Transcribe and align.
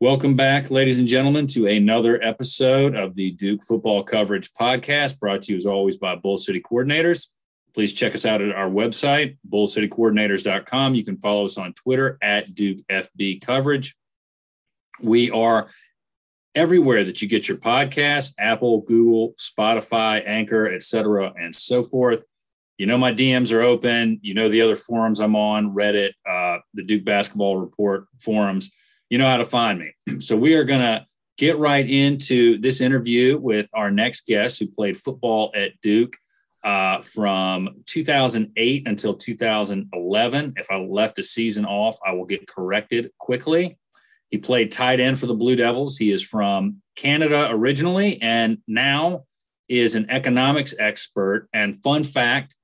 Welcome 0.00 0.36
back, 0.36 0.70
ladies 0.70 1.00
and 1.00 1.08
gentlemen, 1.08 1.48
to 1.48 1.66
another 1.66 2.22
episode 2.22 2.94
of 2.94 3.16
the 3.16 3.32
Duke 3.32 3.64
Football 3.64 4.04
Coverage 4.04 4.52
Podcast, 4.52 5.18
brought 5.18 5.42
to 5.42 5.52
you 5.52 5.56
as 5.56 5.66
always 5.66 5.96
by 5.96 6.14
Bull 6.14 6.38
City 6.38 6.60
Coordinators. 6.60 7.26
Please 7.74 7.92
check 7.92 8.14
us 8.14 8.24
out 8.24 8.40
at 8.40 8.54
our 8.54 8.70
website, 8.70 9.38
bullcitycoordinators.com. 9.52 10.94
You 10.94 11.04
can 11.04 11.16
follow 11.16 11.46
us 11.46 11.58
on 11.58 11.72
Twitter 11.72 12.16
at 12.22 12.54
Duke 12.54 12.78
FB 12.88 13.44
Coverage. 13.44 13.96
We 15.02 15.32
are 15.32 15.68
everywhere 16.54 17.02
that 17.02 17.20
you 17.20 17.26
get 17.26 17.48
your 17.48 17.58
podcasts 17.58 18.34
Apple, 18.38 18.82
Google, 18.82 19.34
Spotify, 19.36 20.22
Anchor, 20.24 20.72
etc., 20.72 21.34
and 21.36 21.52
so 21.52 21.82
forth. 21.82 22.24
You 22.76 22.86
know, 22.86 22.98
my 22.98 23.12
DMs 23.12 23.52
are 23.52 23.62
open. 23.62 24.20
You 24.22 24.34
know, 24.34 24.48
the 24.48 24.62
other 24.62 24.76
forums 24.76 25.18
I'm 25.18 25.34
on, 25.34 25.74
Reddit, 25.74 26.12
uh, 26.24 26.58
the 26.74 26.84
Duke 26.84 27.04
Basketball 27.04 27.56
Report 27.56 28.06
forums 28.20 28.70
you 29.10 29.18
know 29.18 29.26
how 29.26 29.36
to 29.36 29.44
find 29.44 29.78
me. 29.78 29.92
So 30.20 30.36
we 30.36 30.54
are 30.54 30.64
going 30.64 30.80
to 30.80 31.06
get 31.36 31.58
right 31.58 31.88
into 31.88 32.58
this 32.58 32.80
interview 32.80 33.38
with 33.38 33.70
our 33.74 33.90
next 33.90 34.26
guest 34.26 34.58
who 34.58 34.66
played 34.66 34.96
football 34.96 35.52
at 35.54 35.80
Duke 35.80 36.16
uh, 36.64 37.02
from 37.02 37.82
2008 37.86 38.88
until 38.88 39.14
2011. 39.14 40.54
If 40.56 40.70
I 40.70 40.76
left 40.76 41.18
a 41.18 41.22
season 41.22 41.64
off, 41.64 41.98
I 42.04 42.12
will 42.12 42.24
get 42.24 42.48
corrected 42.48 43.12
quickly. 43.18 43.78
He 44.30 44.38
played 44.38 44.72
tight 44.72 45.00
end 45.00 45.18
for 45.18 45.26
the 45.26 45.34
Blue 45.34 45.56
Devils. 45.56 45.96
He 45.96 46.10
is 46.10 46.22
from 46.22 46.82
Canada 46.96 47.48
originally 47.50 48.20
and 48.20 48.58
now 48.66 49.24
is 49.68 49.94
an 49.94 50.10
economics 50.10 50.74
expert. 50.78 51.48
And 51.52 51.80
fun 51.82 52.02
fact 52.02 52.56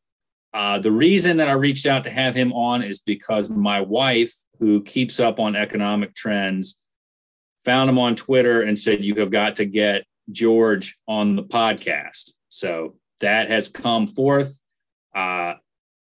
uh, 0.55 0.79
the 0.79 0.93
reason 0.93 1.39
that 1.39 1.49
I 1.49 1.53
reached 1.53 1.85
out 1.85 2.05
to 2.05 2.11
have 2.11 2.35
him 2.35 2.53
on 2.53 2.81
is 2.83 3.01
because 3.01 3.51
my 3.51 3.81
wife 3.81 4.33
who 4.59 4.83
keeps 4.83 5.21
up 5.21 5.41
on 5.41 5.57
economic 5.57 6.15
trends, 6.15 6.79
found 7.65 7.91
him 7.91 7.99
on 7.99 8.17
Twitter 8.17 8.63
and 8.63 8.79
said, 8.79 9.05
You 9.05 9.15
have 9.17 9.31
got 9.31 9.57
to 9.57 9.65
get 9.65 10.05
George 10.31 10.99
on 11.07 11.37
the 11.37 11.43
podcast. 11.43 12.33
So 12.49 12.97
that 13.21 13.49
has 13.49 13.69
come 13.69 14.07
forth. 14.07 14.59
Uh, 15.15 15.55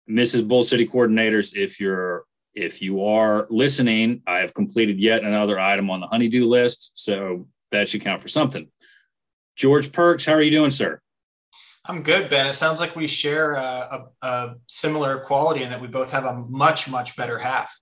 Mrs. 0.10 0.48
Bull 0.48 0.64
City 0.64 0.88
coordinators, 0.88 1.56
if 1.56 1.80
you're 1.80 2.26
if 2.54 2.82
you 2.82 3.04
are 3.04 3.48
listening, 3.50 4.22
I 4.28 4.40
have 4.40 4.54
completed 4.54 5.00
yet 5.00 5.24
another 5.24 5.60
item 5.60 5.90
on 5.90 6.00
the 6.00 6.08
honeydew 6.08 6.46
list. 6.46 6.92
So 6.94 7.48
that 7.72 7.88
should 7.88 8.02
count 8.02 8.22
for 8.22 8.28
something. 8.28 8.70
George 9.56 9.92
Pearkes, 9.92 10.26
how 10.26 10.34
are 10.34 10.42
you 10.42 10.52
doing, 10.52 10.70
sir? 10.70 11.00
I'm 11.86 12.04
good, 12.04 12.30
Ben. 12.30 12.48
It 12.48 12.54
sounds 12.54 12.80
like 12.80 12.96
we 12.96 13.08
share 13.08 13.56
a, 13.56 13.60
a, 13.62 14.06
a 14.22 14.56
similar 14.68 15.20
quality 15.20 15.64
in 15.64 15.70
that 15.70 15.82
we 15.82 15.88
both 15.88 16.12
have 16.12 16.24
a 16.26 16.46
much, 16.50 16.90
much 16.90 17.16
better 17.18 17.38
half. 17.38 17.78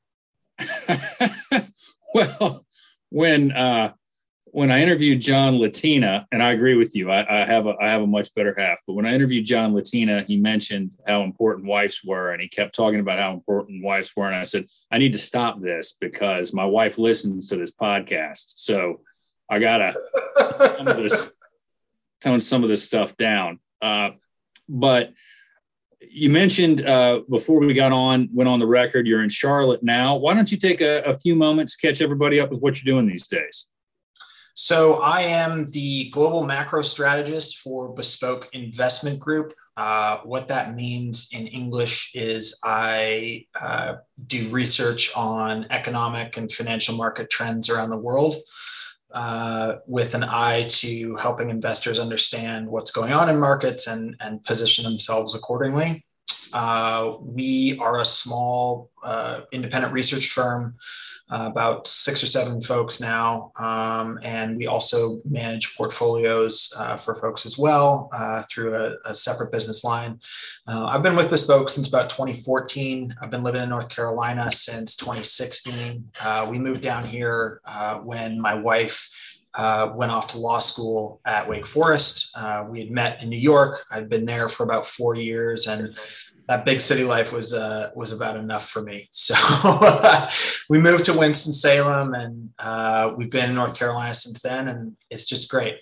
well, 2.13 2.65
when 3.09 3.51
uh, 3.51 3.93
when 4.45 4.69
I 4.69 4.81
interviewed 4.81 5.21
John 5.21 5.59
Latina, 5.59 6.27
and 6.31 6.43
I 6.43 6.51
agree 6.51 6.75
with 6.75 6.93
you, 6.95 7.09
I, 7.09 7.41
I, 7.41 7.45
have 7.45 7.67
a 7.67 7.75
I 7.81 7.89
have 7.89 8.01
a 8.01 8.07
much 8.07 8.33
better 8.35 8.53
half. 8.57 8.79
But 8.85 8.93
when 8.93 9.05
I 9.05 9.13
interviewed 9.13 9.45
John 9.45 9.73
Latina, 9.73 10.23
he 10.23 10.37
mentioned 10.37 10.91
how 11.07 11.23
important 11.23 11.67
wives 11.67 12.01
were, 12.03 12.31
and 12.31 12.41
he 12.41 12.49
kept 12.49 12.75
talking 12.75 12.99
about 12.99 13.19
how 13.19 13.33
important 13.33 13.83
wives 13.83 14.11
were. 14.15 14.27
And 14.27 14.35
I 14.35 14.43
said, 14.43 14.65
I 14.91 14.97
need 14.97 15.13
to 15.13 15.17
stop 15.17 15.59
this 15.59 15.95
because 15.99 16.53
my 16.53 16.65
wife 16.65 16.97
listens 16.97 17.47
to 17.47 17.55
this 17.55 17.71
podcast, 17.71 18.53
so 18.57 19.01
I 19.49 19.59
gotta 19.59 19.95
some 20.77 20.85
this, 20.85 21.29
tone 22.21 22.39
some 22.41 22.63
of 22.63 22.69
this 22.69 22.83
stuff 22.83 23.15
down. 23.15 23.59
Uh, 23.81 24.11
but 24.67 25.13
you 26.09 26.29
mentioned 26.29 26.85
uh, 26.85 27.21
before 27.29 27.59
we 27.59 27.73
got 27.73 27.91
on, 27.91 28.29
went 28.33 28.47
on 28.47 28.59
the 28.59 28.67
record, 28.67 29.07
you're 29.07 29.23
in 29.23 29.29
Charlotte 29.29 29.83
now. 29.83 30.17
Why 30.17 30.33
don't 30.33 30.51
you 30.51 30.57
take 30.57 30.81
a, 30.81 31.01
a 31.03 31.13
few 31.13 31.35
moments, 31.35 31.75
catch 31.75 32.01
everybody 32.01 32.39
up 32.39 32.51
with 32.51 32.59
what 32.61 32.81
you're 32.81 32.93
doing 32.93 33.07
these 33.07 33.27
days? 33.27 33.67
So, 34.53 34.95
I 34.95 35.21
am 35.21 35.65
the 35.67 36.09
global 36.09 36.43
macro 36.43 36.81
strategist 36.81 37.59
for 37.59 37.93
Bespoke 37.93 38.49
Investment 38.53 39.19
Group. 39.19 39.53
Uh, 39.77 40.19
what 40.23 40.49
that 40.49 40.75
means 40.75 41.29
in 41.31 41.47
English 41.47 42.11
is 42.13 42.59
I 42.63 43.45
uh, 43.59 43.95
do 44.27 44.49
research 44.49 45.15
on 45.15 45.65
economic 45.69 46.35
and 46.35 46.51
financial 46.51 46.95
market 46.95 47.29
trends 47.29 47.69
around 47.69 47.89
the 47.89 47.97
world 47.97 48.35
uh, 49.13 49.77
with 49.87 50.13
an 50.15 50.23
eye 50.23 50.65
to 50.67 51.15
helping 51.15 51.49
investors 51.49 51.99
understand 51.99 52.67
what's 52.67 52.91
going 52.91 53.13
on 53.13 53.29
in 53.29 53.39
markets 53.39 53.87
and, 53.87 54.15
and 54.19 54.43
position 54.43 54.83
themselves 54.83 55.35
accordingly. 55.35 56.03
Uh, 56.53 57.15
we 57.21 57.77
are 57.79 58.01
a 58.01 58.05
small 58.05 58.89
uh, 59.03 59.41
independent 59.51 59.93
research 59.93 60.27
firm, 60.27 60.75
uh, 61.31 61.47
about 61.49 61.87
six 61.87 62.21
or 62.21 62.25
seven 62.25 62.61
folks 62.61 62.99
now, 62.99 63.53
um, 63.57 64.19
and 64.21 64.57
we 64.57 64.67
also 64.67 65.21
manage 65.23 65.77
portfolios 65.77 66.73
uh, 66.77 66.97
for 66.97 67.15
folks 67.15 67.45
as 67.45 67.57
well 67.57 68.09
uh, 68.13 68.43
through 68.43 68.75
a, 68.75 68.95
a, 69.05 69.15
separate 69.15 69.49
business 69.51 69.85
line. 69.85 70.19
Uh, 70.67 70.85
I've 70.85 71.03
been 71.03 71.15
with 71.15 71.29
Bespoke 71.29 71.69
since 71.69 71.87
about 71.87 72.09
2014. 72.09 73.15
I've 73.21 73.29
been 73.29 73.43
living 73.43 73.63
in 73.63 73.69
North 73.69 73.89
Carolina 73.89 74.51
since 74.51 74.97
2016. 74.97 76.03
we 76.49 76.59
moved 76.59 76.81
down 76.81 77.05
here 77.05 77.61
when 78.03 78.39
my 78.39 78.53
wife. 78.53 79.09
Uh, 79.53 79.91
went 79.97 80.13
off 80.13 80.29
to 80.29 80.37
law 80.37 80.59
school 80.59 81.19
at 81.25 81.45
Wake 81.45 81.67
Forest. 81.67 82.31
Uh, 82.35 82.63
we 82.69 82.79
had 82.79 82.89
met 82.89 83.21
in 83.21 83.27
New 83.27 83.35
York. 83.37 83.83
I'd 83.91 84.07
been 84.07 84.25
there 84.25 84.47
for 84.47 84.63
about 84.63 84.85
four 84.85 85.13
years, 85.13 85.67
and 85.67 85.89
that 86.51 86.65
big 86.65 86.81
city 86.81 87.05
life 87.05 87.31
was 87.31 87.53
uh, 87.53 87.91
was 87.95 88.11
about 88.11 88.35
enough 88.35 88.69
for 88.69 88.81
me. 88.81 89.07
So 89.21 89.35
we 90.69 90.79
moved 90.79 91.05
to 91.05 91.17
Winston 91.17 91.53
Salem, 91.53 92.13
and 92.13 92.49
uh, 92.59 93.13
we've 93.15 93.29
been 93.29 93.49
in 93.49 93.55
North 93.55 93.77
Carolina 93.77 94.13
since 94.13 94.41
then, 94.41 94.67
and 94.67 94.97
it's 95.09 95.23
just 95.23 95.49
great. 95.49 95.75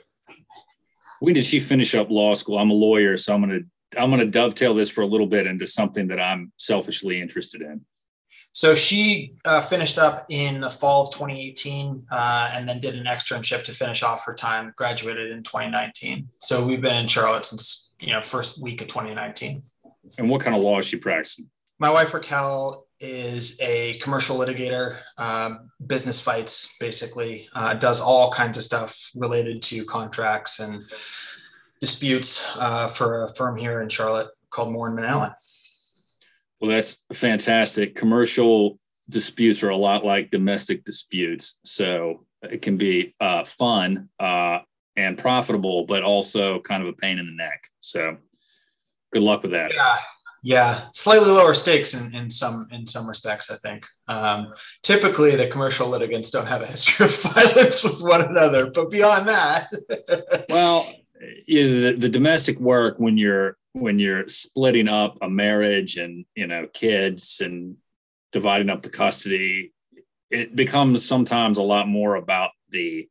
When 1.21 1.33
did 1.33 1.45
she 1.45 1.59
finish 1.59 1.95
up 1.95 2.11
law 2.11 2.35
school? 2.35 2.59
I'm 2.59 2.69
a 2.69 2.75
lawyer, 2.75 3.17
so 3.17 3.33
I'm 3.33 3.41
gonna 3.41 3.61
I'm 3.97 4.11
gonna 4.11 4.27
dovetail 4.27 4.75
this 4.75 4.89
for 4.89 5.01
a 5.01 5.07
little 5.07 5.25
bit 5.25 5.47
into 5.47 5.65
something 5.65 6.07
that 6.09 6.19
I'm 6.19 6.51
selfishly 6.57 7.19
interested 7.19 7.61
in. 7.61 7.83
So 8.53 8.75
she 8.75 9.33
uh, 9.45 9.61
finished 9.61 9.97
up 9.97 10.25
in 10.29 10.59
the 10.59 10.69
fall 10.69 11.07
of 11.07 11.13
2018 11.13 12.05
uh, 12.11 12.51
and 12.53 12.69
then 12.69 12.79
did 12.79 12.95
an 12.95 13.05
externship 13.05 13.63
to 13.63 13.71
finish 13.71 14.03
off 14.03 14.25
her 14.25 14.33
time, 14.33 14.73
graduated 14.75 15.31
in 15.31 15.41
2019. 15.43 16.27
So 16.39 16.65
we've 16.65 16.81
been 16.81 16.95
in 16.95 17.07
Charlotte 17.07 17.45
since, 17.45 17.93
you 17.99 18.11
know, 18.11 18.21
first 18.21 18.61
week 18.61 18.81
of 18.81 18.87
2019. 18.87 19.63
And 20.17 20.29
what 20.29 20.41
kind 20.41 20.55
of 20.55 20.61
law 20.61 20.79
is 20.79 20.85
she 20.85 20.97
practicing? 20.97 21.49
My 21.79 21.89
wife 21.89 22.13
Raquel 22.13 22.85
is 22.99 23.57
a 23.61 23.93
commercial 23.95 24.37
litigator, 24.37 24.97
uh, 25.17 25.51
business 25.87 26.19
fights 26.19 26.75
basically, 26.79 27.47
uh, 27.53 27.73
does 27.75 28.01
all 28.01 28.31
kinds 28.31 28.57
of 28.57 28.63
stuff 28.63 29.11
related 29.15 29.61
to 29.61 29.85
contracts 29.85 30.59
and 30.59 30.81
disputes 31.79 32.57
uh, 32.59 32.87
for 32.87 33.23
a 33.23 33.33
firm 33.35 33.57
here 33.57 33.81
in 33.81 33.89
Charlotte 33.89 34.27
called 34.49 34.73
Moore 34.73 34.89
and 34.89 35.05
Allen. 35.05 35.31
Well, 36.59 36.71
that's 36.71 37.05
fantastic. 37.13 37.95
Commercial 37.95 38.79
disputes 39.07 39.63
are 39.63 39.69
a 39.69 39.77
lot 39.77 40.03
like 40.03 40.29
domestic 40.29 40.83
disputes, 40.83 41.59
so 41.63 42.25
it 42.41 42.61
can 42.61 42.77
be 42.77 43.15
uh, 43.21 43.45
fun 43.45 44.09
uh, 44.19 44.59
and 44.97 45.17
profitable, 45.17 45.85
but 45.85 46.03
also 46.03 46.59
kind 46.59 46.83
of 46.83 46.89
a 46.89 46.93
pain 46.93 47.17
in 47.17 47.25
the 47.25 47.43
neck. 47.43 47.63
So 47.79 48.17
good 49.11 49.23
luck 49.23 49.43
with 49.43 49.51
that. 49.51 49.73
Yeah, 49.73 49.97
yeah, 50.41 50.79
slightly 50.93 51.29
lower 51.29 51.53
stakes 51.53 51.93
in, 51.93 52.13
in 52.15 52.29
some 52.29 52.67
in 52.71 52.87
some 52.87 53.07
respects. 53.07 53.51
I 53.51 53.55
think 53.57 53.85
um, 54.07 54.53
typically 54.83 55.35
the 55.35 55.47
commercial 55.47 55.87
litigants 55.87 56.31
don't 56.31 56.47
have 56.47 56.61
a 56.61 56.65
history 56.65 57.05
of 57.05 57.21
violence 57.33 57.83
with 57.83 58.01
one 58.01 58.21
another, 58.21 58.71
but 58.71 58.89
beyond 58.89 59.27
that, 59.27 59.67
well, 60.49 60.89
the, 61.47 61.95
the 61.97 62.09
domestic 62.09 62.59
work 62.59 62.99
when 62.99 63.17
you're 63.17 63.57
when 63.73 63.99
you're 63.99 64.27
splitting 64.27 64.87
up 64.87 65.17
a 65.21 65.29
marriage 65.29 65.97
and 65.97 66.25
you 66.35 66.47
know 66.47 66.67
kids 66.73 67.41
and 67.43 67.75
dividing 68.31 68.69
up 68.69 68.81
the 68.81 68.89
custody, 68.89 69.73
it 70.31 70.55
becomes 70.55 71.05
sometimes 71.05 71.57
a 71.57 71.63
lot 71.63 71.87
more 71.87 72.15
about 72.15 72.51
the 72.69 73.09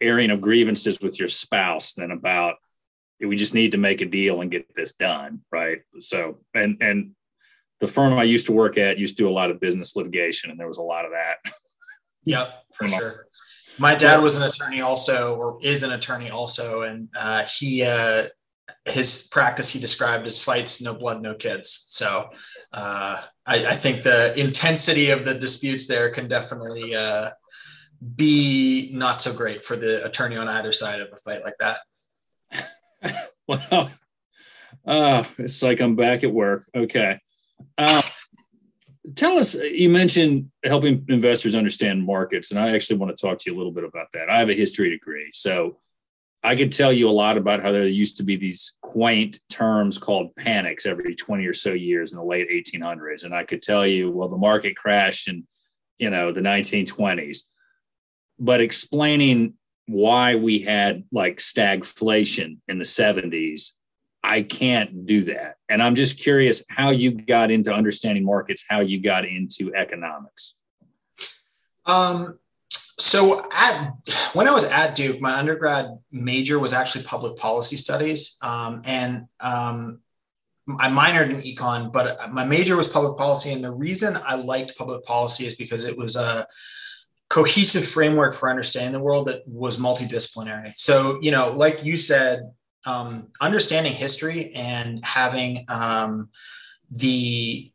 airing 0.00 0.30
of 0.30 0.40
grievances 0.40 1.00
with 1.00 1.18
your 1.18 1.28
spouse 1.28 1.92
than 1.94 2.10
about 2.10 2.56
we 3.20 3.36
just 3.36 3.54
need 3.54 3.72
to 3.72 3.78
make 3.78 4.00
a 4.00 4.06
deal 4.06 4.40
and 4.40 4.50
get 4.50 4.74
this 4.74 4.94
done 4.94 5.40
right? 5.50 5.80
So 6.00 6.38
and 6.54 6.76
and 6.80 7.12
the 7.80 7.86
firm 7.86 8.14
i 8.14 8.24
used 8.24 8.46
to 8.46 8.52
work 8.52 8.76
at 8.76 8.98
used 8.98 9.16
to 9.16 9.22
do 9.22 9.28
a 9.28 9.30
lot 9.30 9.50
of 9.50 9.60
business 9.60 9.94
litigation 9.94 10.50
and 10.50 10.58
there 10.58 10.68
was 10.68 10.78
a 10.78 10.82
lot 10.82 11.04
of 11.04 11.12
that. 11.12 11.38
Yep 12.24 12.48
for 12.72 12.88
sure. 12.88 13.26
My 13.78 13.94
dad 13.94 14.20
was 14.20 14.36
an 14.36 14.42
attorney 14.42 14.80
also 14.80 15.36
or 15.36 15.58
is 15.62 15.82
an 15.82 15.92
attorney 15.92 16.30
also 16.30 16.82
and 16.82 17.08
uh, 17.16 17.44
he 17.44 17.84
uh, 17.84 18.24
his 18.84 19.28
practice 19.30 19.70
he 19.70 19.80
described 19.80 20.26
as 20.26 20.42
fights 20.42 20.82
no 20.82 20.94
blood 20.94 21.22
no 21.22 21.34
kids. 21.34 21.86
So 21.88 22.28
uh, 22.72 23.22
I, 23.46 23.66
I, 23.66 23.72
think 23.74 24.02
the 24.02 24.38
intensity 24.38 25.10
of 25.10 25.24
the 25.24 25.34
disputes 25.34 25.86
there 25.86 26.10
can 26.10 26.28
definitely 26.28 26.94
uh, 26.94 27.30
be 28.16 28.90
not 28.92 29.20
so 29.20 29.32
great 29.32 29.64
for 29.64 29.76
the 29.76 30.04
attorney 30.04 30.36
on 30.36 30.48
either 30.48 30.72
side 30.72 31.00
of 31.00 31.08
a 31.12 31.16
fight 31.16 31.42
like 31.44 31.56
that 31.60 31.78
well, 33.46 33.90
uh, 34.86 35.24
it's 35.38 35.62
like 35.62 35.80
I'm 35.80 35.96
back 35.96 36.24
at 36.24 36.32
work. 36.32 36.64
Okay. 36.74 37.18
Uh, 37.76 38.02
tell 39.14 39.38
us 39.38 39.54
you 39.54 39.88
mentioned 39.88 40.50
helping 40.64 41.04
investors 41.08 41.54
understand 41.54 42.04
markets 42.04 42.50
and 42.50 42.60
i 42.60 42.74
actually 42.74 42.96
want 42.96 43.14
to 43.14 43.20
talk 43.20 43.38
to 43.38 43.50
you 43.50 43.56
a 43.56 43.58
little 43.58 43.72
bit 43.72 43.84
about 43.84 44.06
that 44.12 44.28
i 44.28 44.38
have 44.38 44.50
a 44.50 44.54
history 44.54 44.90
degree 44.90 45.30
so 45.32 45.78
i 46.42 46.54
could 46.54 46.72
tell 46.72 46.92
you 46.92 47.08
a 47.08 47.10
lot 47.10 47.36
about 47.36 47.62
how 47.62 47.72
there 47.72 47.86
used 47.86 48.16
to 48.16 48.22
be 48.22 48.36
these 48.36 48.76
quaint 48.82 49.40
terms 49.48 49.98
called 49.98 50.34
panics 50.36 50.86
every 50.86 51.14
20 51.14 51.46
or 51.46 51.54
so 51.54 51.72
years 51.72 52.12
in 52.12 52.18
the 52.18 52.24
late 52.24 52.48
1800s 52.50 53.24
and 53.24 53.34
i 53.34 53.44
could 53.44 53.62
tell 53.62 53.86
you 53.86 54.10
well 54.10 54.28
the 54.28 54.36
market 54.36 54.76
crashed 54.76 55.28
in 55.28 55.46
you 55.98 56.10
know 56.10 56.32
the 56.32 56.40
1920s 56.40 57.44
but 58.38 58.60
explaining 58.60 59.54
why 59.88 60.36
we 60.36 60.60
had 60.60 61.04
like 61.10 61.38
stagflation 61.38 62.58
in 62.68 62.78
the 62.78 62.84
70s 62.84 63.72
I 64.22 64.42
can't 64.42 65.06
do 65.06 65.24
that. 65.24 65.56
And 65.68 65.82
I'm 65.82 65.94
just 65.94 66.18
curious 66.18 66.64
how 66.68 66.90
you 66.90 67.12
got 67.12 67.50
into 67.50 67.72
understanding 67.72 68.24
markets, 68.24 68.64
how 68.68 68.80
you 68.80 69.00
got 69.00 69.24
into 69.24 69.74
economics. 69.74 70.54
Um, 71.86 72.38
so 72.98 73.46
at 73.52 73.94
when 74.32 74.48
I 74.48 74.50
was 74.50 74.64
at 74.66 74.94
Duke, 74.94 75.20
my 75.20 75.38
undergrad 75.38 75.98
major 76.12 76.58
was 76.58 76.72
actually 76.72 77.04
public 77.04 77.36
policy 77.36 77.76
studies, 77.76 78.36
um, 78.42 78.82
and 78.84 79.28
um, 79.40 80.00
I 80.78 80.88
minored 80.88 81.30
in 81.30 81.40
econ, 81.40 81.92
but 81.92 82.18
my 82.32 82.44
major 82.44 82.76
was 82.76 82.88
public 82.88 83.16
policy. 83.16 83.52
And 83.52 83.62
the 83.62 83.72
reason 83.72 84.18
I 84.26 84.34
liked 84.34 84.76
public 84.76 85.04
policy 85.04 85.46
is 85.46 85.54
because 85.54 85.84
it 85.84 85.96
was 85.96 86.16
a 86.16 86.46
cohesive 87.28 87.86
framework 87.86 88.34
for 88.34 88.48
understanding 88.48 88.92
the 88.92 89.00
world 89.00 89.26
that 89.26 89.46
was 89.46 89.76
multidisciplinary. 89.76 90.72
So, 90.76 91.18
you 91.20 91.30
know, 91.30 91.50
like 91.50 91.84
you 91.84 91.96
said, 91.96 92.50
um, 92.86 93.28
understanding 93.40 93.92
history 93.92 94.52
and 94.54 95.04
having 95.04 95.64
um, 95.68 96.30
the 96.90 97.70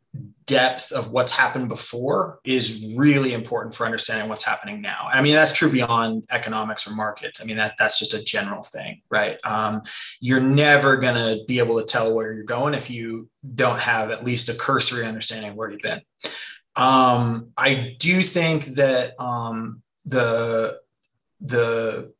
depth 0.46 0.92
of 0.92 1.10
what's 1.10 1.32
happened 1.32 1.68
before 1.68 2.38
is 2.44 2.94
really 2.96 3.32
important 3.32 3.74
for 3.74 3.86
understanding 3.86 4.28
what's 4.28 4.42
happening 4.42 4.80
now. 4.80 5.08
I 5.10 5.22
mean, 5.22 5.34
that's 5.34 5.52
true 5.52 5.70
beyond 5.70 6.24
economics 6.30 6.86
or 6.86 6.94
markets. 6.94 7.40
I 7.40 7.44
mean, 7.44 7.56
that 7.56 7.74
that's 7.78 7.98
just 7.98 8.14
a 8.14 8.22
general 8.22 8.62
thing, 8.62 9.00
right? 9.10 9.38
Um, 9.44 9.82
you're 10.20 10.40
never 10.40 10.96
going 10.96 11.14
to 11.14 11.44
be 11.46 11.58
able 11.58 11.80
to 11.80 11.86
tell 11.86 12.14
where 12.14 12.32
you're 12.32 12.44
going 12.44 12.74
if 12.74 12.90
you 12.90 13.28
don't 13.54 13.78
have 13.78 14.10
at 14.10 14.24
least 14.24 14.48
a 14.48 14.54
cursory 14.54 15.06
understanding 15.06 15.50
of 15.50 15.56
where 15.56 15.70
you've 15.70 15.80
been. 15.80 16.02
Um, 16.76 17.52
I 17.56 17.96
do 17.98 18.20
think 18.20 18.64
that 18.76 19.14
um, 19.20 19.82
the 20.04 20.80
the 21.40 22.12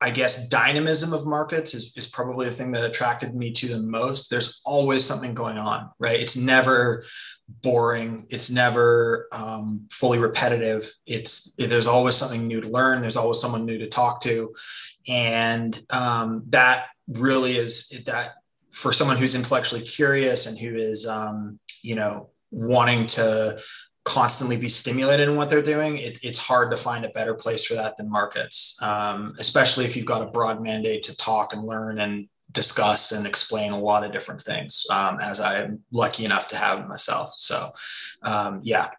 I 0.00 0.10
guess 0.10 0.48
dynamism 0.48 1.14
of 1.14 1.24
markets 1.24 1.72
is, 1.72 1.94
is 1.96 2.06
probably 2.06 2.46
the 2.46 2.52
thing 2.52 2.72
that 2.72 2.84
attracted 2.84 3.34
me 3.34 3.50
to 3.52 3.68
the 3.68 3.78
most. 3.78 4.28
There's 4.28 4.60
always 4.62 5.02
something 5.02 5.32
going 5.32 5.56
on, 5.56 5.88
right? 5.98 6.20
It's 6.20 6.36
never 6.36 7.04
boring. 7.62 8.26
It's 8.28 8.50
never 8.50 9.28
um, 9.32 9.86
fully 9.90 10.18
repetitive. 10.18 10.92
It's 11.06 11.54
there's 11.54 11.86
always 11.86 12.16
something 12.16 12.46
new 12.46 12.60
to 12.60 12.68
learn. 12.68 13.00
There's 13.00 13.16
always 13.16 13.40
someone 13.40 13.64
new 13.64 13.78
to 13.78 13.88
talk 13.88 14.20
to, 14.22 14.54
and 15.08 15.82
um, 15.88 16.44
that 16.48 16.88
really 17.08 17.52
is 17.52 17.88
that 18.04 18.34
for 18.72 18.92
someone 18.92 19.16
who's 19.16 19.34
intellectually 19.34 19.82
curious 19.82 20.46
and 20.46 20.58
who 20.58 20.74
is 20.74 21.06
um, 21.06 21.58
you 21.82 21.94
know 21.94 22.28
wanting 22.54 23.06
to 23.06 23.58
constantly 24.04 24.56
be 24.56 24.68
stimulated 24.68 25.28
in 25.28 25.36
what 25.36 25.50
they're 25.50 25.62
doing, 25.62 25.98
it, 25.98 26.18
it's 26.22 26.38
hard 26.38 26.70
to 26.70 26.76
find 26.76 27.04
a 27.04 27.10
better 27.10 27.34
place 27.34 27.64
for 27.64 27.74
that 27.74 27.96
than 27.96 28.10
markets, 28.10 28.76
um, 28.82 29.34
especially 29.38 29.84
if 29.84 29.96
you've 29.96 30.06
got 30.06 30.22
a 30.22 30.30
broad 30.30 30.62
mandate 30.62 31.02
to 31.02 31.16
talk 31.16 31.52
and 31.52 31.64
learn 31.64 32.00
and 32.00 32.28
discuss 32.52 33.12
and 33.12 33.26
explain 33.26 33.72
a 33.72 33.78
lot 33.78 34.04
of 34.04 34.12
different 34.12 34.40
things, 34.40 34.86
um, 34.90 35.18
as 35.20 35.40
I'm 35.40 35.80
lucky 35.92 36.24
enough 36.24 36.48
to 36.48 36.56
have 36.56 36.86
myself. 36.86 37.32
So, 37.34 37.72
um, 38.22 38.60
yeah. 38.62 38.90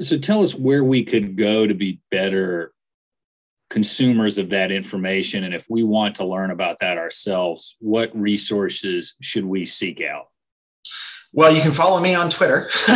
So, 0.00 0.18
tell 0.18 0.42
us 0.42 0.54
where 0.54 0.82
we 0.82 1.04
could 1.04 1.36
go 1.36 1.66
to 1.66 1.74
be 1.74 2.00
better 2.10 2.72
consumers 3.68 4.36
of 4.36 4.48
that 4.48 4.72
information. 4.72 5.44
And 5.44 5.54
if 5.54 5.66
we 5.70 5.84
want 5.84 6.16
to 6.16 6.24
learn 6.24 6.50
about 6.50 6.78
that 6.80 6.98
ourselves, 6.98 7.76
what 7.78 8.14
resources 8.18 9.14
should 9.20 9.44
we 9.44 9.64
seek 9.64 10.02
out? 10.02 10.29
Well, 11.32 11.54
you 11.54 11.62
can 11.62 11.70
follow 11.70 12.00
me 12.00 12.14
on 12.16 12.28
Twitter 12.28 12.68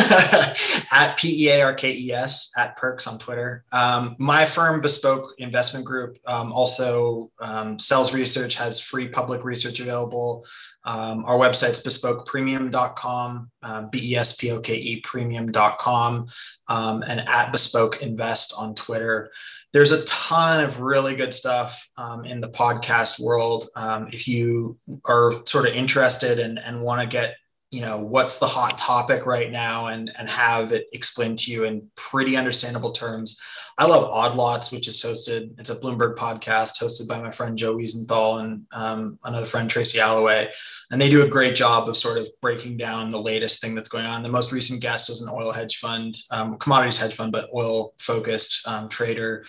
at 0.93 1.15
P 1.17 1.47
E 1.47 1.51
A 1.51 1.63
R 1.63 1.75
K 1.75 1.93
E 1.93 2.13
S 2.13 2.51
at 2.57 2.77
Pearkes 2.77 3.07
on 3.07 3.17
Twitter. 3.21 3.65
Um, 3.71 4.17
my 4.19 4.45
firm, 4.45 4.81
Bespoke 4.81 5.35
Investment 5.39 5.85
Group, 5.85 6.19
um, 6.27 6.53
also 6.53 7.31
um, 7.39 7.79
sells 7.79 8.13
research, 8.13 8.57
has 8.57 8.81
free 8.81 9.07
public 9.07 9.45
research 9.45 9.79
available. 9.79 10.45
Um, 10.85 11.25
our 11.27 11.39
website's 11.39 11.81
bespokepremium.com, 11.81 13.51
um, 13.63 13.91
B 13.91 14.01
E 14.13 14.17
S 14.17 14.37
P 14.37 14.51
O 14.51 14.59
K 14.59 14.75
E 14.75 15.01
premium.com, 15.03 16.27
um, 16.67 17.05
and 17.07 17.21
at 17.29 17.53
Bespoke 17.53 18.03
Invest 18.03 18.53
on 18.59 18.75
Twitter. 18.75 19.31
There's 19.73 19.93
a 19.93 20.05
ton 20.07 20.65
of 20.65 20.81
really 20.81 21.15
good 21.15 21.35
stuff 21.35 21.89
in 22.25 22.41
the 22.41 22.49
podcast 22.49 23.21
world. 23.21 23.69
if 24.13 24.27
you 24.27 24.77
are 25.05 25.33
sort 25.47 25.69
of 25.69 25.75
interested 25.75 26.41
and, 26.41 26.59
and 26.59 26.83
want 26.83 27.01
to 27.01 27.07
get 27.07 27.37
you 27.75 27.81
know 27.81 27.99
what's 27.99 28.39
the 28.39 28.47
hot 28.47 28.79
topic 28.79 29.27
right 29.27 29.51
now 29.51 29.89
and 29.89 30.13
and 30.17 30.29
have 30.29 30.71
it 30.71 30.87
explained 30.93 31.37
to 31.41 31.51
you 31.51 31.65
in 31.65 31.91
pretty 31.97 32.37
understandable 32.37 32.93
terms. 32.93 33.41
I 33.79 33.87
love 33.87 34.09
odd 34.13 34.37
lots 34.37 34.71
which 34.71 34.87
is 34.87 35.03
hosted 35.03 35.59
it's 35.59 35.71
a 35.71 35.77
bloomberg 35.77 36.15
podcast 36.15 36.81
hosted 36.81 37.09
by 37.09 37.21
my 37.21 37.33
friend 37.33 37.59
joe 37.59 37.77
weisenthal 37.77 38.41
and 38.41 38.65
um, 38.73 39.19
another 39.25 39.47
friend 39.47 39.69
tracy 39.69 39.99
alloway. 39.99 40.47
And 40.93 41.03
they 41.03 41.11
do 41.11 41.25
a 41.25 41.29
great 41.29 41.57
job 41.57 41.89
of 41.89 41.97
sort 41.97 42.19
of 42.19 42.29
breaking 42.41 42.77
down 42.77 43.09
the 43.09 43.21
latest 43.21 43.61
thing 43.61 43.75
that's 43.75 43.89
going 43.89 44.07
on. 44.07 44.23
The 44.23 44.29
most 44.29 44.53
recent 44.53 44.81
guest 44.81 45.09
was 45.09 45.23
an 45.23 45.35
oil 45.35 45.51
hedge 45.51 45.79
fund 45.79 46.17
um, 46.31 46.57
commodities 46.59 47.01
hedge 47.01 47.17
fund 47.17 47.33
but 47.33 47.51
oil 47.53 47.95
focused 47.99 48.69
um, 48.69 48.89
trader 48.89 49.45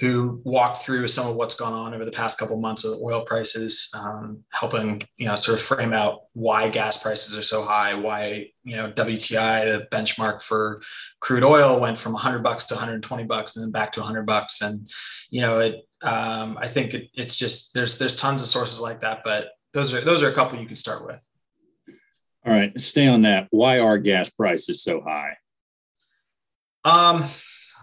who 0.00 0.40
walked 0.44 0.78
through 0.78 1.06
some 1.06 1.28
of 1.28 1.36
what's 1.36 1.54
gone 1.54 1.74
on 1.74 1.94
over 1.94 2.06
the 2.06 2.10
past 2.10 2.38
couple 2.38 2.58
months 2.58 2.82
with 2.82 2.98
oil 3.02 3.22
prices, 3.22 3.90
um, 3.94 4.42
helping 4.52 5.02
you 5.16 5.26
know 5.26 5.36
sort 5.36 5.58
of 5.58 5.64
frame 5.64 5.92
out 5.92 6.22
why 6.40 6.70
gas 6.70 6.96
prices 7.02 7.36
are 7.36 7.42
so 7.42 7.62
high, 7.62 7.94
why 7.94 8.50
you 8.62 8.74
know 8.74 8.90
WTI, 8.90 9.64
the 9.64 9.86
benchmark 9.94 10.42
for 10.42 10.80
crude 11.20 11.44
oil, 11.44 11.80
went 11.80 11.98
from 11.98 12.14
100 12.14 12.42
bucks 12.42 12.64
to 12.66 12.74
120 12.74 13.24
bucks, 13.24 13.56
and 13.56 13.64
then 13.64 13.70
back 13.70 13.92
to 13.92 14.00
100 14.00 14.24
bucks, 14.24 14.62
and 14.62 14.90
you 15.28 15.42
know 15.42 15.60
it. 15.60 15.86
Um, 16.02 16.56
I 16.58 16.66
think 16.66 16.94
it, 16.94 17.10
it's 17.14 17.36
just 17.36 17.74
there's 17.74 17.98
there's 17.98 18.16
tons 18.16 18.40
of 18.40 18.48
sources 18.48 18.80
like 18.80 19.00
that, 19.02 19.20
but 19.22 19.50
those 19.74 19.92
are 19.92 20.00
those 20.00 20.22
are 20.22 20.30
a 20.30 20.34
couple 20.34 20.58
you 20.58 20.66
can 20.66 20.76
start 20.76 21.06
with. 21.06 21.22
All 22.46 22.54
right, 22.54 22.72
stay 22.80 23.06
on 23.06 23.22
that. 23.22 23.48
Why 23.50 23.80
are 23.80 23.98
gas 23.98 24.30
prices 24.30 24.82
so 24.82 25.02
high? 25.02 25.34
Um, 26.86 27.22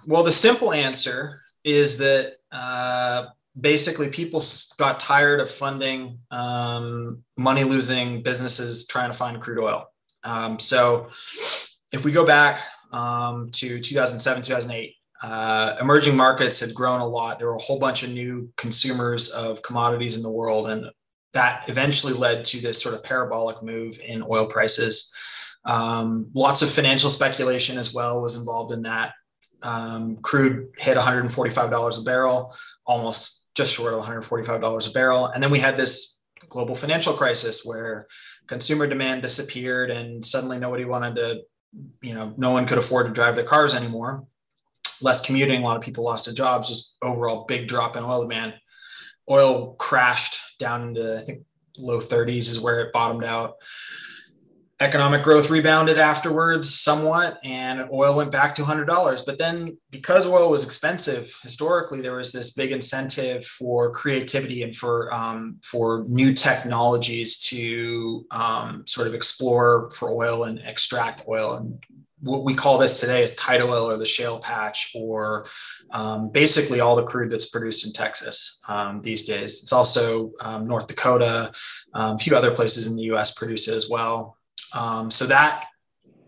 well, 0.08 0.24
the 0.24 0.32
simple 0.32 0.74
answer 0.74 1.40
is 1.64 2.00
that 2.00 2.38
uh, 2.52 3.28
basically 3.60 4.10
people 4.10 4.42
got 4.78 5.00
tired 5.00 5.40
of 5.40 5.50
funding 5.50 6.20
um, 6.32 7.24
money 7.38 7.64
losing 7.64 8.22
businesses 8.22 8.86
trying 8.88 9.12
to 9.12 9.18
find 9.18 9.42
crude 9.42 9.60
oil. 9.60 9.86
Um, 10.24 10.60
so 10.60 11.08
if 11.94 12.04
we 12.04 12.12
go 12.12 12.26
back 12.26 12.60
um, 12.92 13.50
to 13.54 13.80
2007, 13.80 14.44
2008, 14.44 14.94
uh, 15.24 15.78
emerging 15.82 16.16
markets 16.16 16.60
had 16.60 16.74
grown 16.74 17.00
a 17.00 17.08
lot. 17.08 17.40
There 17.40 17.48
were 17.48 17.56
a 17.56 17.62
whole 17.62 17.80
bunch 17.80 18.04
of 18.04 18.12
new 18.12 18.52
consumers 18.56 19.30
of 19.30 19.62
commodities 19.64 20.16
in 20.16 20.22
the 20.22 20.32
world, 20.32 20.70
and 20.70 20.92
that 21.34 21.64
eventually 21.68 22.14
led 22.14 22.46
to 22.46 22.62
this 22.62 22.82
sort 22.82 22.94
of 22.94 23.04
parabolic 23.04 23.64
move 23.64 24.00
in 24.06 24.24
oil 24.24 24.48
prices. 24.48 25.12
Um, 25.66 26.30
lots 26.34 26.62
of 26.62 26.70
financial 26.70 27.10
speculation 27.10 27.78
as 27.78 27.94
well 27.94 28.22
was 28.22 28.36
involved 28.36 28.74
in 28.74 28.84
that 28.84 29.14
um, 29.64 30.18
crude 30.18 30.70
hit 30.78 30.98
$145 30.98 32.00
a 32.00 32.04
barrel, 32.04 32.56
almost 32.86 33.37
just 33.58 33.74
short 33.74 33.94
of 33.94 34.04
$145 34.04 34.88
a 34.88 34.92
barrel. 34.92 35.26
And 35.26 35.44
then 35.44 35.50
we 35.50 35.60
had 35.60 35.78
this 35.78 36.22
global 36.48 36.76
financial 36.76 37.14
crisis 37.14 37.66
where 37.66 38.08
consumer 38.46 38.86
demand 38.86 39.24
disappeared 39.24 39.90
and 39.90 40.24
suddenly 40.24 40.60
nobody 40.60 40.86
wanted 40.86 41.16
to, 41.16 41.42
you 42.04 42.14
know, 42.14 42.36
no 42.38 42.52
one 42.52 42.68
could 42.68 42.78
afford 42.78 43.08
to 43.08 43.14
drive 43.14 43.36
their 43.36 43.44
cars 43.44 43.74
anymore. 43.74 44.26
Less 45.02 45.22
commuting, 45.22 45.62
a 45.62 45.66
lot 45.66 45.76
of 45.76 45.82
people 45.82 46.04
lost 46.04 46.26
their 46.26 46.36
jobs, 46.36 46.70
just 46.70 46.98
overall 47.02 47.46
big 47.46 47.68
drop 47.68 47.98
in 47.98 48.04
oil 48.04 48.22
demand. 48.22 48.54
Oil 49.30 49.74
crashed 49.74 50.60
down 50.60 50.90
into, 50.90 51.18
I 51.18 51.22
think, 51.22 51.44
low 51.80 52.00
30s 52.00 52.50
is 52.50 52.60
where 52.60 52.82
it 52.82 52.94
bottomed 52.94 53.24
out 53.24 53.56
economic 54.80 55.24
growth 55.24 55.50
rebounded 55.50 55.98
afterwards 55.98 56.80
somewhat 56.80 57.40
and 57.44 57.90
oil 57.92 58.16
went 58.16 58.32
back 58.32 58.54
to 58.54 58.62
$100 58.62 59.26
but 59.26 59.40
then 59.40 59.76
because 59.90 60.28
oil 60.28 60.52
was 60.52 60.64
expensive 60.64 61.36
historically 61.42 62.00
there 62.00 62.16
was 62.16 62.32
this 62.32 62.54
big 62.54 62.72
incentive 62.72 63.44
for 63.44 63.92
creativity 63.92 64.62
and 64.62 64.76
for 64.76 65.12
um, 65.14 65.58
for 65.64 66.06
new 66.08 66.32
technologies 66.32 67.40
to 67.40 68.26
um, 68.32 68.84
sort 68.86 69.08
of 69.08 69.14
explore 69.14 69.90
for 69.92 70.12
oil 70.12 70.46
and 70.46 70.60
extract 70.60 71.24
oil. 71.28 71.56
And 71.56 71.84
what 72.22 72.44
we 72.44 72.54
call 72.54 72.78
this 72.78 73.00
today 73.00 73.24
is 73.24 73.36
tight 73.36 73.62
oil 73.62 73.90
or 73.90 73.98
the 73.98 74.06
shale 74.06 74.40
patch 74.40 74.92
or 74.96 75.46
um, 75.92 76.30
basically 76.30 76.80
all 76.80 76.96
the 76.96 77.06
crude 77.06 77.30
that's 77.30 77.50
produced 77.50 77.86
in 77.86 77.94
texas 77.94 78.60
um, 78.68 79.02
these 79.02 79.24
days. 79.24 79.62
It's 79.62 79.74
also 79.74 80.32
um, 80.42 80.68
north 80.68 80.88
dakota 80.88 81.52
um, 81.94 82.16
a 82.16 82.18
few 82.18 82.36
other 82.36 82.52
places 82.52 82.88
in 82.88 82.96
the 82.96 83.04
us 83.04 83.34
produce 83.34 83.68
it 83.68 83.76
as 83.76 83.90
well 83.90 84.37
um, 84.74 85.12
so 85.12 85.26
that 85.26 85.66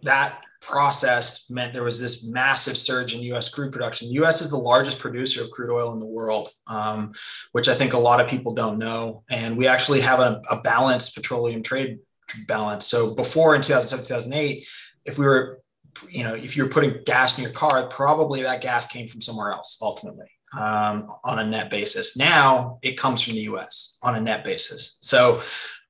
that 0.03 0.41
process 0.61 1.49
meant 1.49 1.73
there 1.73 1.83
was 1.83 1.99
this 1.99 2.25
massive 2.25 2.77
surge 2.77 3.15
in 3.15 3.21
U.S. 3.23 3.49
crude 3.49 3.71
production. 3.71 4.09
The 4.09 4.15
U.S. 4.15 4.41
is 4.41 4.49
the 4.49 4.57
largest 4.57 4.99
producer 4.99 5.43
of 5.43 5.51
crude 5.51 5.73
oil 5.73 5.93
in 5.93 5.99
the 5.99 6.05
world, 6.05 6.49
um, 6.67 7.13
which 7.53 7.67
I 7.67 7.75
think 7.75 7.93
a 7.93 7.99
lot 7.99 8.19
of 8.19 8.27
people 8.27 8.53
don't 8.53 8.77
know. 8.77 9.23
And 9.29 9.57
we 9.57 9.67
actually 9.67 10.01
have 10.01 10.19
a, 10.19 10.41
a 10.49 10.61
balanced 10.61 11.15
petroleum 11.15 11.63
trade 11.63 11.99
balance. 12.47 12.85
So 12.85 13.15
before 13.15 13.55
in 13.55 13.61
2007, 13.61 14.05
2008, 14.05 14.67
if 15.05 15.17
we 15.17 15.25
were, 15.25 15.61
you 16.09 16.23
know, 16.23 16.35
if 16.35 16.55
you 16.55 16.63
were 16.63 16.69
putting 16.69 17.03
gas 17.05 17.37
in 17.37 17.43
your 17.43 17.53
car, 17.53 17.87
probably 17.87 18.43
that 18.43 18.61
gas 18.61 18.85
came 18.85 19.07
from 19.07 19.21
somewhere 19.21 19.51
else 19.51 19.79
ultimately 19.81 20.29
um, 20.57 21.07
on 21.23 21.39
a 21.39 21.45
net 21.45 21.71
basis. 21.71 22.17
Now 22.17 22.79
it 22.81 22.97
comes 22.97 23.21
from 23.21 23.33
the 23.33 23.41
U.S. 23.41 23.97
on 24.03 24.15
a 24.15 24.21
net 24.21 24.43
basis. 24.43 24.97
So, 25.01 25.41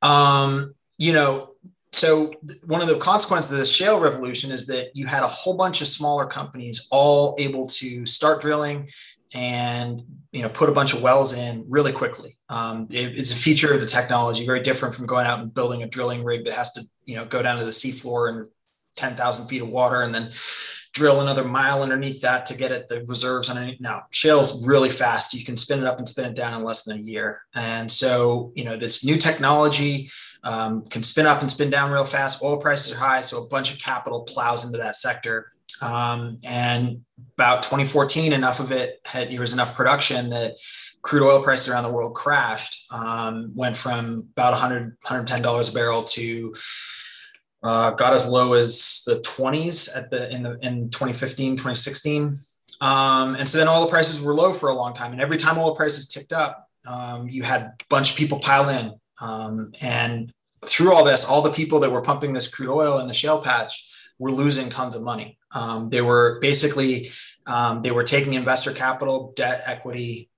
um, 0.01 0.73
you 0.97 1.13
know, 1.13 1.48
so 1.91 2.31
one 2.65 2.81
of 2.81 2.87
the 2.87 2.99
consequences 2.99 3.51
of 3.51 3.57
the 3.57 3.65
shale 3.65 3.99
revolution 3.99 4.51
is 4.51 4.67
that 4.67 4.95
you 4.95 5.07
had 5.07 5.23
a 5.23 5.27
whole 5.27 5.57
bunch 5.57 5.81
of 5.81 5.87
smaller 5.87 6.25
companies 6.25 6.87
all 6.91 7.35
able 7.39 7.65
to 7.67 8.05
start 8.05 8.41
drilling 8.41 8.87
and 9.33 10.03
you 10.31 10.41
know 10.41 10.49
put 10.49 10.69
a 10.69 10.71
bunch 10.71 10.93
of 10.93 11.01
wells 11.01 11.33
in 11.33 11.65
really 11.67 11.91
quickly. 11.91 12.37
Um, 12.49 12.87
it, 12.91 13.19
it's 13.19 13.31
a 13.31 13.35
feature 13.35 13.73
of 13.73 13.81
the 13.81 13.87
technology 13.87 14.45
very 14.45 14.61
different 14.61 14.93
from 14.93 15.07
going 15.07 15.25
out 15.25 15.39
and 15.39 15.53
building 15.53 15.83
a 15.83 15.87
drilling 15.87 16.23
rig 16.23 16.45
that 16.45 16.53
has 16.53 16.73
to 16.73 16.83
you 17.05 17.15
know 17.15 17.25
go 17.25 17.41
down 17.41 17.57
to 17.57 17.65
the 17.65 17.71
seafloor 17.71 18.29
and 18.29 18.47
10,000 18.95 19.47
feet 19.47 19.61
of 19.61 19.69
water 19.69 20.01
and 20.01 20.13
then 20.13 20.31
drill 20.93 21.21
another 21.21 21.43
mile 21.43 21.83
underneath 21.83 22.21
that 22.21 22.45
to 22.47 22.57
get 22.57 22.71
at 22.71 22.87
the 22.87 23.05
reserves 23.05 23.49
underneath. 23.49 23.79
Now, 23.79 24.03
shale's 24.11 24.67
really 24.67 24.89
fast. 24.89 25.33
You 25.33 25.45
can 25.45 25.55
spin 25.55 25.79
it 25.79 25.85
up 25.85 25.97
and 25.97 26.07
spin 26.07 26.25
it 26.25 26.35
down 26.35 26.53
in 26.53 26.63
less 26.63 26.83
than 26.83 26.97
a 26.97 27.01
year. 27.01 27.41
And 27.55 27.91
so, 27.91 28.51
you 28.55 28.63
know, 28.63 28.75
this 28.75 29.05
new 29.05 29.17
technology 29.17 30.09
um, 30.43 30.83
can 30.85 31.03
spin 31.03 31.25
up 31.25 31.41
and 31.41 31.51
spin 31.51 31.69
down 31.69 31.91
real 31.91 32.05
fast. 32.05 32.43
Oil 32.43 32.59
prices 32.59 32.93
are 32.93 32.97
high, 32.97 33.21
so 33.21 33.43
a 33.43 33.47
bunch 33.47 33.73
of 33.73 33.79
capital 33.79 34.23
plows 34.23 34.65
into 34.65 34.77
that 34.77 34.95
sector. 34.95 35.51
Um, 35.81 36.39
and 36.43 37.01
about 37.35 37.63
2014, 37.63 38.33
enough 38.33 38.59
of 38.59 38.71
it 38.71 38.99
had 39.05 39.31
there 39.31 39.39
was 39.39 39.53
enough 39.53 39.75
production 39.75 40.29
that 40.31 40.55
crude 41.01 41.23
oil 41.23 41.41
prices 41.41 41.69
around 41.69 41.83
the 41.83 41.91
world 41.91 42.15
crashed. 42.15 42.87
Um, 42.91 43.51
went 43.55 43.77
from 43.77 44.29
about 44.31 44.51
100 44.51 44.97
110 45.03 45.41
dollars 45.41 45.69
a 45.69 45.73
barrel 45.73 46.03
to 46.03 46.53
uh, 47.63 47.91
got 47.91 48.13
as 48.13 48.27
low 48.27 48.53
as 48.53 49.03
the 49.05 49.19
20s 49.21 49.95
at 49.95 50.09
the 50.11 50.33
in 50.33 50.43
the 50.43 50.57
in 50.61 50.89
2015 50.89 51.53
2016 51.53 52.37
um, 52.81 53.35
and 53.35 53.47
so 53.47 53.57
then 53.57 53.67
oil 53.67 53.89
prices 53.89 54.21
were 54.21 54.33
low 54.33 54.53
for 54.53 54.69
a 54.69 54.73
long 54.73 54.93
time. 54.93 55.11
And 55.11 55.19
every 55.19 55.35
time 55.35 55.57
oil 55.57 55.75
prices 55.75 56.07
ticked 56.07 56.33
up 56.33 56.67
um, 56.87 57.27
you 57.27 57.43
had 57.43 57.61
a 57.61 57.73
bunch 57.89 58.11
of 58.11 58.17
people 58.17 58.39
pile 58.39 58.69
in. 58.69 58.93
Um, 59.21 59.73
and 59.81 60.31
through 60.63 60.93
all 60.93 61.03
this 61.03 61.25
all 61.25 61.41
the 61.41 61.51
people 61.51 61.79
that 61.81 61.91
were 61.91 62.01
pumping 62.01 62.33
this 62.33 62.53
crude 62.53 62.73
oil 62.73 62.99
in 62.99 63.07
the 63.07 63.13
shale 63.13 63.41
patch 63.41 63.89
were 64.17 64.31
losing 64.31 64.69
tons 64.69 64.95
of 64.95 65.01
money. 65.01 65.37
Um, 65.53 65.89
they 65.89 66.01
were 66.01 66.39
basically 66.41 67.09
um, 67.47 67.81
they 67.81 67.91
were 67.91 68.03
taking 68.03 68.33
investor 68.33 68.71
capital 68.71 69.33
debt 69.35 69.63
equity 69.65 70.29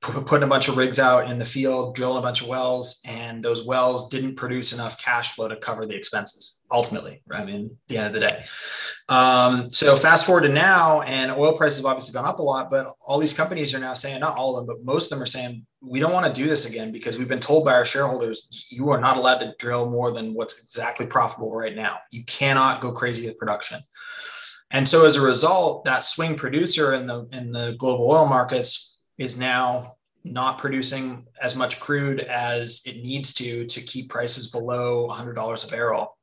putting 0.00 0.44
a 0.44 0.46
bunch 0.46 0.68
of 0.68 0.78
rigs 0.78 0.98
out 0.98 1.30
in 1.30 1.38
the 1.38 1.44
field, 1.44 1.94
drilling 1.94 2.18
a 2.18 2.22
bunch 2.22 2.40
of 2.40 2.48
wells, 2.48 3.00
and 3.04 3.42
those 3.42 3.66
wells 3.66 4.08
didn't 4.08 4.34
produce 4.34 4.72
enough 4.72 5.02
cash 5.02 5.34
flow 5.34 5.46
to 5.46 5.56
cover 5.56 5.84
the 5.84 5.94
expenses. 5.94 6.59
Ultimately, 6.72 7.22
I 7.32 7.44
mean, 7.44 7.66
at 7.66 7.88
the 7.88 7.96
end 7.96 8.06
of 8.06 8.12
the 8.14 8.20
day. 8.20 8.44
Um, 9.08 9.70
so 9.70 9.96
fast 9.96 10.24
forward 10.24 10.42
to 10.42 10.48
now, 10.48 11.02
and 11.02 11.32
oil 11.32 11.56
prices 11.56 11.78
have 11.78 11.86
obviously 11.86 12.12
gone 12.12 12.26
up 12.26 12.38
a 12.38 12.42
lot, 12.42 12.70
but 12.70 12.94
all 13.00 13.18
these 13.18 13.32
companies 13.32 13.74
are 13.74 13.80
now 13.80 13.94
saying, 13.94 14.20
not 14.20 14.36
all 14.36 14.56
of 14.56 14.64
them, 14.64 14.76
but 14.76 14.84
most 14.84 15.10
of 15.10 15.18
them 15.18 15.22
are 15.22 15.26
saying, 15.26 15.66
we 15.82 15.98
don't 15.98 16.12
want 16.12 16.32
to 16.32 16.40
do 16.40 16.46
this 16.46 16.68
again 16.68 16.92
because 16.92 17.18
we've 17.18 17.28
been 17.28 17.40
told 17.40 17.64
by 17.64 17.74
our 17.74 17.84
shareholders, 17.84 18.68
you 18.70 18.88
are 18.90 19.00
not 19.00 19.16
allowed 19.16 19.38
to 19.38 19.54
drill 19.58 19.90
more 19.90 20.12
than 20.12 20.32
what's 20.34 20.62
exactly 20.62 21.06
profitable 21.06 21.52
right 21.52 21.74
now. 21.74 21.98
You 22.12 22.24
cannot 22.24 22.80
go 22.80 22.92
crazy 22.92 23.26
with 23.26 23.38
production. 23.38 23.80
And 24.70 24.88
so 24.88 25.04
as 25.04 25.16
a 25.16 25.26
result, 25.26 25.84
that 25.84 26.04
swing 26.04 26.36
producer 26.36 26.94
in 26.94 27.06
the 27.06 27.26
in 27.32 27.50
the 27.50 27.74
global 27.78 28.08
oil 28.08 28.26
markets 28.26 29.00
is 29.18 29.38
now 29.38 29.96
not 30.22 30.58
producing 30.58 31.26
as 31.40 31.56
much 31.56 31.80
crude 31.80 32.20
as 32.20 32.82
it 32.86 33.02
needs 33.02 33.32
to 33.34 33.64
to 33.66 33.80
keep 33.80 34.10
prices 34.10 34.50
below 34.50 35.08
$100 35.08 35.66
a 35.66 35.70
barrel. 35.70 36.16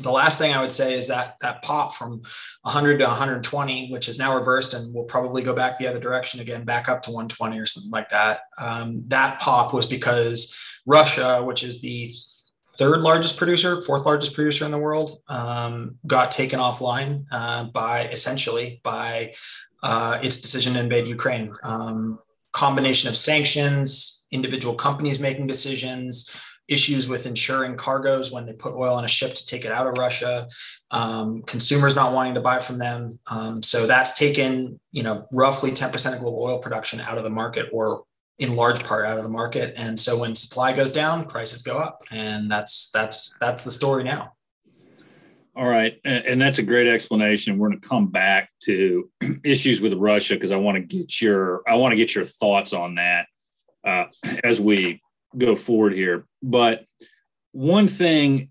The 0.00 0.10
last 0.10 0.38
thing 0.38 0.52
I 0.52 0.60
would 0.60 0.72
say 0.72 0.94
is 0.94 1.08
that 1.08 1.36
that 1.40 1.62
pop 1.62 1.92
from 1.92 2.22
100 2.62 2.98
to 2.98 3.04
120, 3.04 3.90
which 3.90 4.08
is 4.08 4.18
now 4.18 4.36
reversed 4.36 4.74
and 4.74 4.92
will 4.92 5.04
probably 5.04 5.42
go 5.42 5.54
back 5.54 5.78
the 5.78 5.86
other 5.86 6.00
direction 6.00 6.40
again, 6.40 6.64
back 6.64 6.88
up 6.88 7.02
to 7.04 7.10
120 7.10 7.58
or 7.58 7.66
something 7.66 7.90
like 7.90 8.10
that. 8.10 8.40
Um, 8.58 9.02
that 9.08 9.40
pop 9.40 9.72
was 9.72 9.86
because 9.86 10.56
Russia, 10.86 11.42
which 11.44 11.62
is 11.62 11.80
the 11.80 12.10
third 12.78 13.00
largest 13.00 13.38
producer, 13.38 13.80
fourth 13.82 14.06
largest 14.06 14.34
producer 14.34 14.64
in 14.64 14.70
the 14.70 14.78
world, 14.78 15.18
um, 15.28 15.96
got 16.06 16.30
taken 16.30 16.60
offline 16.60 17.24
uh, 17.32 17.64
by 17.64 18.08
essentially 18.08 18.80
by 18.84 19.32
uh, 19.82 20.18
its 20.22 20.40
decision 20.40 20.74
to 20.74 20.80
invade 20.80 21.06
Ukraine. 21.06 21.54
Um, 21.62 22.18
combination 22.52 23.08
of 23.08 23.16
sanctions, 23.16 24.24
individual 24.32 24.74
companies 24.74 25.20
making 25.20 25.46
decisions, 25.46 26.30
issues 26.68 27.06
with 27.08 27.26
insuring 27.26 27.76
cargoes 27.76 28.32
when 28.32 28.46
they 28.46 28.52
put 28.52 28.74
oil 28.74 28.94
on 28.94 29.04
a 29.04 29.08
ship 29.08 29.34
to 29.34 29.46
take 29.46 29.64
it 29.64 29.72
out 29.72 29.86
of 29.86 29.98
Russia, 29.98 30.48
um, 30.90 31.42
consumers 31.42 31.94
not 31.94 32.12
wanting 32.12 32.34
to 32.34 32.40
buy 32.40 32.58
from 32.58 32.78
them. 32.78 33.18
Um, 33.30 33.62
so 33.62 33.86
that's 33.86 34.18
taken, 34.18 34.80
you 34.92 35.02
know, 35.02 35.26
roughly 35.32 35.70
10% 35.70 36.12
of 36.12 36.20
global 36.20 36.42
oil 36.42 36.58
production 36.58 37.00
out 37.00 37.18
of 37.18 37.24
the 37.24 37.30
market 37.30 37.68
or 37.72 38.04
in 38.38 38.54
large 38.54 38.82
part 38.84 39.06
out 39.06 39.16
of 39.16 39.22
the 39.22 39.30
market. 39.30 39.74
And 39.76 39.98
so 39.98 40.18
when 40.18 40.34
supply 40.34 40.74
goes 40.74 40.92
down, 40.92 41.26
prices 41.26 41.62
go 41.62 41.78
up. 41.78 42.02
And 42.10 42.50
that's 42.50 42.90
that's 42.92 43.36
that's 43.40 43.62
the 43.62 43.70
story 43.70 44.04
now. 44.04 44.32
All 45.56 45.66
right, 45.66 45.98
and 46.04 46.38
that's 46.38 46.58
a 46.58 46.62
great 46.62 46.86
explanation. 46.86 47.56
We're 47.56 47.68
going 47.68 47.80
to 47.80 47.88
come 47.88 48.08
back 48.08 48.50
to 48.64 49.10
issues 49.44 49.80
with 49.80 49.94
Russia 49.94 50.34
because 50.34 50.52
I 50.52 50.56
want 50.56 50.76
to 50.76 50.82
get 50.82 51.22
your 51.22 51.62
I 51.66 51.76
want 51.76 51.92
to 51.92 51.96
get 51.96 52.14
your 52.14 52.26
thoughts 52.26 52.74
on 52.74 52.96
that 52.96 53.26
uh, 53.82 54.04
as 54.44 54.60
we 54.60 55.00
go 55.36 55.54
forward 55.54 55.92
here. 55.92 56.26
But 56.42 56.84
one 57.52 57.88
thing 57.88 58.50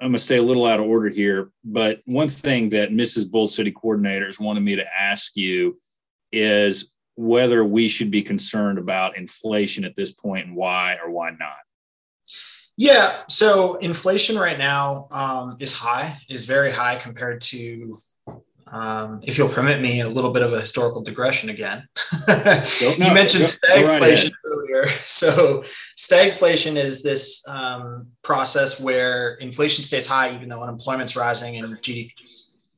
I'm 0.00 0.08
going 0.08 0.12
to 0.14 0.18
stay 0.18 0.38
a 0.38 0.42
little 0.42 0.64
out 0.64 0.80
of 0.80 0.86
order 0.86 1.10
here, 1.10 1.50
but 1.62 2.00
one 2.06 2.28
thing 2.28 2.70
that 2.70 2.90
Mrs. 2.90 3.30
Bull 3.30 3.46
City 3.46 3.70
coordinators 3.70 4.40
wanted 4.40 4.60
me 4.60 4.76
to 4.76 4.96
ask 4.96 5.36
you 5.36 5.78
is 6.32 6.90
whether 7.16 7.62
we 7.62 7.86
should 7.86 8.10
be 8.10 8.22
concerned 8.22 8.78
about 8.78 9.18
inflation 9.18 9.84
at 9.84 9.94
this 9.96 10.12
point 10.12 10.46
and 10.46 10.56
why 10.56 10.96
or 11.04 11.10
why 11.10 11.30
not. 11.30 11.58
Yeah. 12.78 13.24
So 13.28 13.74
inflation 13.76 14.38
right 14.38 14.56
now 14.56 15.06
um, 15.10 15.56
is 15.60 15.74
high, 15.74 16.16
is 16.30 16.46
very 16.46 16.70
high 16.70 16.96
compared 16.96 17.42
to, 17.42 17.98
um, 18.70 19.20
if 19.24 19.36
you'll 19.36 19.48
permit 19.48 19.80
me, 19.80 20.00
a 20.00 20.08
little 20.08 20.32
bit 20.32 20.42
of 20.42 20.52
a 20.52 20.60
historical 20.60 21.02
digression 21.02 21.50
again. 21.50 21.86
you 22.28 23.12
mentioned 23.12 23.44
stagflation 23.44 24.32
earlier. 24.44 24.86
So 25.04 25.62
stagflation 25.98 26.76
is 26.76 27.02
this 27.02 27.46
um, 27.48 28.08
process 28.22 28.80
where 28.80 29.34
inflation 29.34 29.84
stays 29.84 30.06
high 30.06 30.34
even 30.34 30.48
though 30.48 30.62
unemployment's 30.62 31.16
rising 31.16 31.56
and 31.56 31.66
GDP 31.78 32.12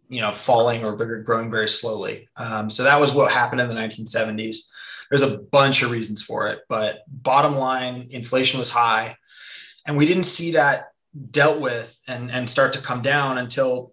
you 0.09 0.21
know 0.21 0.33
falling 0.33 0.85
or 0.85 0.95
growing 1.23 1.51
very 1.51 1.69
slowly. 1.69 2.29
Um, 2.37 2.71
so 2.71 2.83
that 2.85 2.99
was 2.99 3.13
what 3.15 3.31
happened 3.31 3.61
in 3.61 3.69
the 3.69 3.75
1970s. 3.75 4.69
There's 5.11 5.23
a 5.23 5.39
bunch 5.39 5.83
of 5.83 5.91
reasons 5.91 6.23
for 6.23 6.49
it, 6.49 6.61
but 6.69 7.03
bottom 7.09 7.57
line, 7.57 8.09
inflation 8.11 8.59
was 8.59 8.71
high 8.71 9.17
and 9.87 9.97
we 9.97 10.07
didn't 10.07 10.25
see 10.25 10.53
that 10.53 10.89
dealt 11.31 11.61
with 11.61 12.01
and, 12.09 12.31
and 12.31 12.49
start 12.49 12.73
to 12.75 12.83
come 12.83 13.03
down 13.03 13.39
until 13.39 13.92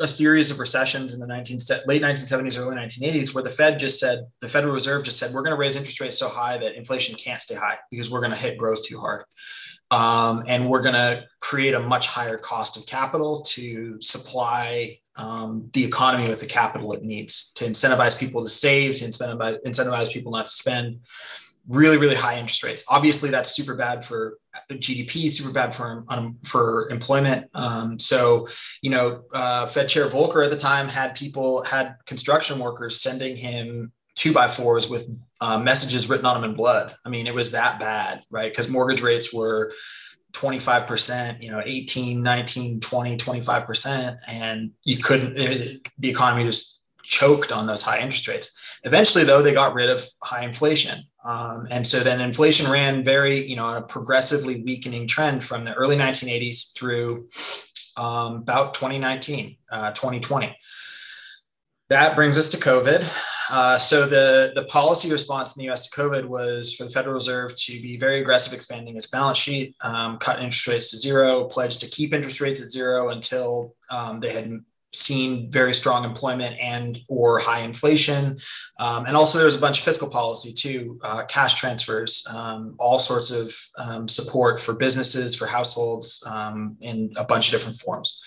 a 0.00 0.08
series 0.08 0.50
of 0.50 0.58
recessions 0.58 1.14
in 1.14 1.20
the 1.20 1.26
19, 1.26 1.58
late 1.86 2.02
1970s, 2.02 2.58
early 2.58 2.76
1980s, 2.76 3.34
where 3.34 3.44
the 3.44 3.50
Fed 3.50 3.78
just 3.78 4.00
said, 4.00 4.26
the 4.40 4.48
Federal 4.48 4.72
Reserve 4.72 5.04
just 5.04 5.18
said, 5.18 5.32
we're 5.32 5.42
going 5.42 5.54
to 5.54 5.60
raise 5.60 5.76
interest 5.76 6.00
rates 6.00 6.18
so 6.18 6.28
high 6.28 6.58
that 6.58 6.76
inflation 6.76 7.14
can't 7.16 7.40
stay 7.40 7.54
high 7.54 7.78
because 7.90 8.10
we're 8.10 8.20
going 8.20 8.32
to 8.32 8.38
hit 8.38 8.58
growth 8.58 8.84
too 8.84 8.98
hard. 8.98 9.24
Um, 9.90 10.44
and 10.46 10.66
we're 10.66 10.80
going 10.80 10.94
to 10.94 11.24
create 11.40 11.74
a 11.74 11.80
much 11.80 12.06
higher 12.06 12.38
cost 12.38 12.78
of 12.78 12.86
capital 12.86 13.42
to 13.48 14.00
supply 14.00 14.98
um, 15.16 15.68
the 15.74 15.84
economy 15.84 16.28
with 16.28 16.40
the 16.40 16.46
capital 16.46 16.94
it 16.94 17.02
needs 17.02 17.52
to 17.52 17.66
incentivize 17.66 18.18
people 18.18 18.42
to 18.42 18.48
save, 18.48 18.96
to 18.96 19.04
incentivize, 19.04 19.58
incentivize 19.66 20.10
people 20.10 20.32
not 20.32 20.46
to 20.46 20.50
spend 20.50 21.00
really 21.68 21.96
really 21.96 22.16
high 22.16 22.40
interest 22.40 22.64
rates 22.64 22.84
obviously 22.88 23.30
that's 23.30 23.54
super 23.54 23.76
bad 23.76 24.04
for 24.04 24.36
gdp 24.70 25.30
super 25.30 25.52
bad 25.52 25.74
for 25.74 26.04
um, 26.08 26.36
for 26.44 26.88
employment 26.90 27.48
um, 27.54 27.98
so 27.98 28.46
you 28.82 28.90
know 28.90 29.24
uh, 29.32 29.66
fed 29.66 29.88
chair 29.88 30.06
volcker 30.06 30.44
at 30.44 30.50
the 30.50 30.56
time 30.56 30.88
had 30.88 31.14
people 31.14 31.62
had 31.62 31.96
construction 32.06 32.58
workers 32.58 33.00
sending 33.00 33.36
him 33.36 33.92
two 34.14 34.32
by 34.32 34.46
fours 34.46 34.90
with 34.90 35.08
uh, 35.40 35.58
messages 35.58 36.08
written 36.08 36.26
on 36.26 36.40
them 36.40 36.50
in 36.50 36.56
blood 36.56 36.94
i 37.04 37.08
mean 37.08 37.26
it 37.26 37.34
was 37.34 37.50
that 37.52 37.80
bad 37.80 38.24
right 38.30 38.52
because 38.52 38.68
mortgage 38.68 39.02
rates 39.02 39.32
were 39.32 39.72
25%, 40.32 41.42
you 41.42 41.50
know, 41.50 41.62
18, 41.64 42.22
19, 42.22 42.80
20, 42.80 43.16
25%. 43.16 44.18
And 44.28 44.70
you 44.84 44.98
couldn't, 44.98 45.38
it, 45.38 45.86
the 45.98 46.10
economy 46.10 46.44
just 46.44 46.82
choked 47.02 47.52
on 47.52 47.66
those 47.66 47.82
high 47.82 47.98
interest 47.98 48.28
rates. 48.28 48.78
Eventually, 48.84 49.24
though, 49.24 49.42
they 49.42 49.52
got 49.52 49.74
rid 49.74 49.90
of 49.90 50.02
high 50.22 50.44
inflation. 50.44 51.04
Um, 51.24 51.68
and 51.70 51.86
so 51.86 52.00
then 52.00 52.20
inflation 52.20 52.70
ran 52.70 53.04
very, 53.04 53.46
you 53.46 53.56
know, 53.56 53.76
a 53.76 53.82
progressively 53.82 54.62
weakening 54.62 55.06
trend 55.06 55.44
from 55.44 55.64
the 55.64 55.74
early 55.74 55.96
1980s 55.96 56.76
through 56.76 57.28
um, 57.96 58.36
about 58.36 58.74
2019, 58.74 59.56
uh, 59.70 59.92
2020. 59.92 60.56
That 61.90 62.16
brings 62.16 62.38
us 62.38 62.48
to 62.50 62.56
COVID. 62.56 63.28
Uh, 63.50 63.78
so 63.78 64.06
the, 64.06 64.52
the 64.54 64.64
policy 64.64 65.12
response 65.12 65.56
in 65.56 65.60
the 65.60 65.70
US 65.70 65.88
to 65.88 66.00
COVID 66.00 66.24
was 66.24 66.74
for 66.74 66.84
the 66.84 66.90
Federal 66.90 67.14
Reserve 67.14 67.54
to 67.54 67.72
be 67.82 67.98
very 67.98 68.20
aggressive 68.20 68.54
expanding 68.54 68.96
its 68.96 69.08
balance 69.08 69.36
sheet, 69.36 69.76
um, 69.82 70.16
cut 70.18 70.38
interest 70.38 70.66
rates 70.66 70.90
to 70.90 70.96
zero, 70.96 71.44
pledged 71.44 71.80
to 71.80 71.88
keep 71.88 72.14
interest 72.14 72.40
rates 72.40 72.62
at 72.62 72.68
zero 72.68 73.10
until 73.10 73.74
um, 73.90 74.20
they 74.20 74.32
had 74.32 74.64
seen 74.92 75.50
very 75.50 75.72
strong 75.72 76.04
employment 76.04 76.56
and 76.60 76.98
or 77.08 77.38
high 77.38 77.60
inflation. 77.60 78.38
Um, 78.78 79.06
and 79.06 79.16
also 79.16 79.38
there's 79.38 79.56
a 79.56 79.60
bunch 79.60 79.78
of 79.78 79.84
fiscal 79.84 80.08
policy 80.08 80.52
too 80.52 80.98
uh, 81.02 81.24
cash 81.26 81.54
transfers 81.54 82.26
um, 82.32 82.74
all 82.78 82.98
sorts 82.98 83.30
of 83.30 83.54
um, 83.78 84.08
support 84.08 84.60
for 84.60 84.76
businesses 84.76 85.34
for 85.34 85.46
households 85.46 86.22
um, 86.26 86.76
in 86.80 87.12
a 87.16 87.24
bunch 87.24 87.48
of 87.48 87.52
different 87.52 87.78
forms. 87.78 88.20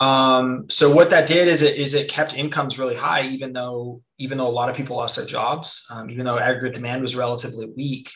Um, 0.00 0.64
so 0.70 0.94
what 0.94 1.10
that 1.10 1.26
did 1.26 1.46
is 1.46 1.60
it 1.60 1.76
is 1.76 1.92
it 1.92 2.08
kept 2.08 2.34
incomes 2.34 2.78
really 2.78 2.96
high 2.96 3.22
even 3.22 3.52
though 3.52 4.00
even 4.18 4.38
though 4.38 4.48
a 4.48 4.48
lot 4.48 4.70
of 4.70 4.76
people 4.76 4.96
lost 4.96 5.16
their 5.16 5.26
jobs 5.26 5.86
um, 5.90 6.08
even 6.10 6.24
though 6.24 6.38
aggregate 6.38 6.74
demand 6.74 7.02
was 7.02 7.16
relatively 7.16 7.70
weak. 7.76 8.10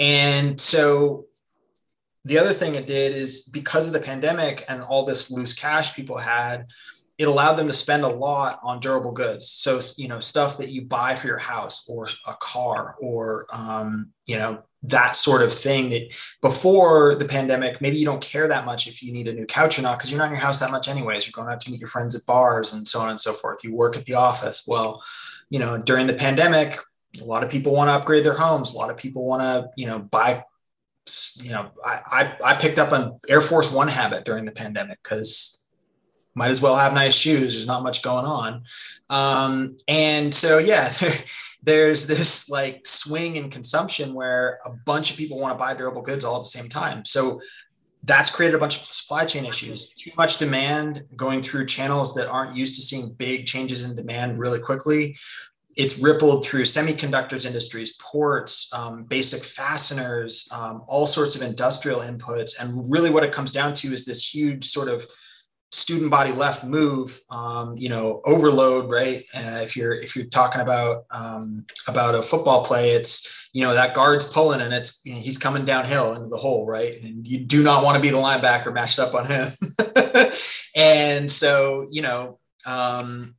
And 0.00 0.58
so 0.58 1.26
the 2.24 2.38
other 2.38 2.52
thing 2.52 2.74
it 2.74 2.86
did 2.86 3.12
is 3.12 3.48
because 3.48 3.86
of 3.86 3.92
the 3.92 4.00
pandemic 4.00 4.64
and 4.68 4.82
all 4.82 5.04
this 5.04 5.30
loose 5.30 5.54
cash 5.54 5.94
people 5.94 6.18
had 6.18 6.66
it 7.20 7.28
allowed 7.28 7.56
them 7.56 7.66
to 7.66 7.72
spend 7.74 8.02
a 8.02 8.08
lot 8.08 8.58
on 8.62 8.80
durable 8.80 9.12
goods. 9.12 9.46
So 9.46 9.78
you 9.98 10.08
know 10.08 10.20
stuff 10.20 10.56
that 10.56 10.70
you 10.70 10.82
buy 10.82 11.14
for 11.14 11.26
your 11.26 11.38
house 11.38 11.86
or 11.86 12.08
a 12.26 12.34
car 12.40 12.96
or 12.98 13.46
um, 13.52 14.10
you 14.26 14.38
know 14.38 14.62
that 14.84 15.14
sort 15.14 15.42
of 15.42 15.52
thing 15.52 15.90
that 15.90 16.14
before 16.40 17.14
the 17.14 17.26
pandemic 17.26 17.82
maybe 17.82 17.98
you 17.98 18.06
don't 18.06 18.22
care 18.22 18.48
that 18.48 18.64
much 18.64 18.86
if 18.86 19.02
you 19.02 19.12
need 19.12 19.28
a 19.28 19.34
new 19.34 19.44
couch 19.44 19.78
or 19.78 19.82
not 19.82 19.98
because 19.98 20.10
you're 20.10 20.18
not 20.18 20.28
in 20.28 20.32
your 20.32 20.40
house 20.40 20.60
that 20.60 20.70
much 20.70 20.88
anyways. 20.88 21.26
You're 21.26 21.32
going 21.32 21.52
out 21.52 21.60
to 21.60 21.70
meet 21.70 21.78
your 21.78 21.88
friends 21.88 22.14
at 22.14 22.24
bars 22.24 22.72
and 22.72 22.88
so 22.88 23.00
on 23.00 23.10
and 23.10 23.20
so 23.20 23.34
forth. 23.34 23.62
You 23.62 23.74
work 23.74 23.98
at 23.98 24.06
the 24.06 24.14
office. 24.14 24.64
Well 24.66 25.02
you 25.50 25.58
know 25.58 25.76
during 25.76 26.06
the 26.06 26.14
pandemic 26.14 26.78
a 27.20 27.24
lot 27.24 27.42
of 27.42 27.50
people 27.50 27.74
want 27.74 27.88
to 27.88 27.92
upgrade 27.92 28.24
their 28.24 28.36
homes. 28.36 28.72
A 28.72 28.78
lot 28.78 28.88
of 28.88 28.96
people 28.96 29.26
want 29.26 29.42
to 29.42 29.68
you 29.76 29.86
know 29.86 29.98
buy 29.98 30.42
you 31.42 31.50
know, 31.50 31.70
I, 31.84 32.00
I, 32.10 32.52
I 32.52 32.54
picked 32.54 32.78
up 32.78 32.92
an 32.92 33.18
Air 33.28 33.40
Force 33.40 33.72
One 33.72 33.88
habit 33.88 34.24
during 34.24 34.44
the 34.44 34.52
pandemic 34.52 35.02
because 35.02 35.60
might 36.34 36.50
as 36.50 36.62
well 36.62 36.76
have 36.76 36.94
nice 36.94 37.14
shoes. 37.14 37.54
There's 37.54 37.66
not 37.66 37.82
much 37.82 38.02
going 38.02 38.24
on. 38.24 38.62
Um, 39.08 39.76
and 39.88 40.32
so, 40.32 40.58
yeah, 40.58 40.88
there, 41.00 41.14
there's 41.62 42.06
this 42.06 42.48
like 42.48 42.86
swing 42.86 43.36
in 43.36 43.50
consumption 43.50 44.14
where 44.14 44.58
a 44.64 44.70
bunch 44.70 45.10
of 45.10 45.16
people 45.16 45.38
want 45.38 45.54
to 45.54 45.58
buy 45.58 45.74
durable 45.74 46.02
goods 46.02 46.24
all 46.24 46.36
at 46.36 46.42
the 46.42 46.44
same 46.46 46.68
time. 46.68 47.04
So 47.04 47.40
that's 48.04 48.30
created 48.30 48.56
a 48.56 48.58
bunch 48.58 48.76
of 48.76 48.84
supply 48.84 49.26
chain 49.26 49.44
issues. 49.44 49.90
Too 49.90 50.10
much 50.16 50.38
demand 50.38 51.04
going 51.16 51.42
through 51.42 51.66
channels 51.66 52.14
that 52.14 52.28
aren't 52.30 52.56
used 52.56 52.76
to 52.76 52.82
seeing 52.82 53.12
big 53.12 53.44
changes 53.44 53.88
in 53.88 53.94
demand 53.94 54.38
really 54.38 54.60
quickly 54.60 55.16
it's 55.76 55.98
rippled 55.98 56.44
through 56.44 56.62
semiconductors 56.62 57.46
industries, 57.46 57.96
ports, 57.96 58.70
um, 58.72 59.04
basic 59.04 59.42
fasteners, 59.42 60.48
um, 60.52 60.82
all 60.86 61.06
sorts 61.06 61.36
of 61.36 61.42
industrial 61.42 62.00
inputs. 62.00 62.60
And 62.60 62.84
really 62.90 63.10
what 63.10 63.22
it 63.22 63.32
comes 63.32 63.52
down 63.52 63.74
to 63.74 63.92
is 63.92 64.04
this 64.04 64.34
huge 64.34 64.64
sort 64.64 64.88
of 64.88 65.04
student 65.72 66.10
body 66.10 66.32
left 66.32 66.64
move, 66.64 67.20
um, 67.30 67.76
you 67.76 67.88
know, 67.88 68.20
overload, 68.24 68.90
right? 68.90 69.24
Uh, 69.32 69.60
if 69.62 69.76
you're, 69.76 69.94
if 69.94 70.16
you're 70.16 70.26
talking 70.26 70.60
about, 70.60 71.04
um, 71.12 71.64
about 71.86 72.16
a 72.16 72.22
football 72.22 72.64
play, 72.64 72.90
it's, 72.90 73.48
you 73.52 73.62
know, 73.62 73.72
that 73.72 73.94
guard's 73.94 74.24
pulling 74.24 74.60
and 74.60 74.74
it's, 74.74 75.00
you 75.04 75.14
know, 75.14 75.20
he's 75.20 75.38
coming 75.38 75.64
downhill 75.64 76.14
into 76.14 76.28
the 76.28 76.36
hole, 76.36 76.66
right? 76.66 77.00
And 77.04 77.26
you 77.26 77.38
do 77.38 77.62
not 77.62 77.84
want 77.84 77.94
to 77.96 78.02
be 78.02 78.10
the 78.10 78.16
linebacker 78.16 78.74
matched 78.74 78.98
up 78.98 79.14
on 79.14 79.26
him. 79.26 79.48
and 80.76 81.30
so, 81.30 81.86
you 81.90 82.02
know, 82.02 82.40
um, 82.66 83.36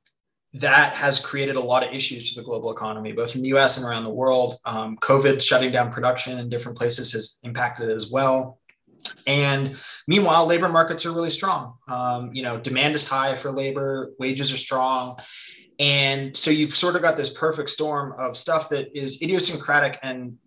that 0.53 0.93
has 0.93 1.19
created 1.19 1.55
a 1.55 1.61
lot 1.61 1.85
of 1.85 1.93
issues 1.93 2.33
to 2.33 2.39
the 2.39 2.45
global 2.45 2.71
economy, 2.71 3.13
both 3.13 3.35
in 3.35 3.41
the 3.41 3.49
US 3.49 3.77
and 3.77 3.85
around 3.85 4.03
the 4.03 4.09
world. 4.09 4.55
Um, 4.65 4.97
COVID 4.97 5.41
shutting 5.41 5.71
down 5.71 5.91
production 5.91 6.39
in 6.39 6.49
different 6.49 6.77
places 6.77 7.13
has 7.13 7.39
impacted 7.43 7.89
it 7.89 7.93
as 7.93 8.11
well. 8.11 8.59
And 9.25 9.75
meanwhile, 10.07 10.45
labor 10.45 10.69
markets 10.69 11.05
are 11.05 11.11
really 11.11 11.29
strong. 11.29 11.75
Um, 11.87 12.31
you 12.33 12.43
know, 12.43 12.59
demand 12.59 12.95
is 12.95 13.07
high 13.07 13.35
for 13.35 13.51
labor, 13.51 14.11
wages 14.19 14.51
are 14.51 14.57
strong. 14.57 15.17
And 15.79 16.35
so 16.35 16.51
you've 16.51 16.75
sort 16.75 16.95
of 16.95 17.01
got 17.01 17.17
this 17.17 17.31
perfect 17.31 17.69
storm 17.69 18.13
of 18.19 18.37
stuff 18.37 18.69
that 18.69 18.95
is 18.95 19.21
idiosyncratic 19.21 19.97
and 20.03 20.37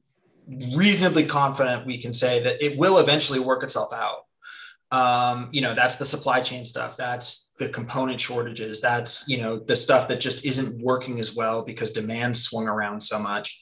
reasonably 0.77 1.25
confident 1.25 1.87
we 1.87 1.99
can 1.99 2.13
say 2.13 2.43
that 2.43 2.63
it 2.63 2.79
will 2.79 2.99
eventually 2.99 3.41
work 3.41 3.63
itself 3.63 3.93
out. 3.93 4.27
Um, 4.93 5.49
you 5.51 5.61
know, 5.61 5.75
that's 5.75 5.97
the 5.97 6.05
supply 6.05 6.41
chain 6.41 6.65
stuff. 6.65 6.97
That's 6.97 7.44
the 7.59 7.69
component 7.69 8.21
shortages 8.21 8.81
that's 8.81 9.29
you 9.29 9.39
know 9.39 9.59
the 9.59 9.77
stuff 9.77 10.09
that 10.09 10.21
just 10.21 10.45
isn't 10.45 10.83
working 10.83 11.21
as 11.21 11.37
well 11.37 11.65
because 11.65 11.93
demand 11.93 12.37
swung 12.37 12.67
around 12.67 13.01
so 13.01 13.19
much. 13.19 13.61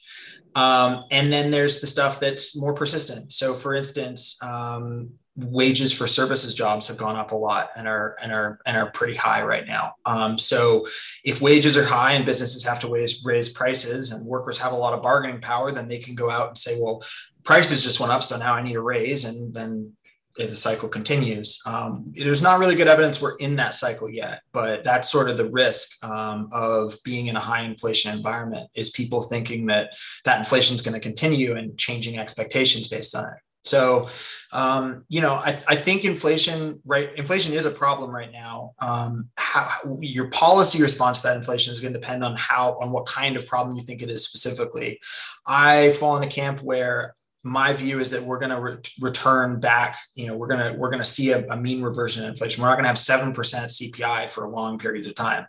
Um, 0.55 1.05
and 1.09 1.33
then 1.33 1.49
there's 1.49 1.81
the 1.81 1.87
stuff 1.87 2.19
that's 2.19 2.59
more 2.59 2.73
persistent. 2.73 3.31
So 3.31 3.53
for 3.53 3.73
instance 3.73 4.37
um, 4.43 5.09
wages 5.35 5.91
for 5.91 6.05
services 6.05 6.53
jobs 6.53 6.87
have 6.87 6.97
gone 6.97 7.15
up 7.15 7.31
a 7.31 7.35
lot 7.35 7.71
and 7.75 7.87
are 7.87 8.15
and 8.21 8.31
are 8.31 8.59
and 8.65 8.77
are 8.77 8.91
pretty 8.91 9.15
high 9.15 9.43
right 9.43 9.65
now. 9.67 9.93
Um, 10.05 10.37
so 10.37 10.85
if 11.23 11.41
wages 11.41 11.75
are 11.77 11.85
high 11.85 12.13
and 12.13 12.25
businesses 12.25 12.63
have 12.63 12.79
to 12.81 12.87
raise, 12.89 13.23
raise 13.25 13.49
prices 13.49 14.11
and 14.11 14.25
workers 14.25 14.59
have 14.59 14.73
a 14.73 14.77
lot 14.77 14.93
of 14.93 15.01
bargaining 15.01 15.41
power 15.41 15.71
then 15.71 15.87
they 15.87 15.99
can 15.99 16.13
go 16.13 16.29
out 16.29 16.49
and 16.49 16.57
say 16.57 16.77
well 16.79 17.03
prices 17.43 17.83
just 17.83 17.99
went 17.99 18.11
up 18.11 18.23
so 18.23 18.37
now 18.37 18.53
i 18.53 18.61
need 18.61 18.75
a 18.75 18.81
raise 18.81 19.25
and 19.25 19.53
then 19.53 19.91
the 20.35 20.47
cycle 20.49 20.89
continues. 20.89 21.61
Um, 21.65 22.11
there's 22.15 22.41
not 22.41 22.59
really 22.59 22.75
good 22.75 22.87
evidence 22.87 23.21
we're 23.21 23.35
in 23.35 23.55
that 23.57 23.73
cycle 23.75 24.09
yet, 24.09 24.41
but 24.51 24.83
that's 24.83 25.11
sort 25.11 25.29
of 25.29 25.37
the 25.37 25.49
risk 25.51 26.03
um, 26.03 26.49
of 26.51 26.95
being 27.03 27.27
in 27.27 27.35
a 27.35 27.39
high 27.39 27.63
inflation 27.63 28.15
environment 28.15 28.69
is 28.73 28.89
people 28.89 29.21
thinking 29.21 29.67
that 29.67 29.91
that 30.25 30.39
inflation 30.39 30.75
is 30.75 30.81
going 30.81 30.95
to 30.95 30.99
continue 30.99 31.55
and 31.55 31.77
changing 31.77 32.17
expectations 32.17 32.87
based 32.87 33.15
on 33.15 33.25
it. 33.25 33.39
So, 33.63 34.09
um, 34.51 35.05
you 35.07 35.21
know, 35.21 35.35
I, 35.35 35.57
I, 35.69 35.75
think 35.75 36.03
inflation, 36.03 36.81
right? 36.85 37.13
Inflation 37.15 37.53
is 37.53 37.65
a 37.65 37.71
problem 37.71 38.11
right 38.11 38.31
now. 38.31 38.73
Um, 38.79 39.29
how, 39.37 39.97
your 40.01 40.29
policy 40.31 40.81
response 40.81 41.21
to 41.21 41.27
that 41.27 41.37
inflation 41.37 41.71
is 41.71 41.79
going 41.79 41.93
to 41.93 41.99
depend 41.99 42.25
on 42.25 42.35
how, 42.35 42.77
on 42.81 42.91
what 42.91 43.05
kind 43.05 43.37
of 43.37 43.47
problem 43.47 43.77
you 43.77 43.83
think 43.83 44.01
it 44.01 44.09
is 44.09 44.25
specifically. 44.25 44.99
I 45.47 45.91
fall 45.91 46.17
in 46.17 46.23
a 46.23 46.27
camp 46.27 46.61
where 46.61 47.15
my 47.43 47.73
view 47.73 47.99
is 47.99 48.09
that 48.11 48.23
we're 48.23 48.39
going 48.39 48.51
to 48.51 48.61
re- 48.61 48.77
return 49.01 49.59
back 49.59 49.97
you 50.15 50.27
know 50.27 50.35
we're 50.35 50.47
going 50.47 50.59
to 50.59 50.77
we're 50.79 50.89
going 50.89 51.01
to 51.01 51.09
see 51.09 51.31
a, 51.31 51.45
a, 51.47 51.57
mean 51.57 51.81
reversion 51.81 52.23
in 52.23 52.29
inflation. 52.29 52.61
We're 52.61 52.69
not 52.69 52.75
going 52.75 52.85
to 52.85 52.89
have 52.89 52.97
7% 52.97 53.33
cpi 53.33 54.29
for 54.29 54.47
long 54.47 54.79
periods 54.79 55.07
of 55.07 55.15
time 55.15 55.45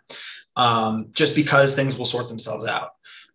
um, 0.56 1.10
just 1.14 1.36
because 1.36 1.74
things 1.74 1.96
will 1.96 2.04
sort 2.04 2.28
themselves 2.28 2.66
out. 2.66 2.90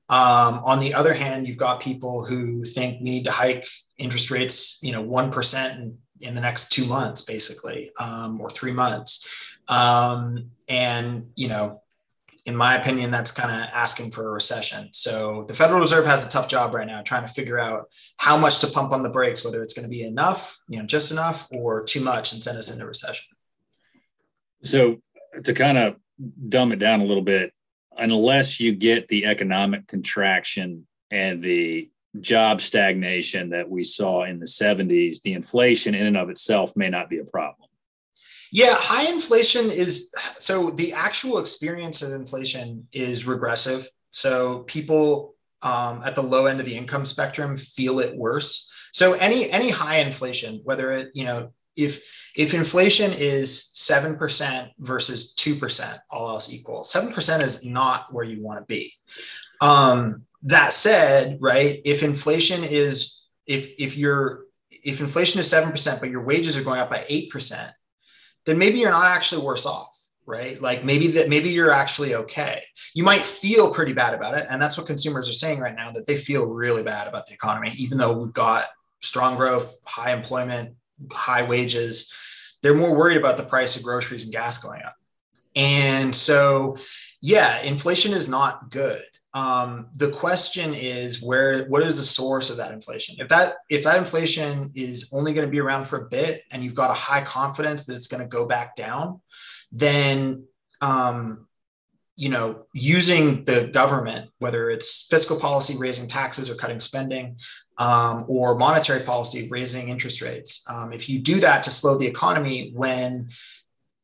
Um, 0.09 0.61
on 0.65 0.79
the 0.79 0.93
other 0.93 1.13
hand 1.13 1.47
you've 1.47 1.57
got 1.57 1.79
people 1.79 2.25
who 2.25 2.63
think 2.65 2.99
we 2.99 3.09
need 3.09 3.25
to 3.25 3.31
hike 3.31 3.67
interest 3.97 4.31
rates 4.31 4.79
you 4.81 4.91
know 4.91 5.03
1% 5.03 5.75
in, 5.75 5.97
in 6.19 6.35
the 6.35 6.41
next 6.41 6.69
two 6.69 6.85
months 6.85 7.21
basically 7.21 7.91
um, 7.99 8.41
or 8.41 8.49
three 8.49 8.73
months. 8.73 9.25
Um, 9.67 10.49
and 10.67 11.29
you 11.35 11.47
know 11.47 11.79
in 12.49 12.55
my 12.55 12.75
opinion, 12.75 13.11
that's 13.11 13.31
kind 13.31 13.51
of 13.51 13.69
asking 13.73 14.09
for 14.09 14.27
a 14.27 14.31
recession. 14.31 14.89
So 14.91 15.43
the 15.43 15.53
Federal 15.53 15.79
Reserve 15.79 16.05
has 16.05 16.25
a 16.25 16.29
tough 16.29 16.47
job 16.47 16.73
right 16.73 16.87
now 16.87 17.03
trying 17.03 17.25
to 17.25 17.31
figure 17.31 17.59
out 17.59 17.85
how 18.17 18.37
much 18.37 18.57
to 18.59 18.67
pump 18.67 18.91
on 18.91 19.03
the 19.03 19.09
brakes, 19.09 19.45
whether 19.45 19.61
it's 19.61 19.73
going 19.73 19.83
to 19.83 19.89
be 19.89 20.01
enough, 20.01 20.57
you 20.67 20.79
know, 20.79 20.85
just 20.85 21.11
enough 21.11 21.47
or 21.51 21.83
too 21.83 22.01
much 22.01 22.33
and 22.33 22.43
send 22.43 22.57
us 22.57 22.71
into 22.71 22.87
recession. 22.87 23.27
So 24.63 24.97
to 25.43 25.53
kind 25.53 25.77
of 25.77 25.97
dumb 26.49 26.71
it 26.71 26.79
down 26.79 27.01
a 27.01 27.05
little 27.05 27.23
bit, 27.23 27.53
unless 27.97 28.59
you 28.59 28.73
get 28.73 29.07
the 29.09 29.27
economic 29.27 29.85
contraction 29.85 30.87
and 31.11 31.43
the 31.43 31.91
job 32.19 32.61
stagnation 32.61 33.49
that 33.51 33.69
we 33.69 33.83
saw 33.83 34.23
in 34.23 34.39
the 34.39 34.47
70s, 34.47 35.21
the 35.21 35.33
inflation 35.33 35.93
in 35.93 36.07
and 36.07 36.17
of 36.17 36.31
itself 36.31 36.75
may 36.75 36.89
not 36.89 37.11
be 37.11 37.19
a 37.19 37.25
problem. 37.25 37.68
Yeah, 38.51 38.75
high 38.75 39.09
inflation 39.09 39.69
is 39.69 40.13
so 40.39 40.71
the 40.71 40.93
actual 40.93 41.39
experience 41.39 42.01
of 42.01 42.13
inflation 42.13 42.87
is 42.91 43.27
regressive. 43.27 43.87
So 44.09 44.59
people 44.59 45.35
um, 45.61 46.01
at 46.05 46.15
the 46.15 46.23
low 46.23 46.45
end 46.45 46.59
of 46.59 46.65
the 46.65 46.75
income 46.75 47.05
spectrum 47.05 47.57
feel 47.57 47.99
it 47.99 48.15
worse. 48.15 48.69
So 48.91 49.13
any 49.13 49.49
any 49.51 49.69
high 49.69 49.99
inflation, 49.99 50.61
whether 50.63 50.91
it 50.91 51.11
you 51.13 51.25
know 51.25 51.53
if 51.75 52.03
if 52.35 52.53
inflation 52.53 53.11
is 53.17 53.69
seven 53.73 54.17
percent 54.17 54.71
versus 54.79 55.33
two 55.33 55.55
percent, 55.55 55.99
all 56.09 56.29
else 56.29 56.51
equal, 56.51 56.83
seven 56.83 57.13
percent 57.13 57.43
is 57.43 57.63
not 57.63 58.11
where 58.13 58.25
you 58.25 58.43
want 58.43 58.59
to 58.59 58.65
be. 58.65 58.93
Um, 59.61 60.25
that 60.43 60.73
said, 60.73 61.37
right, 61.41 61.81
if 61.85 62.01
inflation 62.01 62.63
is 62.63 63.27
if 63.45 63.79
if 63.79 63.97
you're 63.97 64.45
if 64.71 65.01
inflation 65.01 65.39
is 65.39 65.49
seven 65.49 65.71
percent, 65.71 65.99
but 65.99 66.09
your 66.09 66.23
wages 66.23 66.57
are 66.57 66.63
going 66.63 66.79
up 66.79 66.89
by 66.89 67.05
eight 67.09 67.29
percent, 67.29 67.71
then 68.45 68.57
maybe 68.57 68.79
you're 68.79 68.91
not 68.91 69.05
actually 69.05 69.43
worse 69.43 69.65
off 69.65 69.95
right 70.25 70.61
like 70.61 70.83
maybe 70.83 71.07
that 71.07 71.29
maybe 71.29 71.49
you're 71.49 71.71
actually 71.71 72.15
okay 72.15 72.61
you 72.93 73.03
might 73.03 73.25
feel 73.25 73.73
pretty 73.73 73.93
bad 73.93 74.13
about 74.13 74.37
it 74.37 74.45
and 74.49 74.61
that's 74.61 74.77
what 74.77 74.87
consumers 74.87 75.29
are 75.29 75.33
saying 75.33 75.59
right 75.59 75.75
now 75.75 75.91
that 75.91 76.05
they 76.05 76.15
feel 76.15 76.47
really 76.47 76.83
bad 76.83 77.07
about 77.07 77.25
the 77.25 77.33
economy 77.33 77.71
even 77.77 77.97
though 77.97 78.13
we've 78.13 78.33
got 78.33 78.65
strong 79.01 79.35
growth 79.35 79.77
high 79.85 80.13
employment 80.13 80.75
high 81.11 81.43
wages 81.43 82.13
they're 82.61 82.73
more 82.73 82.95
worried 82.95 83.17
about 83.17 83.37
the 83.37 83.43
price 83.43 83.77
of 83.77 83.83
groceries 83.83 84.23
and 84.23 84.33
gas 84.33 84.57
going 84.57 84.81
up. 84.83 84.95
And 85.55 86.15
so, 86.15 86.77
yeah, 87.21 87.61
inflation 87.61 88.13
is 88.13 88.27
not 88.27 88.69
good. 88.69 89.01
Um, 89.33 89.89
the 89.95 90.09
question 90.09 90.73
is 90.73 91.21
where 91.21 91.65
what 91.65 91.83
is 91.83 91.97
the 91.97 92.03
source 92.03 92.49
of 92.49 92.57
that 92.57 92.71
inflation? 92.71 93.15
If 93.19 93.29
that 93.29 93.55
if 93.69 93.83
that 93.83 93.97
inflation 93.97 94.71
is 94.75 95.11
only 95.13 95.33
going 95.33 95.47
to 95.47 95.51
be 95.51 95.59
around 95.59 95.85
for 95.85 95.97
a 95.99 96.09
bit 96.09 96.43
and 96.51 96.63
you've 96.63 96.73
got 96.73 96.89
a 96.89 96.95
high 96.95 97.21
confidence 97.21 97.85
that 97.85 97.95
it's 97.95 98.07
going 98.07 98.23
to 98.23 98.27
go 98.27 98.47
back 98.47 98.75
down 98.75 99.21
then 99.71 100.45
um, 100.81 101.47
you 102.15 102.29
know 102.29 102.65
using 102.73 103.43
the 103.45 103.69
government 103.73 104.29
whether 104.39 104.69
it's 104.69 105.07
fiscal 105.07 105.39
policy 105.39 105.77
raising 105.77 106.07
taxes 106.07 106.49
or 106.49 106.55
cutting 106.55 106.79
spending 106.79 107.37
um, 107.77 108.25
or 108.27 108.57
monetary 108.57 109.01
policy 109.01 109.47
raising 109.49 109.89
interest 109.89 110.21
rates 110.21 110.63
um, 110.69 110.91
if 110.91 111.07
you 111.07 111.19
do 111.19 111.39
that 111.39 111.63
to 111.63 111.71
slow 111.71 111.97
the 111.97 112.07
economy 112.07 112.71
when 112.75 113.29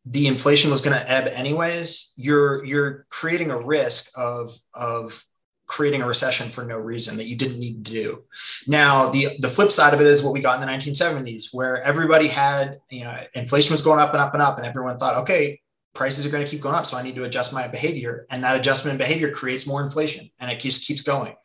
the 0.05 0.27
inflation 0.27 0.69
was 0.69 0.81
going 0.81 0.97
to 0.97 1.11
ebb 1.11 1.27
anyways, 1.33 2.13
you're 2.15 2.63
you're 2.63 3.05
creating 3.09 3.51
a 3.51 3.59
risk 3.59 4.11
of 4.17 4.55
of 4.73 5.23
creating 5.67 6.01
a 6.01 6.07
recession 6.07 6.47
for 6.47 6.63
no 6.63 6.77
reason 6.77 7.17
that 7.17 7.25
you 7.25 7.35
didn't 7.35 7.59
need 7.59 7.83
to 7.83 7.91
do. 7.91 8.23
Now, 8.67 9.09
the 9.09 9.29
the 9.39 9.47
flip 9.47 9.71
side 9.71 9.93
of 9.93 10.01
it 10.01 10.07
is 10.07 10.23
what 10.23 10.33
we 10.33 10.41
got 10.41 10.61
in 10.61 10.67
the 10.67 10.71
1970s, 10.71 11.53
where 11.53 11.81
everybody 11.83 12.27
had, 12.27 12.79
you 12.89 13.03
know, 13.03 13.17
inflation 13.33 13.73
was 13.73 13.81
going 13.81 13.99
up 13.99 14.11
and 14.13 14.21
up 14.21 14.33
and 14.33 14.43
up, 14.43 14.57
and 14.57 14.65
everyone 14.65 14.97
thought, 14.97 15.17
okay, 15.23 15.59
prices 15.93 16.25
are 16.25 16.29
going 16.29 16.43
to 16.43 16.49
keep 16.49 16.61
going 16.61 16.75
up, 16.75 16.85
so 16.85 16.97
I 16.97 17.03
need 17.03 17.15
to 17.15 17.23
adjust 17.23 17.53
my 17.53 17.67
behavior, 17.67 18.27
and 18.29 18.43
that 18.43 18.59
adjustment 18.59 18.93
in 18.93 18.97
behavior 18.97 19.31
creates 19.31 19.65
more 19.65 19.81
inflation, 19.81 20.29
and 20.39 20.51
it 20.51 20.59
just 20.59 20.85
keeps 20.85 21.01
going. 21.01 21.35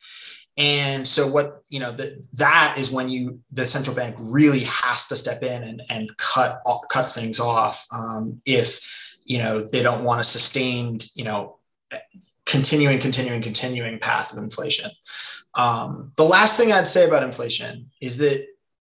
And 0.60 1.08
so 1.08 1.26
what, 1.26 1.62
you 1.70 1.80
know, 1.80 1.90
the, 1.90 2.22
that 2.34 2.74
is 2.78 2.90
when 2.90 3.08
you, 3.08 3.40
the 3.50 3.66
central 3.66 3.96
bank 3.96 4.14
really 4.18 4.60
has 4.60 5.06
to 5.06 5.16
step 5.16 5.42
in 5.42 5.62
and, 5.62 5.82
and 5.88 6.14
cut, 6.18 6.60
cut 6.90 7.06
things 7.06 7.40
off. 7.40 7.86
Um, 7.90 8.42
if, 8.44 9.16
you 9.24 9.38
know, 9.38 9.60
they 9.60 9.82
don't 9.82 10.04
want 10.04 10.20
a 10.20 10.24
sustained, 10.24 11.08
you 11.14 11.24
know, 11.24 11.56
continuing, 12.44 12.98
continuing, 12.98 13.40
continuing 13.40 13.98
path 13.98 14.32
of 14.32 14.38
inflation. 14.38 14.90
Um, 15.54 16.12
the 16.18 16.24
last 16.24 16.58
thing 16.58 16.72
I'd 16.72 16.86
say 16.86 17.08
about 17.08 17.22
inflation 17.22 17.90
is 18.02 18.18
that, 18.18 18.46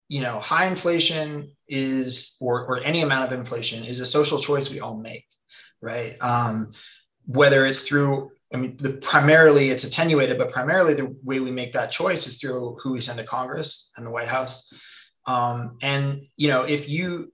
you 0.08 0.20
know, 0.20 0.40
high 0.40 0.66
inflation 0.66 1.56
is, 1.68 2.36
or, 2.38 2.66
or 2.66 2.82
any 2.82 3.00
amount 3.00 3.32
of 3.32 3.38
inflation 3.38 3.82
is 3.82 4.00
a 4.00 4.06
social 4.06 4.38
choice 4.38 4.70
we 4.70 4.80
all 4.80 4.98
make, 4.98 5.24
right? 5.80 6.16
Um, 6.20 6.72
whether 7.24 7.64
it's 7.64 7.88
through 7.88 8.32
I 8.54 8.58
mean, 8.58 8.76
the, 8.76 8.90
primarily 8.94 9.70
it's 9.70 9.84
attenuated, 9.84 10.38
but 10.38 10.50
primarily 10.50 10.94
the 10.94 11.16
way 11.22 11.40
we 11.40 11.50
make 11.50 11.72
that 11.72 11.90
choice 11.90 12.26
is 12.26 12.40
through 12.40 12.76
who 12.82 12.92
we 12.92 13.00
send 13.00 13.18
to 13.18 13.24
Congress 13.24 13.90
and 13.96 14.06
the 14.06 14.10
White 14.10 14.28
House. 14.28 14.72
Um, 15.26 15.78
and 15.82 16.22
you 16.36 16.48
know, 16.48 16.62
if 16.64 16.88
you 16.88 17.32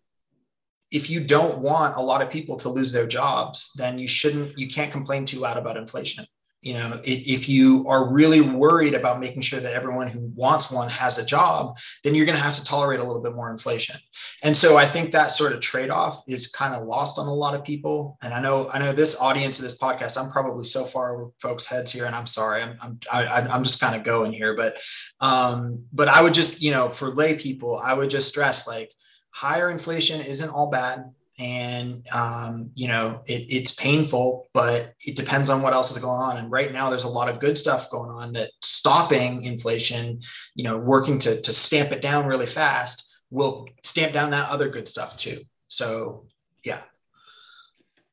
if 0.91 1.11
you 1.11 1.21
don't 1.21 1.59
want 1.59 1.97
a 1.97 2.03
lot 2.03 2.23
of 2.23 2.31
people 2.31 2.57
to 2.59 2.69
lose 2.69 2.93
their 2.93 3.07
jobs, 3.07 3.73
then 3.77 3.99
you 3.99 4.09
shouldn't 4.09 4.59
you 4.59 4.69
can't 4.69 4.93
complain 4.93 5.25
too 5.25 5.39
loud 5.39 5.57
about 5.57 5.77
inflation 5.77 6.27
you 6.61 6.75
know 6.75 7.01
if 7.05 7.49
you 7.49 7.87
are 7.89 8.13
really 8.13 8.41
worried 8.41 8.95
about 8.95 9.21
making 9.21 9.43
sure 9.43 9.61
that 9.61 9.73
everyone 9.73 10.09
who 10.09 10.31
wants 10.35 10.71
one 10.71 10.89
has 10.89 11.19
a 11.19 11.25
job 11.25 11.77
then 12.03 12.15
you're 12.15 12.27
going 12.27 12.37
to 12.37 12.43
have 12.43 12.55
to 12.55 12.65
tolerate 12.65 12.99
a 13.01 13.05
little 13.05 13.23
bit 13.23 13.35
more 13.35 13.51
inflation. 13.51 13.97
And 14.43 14.57
so 14.57 14.77
i 14.77 14.85
think 14.85 15.13
that 15.13 15.31
sort 15.31 15.53
of 15.53 15.61
trade-off 15.61 16.23
is 16.27 16.49
kind 16.49 16.75
of 16.75 16.87
lost 16.87 17.19
on 17.19 17.27
a 17.27 17.35
lot 17.35 17.55
of 17.55 17.65
people. 17.65 18.19
And 18.23 18.35
i 18.35 18.41
know 18.41 18.69
i 18.73 18.79
know 18.79 18.93
this 18.93 19.21
audience 19.21 19.59
of 19.59 19.63
this 19.65 19.79
podcast 19.79 20.21
i'm 20.21 20.31
probably 20.31 20.65
so 20.65 20.85
far 20.85 21.15
over 21.15 21.31
folks 21.41 21.65
heads 21.65 21.93
here 21.93 22.07
and 22.07 22.15
i'm 22.15 22.27
sorry 22.27 22.63
i'm 22.63 22.77
i'm, 22.83 22.99
I, 23.13 23.41
am 23.41 23.51
i 23.51 23.57
am 23.57 23.63
just 23.63 23.81
kind 23.81 23.95
of 23.95 24.03
going 24.03 24.33
here. 24.33 24.57
But 24.57 24.77
um 25.21 25.85
but 25.93 26.09
i 26.09 26.23
would 26.23 26.35
just 26.35 26.61
you 26.61 26.73
know 26.73 26.89
for 26.89 27.09
lay 27.09 27.37
people 27.37 27.79
i 27.79 27.95
would 27.95 28.11
just 28.11 28.29
stress 28.29 28.67
like 28.67 28.91
higher 29.31 29.71
inflation 29.71 30.21
isn't 30.21 30.51
all 30.51 30.71
bad 30.71 31.05
and 31.39 32.07
um, 32.13 32.71
you 32.75 32.89
know 32.89 33.23
it, 33.27 33.47
it's 33.49 33.75
painful 33.75 34.49
but 34.53 34.95
it 35.07 35.17
depends 35.17 35.51
on 35.51 35.63
what 35.63 35.73
else 35.73 35.91
is 35.93 36.03
going 36.03 36.21
on. 36.21 36.37
And 36.37 36.51
right 36.51 36.73
now 36.73 36.91
there's 36.91 37.05
a 37.05 37.09
lot 37.09 37.29
of 37.29 37.41
good 37.41 37.57
stuff 37.57 37.91
going 37.91 38.11
on 38.11 38.33
that 38.33 38.51
stopping 38.63 39.45
inflation 39.45 40.21
you 40.55 40.65
know 40.65 40.81
working 40.81 41.19
to, 41.21 41.41
to 41.41 41.53
stamp 41.53 41.93
it 41.93 42.03
down 42.03 42.27
really 42.27 42.47
fast 42.47 43.11
will 43.31 43.67
stamp 43.83 44.13
down 44.13 44.31
that 44.31 44.49
other 44.51 44.69
good 44.69 44.89
stuff 44.89 45.17
too. 45.17 45.41
So 45.67 46.27
yeah. 46.65 46.81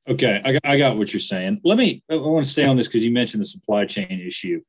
Okay 0.07 0.39
i 0.45 0.51
got, 0.51 0.61
I 0.63 0.77
got 0.77 0.97
what 0.97 1.11
you're 1.13 1.19
saying. 1.19 1.61
Let 1.63 1.77
me 1.77 2.03
i 2.09 2.15
want 2.15 2.45
to 2.45 2.51
stay 2.51 2.65
on 2.65 2.77
this 2.77 2.87
because 2.87 3.03
you 3.03 3.11
mentioned 3.11 3.41
the 3.41 3.45
supply 3.45 3.85
chain 3.85 4.21
issue. 4.25 4.61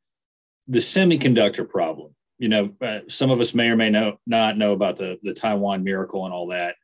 The 0.68 0.78
semiconductor 0.78 1.68
problem 1.68 2.14
you 2.38 2.48
know 2.48 2.70
uh, 2.82 3.00
some 3.08 3.30
of 3.30 3.40
us 3.40 3.54
may 3.54 3.68
or 3.68 3.76
may 3.76 3.90
know, 3.90 4.18
not 4.26 4.58
know 4.58 4.72
about 4.72 4.96
the 4.96 5.18
the 5.22 5.32
taiwan 5.32 5.84
miracle 5.84 6.24
and 6.24 6.34
all 6.34 6.48
that 6.48 6.76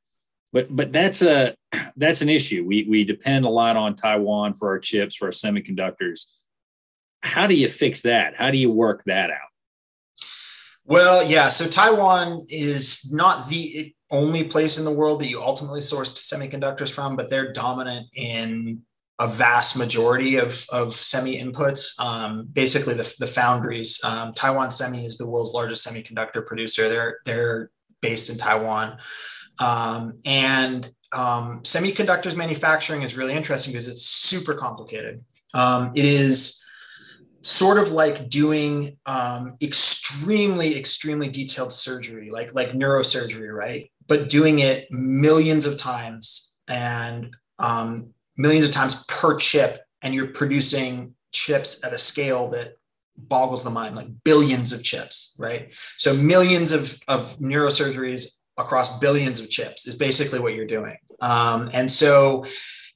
but 0.52 0.74
but 0.74 0.92
that's 0.92 1.22
a 1.22 1.56
that's 1.96 2.22
an 2.22 2.28
issue. 2.28 2.64
We 2.66 2.86
we 2.88 3.04
depend 3.04 3.44
a 3.44 3.50
lot 3.50 3.76
on 3.76 3.96
Taiwan 3.96 4.54
for 4.54 4.68
our 4.68 4.78
chips, 4.78 5.16
for 5.16 5.26
our 5.26 5.32
semiconductors. 5.32 6.26
How 7.22 7.46
do 7.46 7.54
you 7.54 7.68
fix 7.68 8.02
that? 8.02 8.36
How 8.36 8.50
do 8.50 8.58
you 8.58 8.70
work 8.70 9.04
that 9.04 9.30
out? 9.30 9.38
Well, 10.84 11.28
yeah. 11.28 11.48
So 11.48 11.68
Taiwan 11.68 12.46
is 12.48 13.12
not 13.12 13.48
the 13.48 13.94
only 14.10 14.44
place 14.44 14.78
in 14.78 14.84
the 14.84 14.92
world 14.92 15.20
that 15.20 15.28
you 15.28 15.40
ultimately 15.40 15.80
source 15.80 16.12
semiconductors 16.14 16.92
from, 16.92 17.16
but 17.16 17.30
they're 17.30 17.52
dominant 17.52 18.08
in 18.14 18.82
a 19.20 19.28
vast 19.28 19.78
majority 19.78 20.36
of, 20.36 20.66
of 20.72 20.92
semi 20.92 21.40
inputs. 21.40 21.98
Um, 22.00 22.48
basically, 22.52 22.94
the, 22.94 23.14
the 23.20 23.26
foundries. 23.26 24.02
Um, 24.04 24.32
Taiwan 24.34 24.70
Semi 24.70 25.06
is 25.06 25.16
the 25.16 25.30
world's 25.30 25.54
largest 25.54 25.86
semiconductor 25.86 26.44
producer. 26.44 26.88
They're 26.88 27.18
they're 27.24 27.70
based 28.00 28.30
in 28.30 28.36
Taiwan. 28.36 28.98
Um, 29.62 30.18
and 30.24 30.90
um, 31.12 31.60
semiconductors 31.62 32.36
manufacturing 32.36 33.02
is 33.02 33.16
really 33.16 33.34
interesting 33.34 33.72
because 33.72 33.86
it's 33.86 34.06
super 34.06 34.54
complicated. 34.54 35.24
Um, 35.54 35.92
it 35.94 36.04
is 36.04 36.64
sort 37.42 37.78
of 37.78 37.90
like 37.90 38.28
doing 38.28 38.96
um, 39.06 39.56
extremely, 39.62 40.76
extremely 40.76 41.28
detailed 41.28 41.72
surgery, 41.72 42.30
like 42.30 42.54
like 42.54 42.72
neurosurgery, 42.72 43.52
right? 43.54 43.90
But 44.08 44.28
doing 44.28 44.60
it 44.60 44.90
millions 44.90 45.66
of 45.66 45.78
times 45.78 46.56
and 46.68 47.34
um, 47.58 48.10
millions 48.36 48.66
of 48.66 48.72
times 48.72 49.04
per 49.06 49.36
chip, 49.36 49.78
and 50.02 50.14
you're 50.14 50.28
producing 50.28 51.14
chips 51.32 51.84
at 51.84 51.92
a 51.92 51.98
scale 51.98 52.48
that 52.50 52.74
boggles 53.16 53.62
the 53.62 53.70
mind, 53.70 53.94
like 53.94 54.08
billions 54.24 54.72
of 54.72 54.82
chips, 54.82 55.36
right? 55.38 55.74
So 55.98 56.14
millions 56.14 56.72
of, 56.72 56.98
of 57.08 57.36
neurosurgeries 57.38 58.38
across 58.58 58.98
billions 58.98 59.40
of 59.40 59.50
chips 59.50 59.86
is 59.86 59.94
basically 59.94 60.38
what 60.38 60.54
you're 60.54 60.66
doing. 60.66 60.96
Um, 61.20 61.70
and 61.72 61.90
so 61.90 62.44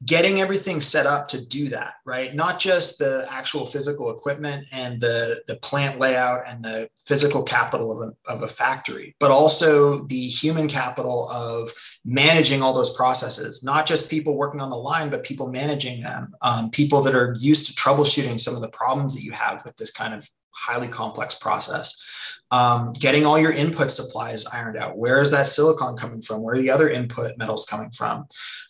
getting 0.05 0.43
everything 0.43 0.81
set 0.81 1.07
up 1.07 1.27
to 1.27 1.47
do 1.47 1.71
that, 1.71 1.95
right? 2.05 2.35
Not 2.35 2.61
just 2.61 2.99
the 2.99 3.27
actual 3.31 3.65
physical 3.65 4.11
equipment 4.11 4.67
and 4.71 5.01
the, 5.01 5.43
the 5.47 5.57
plant 5.57 5.99
layout 5.99 6.43
and 6.47 6.63
the 6.63 6.91
physical 7.07 7.43
capital 7.43 7.91
of 8.03 8.09
a, 8.09 8.33
of 8.33 8.43
a 8.43 8.49
factory, 8.49 9.17
but 9.19 9.31
also 9.31 10.01
the 10.07 10.29
human 10.29 10.69
capital 10.69 11.31
of 11.31 11.71
managing 12.05 12.61
all 12.61 12.75
those 12.75 12.95
processes, 12.95 13.65
not 13.65 13.87
just 13.87 14.11
people 14.11 14.37
working 14.37 14.61
on 14.61 14.69
the 14.69 14.77
line, 14.77 15.09
but 15.09 15.23
people 15.23 15.51
managing 15.51 16.03
them, 16.03 16.35
um, 16.43 16.71
people 16.71 17.01
that 17.01 17.15
are 17.15 17.35
used 17.39 17.67
to 17.67 17.73
troubleshooting 17.73 18.39
some 18.39 18.55
of 18.55 18.61
the 18.61 18.69
problems 18.69 19.15
that 19.15 19.23
you 19.23 19.33
have 19.33 19.65
with 19.65 19.77
this 19.77 19.91
kind 19.91 20.13
of 20.13 20.29
highly 20.57 20.89
complex 20.89 21.35
process. 21.35 22.03
Um, 22.53 22.93
getting 22.93 23.27
all 23.27 23.41
your 23.41 23.51
input 23.51 23.91
supplies 23.91 24.47
ironed 24.47 24.77
out. 24.77 24.97
Where 24.97 25.21
is 25.21 25.33
that 25.33 25.49
silicon 25.49 25.97
coming 25.97 26.23
from? 26.23 26.43
Where 26.43 26.55
are 26.55 26.59
the 26.59 26.71
other 26.71 26.89
input 26.89 27.37
metals 27.39 27.65
coming 27.65 27.91
from? 27.91 28.27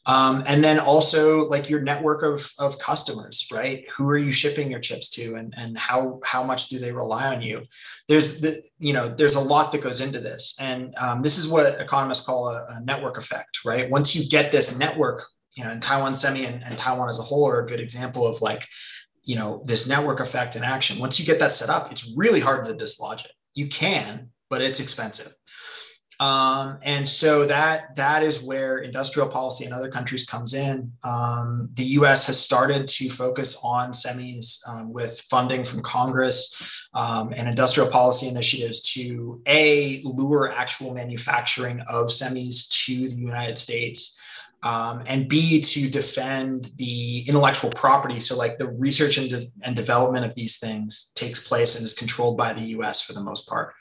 Um, 0.06 0.44
and 0.46 0.64
then 0.64 0.78
also 0.78 1.46
like 1.46 1.68
your 1.68 1.82
network 1.82 2.22
of, 2.22 2.50
of 2.58 2.78
customers, 2.78 3.46
right? 3.52 3.84
Who 3.92 4.08
are 4.08 4.16
you 4.16 4.30
shipping 4.30 4.70
your 4.70 4.80
chips 4.80 5.10
to 5.10 5.34
and, 5.34 5.52
and 5.58 5.76
how, 5.76 6.20
how 6.24 6.42
much 6.42 6.68
do 6.68 6.78
they 6.78 6.90
rely 6.90 7.34
on 7.34 7.42
you? 7.42 7.66
There's 8.08 8.40
the, 8.40 8.62
you 8.78 8.94
know, 8.94 9.08
there's 9.08 9.36
a 9.36 9.40
lot 9.40 9.72
that 9.72 9.82
goes 9.82 10.00
into 10.00 10.20
this. 10.20 10.56
And 10.58 10.94
um, 10.96 11.20
this 11.20 11.36
is 11.36 11.46
what 11.46 11.78
economists 11.78 12.24
call 12.24 12.48
a, 12.48 12.66
a 12.70 12.84
network 12.84 13.18
effect, 13.18 13.58
right? 13.64 13.90
Once 13.90 14.16
you 14.16 14.26
get 14.30 14.52
this 14.52 14.78
network, 14.78 15.26
you 15.52 15.64
know, 15.64 15.70
and 15.70 15.82
Taiwan 15.82 16.14
Semi 16.14 16.46
and, 16.46 16.64
and 16.64 16.78
Taiwan 16.78 17.10
as 17.10 17.18
a 17.18 17.22
whole 17.22 17.46
are 17.46 17.62
a 17.62 17.66
good 17.66 17.80
example 17.80 18.26
of 18.26 18.40
like, 18.40 18.66
you 19.26 19.36
know 19.36 19.62
this 19.66 19.86
network 19.86 20.20
effect 20.20 20.56
in 20.56 20.64
action 20.64 20.98
once 20.98 21.20
you 21.20 21.26
get 21.26 21.38
that 21.38 21.52
set 21.52 21.68
up 21.68 21.92
it's 21.92 22.14
really 22.16 22.40
hard 22.40 22.66
to 22.66 22.74
dislodge 22.74 23.26
it 23.26 23.32
you 23.54 23.66
can 23.66 24.30
but 24.48 24.62
it's 24.62 24.80
expensive 24.80 25.34
um, 26.18 26.78
and 26.82 27.06
so 27.06 27.44
that 27.44 27.94
that 27.96 28.22
is 28.22 28.42
where 28.42 28.78
industrial 28.78 29.28
policy 29.28 29.66
in 29.66 29.72
other 29.72 29.90
countries 29.90 30.26
comes 30.26 30.54
in. 30.54 30.90
Um, 31.04 31.68
the 31.74 31.84
U.S. 31.84 32.26
has 32.26 32.38
started 32.38 32.88
to 32.88 33.10
focus 33.10 33.60
on 33.62 33.90
semis 33.90 34.66
um, 34.68 34.92
with 34.92 35.20
funding 35.30 35.64
from 35.64 35.82
Congress 35.82 36.84
um, 36.94 37.34
and 37.36 37.48
industrial 37.48 37.90
policy 37.90 38.28
initiatives 38.28 38.80
to 38.94 39.42
a 39.46 40.00
lure 40.04 40.50
actual 40.52 40.94
manufacturing 40.94 41.80
of 41.80 42.06
semis 42.06 42.68
to 42.86 43.08
the 43.08 43.16
United 43.16 43.58
States 43.58 44.18
um, 44.62 45.02
and 45.06 45.28
B, 45.28 45.60
to 45.60 45.90
defend 45.90 46.70
the 46.76 47.24
intellectual 47.28 47.70
property. 47.70 48.18
So, 48.18 48.36
like 48.36 48.58
the 48.58 48.70
research 48.70 49.18
and, 49.18 49.28
de- 49.28 49.46
and 49.62 49.76
development 49.76 50.24
of 50.24 50.34
these 50.34 50.58
things 50.58 51.12
takes 51.14 51.46
place 51.46 51.76
and 51.76 51.84
is 51.84 51.94
controlled 51.94 52.36
by 52.36 52.52
the 52.52 52.62
US 52.78 53.02
for 53.02 53.12
the 53.12 53.22
most 53.22 53.48
part. 53.48 53.74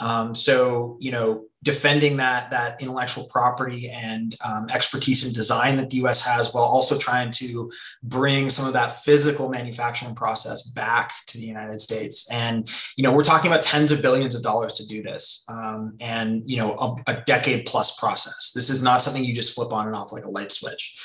Um, 0.00 0.34
so, 0.34 0.96
you 1.00 1.12
know, 1.12 1.44
defending 1.62 2.16
that 2.16 2.50
that 2.50 2.80
intellectual 2.80 3.24
property 3.24 3.90
and 3.90 4.34
um, 4.42 4.66
expertise 4.70 5.26
in 5.26 5.32
design 5.32 5.76
that 5.76 5.90
the 5.90 5.98
U.S. 5.98 6.24
has, 6.24 6.54
while 6.54 6.64
also 6.64 6.96
trying 6.96 7.30
to 7.32 7.70
bring 8.02 8.48
some 8.48 8.66
of 8.66 8.72
that 8.72 9.02
physical 9.02 9.50
manufacturing 9.50 10.14
process 10.14 10.70
back 10.70 11.12
to 11.26 11.38
the 11.38 11.46
United 11.46 11.80
States. 11.80 12.30
And 12.30 12.68
you 12.96 13.04
know, 13.04 13.12
we're 13.12 13.24
talking 13.24 13.50
about 13.50 13.62
tens 13.62 13.92
of 13.92 14.00
billions 14.00 14.34
of 14.34 14.42
dollars 14.42 14.72
to 14.74 14.86
do 14.86 15.02
this, 15.02 15.44
um, 15.48 15.96
and 16.00 16.42
you 16.46 16.56
know, 16.56 16.72
a, 16.78 17.12
a, 17.12 17.22
decade 17.26 17.66
plus 17.66 17.98
process. 17.98 18.52
This 18.54 18.70
is 18.70 18.82
not 18.82 19.02
something 19.02 19.22
you 19.22 19.34
just 19.34 19.54
flip 19.54 19.72
on 19.72 19.86
and 19.86 19.94
off 19.94 20.12
like 20.12 20.24
a 20.24 20.30
light 20.30 20.52
switch. 20.52 20.96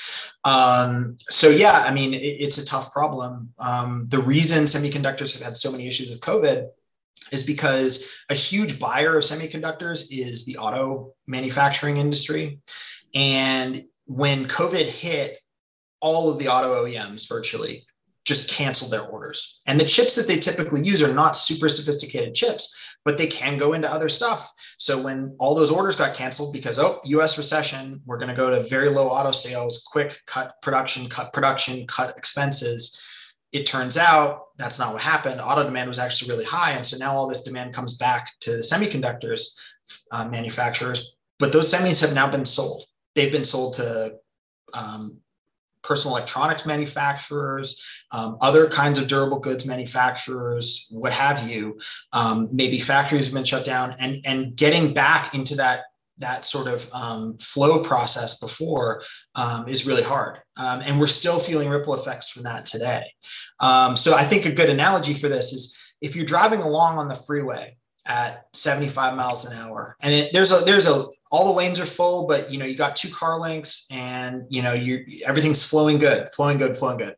Um, 0.44 1.16
so 1.28 1.50
yeah, 1.50 1.84
I 1.86 1.92
mean, 1.92 2.14
it, 2.14 2.18
it's 2.18 2.58
a 2.58 2.64
tough 2.64 2.92
problem. 2.92 3.52
Um, 3.58 4.06
the 4.08 4.18
reason 4.18 4.64
semiconductors 4.64 5.36
have 5.36 5.46
had 5.46 5.56
so 5.56 5.70
many 5.70 5.86
issues 5.86 6.08
with 6.08 6.20
COVID 6.20 6.68
is 7.32 7.44
because 7.44 8.08
a 8.30 8.34
huge 8.34 8.78
buyer 8.78 9.16
of 9.16 9.24
semiconductors 9.24 10.08
is 10.10 10.44
the 10.44 10.56
auto 10.58 11.14
manufacturing 11.26 11.96
industry. 11.96 12.60
And 13.14 13.84
when 14.06 14.46
COVID 14.46 14.86
hit, 14.86 15.38
all 16.00 16.30
of 16.30 16.38
the 16.38 16.48
auto 16.48 16.84
OEMs 16.84 17.28
virtually 17.28 17.84
just 18.24 18.50
canceled 18.50 18.90
their 18.90 19.02
orders. 19.02 19.58
And 19.66 19.80
the 19.80 19.84
chips 19.84 20.14
that 20.16 20.26
they 20.26 20.38
typically 20.38 20.84
use 20.84 21.02
are 21.02 21.12
not 21.12 21.36
super 21.36 21.68
sophisticated 21.68 22.34
chips, 22.34 22.74
but 23.04 23.16
they 23.16 23.28
can 23.28 23.56
go 23.56 23.72
into 23.72 23.90
other 23.90 24.08
stuff. 24.08 24.52
So 24.78 25.00
when 25.00 25.36
all 25.38 25.54
those 25.54 25.70
orders 25.70 25.96
got 25.96 26.16
canceled 26.16 26.52
because, 26.52 26.78
oh, 26.78 27.00
US 27.04 27.38
recession, 27.38 28.00
we're 28.04 28.18
going 28.18 28.28
to 28.28 28.34
go 28.34 28.50
to 28.50 28.68
very 28.68 28.88
low 28.88 29.08
auto 29.08 29.30
sales, 29.30 29.84
quick 29.90 30.20
cut 30.26 30.54
production, 30.60 31.08
cut 31.08 31.32
production, 31.32 31.86
cut 31.86 32.16
expenses 32.18 33.00
it 33.52 33.64
turns 33.64 33.96
out 33.96 34.42
that's 34.58 34.78
not 34.78 34.92
what 34.92 35.02
happened. 35.02 35.40
Auto 35.40 35.64
demand 35.64 35.88
was 35.88 35.98
actually 35.98 36.30
really 36.30 36.44
high. 36.44 36.72
And 36.72 36.86
so 36.86 36.96
now 36.96 37.14
all 37.14 37.28
this 37.28 37.42
demand 37.42 37.74
comes 37.74 37.96
back 37.96 38.32
to 38.40 38.52
the 38.52 38.58
semiconductors 38.58 39.56
uh, 40.10 40.28
manufacturers, 40.28 41.14
but 41.38 41.52
those 41.52 41.72
semis 41.72 42.00
have 42.00 42.14
now 42.14 42.30
been 42.30 42.44
sold. 42.44 42.86
They've 43.14 43.32
been 43.32 43.44
sold 43.44 43.74
to 43.74 44.18
um, 44.72 45.18
personal 45.82 46.16
electronics 46.16 46.66
manufacturers, 46.66 47.82
um, 48.10 48.36
other 48.40 48.68
kinds 48.68 48.98
of 48.98 49.08
durable 49.08 49.38
goods 49.38 49.66
manufacturers, 49.66 50.88
what 50.90 51.12
have 51.12 51.48
you. 51.48 51.78
Um, 52.12 52.48
maybe 52.52 52.80
factories 52.80 53.26
have 53.26 53.34
been 53.34 53.44
shut 53.44 53.64
down, 53.64 53.94
and 53.98 54.20
and 54.24 54.56
getting 54.56 54.92
back 54.92 55.34
into 55.34 55.54
that 55.56 55.84
that 56.18 56.44
sort 56.44 56.66
of 56.66 56.88
um, 56.92 57.36
flow 57.38 57.82
process 57.82 58.40
before 58.40 59.02
um, 59.34 59.68
is 59.68 59.86
really 59.86 60.02
hard. 60.02 60.38
Um, 60.56 60.80
and 60.84 60.98
we're 60.98 61.06
still 61.06 61.38
feeling 61.38 61.68
ripple 61.68 61.94
effects 61.94 62.30
from 62.30 62.44
that 62.44 62.64
today. 62.66 63.04
Um, 63.60 63.96
so 63.96 64.14
I 64.14 64.22
think 64.22 64.46
a 64.46 64.52
good 64.52 64.70
analogy 64.70 65.14
for 65.14 65.28
this 65.28 65.52
is 65.52 65.78
if 66.00 66.16
you're 66.16 66.26
driving 66.26 66.60
along 66.60 66.98
on 66.98 67.08
the 67.08 67.14
freeway 67.14 67.76
at 68.06 68.46
75 68.52 69.16
miles 69.16 69.44
an 69.46 69.58
hour 69.58 69.96
and 70.00 70.14
it, 70.14 70.30
there's 70.32 70.52
a 70.52 70.64
there's 70.64 70.86
a 70.86 71.06
all 71.32 71.46
the 71.46 71.58
lanes 71.58 71.80
are 71.80 71.86
full 71.86 72.28
but 72.28 72.52
you 72.52 72.58
know 72.58 72.64
you 72.64 72.76
got 72.76 72.94
two 72.94 73.08
car 73.08 73.40
lengths 73.40 73.86
and 73.90 74.44
you 74.48 74.62
know 74.62 74.72
you 74.72 75.04
everything's 75.26 75.66
flowing 75.66 75.98
good 75.98 76.28
flowing 76.30 76.56
good 76.56 76.76
flowing 76.76 76.98
good 76.98 77.16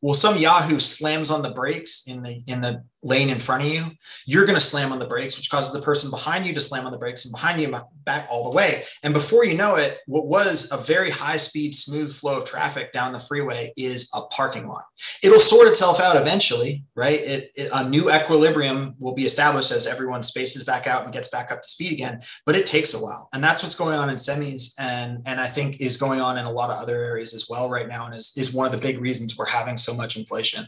well 0.00 0.14
some 0.14 0.38
yahoo 0.38 0.78
slams 0.78 1.30
on 1.30 1.42
the 1.42 1.50
brakes 1.50 2.04
in 2.06 2.22
the 2.22 2.42
in 2.46 2.62
the 2.62 2.82
lane 3.02 3.30
in 3.30 3.38
front 3.38 3.64
of 3.64 3.68
you, 3.70 3.86
you're 4.26 4.44
going 4.44 4.58
to 4.58 4.64
slam 4.64 4.92
on 4.92 4.98
the 4.98 5.06
brakes, 5.06 5.36
which 5.36 5.50
causes 5.50 5.72
the 5.72 5.80
person 5.80 6.10
behind 6.10 6.46
you 6.46 6.52
to 6.52 6.60
slam 6.60 6.86
on 6.86 6.92
the 6.92 6.98
brakes 6.98 7.24
and 7.24 7.32
behind 7.32 7.60
you 7.60 7.74
back 8.04 8.26
all 8.30 8.50
the 8.50 8.56
way. 8.56 8.82
And 9.02 9.14
before 9.14 9.44
you 9.44 9.54
know 9.54 9.76
it, 9.76 9.98
what 10.06 10.26
was 10.26 10.70
a 10.72 10.76
very 10.76 11.10
high 11.10 11.36
speed, 11.36 11.74
smooth 11.74 12.12
flow 12.12 12.40
of 12.40 12.44
traffic 12.44 12.92
down 12.92 13.12
the 13.12 13.18
freeway 13.18 13.72
is 13.76 14.10
a 14.14 14.22
parking 14.26 14.66
lot. 14.66 14.84
It'll 15.22 15.40
sort 15.40 15.68
itself 15.68 16.00
out 16.00 16.16
eventually, 16.16 16.84
right? 16.94 17.20
It, 17.20 17.50
it, 17.54 17.70
a 17.72 17.88
new 17.88 18.10
equilibrium 18.10 18.94
will 18.98 19.14
be 19.14 19.24
established 19.24 19.72
as 19.72 19.86
everyone 19.86 20.22
spaces 20.22 20.64
back 20.64 20.86
out 20.86 21.04
and 21.04 21.12
gets 21.12 21.28
back 21.28 21.50
up 21.50 21.62
to 21.62 21.68
speed 21.68 21.92
again, 21.92 22.20
but 22.44 22.54
it 22.54 22.66
takes 22.66 22.94
a 22.94 22.98
while. 22.98 23.28
And 23.32 23.42
that's 23.42 23.62
what's 23.62 23.74
going 23.74 23.96
on 23.96 24.10
in 24.10 24.16
semis. 24.16 24.74
And, 24.78 25.22
and 25.26 25.40
I 25.40 25.46
think 25.46 25.80
is 25.80 25.96
going 25.96 26.20
on 26.20 26.38
in 26.38 26.44
a 26.44 26.50
lot 26.50 26.70
of 26.70 26.78
other 26.78 27.02
areas 27.02 27.34
as 27.34 27.46
well 27.48 27.70
right 27.70 27.88
now. 27.88 28.06
And 28.06 28.14
is, 28.14 28.34
is 28.36 28.52
one 28.52 28.66
of 28.66 28.72
the 28.72 28.78
big 28.78 29.00
reasons 29.00 29.38
we're 29.38 29.46
having 29.46 29.76
so 29.76 29.94
much 29.94 30.16
inflation. 30.16 30.66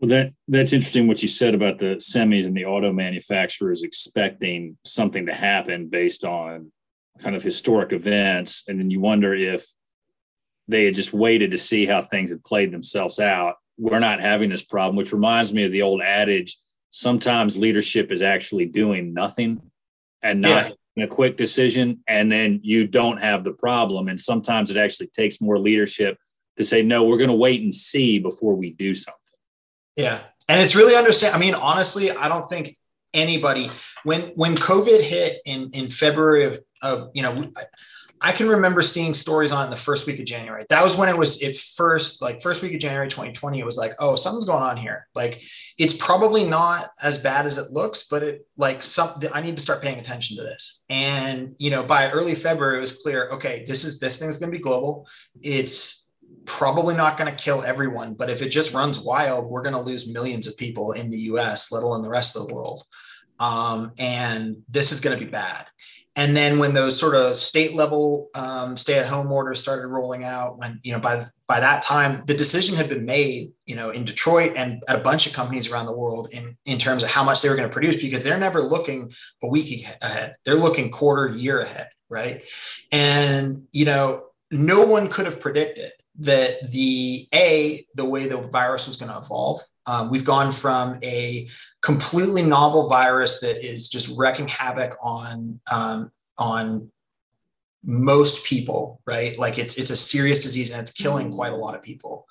Well, 0.00 0.08
that 0.08 0.32
that's 0.48 0.72
interesting 0.72 1.08
what 1.08 1.22
you 1.22 1.28
said 1.28 1.54
about 1.54 1.78
the 1.78 1.96
semis 1.96 2.46
and 2.46 2.56
the 2.56 2.64
auto 2.64 2.90
manufacturers 2.90 3.82
expecting 3.82 4.78
something 4.82 5.26
to 5.26 5.34
happen 5.34 5.88
based 5.88 6.24
on 6.24 6.72
kind 7.18 7.36
of 7.36 7.42
historic 7.42 7.92
events, 7.92 8.64
and 8.66 8.80
then 8.80 8.90
you 8.90 8.98
wonder 8.98 9.34
if 9.34 9.66
they 10.68 10.86
had 10.86 10.94
just 10.94 11.12
waited 11.12 11.50
to 11.50 11.58
see 11.58 11.84
how 11.84 12.00
things 12.00 12.30
had 12.30 12.42
played 12.44 12.72
themselves 12.72 13.20
out. 13.20 13.56
We're 13.76 13.98
not 13.98 14.20
having 14.20 14.48
this 14.48 14.64
problem, 14.64 14.96
which 14.96 15.12
reminds 15.12 15.52
me 15.52 15.64
of 15.64 15.72
the 15.72 15.82
old 15.82 16.00
adage: 16.00 16.56
sometimes 16.88 17.58
leadership 17.58 18.10
is 18.10 18.22
actually 18.22 18.66
doing 18.66 19.12
nothing 19.12 19.60
and 20.22 20.40
not 20.40 20.72
yeah. 20.96 21.04
a 21.04 21.08
quick 21.08 21.36
decision, 21.36 22.02
and 22.08 22.32
then 22.32 22.60
you 22.62 22.86
don't 22.86 23.18
have 23.18 23.44
the 23.44 23.52
problem. 23.52 24.08
And 24.08 24.18
sometimes 24.18 24.70
it 24.70 24.78
actually 24.78 25.08
takes 25.08 25.42
more 25.42 25.58
leadership 25.58 26.16
to 26.56 26.64
say, 26.64 26.82
"No, 26.82 27.04
we're 27.04 27.18
going 27.18 27.28
to 27.28 27.36
wait 27.36 27.60
and 27.60 27.74
see 27.74 28.18
before 28.18 28.54
we 28.54 28.70
do 28.70 28.94
something." 28.94 29.19
Yeah. 29.96 30.20
And 30.48 30.60
it's 30.60 30.74
really 30.74 30.96
understand. 30.96 31.34
I 31.34 31.38
mean, 31.38 31.54
honestly, 31.54 32.10
I 32.10 32.28
don't 32.28 32.48
think 32.48 32.76
anybody 33.12 33.70
when 34.04 34.22
when 34.36 34.56
COVID 34.56 35.00
hit 35.00 35.40
in 35.44 35.70
in 35.72 35.90
February 35.90 36.44
of 36.44 36.60
of 36.82 37.10
you 37.14 37.22
know 37.22 37.50
I, 37.56 37.64
I 38.22 38.32
can 38.32 38.48
remember 38.48 38.82
seeing 38.82 39.14
stories 39.14 39.50
on 39.50 39.70
the 39.70 39.76
first 39.76 40.06
week 40.06 40.18
of 40.18 40.26
January. 40.26 40.64
That 40.68 40.84
was 40.84 40.94
when 40.94 41.08
it 41.08 41.16
was 41.16 41.40
it 41.40 41.56
first 41.56 42.20
like 42.20 42.42
first 42.42 42.62
week 42.62 42.74
of 42.74 42.80
January 42.80 43.08
2020. 43.08 43.58
It 43.58 43.64
was 43.64 43.78
like, 43.78 43.92
oh, 43.98 44.14
something's 44.14 44.44
going 44.44 44.62
on 44.62 44.76
here. 44.76 45.06
Like 45.14 45.42
it's 45.78 45.96
probably 45.96 46.44
not 46.44 46.90
as 47.02 47.16
bad 47.16 47.46
as 47.46 47.56
it 47.56 47.72
looks, 47.72 48.04
but 48.08 48.22
it 48.22 48.46
like 48.58 48.82
some 48.82 49.20
I 49.32 49.40
need 49.40 49.56
to 49.56 49.62
start 49.62 49.80
paying 49.80 49.98
attention 49.98 50.36
to 50.36 50.42
this. 50.42 50.82
And 50.90 51.54
you 51.58 51.70
know, 51.70 51.82
by 51.82 52.10
early 52.10 52.34
February, 52.34 52.76
it 52.76 52.80
was 52.80 53.02
clear, 53.02 53.30
okay, 53.30 53.64
this 53.66 53.84
is 53.84 53.98
this 53.98 54.18
thing's 54.18 54.36
gonna 54.36 54.52
be 54.52 54.58
global. 54.58 55.08
It's 55.40 55.99
probably 56.44 56.94
not 56.94 57.18
going 57.18 57.30
to 57.30 57.42
kill 57.42 57.62
everyone, 57.62 58.14
but 58.14 58.30
if 58.30 58.42
it 58.42 58.48
just 58.48 58.74
runs 58.74 59.00
wild, 59.00 59.50
we're 59.50 59.62
going 59.62 59.74
to 59.74 59.80
lose 59.80 60.12
millions 60.12 60.46
of 60.46 60.56
people 60.56 60.92
in 60.92 61.10
the 61.10 61.18
US, 61.18 61.70
let 61.72 61.82
alone 61.82 62.02
the 62.02 62.08
rest 62.08 62.36
of 62.36 62.46
the 62.46 62.54
world. 62.54 62.84
Um, 63.38 63.92
and 63.98 64.62
this 64.68 64.92
is 64.92 65.00
going 65.00 65.18
to 65.18 65.24
be 65.24 65.30
bad. 65.30 65.66
And 66.16 66.36
then 66.36 66.58
when 66.58 66.74
those 66.74 66.98
sort 66.98 67.14
of 67.14 67.38
state 67.38 67.74
level 67.74 68.28
um, 68.34 68.76
stay 68.76 68.98
at 68.98 69.06
home 69.06 69.30
orders 69.30 69.60
started 69.60 69.86
rolling 69.86 70.24
out, 70.24 70.58
when, 70.58 70.80
you 70.82 70.92
know, 70.92 70.98
by, 70.98 71.24
by 71.46 71.60
that 71.60 71.82
time, 71.82 72.24
the 72.26 72.34
decision 72.34 72.76
had 72.76 72.88
been 72.88 73.04
made, 73.04 73.52
you 73.64 73.76
know, 73.76 73.90
in 73.90 74.04
Detroit 74.04 74.52
and 74.56 74.82
at 74.88 74.98
a 74.98 75.02
bunch 75.02 75.26
of 75.26 75.32
companies 75.32 75.70
around 75.70 75.86
the 75.86 75.96
world 75.96 76.28
in, 76.32 76.56
in 76.66 76.78
terms 76.78 77.02
of 77.02 77.08
how 77.08 77.22
much 77.22 77.40
they 77.40 77.48
were 77.48 77.56
going 77.56 77.68
to 77.68 77.72
produce, 77.72 77.96
because 77.96 78.24
they're 78.24 78.38
never 78.38 78.60
looking 78.60 79.10
a 79.42 79.48
week 79.48 79.86
ahead. 80.02 80.34
They're 80.44 80.56
looking 80.56 80.90
quarter, 80.90 81.28
year 81.28 81.60
ahead. 81.60 81.88
Right. 82.08 82.42
And, 82.90 83.68
you 83.70 83.84
know, 83.84 84.30
no 84.50 84.84
one 84.84 85.08
could 85.08 85.26
have 85.26 85.40
predicted 85.40 85.92
that 86.20 86.70
the 86.70 87.26
a 87.34 87.84
the 87.94 88.04
way 88.04 88.26
the 88.26 88.36
virus 88.36 88.86
was 88.86 88.96
going 88.96 89.10
to 89.10 89.18
evolve 89.18 89.60
um, 89.86 90.10
we've 90.10 90.24
gone 90.24 90.52
from 90.52 90.98
a 91.02 91.48
completely 91.82 92.42
novel 92.42 92.88
virus 92.88 93.40
that 93.40 93.64
is 93.64 93.88
just 93.88 94.16
wrecking 94.16 94.48
havoc 94.48 94.96
on 95.02 95.60
um, 95.70 96.12
on 96.38 96.90
most 97.82 98.44
people 98.44 99.00
right? 99.06 99.38
Like 99.38 99.58
it's 99.58 99.76
it's 99.76 99.90
a 99.90 99.96
serious 99.96 100.42
disease 100.42 100.70
and 100.70 100.80
it's 100.80 100.92
killing 100.92 101.28
mm-hmm. 101.28 101.36
quite 101.36 101.52
a 101.52 101.56
lot 101.56 101.74
of 101.74 101.82
people. 101.82 102.26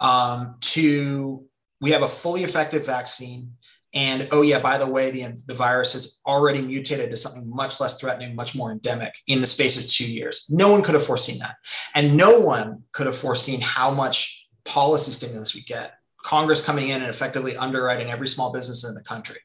Um, 0.00 0.56
to 0.60 1.44
we 1.80 1.90
have 1.90 2.02
a 2.02 2.08
fully 2.08 2.44
effective 2.44 2.86
vaccine 2.86 3.52
and 3.94 4.26
oh 4.32 4.42
yeah, 4.42 4.58
by 4.58 4.76
the 4.76 4.86
way, 4.86 5.10
the, 5.10 5.40
the 5.46 5.54
virus 5.54 5.92
has 5.92 6.20
already 6.26 6.60
mutated 6.60 7.10
to 7.10 7.16
something 7.16 7.48
much 7.48 7.80
less 7.80 8.00
threatening, 8.00 8.34
much 8.34 8.54
more 8.56 8.72
endemic 8.72 9.14
in 9.28 9.40
the 9.40 9.46
space 9.46 9.80
of 9.80 9.88
two 9.88 10.10
years. 10.10 10.46
No 10.50 10.70
one 10.70 10.82
could 10.82 10.94
have 10.94 11.06
foreseen 11.06 11.38
that. 11.38 11.56
And 11.94 12.16
no 12.16 12.40
one 12.40 12.82
could 12.92 13.06
have 13.06 13.16
foreseen 13.16 13.60
how 13.60 13.90
much 13.92 14.46
policy 14.64 15.12
stimulus 15.12 15.54
we 15.54 15.62
get. 15.62 15.94
Congress 16.24 16.64
coming 16.64 16.88
in 16.88 17.02
and 17.02 17.10
effectively 17.10 17.56
underwriting 17.56 18.10
every 18.10 18.26
small 18.26 18.52
business 18.52 18.84
in 18.84 18.94
the 18.94 19.02
country. 19.02 19.38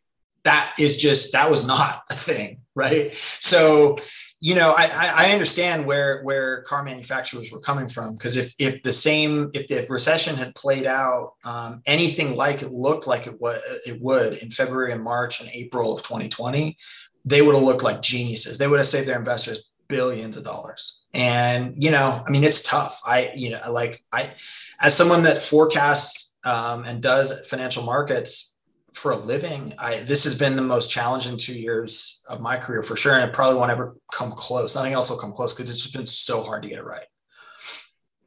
That 0.44 0.74
is 0.80 0.98
just, 0.98 1.34
that 1.34 1.52
was 1.52 1.68
not 1.68 2.04
a 2.10 2.16
thing, 2.16 2.62
right? 2.74 3.14
So 3.14 3.98
you 4.42 4.56
know, 4.56 4.72
I, 4.72 4.86
I 5.26 5.32
understand 5.32 5.86
where 5.86 6.22
where 6.24 6.62
car 6.62 6.82
manufacturers 6.82 7.52
were 7.52 7.60
coming 7.60 7.90
from 7.90 8.16
because 8.16 8.38
if 8.38 8.54
if 8.58 8.82
the 8.84 8.94
same 8.94 9.52
if 9.54 9.68
the 9.68 9.86
recession 9.90 10.36
had 10.36 10.56
played 10.56 10.86
out 10.86 11.34
um, 11.44 11.82
anything 11.86 12.36
like 12.36 12.62
it 12.62 12.72
looked 12.72 13.06
like 13.06 13.28
it 13.28 13.40
was 13.42 13.60
it 13.86 14.02
would 14.02 14.38
in 14.38 14.50
February 14.50 14.94
and 14.94 15.04
March 15.04 15.42
and 15.42 15.50
April 15.54 15.94
of 15.94 16.04
2020, 16.04 16.78
they 17.26 17.42
would 17.42 17.54
have 17.54 17.64
looked 17.64 17.84
like 17.84 18.02
geniuses. 18.02 18.58
They 18.58 18.68
would 18.68 18.80
have 18.80 18.88
saved 18.88 19.10
their 19.10 19.20
investors 19.20 19.60
billions 19.90 20.38
of 20.38 20.46
dollars. 20.46 21.04
And 21.14 21.84
you 21.84 21.92
know, 21.92 22.24
I 22.26 22.30
mean, 22.30 22.46
it's 22.46 22.62
tough. 22.62 23.02
I 23.06 23.32
you 23.36 23.50
know, 23.50 23.60
like 23.70 24.04
I, 24.14 24.32
as 24.80 24.96
someone 24.96 25.24
that 25.24 25.40
forecasts 25.40 26.38
um, 26.46 26.86
and 26.86 27.02
does 27.02 27.46
financial 27.48 27.84
markets, 27.84 28.49
for 28.94 29.12
a 29.12 29.16
living, 29.16 29.74
I 29.78 30.00
this 30.00 30.24
has 30.24 30.38
been 30.38 30.56
the 30.56 30.62
most 30.62 30.90
challenging 30.90 31.38
two 31.38 31.58
years 31.58 32.24
of 32.28 32.42
my 32.42 32.58
career 32.58 32.84
for 32.84 32.96
sure, 32.96 33.16
and 33.16 33.30
it 33.30 33.34
probably 33.34 33.60
won't 33.60 33.72
ever 33.72 33.96
come 34.12 34.32
close. 34.32 34.76
Nothing 34.76 34.94
else 34.94 35.10
will 35.10 35.18
come 35.18 35.32
close 35.32 35.54
because 35.54 35.70
it's 35.70 35.82
just 35.82 35.96
been 35.96 36.06
so 36.06 36.44
hard 36.44 36.64
to 36.64 36.70
get 36.70 36.80
it 36.80 36.86
right. 36.86 37.06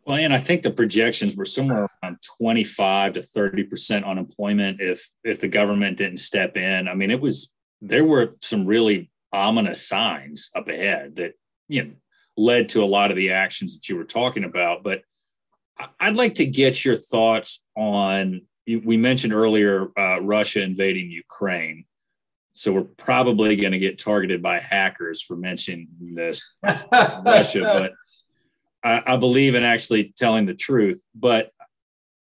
Well, 0.04 0.16
and 0.16 0.34
I 0.34 0.38
think 0.38 0.62
the 0.62 0.70
projections 0.70 1.36
were 1.36 1.44
somewhere 1.44 1.88
around 2.02 2.18
25 2.38 3.14
to 3.14 3.22
30 3.22 3.64
percent 3.64 4.04
unemployment 4.04 4.80
if 4.80 5.08
if 5.24 5.40
the 5.40 5.48
government 5.48 5.98
didn't 5.98 6.18
step 6.18 6.56
in. 6.56 6.88
I 6.88 6.94
mean, 6.94 7.10
it 7.10 7.20
was 7.20 7.54
there 7.80 8.04
were 8.04 8.36
some 8.40 8.66
really 8.66 9.10
ominous 9.32 9.86
signs 9.86 10.50
up 10.54 10.68
ahead 10.68 11.16
that 11.16 11.34
you 11.68 11.84
know 11.84 11.90
led 12.36 12.70
to 12.70 12.82
a 12.82 12.86
lot 12.86 13.10
of 13.10 13.16
the 13.16 13.30
actions 13.30 13.74
that 13.74 13.88
you 13.88 13.96
were 13.96 14.04
talking 14.04 14.44
about. 14.44 14.82
But 14.82 15.02
I'd 16.00 16.16
like 16.16 16.36
to 16.36 16.46
get 16.46 16.84
your 16.84 16.96
thoughts 16.96 17.64
on. 17.76 18.42
We 18.66 18.96
mentioned 18.96 19.32
earlier 19.32 19.88
uh, 19.98 20.20
Russia 20.20 20.62
invading 20.62 21.10
Ukraine, 21.10 21.84
so 22.52 22.72
we're 22.72 22.82
probably 22.82 23.56
going 23.56 23.72
to 23.72 23.78
get 23.78 23.98
targeted 23.98 24.42
by 24.42 24.58
hackers 24.58 25.22
for 25.22 25.36
mentioning 25.36 25.88
this 26.00 26.42
Russia. 26.62 27.60
But 27.62 27.92
I, 28.84 29.14
I 29.14 29.16
believe 29.16 29.54
in 29.54 29.64
actually 29.64 30.12
telling 30.16 30.46
the 30.46 30.54
truth. 30.54 31.02
But 31.14 31.50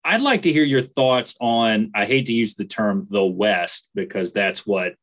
I'd 0.04 0.20
like 0.20 0.42
to 0.42 0.52
hear 0.52 0.64
your 0.64 0.80
thoughts 0.80 1.36
on. 1.40 1.92
I 1.94 2.06
hate 2.06 2.26
to 2.26 2.32
use 2.32 2.54
the 2.54 2.64
term 2.64 3.06
the 3.08 3.24
West 3.24 3.88
because 3.94 4.32
that's 4.32 4.66
what 4.66 4.94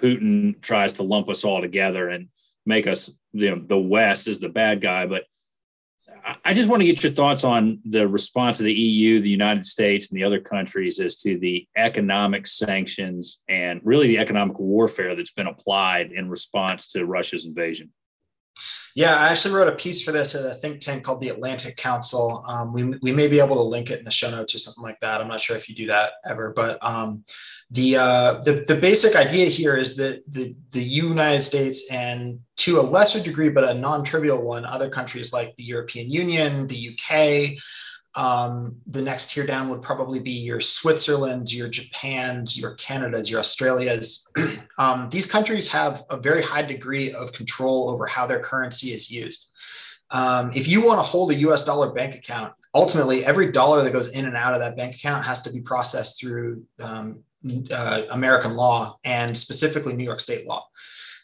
Putin 0.00 0.60
tries 0.60 0.94
to 0.94 1.02
lump 1.02 1.28
us 1.28 1.44
all 1.44 1.60
together 1.60 2.08
and 2.08 2.28
make 2.64 2.86
us, 2.86 3.10
you 3.32 3.50
know, 3.50 3.62
the 3.64 3.78
West 3.78 4.28
is 4.28 4.40
the 4.40 4.48
bad 4.48 4.80
guy. 4.80 5.06
But 5.06 5.24
I 6.44 6.54
just 6.54 6.68
want 6.68 6.82
to 6.82 6.86
get 6.86 7.04
your 7.04 7.12
thoughts 7.12 7.44
on 7.44 7.80
the 7.84 8.08
response 8.08 8.58
of 8.58 8.64
the 8.64 8.74
EU, 8.74 9.20
the 9.20 9.28
United 9.28 9.64
States, 9.64 10.10
and 10.10 10.18
the 10.18 10.24
other 10.24 10.40
countries 10.40 10.98
as 10.98 11.16
to 11.18 11.38
the 11.38 11.68
economic 11.76 12.48
sanctions 12.48 13.42
and 13.48 13.80
really 13.84 14.08
the 14.08 14.18
economic 14.18 14.58
warfare 14.58 15.14
that's 15.14 15.30
been 15.30 15.46
applied 15.46 16.10
in 16.10 16.28
response 16.28 16.88
to 16.88 17.06
Russia's 17.06 17.46
invasion. 17.46 17.92
Yeah, 18.94 19.14
I 19.14 19.28
actually 19.28 19.54
wrote 19.54 19.68
a 19.68 19.76
piece 19.76 20.02
for 20.02 20.10
this 20.10 20.34
at 20.34 20.46
a 20.46 20.54
think 20.54 20.80
tank 20.80 21.04
called 21.04 21.20
the 21.20 21.28
Atlantic 21.28 21.76
Council. 21.76 22.42
Um, 22.48 22.72
we, 22.72 22.84
we 23.02 23.12
may 23.12 23.28
be 23.28 23.40
able 23.40 23.56
to 23.56 23.62
link 23.62 23.90
it 23.90 23.98
in 23.98 24.04
the 24.06 24.10
show 24.10 24.30
notes 24.30 24.54
or 24.54 24.58
something 24.58 24.82
like 24.82 24.98
that. 25.00 25.20
I'm 25.20 25.28
not 25.28 25.40
sure 25.40 25.54
if 25.54 25.68
you 25.68 25.74
do 25.74 25.86
that 25.88 26.12
ever, 26.24 26.54
but 26.56 26.78
um, 26.82 27.22
the, 27.70 27.96
uh, 27.96 28.32
the 28.44 28.64
the 28.66 28.76
basic 28.76 29.14
idea 29.14 29.46
here 29.46 29.76
is 29.76 29.96
that 29.96 30.22
the 30.32 30.54
the 30.70 30.82
United 30.82 31.42
States 31.42 31.90
and 31.90 32.40
to 32.58 32.80
a 32.80 32.80
lesser 32.80 33.22
degree, 33.22 33.50
but 33.50 33.64
a 33.64 33.74
non-trivial 33.74 34.42
one, 34.42 34.64
other 34.64 34.88
countries 34.88 35.32
like 35.32 35.54
the 35.56 35.64
European 35.64 36.10
Union, 36.10 36.66
the 36.66 36.90
UK, 36.90 37.58
um, 38.16 38.76
the 38.86 39.02
next 39.02 39.30
tier 39.30 39.46
down 39.46 39.68
would 39.68 39.82
probably 39.82 40.18
be 40.18 40.30
your 40.30 40.60
Switzerland, 40.60 41.52
your 41.52 41.68
Japan's, 41.68 42.58
your 42.58 42.74
Canada's, 42.74 43.30
your 43.30 43.40
Australia's. 43.40 44.26
um, 44.78 45.08
these 45.10 45.26
countries 45.26 45.68
have 45.68 46.02
a 46.08 46.16
very 46.16 46.42
high 46.42 46.62
degree 46.62 47.12
of 47.12 47.32
control 47.34 47.90
over 47.90 48.06
how 48.06 48.26
their 48.26 48.40
currency 48.40 48.88
is 48.88 49.10
used. 49.10 49.50
Um, 50.10 50.50
if 50.54 50.66
you 50.66 50.80
want 50.80 50.98
to 50.98 51.02
hold 51.02 51.30
a 51.30 51.34
US 51.34 51.64
dollar 51.64 51.92
bank 51.92 52.14
account, 52.14 52.54
ultimately 52.74 53.24
every 53.24 53.52
dollar 53.52 53.82
that 53.82 53.92
goes 53.92 54.16
in 54.16 54.24
and 54.24 54.36
out 54.36 54.54
of 54.54 54.60
that 54.60 54.76
bank 54.76 54.94
account 54.94 55.24
has 55.24 55.42
to 55.42 55.52
be 55.52 55.60
processed 55.60 56.18
through 56.18 56.64
um, 56.82 57.22
uh, 57.70 58.02
American 58.10 58.54
law 58.54 58.96
and 59.04 59.36
specifically 59.36 59.94
New 59.94 60.04
York 60.04 60.20
state 60.20 60.46
law. 60.46 60.66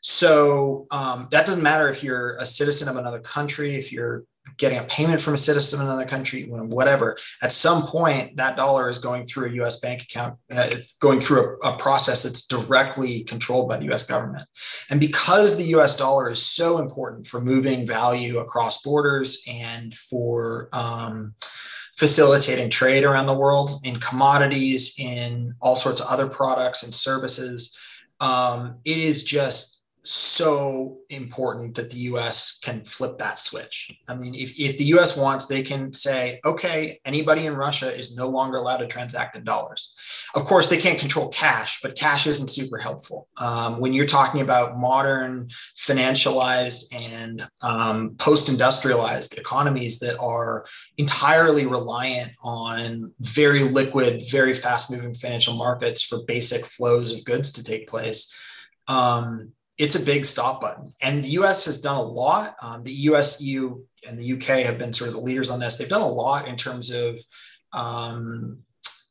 So 0.02 0.88
um, 0.90 1.28
that 1.30 1.46
doesn't 1.46 1.62
matter 1.62 1.88
if 1.88 2.02
you're 2.02 2.36
a 2.36 2.44
citizen 2.44 2.88
of 2.88 2.96
another 2.96 3.20
country, 3.20 3.76
if 3.76 3.92
you're 3.92 4.24
getting 4.56 4.78
a 4.78 4.84
payment 4.84 5.20
from 5.20 5.34
a 5.34 5.38
citizen 5.38 5.80
in 5.80 5.86
another 5.86 6.06
country, 6.06 6.44
whatever. 6.44 7.16
At 7.42 7.52
some 7.52 7.86
point, 7.86 8.36
that 8.36 8.56
dollar 8.56 8.88
is 8.88 8.98
going 8.98 9.26
through 9.26 9.50
a 9.50 9.52
U.S. 9.54 9.80
bank 9.80 10.02
account. 10.02 10.38
Uh, 10.50 10.68
it's 10.70 10.98
going 10.98 11.20
through 11.20 11.58
a, 11.62 11.70
a, 11.70 11.76
process 11.78 12.24
that's 12.24 12.46
directly 12.46 13.24
controlled 13.24 13.68
by 13.68 13.76
the 13.76 13.86
U.S. 13.86 14.04
government. 14.04 14.46
And 14.90 15.00
because 15.00 15.56
the 15.56 15.64
U.S. 15.64 15.96
dollar 15.96 16.30
is 16.30 16.42
so 16.42 16.78
important 16.78 17.26
for 17.26 17.40
moving 17.40 17.86
value 17.86 18.38
across 18.38 18.82
borders 18.82 19.42
and 19.48 19.96
for 19.96 20.68
um, 20.72 21.34
facilitating 21.96 22.70
trade 22.70 23.04
around 23.04 23.26
the 23.26 23.38
world 23.38 23.80
in 23.84 23.98
commodities, 24.00 24.96
in 24.98 25.54
all 25.60 25.76
sorts 25.76 26.00
of 26.00 26.08
other 26.08 26.28
products 26.28 26.82
and 26.82 26.92
services, 26.92 27.76
um, 28.20 28.76
it 28.84 28.98
is 28.98 29.24
just 29.24 29.81
so 30.04 30.98
important 31.10 31.76
that 31.76 31.90
the 31.90 31.96
US 31.98 32.58
can 32.58 32.84
flip 32.84 33.18
that 33.18 33.38
switch. 33.38 33.96
I 34.08 34.16
mean, 34.16 34.34
if, 34.34 34.58
if 34.58 34.76
the 34.76 34.84
US 34.96 35.16
wants, 35.16 35.46
they 35.46 35.62
can 35.62 35.92
say, 35.92 36.40
okay, 36.44 37.00
anybody 37.04 37.46
in 37.46 37.54
Russia 37.54 37.92
is 37.92 38.16
no 38.16 38.28
longer 38.28 38.56
allowed 38.56 38.78
to 38.78 38.88
transact 38.88 39.36
in 39.36 39.44
dollars. 39.44 39.94
Of 40.34 40.44
course, 40.44 40.68
they 40.68 40.78
can't 40.78 40.98
control 40.98 41.28
cash, 41.28 41.80
but 41.82 41.96
cash 41.96 42.26
isn't 42.26 42.50
super 42.50 42.78
helpful. 42.78 43.28
Um, 43.36 43.80
when 43.80 43.92
you're 43.92 44.06
talking 44.06 44.40
about 44.40 44.76
modern, 44.76 45.48
financialized, 45.76 46.86
and 46.92 47.46
um, 47.62 48.16
post 48.16 48.48
industrialized 48.48 49.38
economies 49.38 50.00
that 50.00 50.18
are 50.18 50.66
entirely 50.98 51.66
reliant 51.66 52.32
on 52.42 53.12
very 53.20 53.62
liquid, 53.62 54.22
very 54.30 54.52
fast 54.52 54.90
moving 54.90 55.14
financial 55.14 55.54
markets 55.54 56.02
for 56.02 56.24
basic 56.26 56.64
flows 56.66 57.12
of 57.12 57.24
goods 57.24 57.52
to 57.52 57.62
take 57.62 57.86
place. 57.86 58.34
Um, 58.88 59.52
it's 59.78 59.94
a 59.94 60.04
big 60.04 60.26
stop 60.26 60.60
button. 60.60 60.92
And 61.00 61.24
the 61.24 61.30
US 61.30 61.64
has 61.64 61.80
done 61.80 61.96
a 61.96 62.02
lot. 62.02 62.56
Um, 62.62 62.82
the 62.84 62.92
US, 62.92 63.40
EU, 63.40 63.82
and 64.06 64.18
the 64.18 64.32
UK 64.32 64.64
have 64.64 64.78
been 64.78 64.92
sort 64.92 65.08
of 65.08 65.14
the 65.14 65.20
leaders 65.20 65.50
on 65.50 65.60
this. 65.60 65.76
They've 65.76 65.88
done 65.88 66.02
a 66.02 66.08
lot 66.08 66.48
in 66.48 66.56
terms 66.56 66.90
of 66.90 67.18
um, 67.72 68.58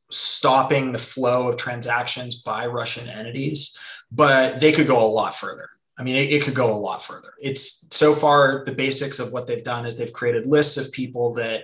stopping 0.09 0.91
the 0.91 0.97
flow 0.97 1.49
of 1.49 1.57
transactions 1.57 2.41
by 2.41 2.67
Russian 2.67 3.09
entities, 3.09 3.77
but 4.11 4.59
they 4.59 4.71
could 4.71 4.87
go 4.87 5.03
a 5.03 5.07
lot 5.07 5.33
further. 5.33 5.69
I 5.97 6.03
mean, 6.03 6.15
it, 6.15 6.33
it, 6.33 6.43
could 6.43 6.55
go 6.55 6.73
a 6.73 6.75
lot 6.75 7.03
further. 7.03 7.33
It's 7.39 7.87
so 7.91 8.13
far 8.13 8.63
the 8.65 8.71
basics 8.71 9.19
of 9.19 9.31
what 9.31 9.45
they've 9.47 9.63
done 9.63 9.85
is 9.85 9.97
they've 9.97 10.11
created 10.11 10.47
lists 10.47 10.77
of 10.77 10.91
people 10.91 11.33
that 11.35 11.63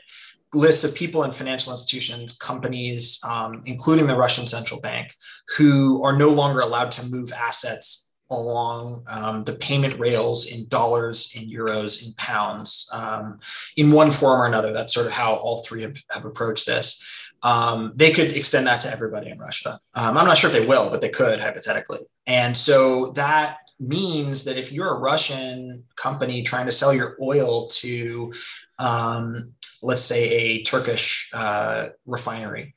lists 0.54 0.84
of 0.84 0.96
people 0.96 1.24
in 1.24 1.32
financial 1.32 1.72
institutions, 1.74 2.38
companies, 2.38 3.20
um, 3.28 3.64
including 3.66 4.08
the 4.08 4.18
Russian 4.18 4.48
central 4.48 4.80
bank, 4.80 5.14
who 5.58 6.04
are 6.04 6.16
no 6.16 6.30
longer 6.30 6.62
allowed 6.62 6.92
to 6.92 7.10
move 7.10 7.32
assets 7.32 8.07
along 8.30 9.04
um, 9.08 9.44
the 9.44 9.54
payment 9.54 10.00
rails 10.00 10.52
in 10.52 10.68
dollars, 10.68 11.34
in 11.36 11.50
euros, 11.50 12.06
in 12.06 12.14
pounds, 12.14 12.90
um, 12.92 13.40
in 13.78 13.92
one 13.92 14.12
form 14.12 14.42
or 14.42 14.46
another. 14.46 14.74
That's 14.74 14.94
sort 14.94 15.06
of 15.06 15.14
how 15.14 15.36
all 15.36 15.64
three 15.64 15.82
have, 15.82 15.98
have 16.12 16.26
approached 16.26 16.66
this. 16.66 17.04
Um, 17.44 17.94
they 17.96 18.12
could 18.12 18.34
extend 18.34 18.68
that 18.68 18.82
to 18.82 18.92
everybody 18.92 19.30
in 19.30 19.40
Russia. 19.40 19.78
Um, 19.96 20.18
I'm 20.18 20.26
not 20.26 20.38
sure 20.38 20.50
if 20.50 20.56
they 20.56 20.66
will, 20.66 20.90
but 20.90 21.02
they 21.02 21.10
could 21.10 21.40
hypothetically. 21.40 22.00
And 22.26 22.58
so 22.58 23.12
that 23.12 23.58
means 23.80 24.44
that 24.46 24.58
if 24.58 24.72
you're 24.72 24.96
a 24.96 25.00
Russian 25.00 25.84
company 25.96 26.42
trying 26.42 26.66
to 26.66 26.72
sell 26.72 26.94
your 26.94 27.16
oil 27.22 27.68
to, 27.68 28.34
um, 28.80 29.54
let's 29.84 30.02
say, 30.02 30.30
a 30.30 30.64
Turkish 30.64 31.30
uh, 31.34 31.90
refinery, 32.06 32.74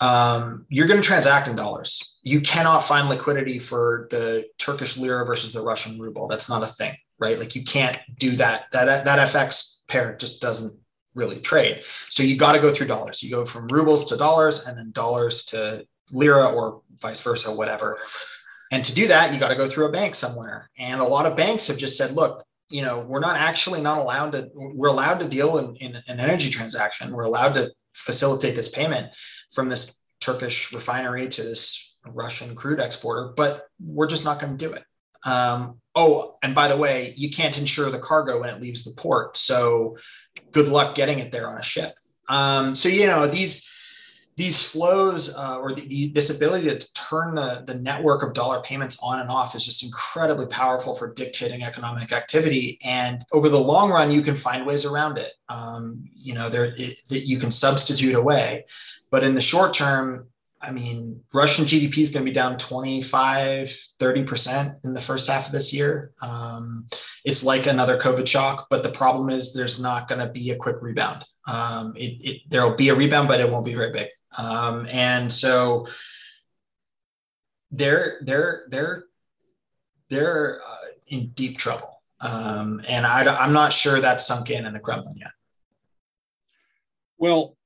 um, 0.00 0.66
you're 0.68 0.86
going 0.86 1.00
to 1.00 1.06
transact 1.06 1.48
in 1.48 1.56
dollars. 1.56 2.16
You 2.22 2.40
cannot 2.40 2.82
find 2.82 3.08
liquidity 3.08 3.58
for 3.58 4.06
the 4.10 4.48
Turkish 4.58 4.96
lira 4.96 5.24
versus 5.24 5.52
the 5.52 5.62
Russian 5.62 5.98
ruble. 5.98 6.28
That's 6.28 6.48
not 6.48 6.62
a 6.62 6.66
thing, 6.66 6.96
right? 7.18 7.38
Like 7.38 7.56
you 7.56 7.64
can't 7.64 7.98
do 8.18 8.32
that. 8.32 8.66
That 8.72 9.04
that 9.04 9.28
FX 9.28 9.80
pair 9.88 10.14
just 10.16 10.40
doesn't 10.40 10.78
really 11.14 11.40
trade. 11.40 11.82
So 12.08 12.22
you 12.22 12.36
got 12.36 12.52
to 12.52 12.60
go 12.60 12.72
through 12.72 12.86
dollars. 12.86 13.22
You 13.22 13.30
go 13.30 13.44
from 13.44 13.66
rubles 13.68 14.04
to 14.06 14.16
dollars, 14.16 14.66
and 14.66 14.78
then 14.78 14.92
dollars 14.92 15.44
to 15.46 15.84
lira, 16.12 16.50
or 16.50 16.82
vice 17.00 17.22
versa, 17.22 17.52
whatever. 17.52 17.98
And 18.70 18.84
to 18.84 18.94
do 18.94 19.08
that, 19.08 19.32
you 19.32 19.40
got 19.40 19.48
to 19.48 19.56
go 19.56 19.66
through 19.66 19.86
a 19.86 19.92
bank 19.92 20.14
somewhere. 20.14 20.70
And 20.78 21.00
a 21.00 21.04
lot 21.04 21.26
of 21.26 21.36
banks 21.36 21.66
have 21.68 21.78
just 21.78 21.96
said, 21.96 22.12
look, 22.12 22.44
you 22.70 22.82
know, 22.82 23.00
we're 23.00 23.20
not 23.20 23.36
actually 23.36 23.80
not 23.80 23.98
allowed 23.98 24.32
to. 24.32 24.48
We're 24.54 24.88
allowed 24.88 25.20
to 25.20 25.28
deal 25.28 25.58
in, 25.58 25.74
in 25.76 25.96
an 26.06 26.20
energy 26.20 26.50
transaction. 26.50 27.12
We're 27.12 27.24
allowed 27.24 27.54
to 27.54 27.72
facilitate 28.00 28.56
this 28.56 28.68
payment 28.68 29.14
from 29.52 29.68
this 29.68 30.02
Turkish 30.20 30.72
refinery 30.72 31.28
to 31.28 31.42
this 31.42 31.96
Russian 32.06 32.54
crude 32.54 32.80
exporter, 32.80 33.32
but 33.36 33.66
we're 33.80 34.06
just 34.06 34.24
not 34.24 34.40
going 34.40 34.56
to 34.56 34.66
do 34.66 34.72
it. 34.72 34.84
Um, 35.24 35.80
oh, 35.94 36.36
and 36.42 36.54
by 36.54 36.68
the 36.68 36.76
way, 36.76 37.12
you 37.16 37.30
can't 37.30 37.58
insure 37.58 37.90
the 37.90 37.98
cargo 37.98 38.40
when 38.40 38.50
it 38.50 38.60
leaves 38.60 38.84
the 38.84 39.00
port. 39.00 39.36
So 39.36 39.96
good 40.52 40.68
luck 40.68 40.94
getting 40.94 41.18
it 41.18 41.32
there 41.32 41.48
on 41.48 41.58
a 41.58 41.62
ship. 41.62 41.92
Um, 42.28 42.74
so, 42.74 42.88
you 42.88 43.06
know, 43.06 43.26
these 43.26 43.70
these 44.38 44.70
flows 44.70 45.34
uh, 45.34 45.58
or 45.60 45.74
the, 45.74 45.82
the, 45.88 46.12
this 46.12 46.34
ability 46.34 46.66
to 46.66 46.92
turn 46.94 47.34
the, 47.34 47.64
the 47.66 47.74
network 47.74 48.22
of 48.22 48.34
dollar 48.34 48.62
payments 48.62 48.96
on 49.02 49.18
and 49.18 49.28
off 49.28 49.56
is 49.56 49.64
just 49.64 49.82
incredibly 49.82 50.46
powerful 50.46 50.94
for 50.94 51.12
dictating 51.12 51.64
economic 51.64 52.12
activity. 52.12 52.78
And 52.84 53.24
over 53.32 53.48
the 53.48 53.58
long 53.58 53.90
run, 53.90 54.12
you 54.12 54.22
can 54.22 54.36
find 54.36 54.64
ways 54.64 54.86
around 54.86 55.18
it. 55.18 55.32
Um, 55.48 56.08
you 56.14 56.34
know, 56.34 56.48
there 56.48 56.70
that 56.70 57.26
you 57.26 57.36
can 57.38 57.50
substitute 57.50 58.14
away. 58.14 58.64
But 59.10 59.24
in 59.24 59.34
the 59.34 59.40
short 59.40 59.74
term, 59.74 60.28
I 60.62 60.70
mean, 60.70 61.20
Russian 61.34 61.64
GDP 61.64 61.98
is 61.98 62.10
going 62.10 62.24
to 62.24 62.30
be 62.30 62.34
down 62.34 62.58
25, 62.58 63.66
30% 63.66 64.84
in 64.84 64.94
the 64.94 65.00
first 65.00 65.28
half 65.28 65.46
of 65.46 65.52
this 65.52 65.74
year. 65.74 66.12
Um, 66.22 66.86
it's 67.24 67.42
like 67.42 67.66
another 67.66 67.98
COVID 67.98 68.26
shock, 68.28 68.68
but 68.70 68.84
the 68.84 68.88
problem 68.90 69.30
is 69.30 69.52
there's 69.52 69.80
not 69.80 70.06
going 70.06 70.20
to 70.20 70.30
be 70.30 70.50
a 70.50 70.56
quick 70.56 70.76
rebound. 70.80 71.24
Um, 71.48 71.94
it, 71.96 72.20
it, 72.20 72.42
there'll 72.48 72.76
be 72.76 72.90
a 72.90 72.94
rebound, 72.94 73.26
but 73.26 73.40
it 73.40 73.50
won't 73.50 73.64
be 73.64 73.74
very 73.74 73.90
big. 73.90 74.08
Um, 74.38 74.86
and 74.90 75.32
so 75.32 75.86
they're 77.70 78.18
they're 78.22 78.64
they're 78.68 79.04
they're 80.08 80.60
uh, 80.66 80.86
in 81.08 81.28
deep 81.28 81.58
trouble. 81.58 82.02
Um, 82.20 82.80
and 82.88 83.06
I, 83.06 83.24
I'm 83.36 83.52
not 83.52 83.72
sure 83.72 84.00
that's 84.00 84.26
sunk 84.26 84.50
in 84.50 84.66
in 84.66 84.72
the 84.72 84.80
Kremlin 84.80 85.16
yet. 85.18 85.30
Well, 87.18 87.56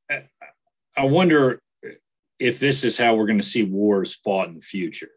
I 0.97 1.05
wonder 1.05 1.61
if 2.39 2.59
this 2.59 2.85
is 2.85 2.99
how 2.99 3.15
we're 3.15 3.27
going 3.27 3.41
to 3.41 3.47
see 3.47 3.63
wars 3.63 4.15
fought 4.15 4.49
in 4.49 4.55
the 4.55 4.61
future. 4.61 5.11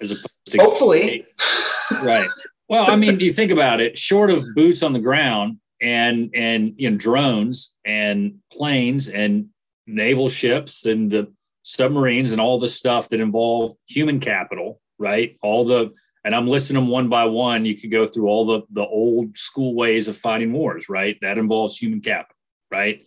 as 0.00 0.12
opposed 0.12 0.28
to 0.46 0.58
hopefully. 0.58 1.26
right. 2.04 2.28
Well, 2.68 2.90
I 2.90 2.96
mean, 2.96 3.16
do 3.16 3.24
you 3.24 3.32
think 3.32 3.50
about 3.50 3.80
it? 3.80 3.98
Short 3.98 4.30
of 4.30 4.44
boots 4.54 4.82
on 4.82 4.92
the 4.92 4.98
ground 4.98 5.58
and 5.80 6.30
and 6.34 6.74
you 6.76 6.90
know 6.90 6.96
drones 6.96 7.74
and 7.84 8.38
planes 8.52 9.08
and 9.08 9.48
naval 9.88 10.28
ships 10.28 10.86
and 10.86 11.10
the 11.10 11.32
submarines 11.62 12.32
and 12.32 12.40
all 12.40 12.58
the 12.58 12.68
stuff 12.68 13.08
that 13.08 13.20
involve 13.20 13.72
human 13.88 14.20
capital, 14.20 14.80
right? 14.98 15.36
All 15.42 15.64
the 15.64 15.92
and 16.24 16.34
I'm 16.34 16.46
listing 16.46 16.74
them 16.74 16.88
one 16.88 17.08
by 17.08 17.24
one. 17.24 17.64
You 17.64 17.76
could 17.76 17.90
go 17.90 18.06
through 18.06 18.28
all 18.28 18.44
the 18.46 18.62
the 18.70 18.86
old 18.86 19.36
school 19.36 19.74
ways 19.74 20.08
of 20.08 20.16
fighting 20.16 20.52
wars, 20.52 20.88
right? 20.88 21.16
That 21.22 21.38
involves 21.38 21.78
human 21.78 22.00
capital, 22.00 22.36
right? 22.70 23.04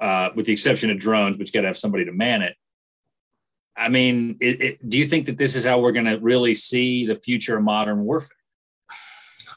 Uh, 0.00 0.30
with 0.34 0.46
the 0.46 0.52
exception 0.52 0.90
of 0.90 0.98
drones, 0.98 1.38
you 1.38 1.44
got 1.44 1.60
to 1.60 1.66
have 1.68 1.78
somebody 1.78 2.04
to 2.06 2.12
man 2.12 2.42
it. 2.42 2.56
I 3.76 3.88
mean, 3.88 4.36
it, 4.40 4.60
it, 4.60 4.88
do 4.88 4.98
you 4.98 5.06
think 5.06 5.26
that 5.26 5.38
this 5.38 5.54
is 5.54 5.64
how 5.64 5.80
we're 5.80 5.92
going 5.92 6.06
to 6.06 6.18
really 6.18 6.54
see 6.54 7.06
the 7.06 7.14
future 7.14 7.56
of 7.56 7.62
modern 7.62 8.04
warfare? 8.04 8.36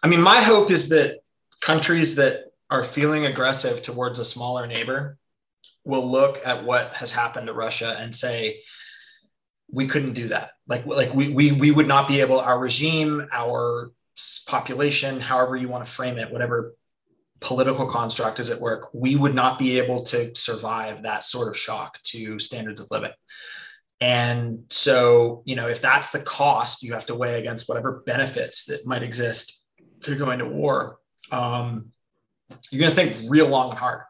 I 0.04 0.08
mean, 0.08 0.22
my 0.22 0.40
hope 0.40 0.72
is 0.72 0.90
that 0.90 1.20
countries 1.62 2.16
that 2.18 2.52
are 2.70 2.84
feeling 2.84 3.26
aggressive 3.26 3.82
towards 3.82 4.20
a 4.20 4.26
smaller 4.26 4.68
neighbor 4.68 5.18
will 5.86 6.10
look 6.10 6.46
at 6.46 6.64
what 6.64 6.94
has 6.96 7.12
happened 7.12 7.48
to 7.48 7.54
Russia 7.54 7.96
and 8.00 8.14
say, 8.14 8.62
we 9.72 9.88
couldn't 9.88 10.14
do 10.14 10.28
that. 10.28 10.52
Like, 10.68 10.86
like 10.86 11.14
we, 11.14 11.30
we, 11.30 11.52
we 11.52 11.72
would 11.72 11.88
not 11.88 12.08
be 12.08 12.22
able, 12.22 12.40
our 12.40 12.60
regime, 12.60 13.28
our 13.32 13.92
population, 14.48 15.20
however 15.20 15.56
you 15.56 15.68
want 15.68 15.86
to 15.86 15.92
frame 15.92 16.18
it, 16.18 16.32
whatever 16.32 16.74
political 17.40 17.88
construct 17.88 18.40
is 18.40 18.50
at 18.50 18.62
work, 18.62 18.90
we 18.94 19.16
would 19.16 19.36
not 19.36 19.60
be 19.60 19.80
able 19.80 20.04
to 20.04 20.34
survive 20.36 21.04
that 21.04 21.24
sort 21.24 21.48
of 21.48 21.58
shock 21.58 22.02
to 22.04 22.40
standards 22.40 22.82
of 22.82 22.88
living. 22.92 23.12
And 24.02 24.66
so, 24.70 25.44
you 25.46 25.56
know, 25.56 25.68
if 25.68 25.82
that's 25.82 26.12
the 26.12 26.20
cost 26.20 26.84
you 26.84 26.94
have 26.94 27.06
to 27.08 27.16
weigh 27.16 27.40
against 27.40 27.68
whatever 27.70 28.04
benefits 28.06 28.66
that 28.66 28.86
might 28.86 29.04
exist 29.04 29.62
to 30.02 30.16
going 30.16 30.40
to 30.40 30.46
war, 30.46 30.98
um, 31.32 31.92
you're 32.72 32.80
going 32.80 32.92
to 32.92 32.96
think 32.96 33.30
real 33.30 33.48
long 33.48 33.70
and 33.70 33.80
hard. 33.80 34.02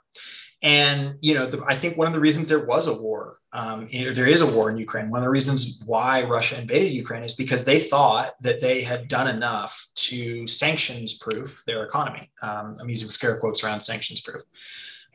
And 0.66 1.20
you 1.22 1.36
know, 1.36 1.46
the, 1.46 1.64
I 1.68 1.76
think 1.76 1.96
one 1.96 2.08
of 2.08 2.14
the 2.14 2.20
reasons 2.20 2.50
there 2.50 2.66
was 2.66 2.88
a 2.88 3.00
war, 3.00 3.38
um, 3.54 3.88
there 3.92 4.26
is 4.26 4.42
a 4.42 4.52
war 4.52 4.72
in 4.72 4.78
Ukraine. 4.78 5.12
One 5.12 5.20
of 5.20 5.24
the 5.24 5.30
reasons 5.30 5.80
why 5.86 6.24
Russia 6.24 6.60
invaded 6.60 6.92
Ukraine 6.92 7.22
is 7.22 7.36
because 7.36 7.64
they 7.64 7.78
thought 7.78 8.32
that 8.42 8.60
they 8.60 8.82
had 8.82 9.08
done 9.08 9.28
enough 9.28 9.80
to 9.94 10.48
sanctions-proof 10.48 11.64
their 11.68 11.84
economy. 11.84 12.32
Um, 12.42 12.78
I'm 12.82 12.90
using 12.90 13.10
scare 13.10 13.40
quotes 13.40 13.64
around 13.64 13.82
sanctions-proof. 13.82 14.42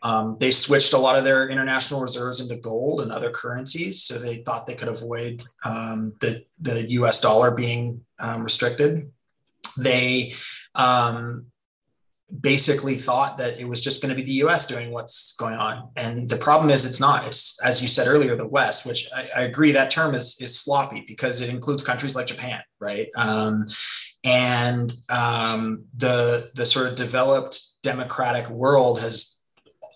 Um, 0.05 0.37
they 0.39 0.53
switched 0.53 0.93
a 0.93 0.99
lot 0.99 1.17
of 1.17 1.25
their 1.25 1.49
international 1.49 2.01
reserves 2.01 2.41
into 2.41 2.55
gold 2.55 3.01
and 3.01 3.11
other 3.11 3.33
currencies, 3.33 4.05
so 4.05 4.21
they 4.21 4.37
thought 4.45 4.69
they 4.69 4.77
could 4.77 4.89
avoid 4.89 5.43
um, 5.65 6.15
the 6.21 6.45
the 6.61 6.85
U.S. 6.91 7.21
dollar 7.21 7.51
being 7.51 8.05
um, 8.21 8.45
restricted. 8.45 9.11
They 9.77 10.33
um, 10.77 11.50
basically 12.41 12.95
thought 12.95 13.39
that 13.39 13.59
it 13.59 13.67
was 13.67 13.81
just 13.81 14.03
going 14.03 14.11
to 14.11 14.15
be 14.15 14.23
the 14.23 14.45
US 14.45 14.67
doing 14.67 14.91
what's 14.91 15.35
going 15.37 15.55
on. 15.55 15.89
And 15.97 16.29
the 16.29 16.37
problem 16.37 16.71
is 16.71 16.87
it's 16.87 17.01
not. 17.01 17.27
It's 17.27 17.61
as 17.65 17.83
you 17.83 17.89
said 17.89 18.07
earlier, 18.07 18.37
the 18.37 18.47
West, 18.47 18.87
which 18.87 19.09
I, 19.15 19.29
I 19.35 19.43
agree 19.43 19.73
that 19.73 19.91
term 19.91 20.15
is 20.15 20.37
is 20.41 20.59
sloppy 20.59 21.05
because 21.07 21.41
it 21.41 21.51
includes 21.51 21.85
countries 21.85 22.15
like 22.15 22.27
Japan, 22.27 22.63
right? 22.79 23.09
Um, 23.17 23.67
and 24.25 24.93
um, 25.09 25.85
the 25.97 26.51
the 26.55 26.67
sort 26.67 26.87
of 26.87 26.97
developed 26.97 27.61
democratic 27.83 28.49
world 28.51 29.01
has 29.01 29.41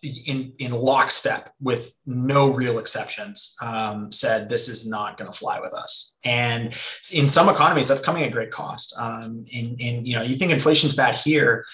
in 0.02 0.52
in 0.58 0.70
lockstep 0.70 1.50
with 1.60 1.92
no 2.04 2.50
real 2.50 2.78
exceptions 2.78 3.56
um, 3.62 4.12
said 4.12 4.48
this 4.48 4.68
is 4.68 4.88
not 4.88 5.16
going 5.16 5.30
to 5.30 5.36
fly 5.36 5.58
with 5.60 5.72
us 5.72 6.16
and 6.24 6.66
in 7.12 7.28
some 7.28 7.48
economies 7.48 7.88
that's 7.88 8.04
coming 8.04 8.22
at 8.22 8.32
great 8.32 8.50
cost 8.50 8.94
um, 8.98 9.44
in 9.48 9.76
in 9.78 10.04
you 10.04 10.14
know 10.14 10.22
you 10.22 10.36
think 10.36 10.52
inflation's 10.52 10.94
bad 10.94 11.14
here 11.14 11.64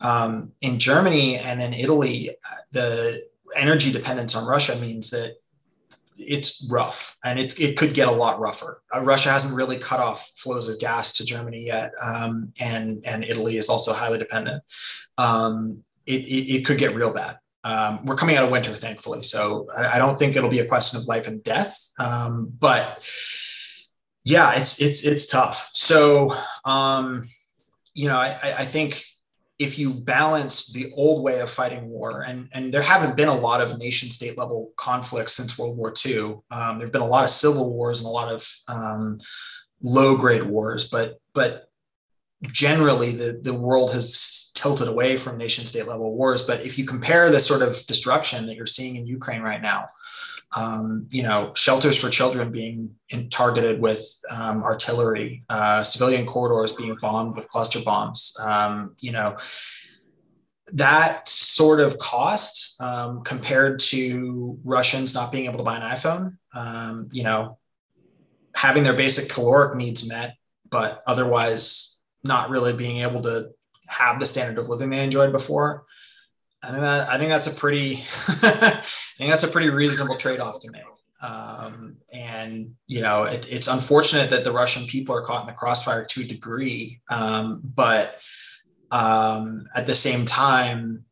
um, 0.00 0.52
in 0.60 0.78
Germany 0.78 1.38
and 1.38 1.62
in 1.62 1.72
Italy, 1.72 2.30
the 2.72 3.20
energy 3.54 3.90
dependence 3.90 4.34
on 4.34 4.46
Russia 4.46 4.76
means 4.76 5.10
that 5.10 5.36
it's 6.18 6.66
rough 6.70 7.16
and 7.24 7.38
it's, 7.38 7.58
it 7.60 7.76
could 7.76 7.94
get 7.94 8.08
a 8.08 8.12
lot 8.12 8.40
rougher. 8.40 8.82
Uh, 8.94 9.02
Russia 9.02 9.30
hasn't 9.30 9.54
really 9.54 9.78
cut 9.78 10.00
off 10.00 10.30
flows 10.36 10.68
of 10.68 10.78
gas 10.78 11.12
to 11.14 11.24
Germany 11.24 11.66
yet. 11.66 11.92
Um, 12.00 12.52
and, 12.60 13.02
and 13.04 13.24
Italy 13.24 13.56
is 13.56 13.68
also 13.68 13.92
highly 13.92 14.18
dependent. 14.18 14.62
Um, 15.18 15.84
it, 16.06 16.22
it, 16.22 16.54
it, 16.54 16.66
could 16.66 16.78
get 16.78 16.94
real 16.94 17.12
bad. 17.12 17.38
Um, 17.64 18.04
we're 18.04 18.16
coming 18.16 18.36
out 18.36 18.44
of 18.44 18.50
winter, 18.50 18.74
thankfully. 18.74 19.22
So 19.22 19.68
I, 19.76 19.96
I, 19.96 19.98
don't 19.98 20.16
think 20.16 20.36
it'll 20.36 20.48
be 20.48 20.60
a 20.60 20.66
question 20.66 20.98
of 20.98 21.06
life 21.06 21.26
and 21.26 21.42
death. 21.42 21.90
Um, 21.98 22.52
but 22.58 23.04
yeah, 24.24 24.54
it's, 24.56 24.80
it's, 24.80 25.04
it's 25.04 25.26
tough. 25.26 25.68
So, 25.72 26.34
um, 26.64 27.22
you 27.92 28.08
know, 28.08 28.18
I, 28.18 28.58
I 28.58 28.64
think 28.64 29.04
if 29.58 29.78
you 29.78 29.94
balance 29.94 30.72
the 30.72 30.92
old 30.96 31.22
way 31.22 31.40
of 31.40 31.48
fighting 31.48 31.88
war, 31.88 32.22
and, 32.22 32.48
and 32.52 32.72
there 32.72 32.82
haven't 32.82 33.16
been 33.16 33.28
a 33.28 33.34
lot 33.34 33.60
of 33.60 33.78
nation 33.78 34.10
state 34.10 34.36
level 34.36 34.72
conflicts 34.76 35.32
since 35.32 35.58
World 35.58 35.78
War 35.78 35.94
II, 36.04 36.38
um, 36.50 36.78
there 36.78 36.86
have 36.86 36.92
been 36.92 37.00
a 37.00 37.06
lot 37.06 37.24
of 37.24 37.30
civil 37.30 37.72
wars 37.72 38.00
and 38.00 38.06
a 38.06 38.10
lot 38.10 38.32
of 38.32 38.46
um, 38.68 39.18
low 39.82 40.16
grade 40.16 40.44
wars, 40.44 40.88
but 40.88 41.18
but 41.32 41.70
generally 42.42 43.12
the, 43.12 43.40
the 43.42 43.58
world 43.58 43.92
has 43.94 44.50
tilted 44.54 44.88
away 44.88 45.16
from 45.16 45.38
nation 45.38 45.64
state 45.64 45.86
level 45.86 46.14
wars. 46.14 46.42
But 46.42 46.60
if 46.60 46.78
you 46.78 46.84
compare 46.84 47.30
the 47.30 47.40
sort 47.40 47.62
of 47.62 47.74
destruction 47.86 48.46
that 48.46 48.56
you're 48.56 48.66
seeing 48.66 48.96
in 48.96 49.06
Ukraine 49.06 49.40
right 49.40 49.62
now, 49.62 49.86
um, 50.54 51.06
you 51.10 51.22
know, 51.22 51.52
shelters 51.54 52.00
for 52.00 52.08
children 52.08 52.50
being 52.50 52.94
in, 53.10 53.28
targeted 53.28 53.80
with 53.80 54.20
um, 54.30 54.62
artillery, 54.62 55.44
uh, 55.48 55.82
civilian 55.82 56.26
corridors 56.26 56.72
being 56.72 56.96
bombed 57.00 57.36
with 57.36 57.48
cluster 57.48 57.80
bombs. 57.82 58.36
Um, 58.40 58.94
you 59.00 59.12
know, 59.12 59.36
that 60.72 61.28
sort 61.28 61.80
of 61.80 61.98
cost 61.98 62.80
um, 62.80 63.22
compared 63.22 63.78
to 63.78 64.58
Russians 64.64 65.14
not 65.14 65.32
being 65.32 65.46
able 65.46 65.58
to 65.58 65.64
buy 65.64 65.76
an 65.76 65.82
iPhone, 65.82 66.36
um, 66.54 67.08
you 67.12 67.22
know, 67.22 67.58
having 68.54 68.84
their 68.84 68.94
basic 68.94 69.30
caloric 69.30 69.76
needs 69.76 70.08
met, 70.08 70.36
but 70.70 71.02
otherwise 71.06 72.00
not 72.24 72.50
really 72.50 72.72
being 72.72 72.98
able 73.02 73.22
to 73.22 73.50
have 73.86 74.18
the 74.18 74.26
standard 74.26 74.60
of 74.60 74.68
living 74.68 74.90
they 74.90 75.04
enjoyed 75.04 75.32
before. 75.32 75.84
I 76.62 76.70
think 76.70 76.80
that 76.80 77.08
I 77.08 77.18
think 77.18 77.28
that's 77.28 77.46
a 77.46 77.54
pretty 77.54 77.96
I 79.16 79.18
think 79.18 79.30
that's 79.30 79.44
a 79.44 79.48
pretty 79.48 79.70
reasonable 79.70 80.16
trade-off 80.16 80.60
to 80.60 80.70
make. 80.70 80.82
Um, 81.22 81.96
and 82.12 82.74
you 82.86 83.00
know, 83.00 83.24
it, 83.24 83.50
it's 83.50 83.68
unfortunate 83.68 84.28
that 84.30 84.44
the 84.44 84.52
Russian 84.52 84.86
people 84.86 85.14
are 85.14 85.22
caught 85.22 85.42
in 85.42 85.46
the 85.46 85.54
crossfire 85.54 86.04
to 86.04 86.22
a 86.22 86.24
degree, 86.24 87.00
um, 87.10 87.62
but 87.74 88.18
um, 88.90 89.66
at 89.74 89.86
the 89.86 89.94
same 89.94 90.26
time, 90.26 91.04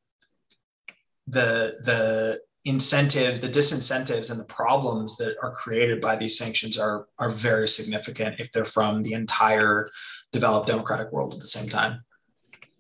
the 1.27 1.79
the 1.83 2.41
incentive, 2.67 3.41
the 3.41 3.49
disincentives, 3.49 4.31
and 4.31 4.39
the 4.39 4.45
problems 4.45 5.17
that 5.17 5.37
are 5.43 5.53
created 5.53 6.01
by 6.01 6.17
these 6.17 6.37
sanctions 6.37 6.79
are 6.79 7.09
are 7.19 7.31
very 7.31 7.67
significant 7.67 8.39
if 8.39 8.53
they're 8.53 8.65
from 8.65 9.03
the 9.03 9.15
entire 9.15 9.89
developed 10.33 10.69
democratic 10.69 11.13
world 11.13 11.33
at 11.33 11.41
the 11.41 11.47
same 11.47 11.69
time. 11.69 12.05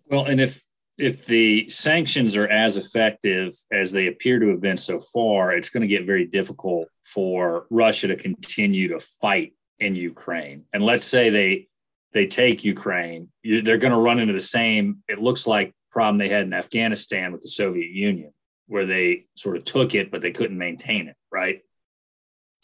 Well, 0.08 0.26
and 0.26 0.40
if 0.40 0.62
if 0.98 1.26
the 1.26 1.68
sanctions 1.70 2.36
are 2.36 2.48
as 2.48 2.76
effective 2.76 3.52
as 3.72 3.92
they 3.92 4.06
appear 4.06 4.38
to 4.38 4.48
have 4.48 4.60
been 4.60 4.76
so 4.76 5.00
far, 5.00 5.52
it's 5.52 5.70
going 5.70 5.80
to 5.82 5.86
get 5.86 6.06
very 6.06 6.26
difficult 6.26 6.88
for 7.04 7.66
Russia 7.70 8.08
to 8.08 8.16
continue 8.16 8.88
to 8.88 9.00
fight 9.00 9.54
in 9.80 9.94
Ukraine. 9.94 10.64
And 10.72 10.84
let's 10.84 11.04
say 11.04 11.30
they 11.30 11.68
they 12.12 12.26
take 12.26 12.62
Ukraine, 12.62 13.28
they're 13.42 13.78
going 13.78 13.92
to 13.92 13.98
run 13.98 14.20
into 14.20 14.32
the 14.32 14.40
same. 14.40 15.02
It 15.08 15.18
looks 15.18 15.48
like 15.48 15.74
problem 15.90 16.16
they 16.16 16.28
had 16.28 16.46
in 16.46 16.52
Afghanistan 16.52 17.32
with 17.32 17.40
the 17.40 17.48
Soviet 17.48 17.90
Union, 17.90 18.32
where 18.68 18.86
they 18.86 19.26
sort 19.34 19.56
of 19.56 19.64
took 19.64 19.94
it 19.94 20.10
but 20.12 20.22
they 20.22 20.30
couldn't 20.30 20.58
maintain 20.58 21.08
it. 21.08 21.16
Right? 21.32 21.62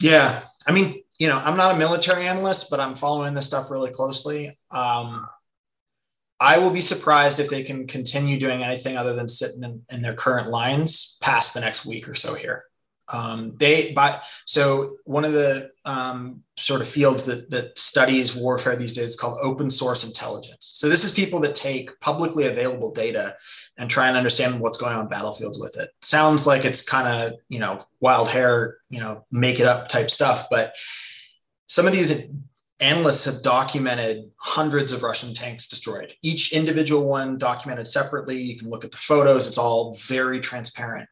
Yeah, 0.01 0.41
I 0.65 0.71
mean, 0.71 1.03
you 1.19 1.27
know, 1.27 1.37
I'm 1.37 1.57
not 1.57 1.75
a 1.75 1.77
military 1.77 2.27
analyst, 2.27 2.69
but 2.71 2.79
I'm 2.79 2.95
following 2.95 3.33
this 3.33 3.45
stuff 3.45 3.69
really 3.69 3.91
closely. 3.91 4.57
Um, 4.71 5.27
I 6.41 6.57
will 6.57 6.71
be 6.71 6.81
surprised 6.81 7.39
if 7.39 7.49
they 7.49 7.63
can 7.63 7.85
continue 7.85 8.39
doing 8.39 8.63
anything 8.63 8.97
other 8.97 9.13
than 9.13 9.29
sitting 9.29 9.63
in, 9.63 9.83
in 9.91 10.01
their 10.01 10.15
current 10.15 10.49
lines 10.49 11.19
past 11.21 11.53
the 11.53 11.61
next 11.61 11.85
week 11.85 12.09
or 12.09 12.15
so 12.15 12.33
here. 12.33 12.63
Um, 13.09 13.53
they 13.57 13.91
but 13.93 14.23
so 14.45 14.91
one 15.03 15.23
of 15.23 15.33
the 15.33 15.71
um, 15.85 16.43
sort 16.57 16.81
of 16.81 16.87
fields 16.87 17.25
that 17.25 17.49
that 17.51 17.77
studies 17.77 18.35
warfare 18.35 18.75
these 18.75 18.95
days 18.95 19.09
is 19.09 19.15
called 19.15 19.37
open 19.43 19.69
source 19.69 20.03
intelligence. 20.03 20.71
So 20.73 20.89
this 20.89 21.03
is 21.03 21.11
people 21.11 21.39
that 21.41 21.53
take 21.53 21.99
publicly 21.99 22.47
available 22.47 22.91
data 22.91 23.35
and 23.77 23.89
try 23.89 24.07
and 24.07 24.17
understand 24.17 24.59
what's 24.59 24.77
going 24.77 24.95
on 24.95 25.09
battlefields 25.09 25.59
with 25.59 25.77
it. 25.77 25.89
Sounds 26.01 26.47
like 26.47 26.65
it's 26.65 26.81
kind 26.81 27.07
of 27.07 27.39
you 27.49 27.59
know 27.59 27.85
wild 27.99 28.29
hair, 28.29 28.77
you 28.89 28.99
know, 28.99 29.25
make 29.31 29.59
it 29.59 29.67
up 29.67 29.89
type 29.89 30.09
stuff, 30.09 30.47
but 30.49 30.73
some 31.67 31.85
of 31.85 31.93
these 31.93 32.29
analysts 32.81 33.25
have 33.25 33.43
documented 33.43 34.29
hundreds 34.37 34.91
of 34.91 35.03
Russian 35.03 35.33
tanks 35.33 35.67
destroyed. 35.67 36.13
Each 36.21 36.51
individual 36.51 37.05
one 37.05 37.37
documented 37.37 37.87
separately. 37.87 38.37
You 38.37 38.57
can 38.57 38.69
look 38.69 38.83
at 38.83 38.91
the 38.91 38.97
photos, 38.97 39.47
it's 39.47 39.57
all 39.57 39.95
very 40.07 40.39
transparent. 40.39 41.07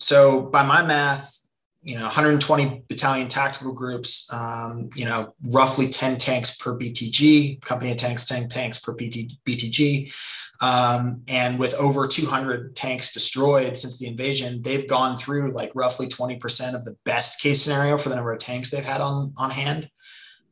So, 0.00 0.42
by 0.42 0.62
my 0.62 0.86
math, 0.86 1.48
you 1.82 1.94
know 1.94 2.02
120 2.02 2.84
battalion 2.88 3.28
tactical 3.28 3.72
groups 3.72 4.28
um, 4.32 4.90
you 4.94 5.04
know 5.04 5.34
roughly 5.52 5.88
10 5.88 6.18
tanks 6.18 6.56
per 6.56 6.76
btg 6.76 7.60
company 7.62 7.92
of 7.92 7.96
tanks 7.96 8.24
10 8.24 8.48
tanks 8.48 8.78
per 8.78 8.92
BT, 8.92 9.38
btg 9.46 10.12
um, 10.60 11.22
and 11.28 11.56
with 11.58 11.74
over 11.74 12.08
200 12.08 12.74
tanks 12.74 13.12
destroyed 13.12 13.76
since 13.76 13.98
the 13.98 14.08
invasion 14.08 14.60
they've 14.62 14.88
gone 14.88 15.16
through 15.16 15.50
like 15.50 15.70
roughly 15.74 16.08
20% 16.08 16.74
of 16.74 16.84
the 16.84 16.96
best 17.04 17.40
case 17.40 17.62
scenario 17.62 17.96
for 17.96 18.08
the 18.08 18.16
number 18.16 18.32
of 18.32 18.38
tanks 18.38 18.70
they've 18.70 18.84
had 18.84 19.00
on 19.00 19.32
on 19.36 19.50
hand 19.50 19.88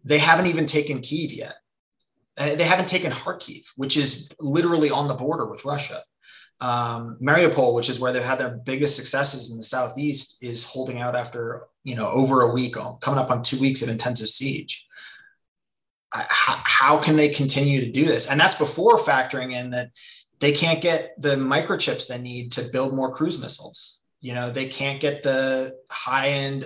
they 0.07 0.19
haven't 0.19 0.47
even 0.47 0.67
taken 0.67 1.01
kiev 1.01 1.33
yet 1.33 1.57
they 2.37 2.65
haven't 2.65 2.89
taken 2.89 3.11
kharkiv 3.11 3.67
which 3.77 3.97
is 3.97 4.31
literally 4.41 4.91
on 4.91 5.09
the 5.09 5.15
border 5.15 5.47
with 5.47 5.65
russia 5.65 6.01
um, 6.61 7.19
Mariupol, 7.21 7.75
which 7.75 7.91
is 7.91 8.01
where 8.01 8.13
they've 8.13 8.23
had 8.23 8.39
their 8.39 8.57
biggest 8.65 8.97
successes 8.97 9.51
in 9.51 9.59
the 9.59 9.63
southeast, 9.63 10.39
is 10.41 10.65
holding 10.65 11.01
out 11.01 11.15
after 11.15 11.67
you 11.85 11.95
know 11.95 12.09
over 12.09 12.43
a 12.43 12.53
week, 12.53 12.77
coming 13.01 13.21
up 13.21 13.31
on 13.31 13.43
two 13.43 13.61
weeks 13.61 13.83
of 13.83 13.89
intensive 13.89 14.29
siege. 14.29 14.87
How, 16.13 16.63
how 16.65 16.99
can 16.99 17.17
they 17.17 17.29
continue 17.29 17.81
to 17.81 17.91
do 17.91 18.07
this? 18.07 18.31
And 18.31 18.41
that's 18.41 18.55
before 18.55 18.97
factoring 18.97 19.55
in 19.55 19.71
that 19.71 19.91
they 20.39 20.53
can't 20.53 20.81
get 20.81 21.15
the 21.19 21.37
microchips 21.37 22.09
they 22.09 22.19
need 22.19 22.53
to 22.53 22.65
build 22.73 22.95
more 22.95 23.13
cruise 23.13 23.39
missiles. 23.39 24.01
You 24.23 24.33
know, 24.33 24.49
they 24.49 24.67
can't 24.67 25.01
get 25.01 25.23
the 25.23 25.77
high 25.91 26.29
end 26.29 26.65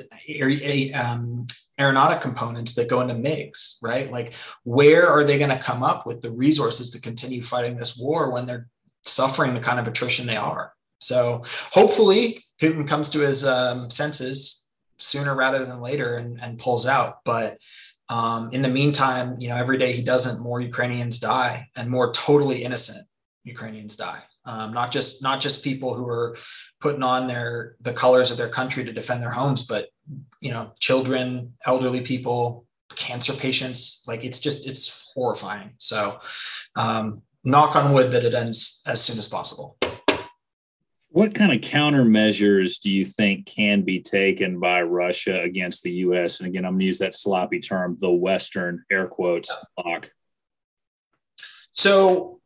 um, 0.95 1.47
aeronautic 1.81 2.21
components 2.21 2.75
that 2.75 2.91
go 2.91 3.01
into 3.01 3.15
MiGs, 3.15 3.77
right? 3.83 4.11
Like, 4.11 4.35
where 4.65 5.09
are 5.09 5.25
they 5.25 5.39
going 5.39 5.51
to 5.51 5.59
come 5.59 5.83
up 5.83 6.07
with 6.07 6.21
the 6.21 6.31
resources 6.31 6.91
to 6.91 7.01
continue 7.01 7.43
fighting 7.43 7.77
this 7.77 7.99
war 7.99 8.33
when 8.33 8.47
they're 8.47 8.69
suffering 9.03 9.55
the 9.55 9.61
kind 9.61 9.79
of 9.79 9.89
attrition 9.89 10.27
they 10.27 10.37
are. 10.37 10.73
So 10.99 11.43
hopefully 11.73 12.45
Putin 12.61 12.87
comes 12.87 13.09
to 13.11 13.21
his 13.21 13.45
um, 13.45 13.89
senses 13.91 14.69
sooner 14.99 15.35
rather 15.35 15.65
than 15.65 15.81
later 15.81 16.17
and, 16.17 16.41
and 16.43 16.59
pulls 16.59 16.87
out. 16.87 17.17
But 17.25 17.57
um, 18.09 18.51
in 18.53 18.63
the 18.63 18.69
meantime, 18.69 19.37
you 19.39 19.49
know, 19.49 19.57
every 19.57 19.79
day 19.79 19.93
he 19.93 20.03
doesn't, 20.03 20.43
more 20.43 20.61
Ukrainians 20.61 21.19
die 21.19 21.69
and 21.77 21.89
more 21.89 22.13
totally 22.13 22.65
innocent 22.65 23.07
Ukrainians 23.45 23.97
die. 23.97 24.21
Um, 24.47 24.73
not 24.73 24.91
just 24.91 25.23
not 25.23 25.41
just 25.41 25.63
people 25.63 25.95
who 25.95 26.09
are 26.09 26.35
putting 26.81 27.03
on 27.03 27.27
their 27.27 27.77
the 27.81 27.93
colors 27.93 28.31
of 28.31 28.39
their 28.39 28.49
country 28.49 28.85
to 28.85 28.93
defend 28.93 29.23
their 29.23 29.31
homes, 29.31 29.67
but 29.67 29.89
you 30.41 30.51
know, 30.51 30.73
children, 30.79 31.55
elderly 31.67 32.01
people, 32.01 32.67
cancer 32.97 33.35
patients. 33.35 34.03
Like 34.07 34.25
it's 34.25 34.41
just 34.41 34.67
it's 34.67 35.11
horrifying. 35.15 35.73
So 35.77 36.21
um, 36.77 37.23
knock 37.45 37.77
on 37.77 37.93
wood 37.93 38.13
that 38.13 38.25
it 38.25 38.35
ends 38.35 38.83
as 38.87 39.03
soon 39.03 39.19
as 39.19 39.29
possible. 39.29 39.77
What 41.13 41.35
kind 41.35 41.53
of 41.53 41.61
countermeasures 41.61 42.81
do 42.81 42.89
you 42.89 43.05
think 43.05 43.47
can 43.47 43.83
be 43.83 44.01
taken 44.01 44.61
by 44.61 44.83
Russia 44.83 45.41
against 45.41 45.83
the 45.83 45.91
U.S.? 45.91 46.39
And 46.39 46.49
again, 46.49 46.65
I'm 46.65 46.75
going 46.75 46.81
to 46.81 46.87
use 46.87 47.01
that 47.01 47.17
sloppy 47.17 47.59
term, 47.59 47.97
the 47.99 48.11
Western 48.11 48.85
air 48.93 49.09
quotes 49.09 49.53
block. 49.77 50.09
So, 51.73 52.40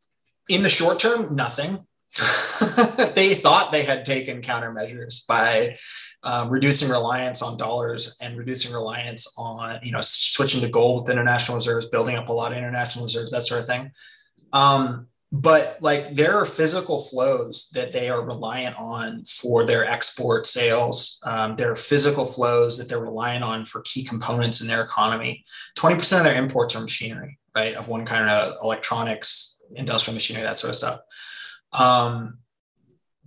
in 0.49 0.63
the 0.63 0.69
short 0.69 0.99
term, 0.99 1.35
nothing. 1.35 1.87
they 3.15 3.35
thought 3.35 3.73
they 3.73 3.83
had 3.83 4.05
taken 4.05 4.41
countermeasures 4.41 5.27
by 5.27 5.75
um, 6.23 6.49
reducing 6.49 6.89
reliance 6.89 7.43
on 7.43 7.57
dollars 7.57 8.17
and 8.21 8.39
reducing 8.39 8.73
reliance 8.73 9.33
on, 9.37 9.79
you 9.83 9.93
know, 9.93 10.01
switching 10.01 10.61
to 10.61 10.69
gold 10.69 11.03
with 11.03 11.11
international 11.11 11.57
reserves, 11.57 11.87
building 11.87 12.17
up 12.17 12.29
a 12.29 12.33
lot 12.33 12.53
of 12.53 12.59
international 12.59 13.05
reserves, 13.05 13.31
that 13.33 13.43
sort 13.43 13.61
of 13.61 13.67
thing. 13.67 13.91
Um, 14.53 15.09
but 15.35 15.79
like 15.81 16.13
there 16.13 16.37
are 16.37 16.45
physical 16.45 17.01
flows 17.01 17.69
that 17.75 17.91
they 17.91 18.09
are 18.09 18.25
reliant 18.25 18.77
on 18.79 19.25
for 19.25 19.65
their 19.65 19.85
export 19.85 20.47
sales. 20.47 21.21
Um, 21.25 21.57
there 21.57 21.73
are 21.73 21.77
physical 21.77 22.25
flows 22.25 22.79
that 22.79 22.89
they're 22.89 23.01
relying 23.01 23.43
on 23.43 23.65
for 23.65 23.81
key 23.81 24.05
components 24.05 24.61
in 24.61 24.69
their 24.69 24.83
economy. 24.83 25.45
20% 25.77 26.19
of 26.19 26.25
their 26.25 26.37
imports 26.37 26.77
are 26.77 26.81
machinery, 26.81 27.37
right? 27.57 27.75
Of 27.75 27.89
one 27.89 28.07
kind 28.07 28.31
of 28.31 28.55
electronics, 28.63 29.54
industrial 29.75 30.15
machinery, 30.15 30.45
that 30.45 30.59
sort 30.59 30.71
of 30.71 30.77
stuff. 30.77 31.01
Um, 31.73 32.39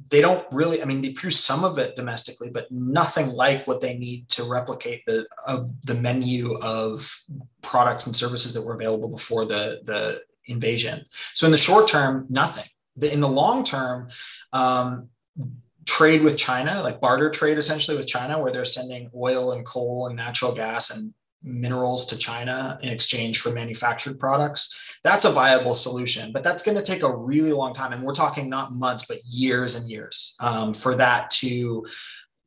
they 0.10 0.22
don't 0.22 0.46
really, 0.52 0.82
I 0.82 0.86
mean, 0.86 1.02
they 1.02 1.12
produce 1.12 1.44
some 1.44 1.64
of 1.64 1.78
it 1.78 1.96
domestically, 1.96 2.50
but 2.50 2.72
nothing 2.72 3.30
like 3.30 3.66
what 3.66 3.82
they 3.82 3.98
need 3.98 4.30
to 4.30 4.44
replicate 4.44 5.06
the 5.06 5.26
of 5.48 5.72
the 5.86 5.96
menu 5.96 6.56
of 6.60 7.10
products 7.62 8.06
and 8.06 8.16
services 8.16 8.54
that 8.54 8.62
were 8.62 8.76
available 8.76 9.10
before 9.10 9.46
the 9.46 9.82
the 9.86 10.20
invasion. 10.46 11.04
So 11.34 11.46
in 11.46 11.52
the 11.52 11.58
short 11.58 11.88
term, 11.88 12.26
nothing. 12.30 12.66
In 13.02 13.22
the 13.22 13.28
long 13.28 13.64
term, 13.64 14.10
um, 14.54 15.10
trade 15.86 16.22
with 16.22 16.38
China, 16.38 16.82
like 16.84 17.02
barter 17.02 17.30
trade 17.30 17.58
essentially 17.58 17.98
with 17.98 18.08
China, 18.08 18.42
where 18.42 18.52
they're 18.52 18.66
sending 18.66 19.10
oil 19.16 19.54
and 19.54 19.66
coal 19.66 20.08
and 20.08 20.16
natural 20.16 20.54
gas 20.54 20.96
and 20.96 21.14
minerals 21.44 22.06
to 22.08 22.18
China 22.18 22.80
in 22.82 22.90
exchange 22.90 23.40
for 23.40 23.52
manufactured 23.52 24.20
products. 24.20 24.98
That's 25.04 25.26
a 25.26 25.32
viable 25.32 25.76
solution, 25.76 26.32
but 26.32 26.44
that's 26.44 26.64
going 26.64 26.78
to 26.78 26.84
take 26.84 27.04
a 27.04 27.16
really 27.16 27.54
long 27.54 27.74
time. 27.74 27.94
And 27.94 28.04
we're 28.04 28.14
talking 28.14 28.50
not 28.50 28.74
months, 28.74 29.06
but 29.06 29.20
years 29.26 29.76
and 29.76 29.90
years 29.90 30.36
um, 30.40 30.74
for 30.74 30.96
that 30.96 31.30
to 31.32 31.86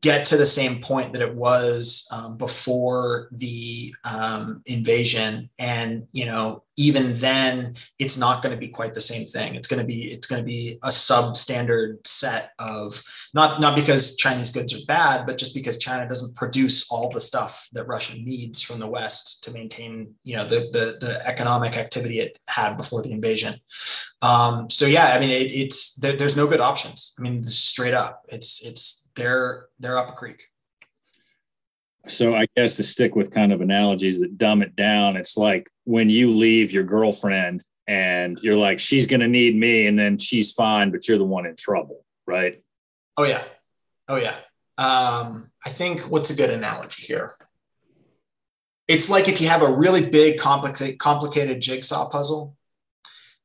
get 0.03 0.24
to 0.26 0.36
the 0.36 0.46
same 0.46 0.80
point 0.80 1.12
that 1.12 1.22
it 1.22 1.34
was 1.34 2.09
um, 2.11 2.36
before 2.36 3.28
the 3.32 3.94
um, 4.05 4.62
invasion. 4.66 5.51
And 5.59 6.07
you 6.12 6.26
know 6.26 6.62
even 6.80 7.12
then 7.16 7.74
it's 7.98 8.16
not 8.16 8.42
going 8.42 8.55
to 8.55 8.59
be 8.59 8.68
quite 8.68 8.94
the 8.94 9.01
same 9.01 9.26
thing. 9.26 9.55
It's 9.55 9.68
going 9.68 9.80
to 9.80 9.86
be 9.86 10.11
it's 10.11 10.26
going 10.26 10.40
to 10.40 10.46
be 10.46 10.78
a 10.82 10.88
substandard 10.88 12.07
set 12.07 12.53
of 12.59 13.03
not 13.34 13.61
not 13.61 13.76
because 13.76 14.16
chinese 14.16 14.51
goods 14.51 14.74
are 14.74 14.84
bad 14.86 15.26
but 15.26 15.36
just 15.36 15.55
because 15.55 15.78
china 15.78 16.09
doesn't 16.09 16.34
produce 16.34 16.90
all 16.90 17.11
the 17.11 17.20
stuff 17.20 17.68
that 17.72 17.86
russia 17.86 18.16
needs 18.16 18.62
from 18.62 18.78
the 18.80 18.86
west 18.88 19.44
to 19.44 19.53
maintain 19.53 20.12
you 20.24 20.36
know 20.36 20.44
the 20.44 20.70
the, 20.72 20.96
the 21.07 21.20
economic 21.26 21.76
activity 21.76 22.20
it 22.20 22.38
had 22.46 22.76
before 22.76 23.03
the 23.03 23.12
invasion. 23.12 23.55
Um, 24.22 24.70
so 24.70 24.86
yeah 24.86 25.12
i 25.14 25.20
mean 25.20 25.30
it, 25.30 25.53
it's 25.53 25.94
there, 25.96 26.16
there's 26.16 26.36
no 26.36 26.46
good 26.46 26.61
options. 26.61 27.14
I 27.18 27.22
mean 27.22 27.44
straight 27.44 27.94
up 27.94 28.22
it's 28.28 28.64
it's 28.64 28.99
they're 29.21 29.66
they're 29.79 29.99
up 29.99 30.09
a 30.09 30.12
creek. 30.12 30.43
So 32.09 32.35
I 32.35 32.47
guess 32.57 32.75
to 32.77 32.85
stick 32.85 33.14
with 33.14 33.31
kind 33.31 33.53
of 33.53 33.61
analogies 33.61 34.21
that 34.21 34.39
dumb 34.39 34.62
it 34.62 34.75
down, 34.75 35.16
it's 35.16 35.37
like 35.37 35.68
when 35.85 36.09
you 36.09 36.31
leave 36.31 36.73
your 36.73 36.85
girlfriend 36.85 37.62
and 37.87 38.39
you're 38.43 38.57
like, 38.57 38.79
she's 38.79 39.07
going 39.07 39.21
to 39.21 39.29
need 39.29 39.55
me, 39.55 39.87
and 39.87 39.99
then 39.99 40.16
she's 40.16 40.53
fine, 40.53 40.91
but 40.91 41.07
you're 41.07 41.18
the 41.18 41.25
one 41.25 41.45
in 41.45 41.57
trouble, 41.57 42.05
right? 42.27 42.62
Oh 43.16 43.25
yeah, 43.25 43.45
oh 44.09 44.16
yeah. 44.16 44.35
Um, 44.79 45.51
I 45.64 45.71
think 45.71 46.01
what's 46.11 46.31
a 46.31 46.37
good 46.37 46.51
analogy 46.51 47.03
here? 47.03 47.35
It's 48.89 49.11
like 49.11 49.29
if 49.29 49.41
you 49.41 49.49
have 49.49 49.62
a 49.62 49.73
really 49.73 50.09
big, 50.09 50.39
complicated, 50.39 50.99
complicated 50.99 51.61
jigsaw 51.61 52.09
puzzle, 52.09 52.57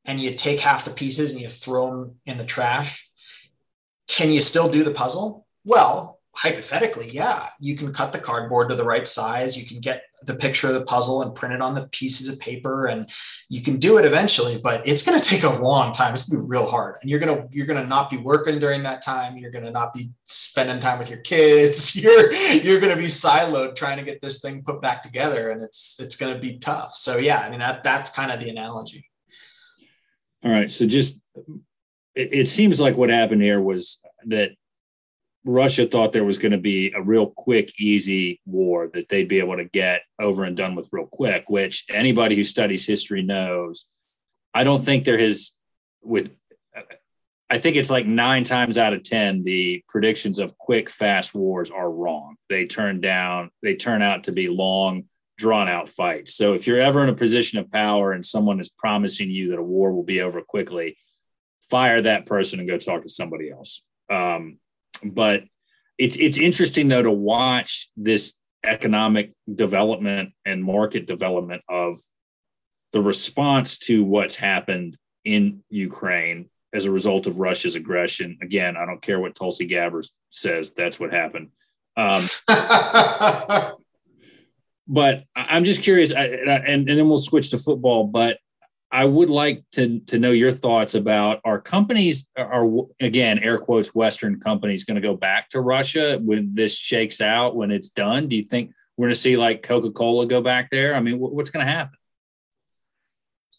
and 0.06 0.20
you 0.20 0.32
take 0.34 0.60
half 0.60 0.86
the 0.86 0.92
pieces 0.92 1.32
and 1.32 1.42
you 1.42 1.50
throw 1.50 1.90
them 1.90 2.16
in 2.26 2.38
the 2.38 2.46
trash. 2.46 3.10
Can 4.08 4.32
you 4.32 4.42
still 4.42 4.70
do 4.70 4.84
the 4.84 4.92
puzzle? 4.92 5.45
Well, 5.66 6.16
hypothetically, 6.36 7.10
yeah, 7.10 7.48
you 7.62 7.76
can 7.76 7.94
cut 7.94 8.12
the 8.12 8.20
cardboard 8.20 8.70
to 8.70 8.76
the 8.76 8.84
right 8.84 9.08
size. 9.08 9.58
You 9.58 9.66
can 9.66 9.80
get 9.80 10.04
the 10.24 10.36
picture 10.36 10.68
of 10.68 10.74
the 10.74 10.84
puzzle 10.84 11.22
and 11.22 11.34
print 11.34 11.56
it 11.56 11.62
on 11.62 11.74
the 11.74 11.88
pieces 11.92 12.28
of 12.28 12.40
paper, 12.40 12.88
and 12.88 13.10
you 13.48 13.62
can 13.62 13.80
do 13.80 13.98
it 13.98 14.06
eventually. 14.06 14.60
But 14.62 14.86
it's 14.88 15.04
going 15.04 15.20
to 15.20 15.24
take 15.24 15.44
a 15.44 15.50
long 15.50 15.94
time. 15.94 16.14
It's 16.14 16.30
going 16.30 16.42
to 16.42 16.46
be 16.46 16.50
real 16.50 16.68
hard, 16.68 16.98
and 17.02 17.10
you're 17.10 17.20
gonna 17.20 17.48
you're 17.52 17.66
gonna 17.66 17.88
not 17.88 18.10
be 18.10 18.18
working 18.18 18.60
during 18.60 18.84
that 18.84 19.02
time. 19.02 19.38
You're 19.38 19.52
gonna 19.52 19.72
not 19.72 19.94
be 19.94 20.12
spending 20.26 20.80
time 20.82 21.00
with 21.00 21.10
your 21.10 21.20
kids. 21.20 21.96
You're 22.06 22.34
you're 22.34 22.80
gonna 22.80 22.96
be 22.98 23.06
siloed 23.06 23.76
trying 23.76 23.98
to 23.98 24.04
get 24.04 24.22
this 24.22 24.42
thing 24.42 24.64
put 24.64 24.82
back 24.82 25.04
together, 25.04 25.52
and 25.52 25.62
it's 25.62 26.00
it's 26.00 26.16
going 26.16 26.34
to 26.34 26.40
be 26.40 26.58
tough. 26.58 26.94
So 26.94 27.18
yeah, 27.18 27.40
I 27.40 27.50
mean 27.50 27.60
that 27.60 27.82
that's 27.82 28.10
kind 28.10 28.32
of 28.32 28.40
the 28.40 28.50
analogy. 28.50 29.10
All 30.44 30.52
right, 30.52 30.70
so 30.70 30.86
just 30.86 31.20
it, 32.14 32.30
it 32.32 32.48
seems 32.48 32.80
like 32.80 32.98
what 32.98 33.10
happened 33.10 33.42
here 33.42 33.62
was 33.62 34.02
that 34.26 34.52
Russia 35.46 35.86
thought 35.86 36.12
there 36.12 36.26
was 36.26 36.40
going 36.40 36.54
to 36.54 36.58
be 36.58 36.92
a 36.94 37.02
real 37.02 37.28
quick, 37.28 37.80
easy 37.80 38.42
war 38.48 38.90
that 38.94 39.08
they'd 39.10 39.28
be 39.28 39.40
able 39.40 39.56
to 39.58 39.66
get 39.66 40.02
over 40.20 40.44
and 40.44 40.58
done 40.58 40.76
with 40.76 40.90
real 40.92 41.06
quick, 41.06 41.46
which 41.48 41.86
anybody 41.90 42.36
who 42.36 42.44
studies 42.44 42.86
history 42.86 43.22
knows. 43.22 43.88
I 44.56 44.64
don't 44.64 44.84
think 44.84 45.04
there 45.04 45.20
has, 45.20 45.52
with, 46.02 46.32
I 47.48 47.60
think 47.60 47.76
it's 47.76 47.92
like 47.92 48.08
nine 48.08 48.44
times 48.44 48.80
out 48.80 48.94
of 48.94 49.04
10, 49.04 49.44
the 49.44 49.84
predictions 49.88 50.40
of 50.40 50.58
quick, 50.58 50.90
fast 50.90 51.36
wars 51.36 51.70
are 51.70 51.92
wrong. 51.92 52.38
They 52.50 52.66
turn 52.66 53.00
down, 53.00 53.52
they 53.62 53.76
turn 53.76 54.02
out 54.02 54.24
to 54.24 54.32
be 54.32 54.48
long, 54.48 55.06
drawn 55.38 55.68
out 55.68 55.90
fights. 55.90 56.34
So 56.34 56.54
if 56.54 56.66
you're 56.66 56.80
ever 56.80 57.04
in 57.04 57.10
a 57.10 57.14
position 57.14 57.60
of 57.60 57.72
power 57.72 58.14
and 58.14 58.26
someone 58.26 58.60
is 58.60 58.70
promising 58.70 59.30
you 59.30 59.52
that 59.52 59.60
a 59.60 59.64
war 59.64 59.94
will 59.94 60.04
be 60.04 60.22
over 60.22 60.42
quickly, 60.42 60.98
fire 61.70 62.02
that 62.02 62.26
person 62.26 62.60
and 62.60 62.68
go 62.68 62.80
talk 62.80 63.04
to 63.04 63.10
somebody 63.10 63.52
else. 63.52 63.84
Um, 64.10 64.58
but 65.04 65.44
it's 65.98 66.16
it's 66.18 66.38
interesting 66.38 66.88
though 66.88 67.02
to 67.02 67.12
watch 67.12 67.90
this 67.96 68.36
economic 68.64 69.32
development 69.54 70.34
and 70.46 70.64
market 70.64 71.06
development 71.06 71.62
of 71.70 71.98
the 72.92 73.02
response 73.02 73.78
to 73.78 74.04
what's 74.04 74.36
happened 74.36 74.98
in 75.24 75.64
Ukraine 75.70 76.50
as 76.74 76.86
a 76.86 76.92
result 76.92 77.28
of 77.28 77.40
Russia's 77.40 77.76
aggression. 77.76 78.38
Again, 78.42 78.76
I 78.78 78.86
don't 78.86 79.02
care 79.02 79.20
what 79.20 79.36
Tulsi 79.36 79.66
Gabbard 79.66 80.06
says, 80.30 80.74
that's 80.74 81.00
what 81.00 81.14
happened. 81.14 81.50
Um, 81.98 82.24
but 84.88 85.24
I'm 85.36 85.64
just 85.64 85.82
curious, 85.82 86.12
and, 86.12 86.50
and 86.50 86.88
then 86.88 87.08
we'll 87.08 87.18
switch 87.18 87.52
to 87.52 87.58
football. 87.58 88.06
But 88.06 88.40
I 88.92 89.06
would 89.06 89.30
like 89.30 89.64
to 89.74 90.00
to 90.02 90.20
know 90.20 90.32
your 90.32 90.52
thoughts 90.52 90.96
about 90.96 91.42
are 91.44 91.60
companies 91.60 92.30
are 92.38 92.66
again 93.00 93.40
air 93.40 93.58
quotes 93.58 93.96
Western 93.96 94.40
companies 94.40 94.84
going 94.84 94.96
to 94.96 95.02
go 95.02 95.16
back 95.16 95.50
to 95.50 95.62
Russia 95.62 96.20
when 96.22 96.54
this 96.54 96.78
shakes 96.78 97.20
out 97.20 97.56
when 97.56 97.72
it's 97.72 97.90
done? 97.90 98.28
Do 98.28 98.36
you 98.36 98.44
think 98.44 98.72
we're 98.96 99.08
going 99.08 99.14
to 99.14 99.20
see 99.20 99.38
like 99.38 99.64
Coca 99.64 99.92
Cola 99.92 100.28
go 100.28 100.42
back 100.42 100.70
there? 100.70 100.96
I 100.96 101.02
mean, 101.02 101.20
what's 101.20 101.50
going 101.50 101.66
to 101.66 101.72
happen? 101.72 101.98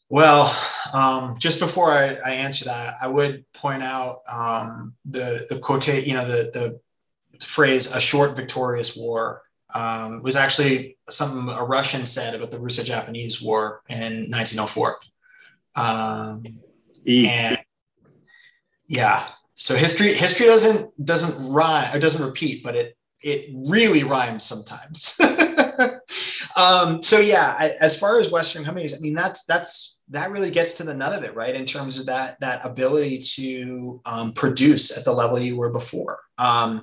Well, 0.08 0.56
um, 0.94 1.36
just 1.38 1.58
before 1.58 1.92
I, 1.92 2.14
I, 2.24 2.30
answer 2.34 2.64
that, 2.66 2.94
I 3.02 3.08
would 3.08 3.44
point 3.52 3.82
out 3.82 4.20
um, 4.30 4.94
the 5.04 5.46
the 5.50 5.58
quote, 5.58 5.88
you 5.88 6.14
know, 6.14 6.26
the 6.26 6.78
the 7.38 7.44
phrase 7.44 7.90
"a 7.94 8.00
short 8.00 8.36
victorious 8.36 8.96
war" 8.96 9.42
um, 9.74 10.22
was 10.22 10.36
actually 10.36 10.96
something 11.08 11.52
a 11.52 11.64
Russian 11.64 12.06
said 12.06 12.34
about 12.34 12.52
the 12.52 12.60
Russo-Japanese 12.60 13.42
War 13.42 13.82
in 13.88 14.30
1904. 14.30 14.98
Um, 15.76 16.42
and 17.06 17.58
yeah, 18.88 19.28
so 19.54 19.74
history 19.74 20.14
history 20.14 20.46
doesn't 20.46 21.04
doesn't 21.04 21.52
rhyme 21.52 21.94
or 21.94 21.98
doesn't 21.98 22.24
repeat, 22.24 22.64
but 22.64 22.74
it 22.74 22.96
it 23.22 23.50
really 23.68 24.02
rhymes 24.02 24.44
sometimes. 24.44 25.18
um, 26.56 27.02
so 27.02 27.18
yeah, 27.18 27.54
I, 27.58 27.72
as 27.80 27.98
far 27.98 28.20
as 28.20 28.30
Western 28.30 28.64
companies, 28.64 28.94
I 28.94 28.98
mean 29.00 29.14
that's 29.14 29.44
that's 29.44 29.98
that 30.10 30.30
really 30.30 30.50
gets 30.50 30.74
to 30.74 30.84
the 30.84 30.94
nut 30.94 31.12
of 31.12 31.24
it, 31.24 31.34
right? 31.34 31.54
In 31.54 31.64
terms 31.64 31.98
of 31.98 32.06
that 32.06 32.38
that 32.40 32.64
ability 32.64 33.18
to 33.34 34.00
um, 34.04 34.32
produce 34.32 34.96
at 34.96 35.04
the 35.04 35.12
level 35.12 35.38
you 35.38 35.56
were 35.56 35.70
before. 35.70 36.18
Um, 36.38 36.80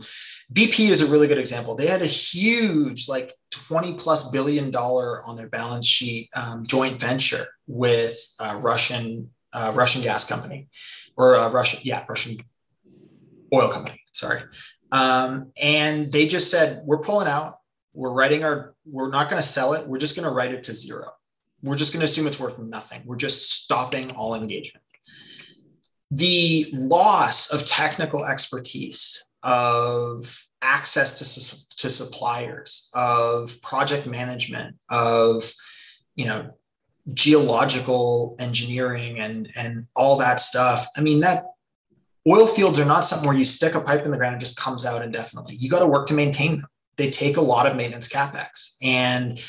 BP 0.52 0.90
is 0.90 1.02
a 1.02 1.12
really 1.12 1.28
good 1.28 1.38
example. 1.38 1.76
They 1.76 1.88
had 1.88 2.02
a 2.02 2.08
huge, 2.08 3.08
like 3.08 3.34
20 3.52 3.94
plus 3.94 4.30
billion 4.30 4.72
dollar 4.72 5.24
on 5.24 5.36
their 5.36 5.48
balance 5.48 5.88
sheet 5.88 6.30
um, 6.36 6.66
joint 6.66 7.00
venture 7.00 7.48
with 7.68 8.18
a 8.40 8.58
Russian 8.58 9.30
uh, 9.54 9.72
Russian 9.76 10.02
gas 10.02 10.28
company, 10.28 10.68
or 11.16 11.36
a 11.36 11.50
Russian 11.50 11.80
yeah 11.84 12.06
Russian 12.08 12.38
oil 13.54 13.70
company. 13.70 14.02
Sorry, 14.12 14.42
um, 14.92 15.52
and 15.62 16.12
they 16.12 16.28
just 16.28 16.52
said 16.52 16.82
we're 16.86 17.00
pulling 17.00 17.28
out. 17.28 17.56
We're 17.94 18.14
writing 18.14 18.44
our. 18.44 18.76
We're 18.86 19.10
not 19.10 19.30
going 19.30 19.42
to 19.42 19.48
sell 19.48 19.74
it. 19.74 19.88
We're 19.88 20.00
just 20.00 20.16
going 20.16 20.28
to 20.28 20.34
write 20.34 20.52
it 20.52 20.64
to 20.64 20.74
zero 20.74 21.12
we're 21.64 21.76
just 21.76 21.94
going 21.94 22.02
to 22.02 22.06
assume 22.06 22.28
it's 22.28 22.40
worth 22.40 22.60
nothing. 22.60 23.02
We're 23.06 23.16
just 23.16 23.50
stopping 23.64 24.12
all 24.12 24.36
engagement. 24.36 24.84
The 26.12 26.68
loss 26.74 27.52
of 27.52 27.66
technical 27.66 28.26
expertise, 28.26 29.28
of 29.42 30.46
access 30.62 31.14
to, 31.20 31.78
to 31.78 31.90
suppliers, 31.90 32.90
of 32.94 33.60
project 33.62 34.06
management, 34.06 34.76
of 34.92 35.44
you 36.16 36.26
know 36.26 36.52
geological 37.14 38.36
engineering 38.40 39.20
and 39.20 39.52
and 39.56 39.88
all 39.96 40.18
that 40.18 40.40
stuff. 40.40 40.88
I 40.96 41.02
mean 41.02 41.20
that 41.22 41.46
oil 42.28 42.48
fields 42.48 42.80
are 42.80 42.86
not 42.86 43.06
something 43.06 43.28
where 43.28 43.38
you 43.38 43.46
stick 43.46 43.76
a 43.76 43.82
pipe 43.82 44.06
in 44.06 44.12
the 44.12 44.18
ground 44.18 44.34
and 44.34 44.42
just 44.42 44.58
comes 44.58 44.86
out 44.86 45.04
indefinitely. 45.04 45.56
You 45.56 45.70
got 45.70 45.80
to 45.80 45.88
work 45.88 46.08
to 46.08 46.14
maintain 46.14 46.58
them. 46.58 46.68
They 46.96 47.10
take 47.10 47.38
a 47.38 47.42
lot 47.42 47.66
of 47.66 47.76
maintenance 47.76 48.08
capex, 48.08 48.76
and 48.82 49.42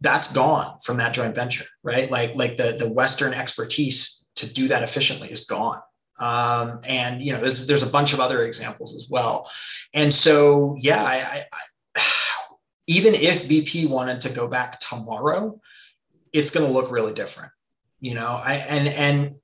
that's 0.00 0.32
gone 0.32 0.78
from 0.84 0.98
that 0.98 1.14
joint 1.14 1.34
venture, 1.34 1.64
right? 1.82 2.10
Like 2.10 2.34
like 2.34 2.56
the 2.56 2.76
the 2.78 2.92
Western 2.92 3.32
expertise 3.32 4.26
to 4.36 4.52
do 4.52 4.68
that 4.68 4.82
efficiently 4.82 5.28
is 5.28 5.44
gone. 5.44 5.80
Um, 6.20 6.80
and 6.84 7.22
you 7.22 7.32
know, 7.32 7.40
there's 7.40 7.66
there's 7.66 7.86
a 7.86 7.90
bunch 7.90 8.12
of 8.12 8.20
other 8.20 8.44
examples 8.44 8.94
as 8.94 9.08
well. 9.08 9.50
And 9.94 10.12
so, 10.12 10.76
yeah, 10.78 11.02
I, 11.02 11.16
I, 11.16 11.44
I 11.96 12.02
even 12.86 13.14
if 13.14 13.48
BP 13.48 13.88
wanted 13.88 14.20
to 14.22 14.30
go 14.30 14.48
back 14.48 14.80
tomorrow, 14.80 15.60
it's 16.32 16.50
going 16.50 16.66
to 16.66 16.72
look 16.72 16.90
really 16.90 17.12
different. 17.12 17.50
You 18.00 18.14
know, 18.14 18.40
I 18.42 18.54
and 18.68 18.88
and 18.88 19.36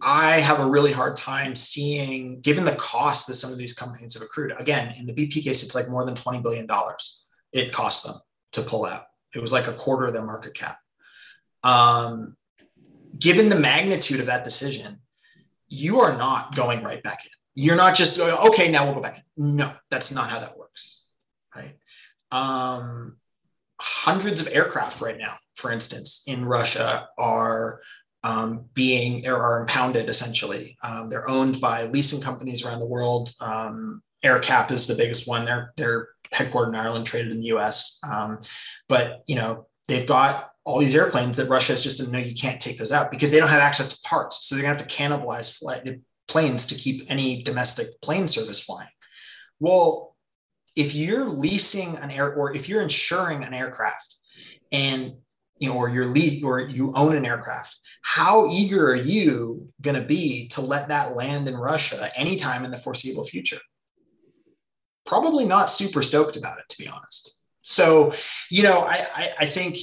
I 0.00 0.40
have 0.40 0.60
a 0.60 0.68
really 0.68 0.92
hard 0.92 1.16
time 1.16 1.54
seeing, 1.54 2.40
given 2.40 2.64
the 2.64 2.74
cost 2.76 3.26
that 3.26 3.34
some 3.34 3.52
of 3.52 3.58
these 3.58 3.74
companies 3.74 4.14
have 4.14 4.22
accrued. 4.22 4.52
Again, 4.58 4.94
in 4.98 5.06
the 5.06 5.12
BP 5.12 5.44
case, 5.44 5.62
it's 5.62 5.74
like 5.74 5.88
more 5.88 6.04
than 6.04 6.14
twenty 6.14 6.40
billion 6.40 6.66
dollars 6.66 7.22
it 7.52 7.72
cost 7.72 8.04
them 8.04 8.16
to 8.52 8.62
pull 8.62 8.84
out. 8.84 9.04
It 9.34 9.40
was 9.40 9.52
like 9.52 9.68
a 9.68 9.72
quarter 9.72 10.06
of 10.06 10.12
their 10.12 10.24
market 10.24 10.54
cap. 10.54 10.76
Um, 11.62 12.36
given 13.18 13.48
the 13.48 13.58
magnitude 13.58 14.20
of 14.20 14.26
that 14.26 14.44
decision, 14.44 14.98
you 15.68 16.00
are 16.00 16.16
not 16.16 16.54
going 16.54 16.82
right 16.82 17.02
back 17.02 17.24
in. 17.24 17.30
You're 17.54 17.76
not 17.76 17.94
just 17.94 18.16
going, 18.16 18.34
okay, 18.48 18.70
now 18.70 18.84
we'll 18.84 18.94
go 18.94 19.00
back 19.00 19.18
in. 19.36 19.56
No, 19.56 19.72
that's 19.90 20.12
not 20.12 20.30
how 20.30 20.40
that 20.40 20.56
works. 20.56 21.06
Right. 21.54 21.76
Um, 22.30 23.18
hundreds 23.82 24.40
of 24.40 24.52
aircraft 24.54 25.00
right 25.00 25.18
now, 25.18 25.34
for 25.56 25.72
instance, 25.72 26.22
in 26.28 26.44
Russia 26.44 27.08
are 27.18 27.80
um, 28.22 28.66
being 28.74 29.26
or 29.26 29.36
are 29.36 29.60
impounded 29.60 30.08
essentially. 30.08 30.76
Um, 30.84 31.10
they're 31.10 31.28
owned 31.28 31.60
by 31.60 31.84
leasing 31.86 32.20
companies 32.20 32.64
around 32.64 32.78
the 32.78 32.86
world. 32.86 33.34
Um, 33.40 34.00
AerCap 34.24 34.70
is 34.70 34.86
the 34.86 34.94
biggest 34.94 35.26
one. 35.26 35.44
They're 35.44 35.72
they're 35.76 36.08
headquartered 36.32 36.68
in 36.68 36.76
Ireland, 36.76 37.06
traded 37.06 37.32
in 37.32 37.40
the 37.40 37.46
U.S. 37.46 37.98
Um, 38.08 38.40
but 38.88 39.22
you 39.26 39.34
know 39.34 39.66
they've 39.88 40.06
got 40.06 40.50
all 40.64 40.78
these 40.78 40.94
airplanes 40.94 41.36
that 41.36 41.48
Russia 41.48 41.72
is 41.72 41.82
just 41.82 42.12
no, 42.12 42.18
you 42.20 42.34
can't 42.34 42.60
take 42.60 42.78
those 42.78 42.92
out 42.92 43.10
because 43.10 43.32
they 43.32 43.40
don't 43.40 43.48
have 43.48 43.60
access 43.60 43.88
to 43.88 44.08
parts. 44.08 44.46
So 44.46 44.54
they're 44.54 44.62
gonna 44.62 44.78
have 44.78 44.86
to 44.86 44.96
cannibalize 44.96 45.58
flight, 45.58 45.88
planes 46.28 46.66
to 46.66 46.76
keep 46.76 47.04
any 47.08 47.42
domestic 47.42 48.00
plane 48.00 48.28
service 48.28 48.60
flying. 48.60 48.88
Well, 49.58 50.11
if 50.76 50.94
you're 50.94 51.24
leasing 51.24 51.96
an 51.96 52.10
air 52.10 52.34
or 52.34 52.54
if 52.54 52.68
you're 52.68 52.82
insuring 52.82 53.42
an 53.42 53.54
aircraft 53.54 54.16
and 54.70 55.12
you 55.58 55.68
know, 55.68 55.76
or 55.76 55.88
you're 55.88 56.06
lease 56.06 56.42
or 56.42 56.58
you 56.58 56.92
own 56.96 57.14
an 57.14 57.24
aircraft, 57.24 57.78
how 58.02 58.48
eager 58.50 58.88
are 58.88 58.96
you 58.96 59.68
going 59.80 59.94
to 59.94 60.06
be 60.06 60.48
to 60.48 60.60
let 60.60 60.88
that 60.88 61.14
land 61.14 61.46
in 61.46 61.56
Russia 61.56 62.08
anytime 62.16 62.64
in 62.64 62.72
the 62.72 62.76
foreseeable 62.76 63.22
future? 63.22 63.60
probably 65.04 65.44
not 65.44 65.70
super 65.70 66.02
stoked 66.02 66.36
about 66.36 66.58
it, 66.58 66.64
to 66.68 66.78
be 66.78 66.88
honest. 66.88 67.36
So, 67.62 68.12
you 68.50 68.62
know, 68.62 68.80
I, 68.80 69.06
I, 69.14 69.32
I 69.40 69.46
think 69.46 69.78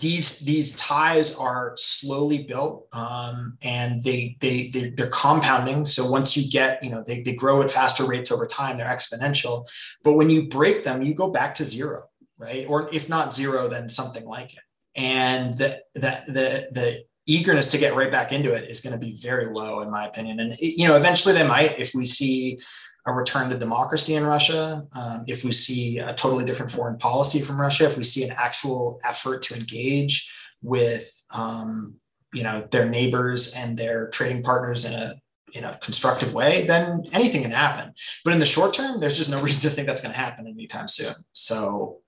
these 0.00 0.40
these 0.40 0.74
ties 0.76 1.36
are 1.36 1.74
slowly 1.76 2.44
built 2.44 2.88
um, 2.92 3.56
and 3.62 4.02
they, 4.02 4.36
they 4.40 4.68
they 4.68 4.90
they're 4.90 5.08
compounding. 5.08 5.84
So 5.84 6.10
once 6.10 6.36
you 6.36 6.50
get 6.50 6.82
you 6.82 6.90
know 6.90 7.02
they, 7.06 7.22
they 7.22 7.34
grow 7.34 7.62
at 7.62 7.70
faster 7.70 8.06
rates 8.06 8.32
over 8.32 8.46
time 8.46 8.76
they're 8.76 8.86
exponential. 8.86 9.68
But 10.04 10.14
when 10.14 10.30
you 10.30 10.48
break 10.48 10.82
them 10.82 11.02
you 11.02 11.14
go 11.14 11.30
back 11.30 11.54
to 11.56 11.64
zero 11.64 12.04
right? 12.42 12.66
Or 12.68 12.88
if 12.92 13.08
not 13.08 13.32
zero 13.32 13.68
then 13.68 13.88
something 13.88 14.24
like 14.24 14.52
it. 14.52 14.60
And 14.96 15.54
the 15.54 15.82
the 15.94 16.20
the, 16.26 16.66
the 16.72 17.04
eagerness 17.26 17.68
to 17.68 17.78
get 17.78 17.94
right 17.94 18.10
back 18.10 18.32
into 18.32 18.52
it 18.52 18.68
is 18.68 18.80
going 18.80 18.92
to 18.92 18.98
be 18.98 19.16
very 19.16 19.46
low 19.46 19.80
in 19.80 19.90
my 19.90 20.06
opinion. 20.06 20.40
And 20.40 20.56
you 20.58 20.88
know 20.88 20.96
eventually 20.96 21.34
they 21.34 21.46
might 21.46 21.78
if 21.78 21.94
we 21.94 22.04
see 22.04 22.58
a 23.06 23.12
return 23.12 23.50
to 23.50 23.58
democracy 23.58 24.14
in 24.14 24.24
Russia, 24.24 24.82
um, 24.94 25.24
if 25.26 25.44
we 25.44 25.52
see 25.52 25.98
a 25.98 26.14
totally 26.14 26.44
different 26.44 26.70
foreign 26.70 26.98
policy 26.98 27.40
from 27.40 27.60
Russia, 27.60 27.84
if 27.84 27.96
we 27.96 28.04
see 28.04 28.22
an 28.24 28.34
actual 28.36 29.00
effort 29.04 29.42
to 29.42 29.56
engage 29.56 30.32
with 30.62 31.10
um, 31.34 31.96
you 32.32 32.42
know 32.42 32.66
their 32.70 32.88
neighbors 32.88 33.54
and 33.54 33.76
their 33.76 34.08
trading 34.08 34.42
partners 34.42 34.84
in 34.84 34.92
a 34.92 35.14
in 35.54 35.64
a 35.64 35.76
constructive 35.78 36.32
way, 36.32 36.64
then 36.64 37.04
anything 37.12 37.42
can 37.42 37.50
happen. 37.50 37.92
But 38.24 38.32
in 38.32 38.40
the 38.40 38.46
short 38.46 38.72
term, 38.72 39.00
there's 39.00 39.18
just 39.18 39.30
no 39.30 39.42
reason 39.42 39.60
to 39.62 39.70
think 39.70 39.86
that's 39.86 40.00
going 40.00 40.14
to 40.14 40.18
happen 40.18 40.46
anytime 40.46 40.88
soon. 40.88 41.14
So 41.32 41.98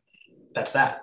that's 0.55 0.73
that. 0.73 1.01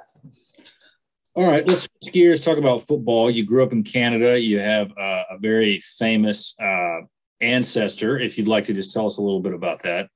All 1.33 1.47
right, 1.47 1.65
let's 1.65 1.81
switch 1.81 2.13
gears. 2.13 2.43
Talk 2.43 2.57
about 2.57 2.81
football. 2.81 3.31
You 3.31 3.45
grew 3.45 3.63
up 3.63 3.71
in 3.71 3.83
Canada. 3.83 4.39
You 4.39 4.59
have 4.59 4.91
uh, 4.97 5.23
a 5.29 5.37
very 5.37 5.79
famous 5.79 6.55
uh, 6.61 7.01
ancestor, 7.41 8.19
if 8.19 8.37
you'd 8.37 8.47
like 8.47 8.65
to 8.65 8.73
just 8.73 8.93
tell 8.93 9.05
us 9.05 9.17
a 9.17 9.21
little 9.21 9.41
bit 9.41 9.53
about 9.53 9.81
that. 9.83 10.09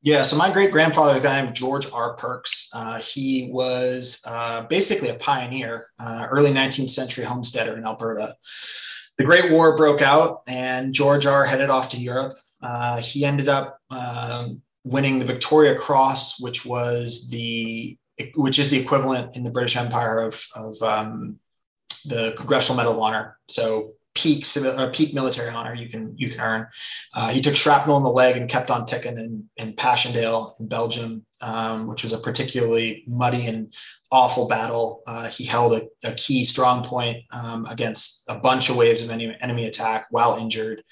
Yeah, 0.00 0.22
so 0.22 0.36
my 0.36 0.52
great 0.52 0.70
grandfather, 0.70 1.18
a 1.18 1.20
guy 1.20 1.42
named 1.42 1.56
George 1.56 1.90
R. 1.92 2.16
Pearkes, 2.16 2.68
uh, 2.72 2.98
he 2.98 3.50
was 3.52 4.22
uh, 4.26 4.64
basically 4.66 5.08
a 5.08 5.14
pioneer, 5.14 5.86
uh, 5.98 6.28
early 6.30 6.52
19th 6.52 6.90
century 6.90 7.24
homesteader 7.24 7.76
in 7.76 7.84
Alberta. 7.84 8.34
The 9.16 9.24
Great 9.24 9.50
War 9.50 9.76
broke 9.76 10.00
out, 10.00 10.42
and 10.46 10.94
George 10.94 11.26
R. 11.26 11.44
headed 11.44 11.68
off 11.68 11.88
to 11.90 11.96
Europe. 11.96 12.34
Uh, 12.62 13.00
he 13.00 13.24
ended 13.24 13.48
up 13.48 13.78
um, 13.90 14.62
winning 14.84 15.18
the 15.18 15.24
Victoria 15.24 15.74
Cross, 15.74 16.40
which 16.40 16.64
was 16.64 17.28
the 17.30 17.96
which 18.34 18.58
is 18.58 18.68
the 18.68 18.78
equivalent 18.78 19.36
in 19.36 19.44
the 19.44 19.50
British 19.50 19.76
Empire 19.76 20.20
of, 20.20 20.44
of 20.56 20.82
um, 20.82 21.38
the 22.04 22.34
Congressional 22.36 22.76
Medal 22.76 22.94
of 22.94 22.98
Honor. 22.98 23.38
So 23.48 23.92
peak 24.18 24.44
civil 24.44 24.80
or 24.80 24.90
peak 24.90 25.14
military 25.14 25.48
honor 25.48 25.74
you 25.74 25.88
can 25.88 26.12
you 26.16 26.28
can 26.28 26.40
earn. 26.40 26.66
Uh, 27.14 27.28
he 27.28 27.40
took 27.40 27.54
shrapnel 27.54 27.96
in 27.96 28.02
the 28.02 28.08
leg 28.08 28.36
and 28.36 28.50
kept 28.50 28.68
on 28.68 28.84
ticking 28.84 29.16
in, 29.16 29.48
in 29.56 29.72
Passchendaele 29.74 30.56
in 30.58 30.66
Belgium, 30.66 31.24
um, 31.40 31.86
which 31.86 32.02
was 32.02 32.12
a 32.12 32.18
particularly 32.18 33.04
muddy 33.06 33.46
and 33.46 33.72
awful 34.10 34.48
battle. 34.48 35.02
Uh, 35.06 35.28
he 35.28 35.44
held 35.44 35.72
a, 35.72 36.08
a, 36.08 36.12
key 36.14 36.44
strong 36.44 36.82
point 36.82 37.18
um, 37.30 37.64
against 37.66 38.24
a 38.28 38.38
bunch 38.40 38.70
of 38.70 38.76
waves 38.76 39.04
of 39.04 39.10
enemy, 39.10 39.36
enemy 39.40 39.66
attack 39.66 40.06
while 40.10 40.36
injured. 40.36 40.82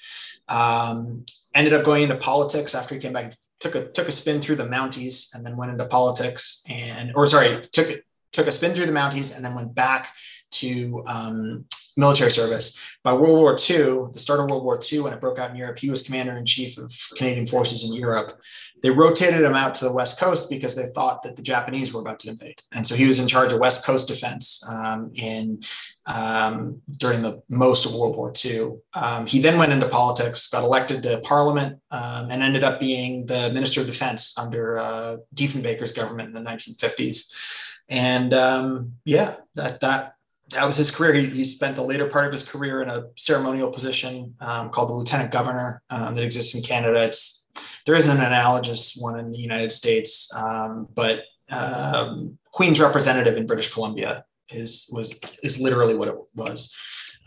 Um, 0.47 1.25
ended 1.53 1.73
up 1.73 1.83
going 1.83 2.03
into 2.03 2.15
politics 2.15 2.75
after 2.75 2.95
he 2.95 3.01
came 3.01 3.13
back. 3.13 3.33
Took 3.59 3.75
a 3.75 3.87
took 3.89 4.07
a 4.07 4.11
spin 4.11 4.41
through 4.41 4.55
the 4.55 4.63
Mounties 4.63 5.35
and 5.35 5.45
then 5.45 5.57
went 5.57 5.71
into 5.71 5.85
politics 5.85 6.63
and 6.69 7.11
or 7.13 7.25
sorry 7.27 7.67
took 7.73 7.89
took 8.31 8.47
a 8.47 8.51
spin 8.51 8.73
through 8.73 8.85
the 8.85 8.91
Mounties 8.91 9.35
and 9.35 9.43
then 9.43 9.55
went 9.55 9.75
back 9.75 10.13
to 10.59 11.03
um, 11.07 11.65
military 11.97 12.31
service. 12.31 12.79
By 13.03 13.13
World 13.13 13.39
War 13.39 13.51
II, 13.51 14.11
the 14.13 14.19
start 14.19 14.39
of 14.39 14.49
World 14.49 14.63
War 14.63 14.79
II, 14.79 15.01
when 15.01 15.13
it 15.13 15.19
broke 15.19 15.39
out 15.39 15.49
in 15.49 15.55
Europe, 15.55 15.79
he 15.79 15.89
was 15.89 16.03
commander 16.03 16.37
in 16.37 16.45
chief 16.45 16.77
of 16.77 16.93
Canadian 17.17 17.47
forces 17.47 17.89
in 17.89 17.95
Europe. 17.95 18.39
They 18.83 18.91
rotated 18.91 19.41
him 19.41 19.55
out 19.55 19.73
to 19.75 19.85
the 19.85 19.91
West 19.91 20.19
Coast 20.19 20.51
because 20.51 20.75
they 20.75 20.85
thought 20.93 21.23
that 21.23 21.35
the 21.35 21.41
Japanese 21.41 21.91
were 21.91 22.01
about 22.01 22.19
to 22.19 22.29
invade. 22.29 22.61
And 22.71 22.85
so 22.85 22.93
he 22.93 23.07
was 23.07 23.17
in 23.17 23.27
charge 23.27 23.51
of 23.51 23.59
West 23.59 23.83
Coast 23.83 24.07
defense 24.07 24.63
um, 24.69 25.11
in 25.15 25.61
um, 26.05 26.79
during 26.97 27.23
the 27.23 27.41
most 27.49 27.87
of 27.87 27.95
World 27.95 28.15
War 28.15 28.31
II. 28.45 28.73
Um, 28.93 29.25
he 29.25 29.39
then 29.39 29.57
went 29.57 29.71
into 29.71 29.89
politics, 29.89 30.47
got 30.47 30.63
elected 30.63 31.01
to 31.03 31.21
Parliament, 31.23 31.81
um, 31.89 32.29
and 32.29 32.43
ended 32.43 32.63
up 32.63 32.79
being 32.79 33.25
the 33.25 33.49
Minister 33.51 33.81
of 33.81 33.87
Defense 33.87 34.37
under 34.37 34.77
uh, 34.77 35.17
Diefenbaker's 35.33 35.91
government 35.91 36.35
in 36.35 36.43
the 36.43 36.49
1950s. 36.49 37.73
And 37.89 38.33
um, 38.35 38.93
yeah, 39.05 39.37
that 39.55 39.79
that 39.79 40.16
that 40.49 40.65
was 40.65 40.77
his 40.77 40.91
career. 40.91 41.13
He, 41.13 41.25
he, 41.27 41.43
spent 41.43 41.75
the 41.75 41.83
later 41.83 42.07
part 42.07 42.25
of 42.25 42.31
his 42.31 42.43
career 42.43 42.81
in 42.81 42.89
a 42.89 43.05
ceremonial 43.15 43.69
position 43.71 44.33
um, 44.41 44.69
called 44.69 44.89
the 44.89 44.93
lieutenant 44.93 45.31
governor 45.31 45.81
um, 45.89 46.13
that 46.13 46.23
exists 46.23 46.55
in 46.55 46.61
Canada. 46.61 47.03
It's 47.03 47.47
there 47.85 47.95
isn't 47.95 48.17
an 48.17 48.23
analogous 48.23 48.97
one 48.99 49.19
in 49.19 49.31
the 49.31 49.39
United 49.39 49.71
States, 49.71 50.33
um, 50.35 50.87
but 50.95 51.23
um, 51.49 52.37
Queen's 52.51 52.79
representative 52.79 53.37
in 53.37 53.47
British 53.47 53.73
Columbia 53.73 54.23
is 54.49 54.89
was 54.91 55.19
is 55.43 55.59
literally 55.59 55.95
what 55.95 56.07
it 56.07 56.15
was. 56.35 56.75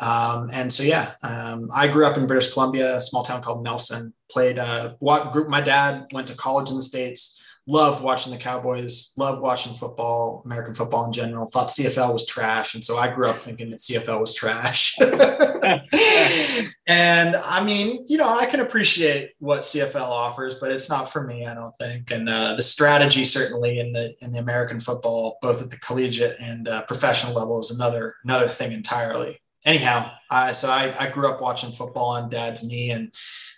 Um, 0.00 0.48
and 0.52 0.72
so 0.72 0.82
yeah, 0.82 1.12
um, 1.22 1.70
I 1.74 1.88
grew 1.88 2.06
up 2.06 2.16
in 2.16 2.26
British 2.26 2.52
Columbia, 2.52 2.96
a 2.96 3.00
small 3.00 3.22
town 3.22 3.42
called 3.42 3.64
Nelson. 3.64 4.14
Played 4.30 4.58
uh, 4.58 4.94
what 5.00 5.32
group? 5.32 5.48
My 5.48 5.60
dad 5.60 6.06
went 6.12 6.26
to 6.28 6.36
college 6.36 6.70
in 6.70 6.76
the 6.76 6.82
states 6.82 7.39
loved 7.66 8.02
watching 8.02 8.32
the 8.32 8.38
Cowboys, 8.38 9.12
loved 9.16 9.40
watching 9.42 9.74
football, 9.74 10.42
American 10.44 10.74
football 10.74 11.06
in 11.06 11.12
general, 11.12 11.46
thought 11.46 11.68
CFL 11.68 12.12
was 12.12 12.26
trash. 12.26 12.74
And 12.74 12.84
so 12.84 12.98
I 12.98 13.14
grew 13.14 13.28
up 13.28 13.36
thinking 13.36 13.70
that 13.70 13.78
CFL 13.78 14.20
was 14.20 14.34
trash. 14.34 14.98
and 16.86 17.36
I 17.36 17.62
mean, 17.62 18.04
you 18.08 18.16
know, 18.16 18.28
I 18.28 18.46
can 18.46 18.60
appreciate 18.60 19.32
what 19.38 19.60
CFL 19.60 20.00
offers, 20.00 20.56
but 20.56 20.72
it's 20.72 20.88
not 20.88 21.12
for 21.12 21.26
me, 21.26 21.46
I 21.46 21.54
don't 21.54 21.76
think. 21.78 22.10
And 22.10 22.28
uh, 22.28 22.56
the 22.56 22.62
strategy 22.62 23.24
certainly 23.24 23.78
in 23.78 23.92
the 23.92 24.14
in 24.22 24.32
the 24.32 24.40
American 24.40 24.80
football, 24.80 25.38
both 25.42 25.62
at 25.62 25.70
the 25.70 25.78
collegiate 25.78 26.36
and 26.40 26.66
uh, 26.66 26.82
professional 26.86 27.34
level, 27.34 27.60
is 27.60 27.70
another 27.70 28.16
another 28.24 28.46
thing 28.46 28.72
entirely. 28.72 29.40
Anyhow, 29.66 30.10
I, 30.30 30.52
so 30.52 30.70
I, 30.70 30.94
I 30.98 31.10
grew 31.10 31.28
up 31.28 31.42
watching 31.42 31.70
football 31.70 32.08
on 32.10 32.30
dad's 32.30 32.66
knee 32.66 32.92
and 32.92 33.12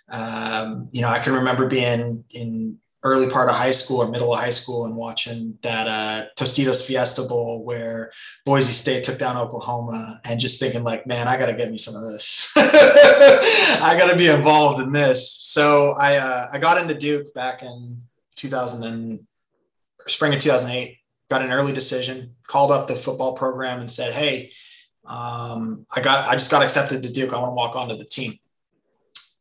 um, 0.09 0.89
you 0.91 1.01
know, 1.01 1.07
I 1.07 1.19
can 1.19 1.33
remember 1.33 1.67
being 1.67 2.25
in 2.29 2.77
early 3.03 3.29
part 3.29 3.49
of 3.49 3.55
high 3.55 3.71
school 3.71 4.01
or 4.01 4.07
middle 4.07 4.33
of 4.33 4.39
high 4.39 4.49
school 4.49 4.85
and 4.85 4.95
watching 4.95 5.57
that 5.61 5.87
uh, 5.87 6.25
Tostitos 6.37 6.85
Fiesta 6.85 7.23
Bowl 7.23 7.63
where 7.63 8.11
Boise 8.45 8.71
State 8.71 9.03
took 9.03 9.19
down 9.19 9.35
Oklahoma 9.35 10.21
and 10.23 10.39
just 10.39 10.59
thinking 10.59 10.83
like, 10.83 11.05
man, 11.05 11.27
I 11.27 11.37
got 11.37 11.47
to 11.47 11.53
get 11.53 11.69
me 11.69 11.77
some 11.77 11.95
of 11.95 12.03
this. 12.03 12.51
I 12.55 13.95
got 13.99 14.09
to 14.09 14.17
be 14.17 14.27
involved 14.27 14.81
in 14.81 14.91
this. 14.93 15.37
So 15.41 15.91
I 15.93 16.15
uh, 16.15 16.49
I 16.51 16.59
got 16.59 16.81
into 16.81 16.93
Duke 16.95 17.33
back 17.33 17.61
in 17.61 17.97
2000 18.35 18.83
and 18.83 19.19
spring 20.07 20.33
of 20.33 20.39
2008. 20.39 20.97
Got 21.29 21.41
an 21.41 21.51
early 21.51 21.73
decision. 21.73 22.35
Called 22.47 22.71
up 22.71 22.87
the 22.87 22.95
football 22.95 23.35
program 23.35 23.79
and 23.79 23.89
said, 23.89 24.13
hey. 24.13 24.51
Um, 25.05 25.85
I 25.93 25.99
got 25.99 26.29
I 26.29 26.33
just 26.35 26.49
got 26.49 26.63
accepted 26.63 27.03
to 27.03 27.11
Duke. 27.11 27.33
I 27.33 27.37
want 27.37 27.49
to 27.49 27.55
walk 27.55 27.75
onto 27.75 27.97
the 27.97 28.05
team. 28.05 28.39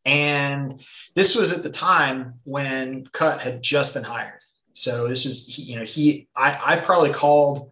And 0.04 0.82
this 1.14 1.36
was 1.36 1.52
at 1.52 1.62
the 1.62 1.70
time 1.70 2.34
when 2.44 3.06
Cut 3.12 3.40
had 3.40 3.62
just 3.62 3.94
been 3.94 4.04
hired. 4.04 4.40
So 4.72 5.06
this 5.06 5.26
is, 5.26 5.58
you 5.58 5.76
know, 5.76 5.84
he, 5.84 6.28
I, 6.36 6.58
I 6.64 6.76
probably 6.78 7.12
called 7.12 7.70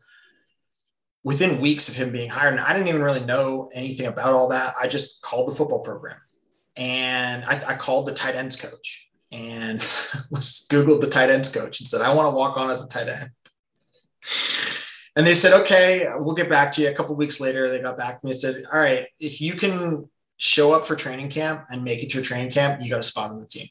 within 1.24 1.60
weeks 1.60 1.88
of 1.88 1.96
him 1.96 2.12
being 2.12 2.30
hired. 2.30 2.54
And 2.54 2.60
I 2.60 2.72
didn't 2.72 2.88
even 2.88 3.02
really 3.02 3.24
know 3.24 3.70
anything 3.74 4.06
about 4.06 4.34
all 4.34 4.48
that. 4.48 4.74
I 4.80 4.86
just 4.86 5.22
called 5.22 5.48
the 5.48 5.54
football 5.54 5.80
program 5.80 6.18
and 6.76 7.44
I, 7.44 7.60
I 7.68 7.74
called 7.74 8.06
the 8.06 8.14
tight 8.14 8.36
ends 8.36 8.56
coach 8.56 9.10
and 9.32 9.78
Googled 9.78 11.00
the 11.00 11.10
tight 11.10 11.30
ends 11.30 11.50
coach 11.50 11.80
and 11.80 11.88
said, 11.88 12.00
I 12.00 12.14
want 12.14 12.26
to 12.26 12.36
walk 12.36 12.58
on 12.58 12.70
as 12.70 12.84
a 12.84 12.88
tight 12.88 13.08
end. 13.08 13.30
And 15.16 15.26
they 15.26 15.34
said, 15.34 15.60
okay, 15.62 16.06
we'll 16.16 16.34
get 16.34 16.48
back 16.48 16.72
to 16.72 16.82
you. 16.82 16.88
A 16.88 16.94
couple 16.94 17.16
weeks 17.16 17.40
later, 17.40 17.68
they 17.68 17.80
got 17.80 17.98
back 17.98 18.20
to 18.20 18.26
me 18.26 18.32
and 18.32 18.40
said, 18.40 18.64
all 18.72 18.78
right, 18.78 19.06
if 19.18 19.40
you 19.40 19.54
can 19.54 20.08
show 20.40 20.72
up 20.72 20.86
for 20.86 20.96
training 20.96 21.28
camp 21.28 21.66
and 21.70 21.84
make 21.84 22.02
it 22.02 22.10
through 22.10 22.22
training 22.22 22.50
camp, 22.50 22.82
you 22.82 22.90
got 22.90 22.98
a 22.98 23.04
spot 23.04 23.30
on 23.30 23.38
the 23.38 23.46
team. 23.46 23.68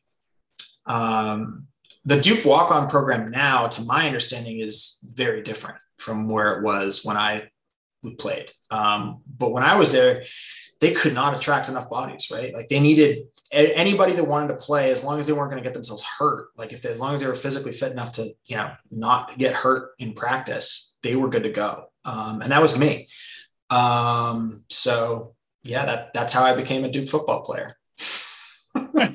Um, 0.85 1.67
the 2.05 2.21
Duke 2.21 2.45
walk 2.45 2.71
on 2.71 2.89
program 2.89 3.31
now, 3.31 3.67
to 3.67 3.81
my 3.83 4.05
understanding, 4.05 4.59
is 4.59 4.99
very 5.15 5.41
different 5.41 5.77
from 5.97 6.29
where 6.29 6.53
it 6.53 6.63
was 6.63 7.03
when 7.03 7.17
I 7.17 7.49
played. 8.19 8.51
Um, 8.69 9.21
but 9.37 9.51
when 9.51 9.63
I 9.63 9.77
was 9.77 9.91
there, 9.91 10.23
they 10.79 10.91
could 10.91 11.13
not 11.13 11.35
attract 11.35 11.69
enough 11.69 11.89
bodies, 11.89 12.29
right? 12.31 12.53
Like 12.53 12.69
they 12.69 12.79
needed 12.79 13.25
anybody 13.51 14.13
that 14.13 14.23
wanted 14.23 14.49
to 14.49 14.55
play, 14.55 14.91
as 14.91 15.03
long 15.03 15.19
as 15.19 15.25
they 15.25 15.33
weren't 15.33 15.49
going 15.49 15.61
to 15.61 15.67
get 15.67 15.73
themselves 15.73 16.03
hurt. 16.03 16.49
Like 16.55 16.71
if 16.71 16.83
they, 16.83 16.89
as 16.89 16.99
long 16.99 17.15
as 17.15 17.21
they 17.21 17.27
were 17.27 17.35
physically 17.35 17.71
fit 17.71 17.91
enough 17.91 18.11
to, 18.13 18.29
you 18.45 18.55
know, 18.55 18.71
not 18.91 19.37
get 19.39 19.53
hurt 19.53 19.91
in 19.97 20.13
practice, 20.13 20.95
they 21.01 21.15
were 21.15 21.29
good 21.29 21.43
to 21.43 21.51
go. 21.51 21.89
Um, 22.05 22.41
and 22.41 22.51
that 22.51 22.61
was 22.61 22.77
me. 22.79 23.07
Um, 23.71 24.63
so 24.69 25.35
yeah, 25.69 25.85
that, 25.85 26.13
that's 26.13 26.33
how 26.33 26.43
I 26.43 26.55
became 26.55 26.83
a 26.83 26.89
Duke 26.89 27.09
football 27.09 27.43
player. 27.43 27.75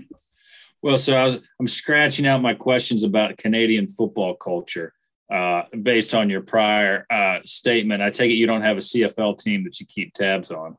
well, 0.82 0.96
so 0.96 1.16
I 1.16 1.24
was, 1.24 1.38
I'm 1.59 1.66
scratching 1.66 2.26
out 2.26 2.42
my 2.42 2.55
questions 2.55 3.02
about 3.02 3.36
Canadian 3.36 3.86
football 3.86 4.34
culture 4.34 4.92
uh, 5.32 5.64
based 5.82 6.14
on 6.14 6.30
your 6.30 6.42
prior 6.42 7.07
uh, 7.11 7.40
statement. 7.44 8.02
I 8.02 8.11
take 8.11 8.30
it 8.30 8.34
you 8.34 8.46
don't 8.46 8.62
have 8.62 8.76
a 8.76 8.80
CFL 8.80 9.38
team 9.38 9.64
that 9.64 9.80
you 9.80 9.86
keep 9.86 10.12
tabs 10.12 10.50
on. 10.50 10.76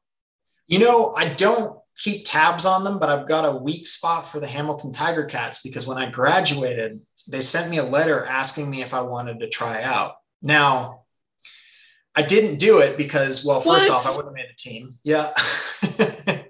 You 0.67 0.79
know, 0.79 1.13
I 1.15 1.29
don't 1.29 1.79
keep 1.97 2.25
tabs 2.25 2.65
on 2.65 2.83
them, 2.83 2.99
but 2.99 3.09
I've 3.09 3.27
got 3.27 3.45
a 3.45 3.57
weak 3.57 3.87
spot 3.87 4.27
for 4.27 4.39
the 4.39 4.47
Hamilton 4.47 4.91
Tiger 4.91 5.25
Cats 5.25 5.61
because 5.61 5.87
when 5.87 5.97
I 5.97 6.09
graduated, 6.09 7.01
they 7.27 7.41
sent 7.41 7.69
me 7.69 7.77
a 7.77 7.83
letter 7.83 8.23
asking 8.25 8.69
me 8.69 8.81
if 8.81 8.93
I 8.93 9.01
wanted 9.01 9.39
to 9.39 9.49
try 9.49 9.81
out. 9.81 10.15
Now, 10.41 11.04
I 12.15 12.21
didn't 12.21 12.57
do 12.57 12.79
it 12.79 12.97
because, 12.97 13.43
well, 13.43 13.61
first 13.61 13.89
what? 13.89 13.97
off, 13.97 14.07
I 14.07 14.15
wouldn't 14.15 14.35
have 14.37 14.45
made 14.45 14.51
a 14.51 14.55
team. 14.55 14.95
Yeah. 15.03 15.31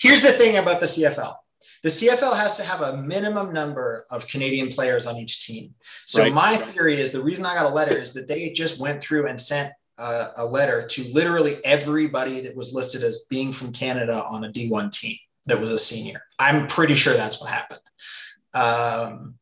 Here's 0.00 0.22
the 0.22 0.32
thing 0.32 0.56
about 0.56 0.80
the 0.80 0.86
CFL. 0.86 1.34
The 1.82 1.88
CFL 1.88 2.36
has 2.36 2.56
to 2.56 2.64
have 2.64 2.80
a 2.82 2.96
minimum 2.96 3.52
number 3.52 4.04
of 4.10 4.26
Canadian 4.28 4.68
players 4.68 5.06
on 5.06 5.16
each 5.16 5.46
team. 5.46 5.74
So 6.06 6.22
right. 6.22 6.32
my 6.32 6.56
theory 6.56 7.00
is 7.00 7.12
the 7.12 7.22
reason 7.22 7.46
I 7.46 7.54
got 7.54 7.66
a 7.66 7.74
letter 7.74 7.96
is 7.98 8.12
that 8.14 8.28
they 8.28 8.50
just 8.50 8.80
went 8.80 9.02
through 9.02 9.26
and 9.26 9.40
sent 9.40 9.72
a, 9.98 10.28
a 10.36 10.46
letter 10.46 10.86
to 10.86 11.04
literally 11.12 11.56
everybody 11.64 12.40
that 12.40 12.56
was 12.56 12.72
listed 12.72 13.02
as 13.02 13.24
being 13.30 13.52
from 13.52 13.72
Canada 13.72 14.24
on 14.24 14.44
a 14.44 14.52
D1 14.52 14.90
team 14.92 15.16
that 15.46 15.60
was 15.60 15.72
a 15.72 15.78
senior. 15.78 16.22
I'm 16.38 16.66
pretty 16.66 16.94
sure 16.94 17.14
that's 17.14 17.40
what 17.40 17.50
happened. 17.50 17.80
Um, 18.54 19.34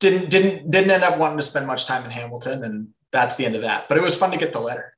didn't 0.00 0.30
didn't 0.30 0.70
didn't 0.70 0.90
end 0.90 1.04
up 1.04 1.18
wanting 1.18 1.38
to 1.38 1.42
spend 1.42 1.66
much 1.66 1.86
time 1.86 2.04
in 2.04 2.10
Hamilton, 2.10 2.64
and 2.64 2.88
that's 3.16 3.36
the 3.36 3.46
end 3.46 3.56
of 3.56 3.62
that. 3.62 3.88
But 3.88 3.96
it 3.96 4.02
was 4.02 4.16
fun 4.16 4.30
to 4.30 4.36
get 4.36 4.52
the 4.52 4.60
letter. 4.60 4.94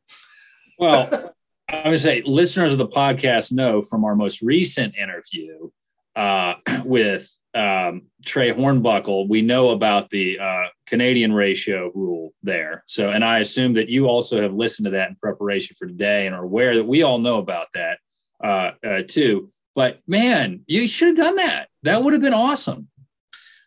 Well, 0.78 1.34
I 1.68 1.88
would 1.88 1.98
say 1.98 2.22
listeners 2.22 2.72
of 2.72 2.78
the 2.78 2.88
podcast 2.88 3.52
know 3.52 3.80
from 3.80 4.04
our 4.04 4.16
most 4.16 4.42
recent 4.42 4.96
interview 4.96 5.70
uh, 6.16 6.54
with 6.84 7.32
um, 7.54 8.02
Trey 8.24 8.52
Hornbuckle, 8.52 9.28
we 9.28 9.42
know 9.42 9.70
about 9.70 10.10
the 10.10 10.38
uh, 10.38 10.64
Canadian 10.86 11.32
ratio 11.32 11.92
rule 11.94 12.32
there. 12.42 12.82
So, 12.86 13.10
and 13.10 13.24
I 13.24 13.38
assume 13.38 13.74
that 13.74 13.88
you 13.88 14.06
also 14.06 14.42
have 14.42 14.52
listened 14.52 14.86
to 14.86 14.90
that 14.92 15.10
in 15.10 15.16
preparation 15.16 15.76
for 15.78 15.86
today 15.86 16.26
and 16.26 16.34
are 16.34 16.42
aware 16.42 16.74
that 16.76 16.84
we 16.84 17.02
all 17.02 17.18
know 17.18 17.38
about 17.38 17.68
that 17.74 17.98
uh, 18.42 18.72
uh 18.84 19.02
too. 19.06 19.50
But 19.74 20.00
man, 20.08 20.62
you 20.66 20.88
should 20.88 21.08
have 21.08 21.16
done 21.16 21.36
that. 21.36 21.68
That 21.84 22.02
would 22.02 22.12
have 22.12 22.22
been 22.22 22.34
awesome. 22.34 22.88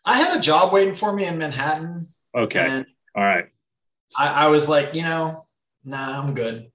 I 0.04 0.18
had 0.18 0.36
a 0.36 0.40
job 0.40 0.72
waiting 0.72 0.94
for 0.94 1.12
me 1.12 1.24
in 1.24 1.38
Manhattan. 1.38 2.08
Okay. 2.34 2.84
All 3.14 3.22
right. 3.22 3.46
I, 4.18 4.44
I 4.44 4.48
was 4.48 4.68
like, 4.68 4.94
you 4.94 5.02
know, 5.02 5.42
nah, 5.84 6.22
I'm 6.22 6.34
good. 6.34 6.70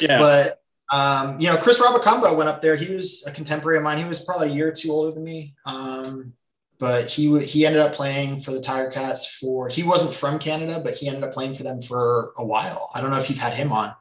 Yeah. 0.00 0.18
But 0.18 0.60
um, 0.92 1.40
you 1.40 1.48
know, 1.50 1.56
Chris 1.56 1.80
Rwabukamba 1.80 2.36
went 2.36 2.48
up 2.48 2.62
there. 2.62 2.76
He 2.76 2.92
was 2.92 3.24
a 3.26 3.32
contemporary 3.32 3.78
of 3.78 3.84
mine. 3.84 3.98
He 3.98 4.04
was 4.04 4.24
probably 4.24 4.50
a 4.50 4.52
year 4.52 4.68
or 4.68 4.72
two 4.72 4.90
older 4.92 5.12
than 5.12 5.24
me. 5.24 5.54
Um, 5.64 6.32
but 6.78 7.08
he 7.08 7.38
he 7.44 7.66
ended 7.66 7.80
up 7.80 7.92
playing 7.92 8.40
for 8.40 8.52
the 8.52 8.60
Tiger 8.60 8.90
Cats 8.90 9.38
for. 9.38 9.68
He 9.68 9.82
wasn't 9.82 10.14
from 10.14 10.38
Canada, 10.38 10.80
but 10.82 10.94
he 10.94 11.08
ended 11.08 11.24
up 11.24 11.32
playing 11.32 11.54
for 11.54 11.62
them 11.62 11.80
for 11.80 12.32
a 12.36 12.44
while. 12.44 12.90
I 12.94 13.00
don't 13.00 13.10
know 13.10 13.18
if 13.18 13.30
you've 13.30 13.38
had 13.38 13.54
him 13.54 13.72
on. 13.72 13.94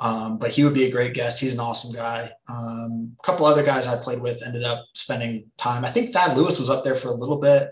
Um, 0.00 0.38
but 0.38 0.50
he 0.50 0.64
would 0.64 0.74
be 0.74 0.84
a 0.84 0.90
great 0.90 1.14
guest. 1.14 1.40
He's 1.40 1.54
an 1.54 1.60
awesome 1.60 1.94
guy. 1.94 2.28
Um, 2.48 3.16
a 3.18 3.22
couple 3.22 3.46
other 3.46 3.62
guys 3.62 3.86
I 3.86 3.96
played 3.96 4.20
with 4.20 4.42
ended 4.44 4.64
up 4.64 4.84
spending 4.92 5.50
time. 5.56 5.84
I 5.84 5.88
think 5.88 6.10
Thad 6.10 6.36
Lewis 6.36 6.58
was 6.58 6.68
up 6.68 6.84
there 6.84 6.96
for 6.96 7.08
a 7.08 7.14
little 7.14 7.38
bit. 7.38 7.70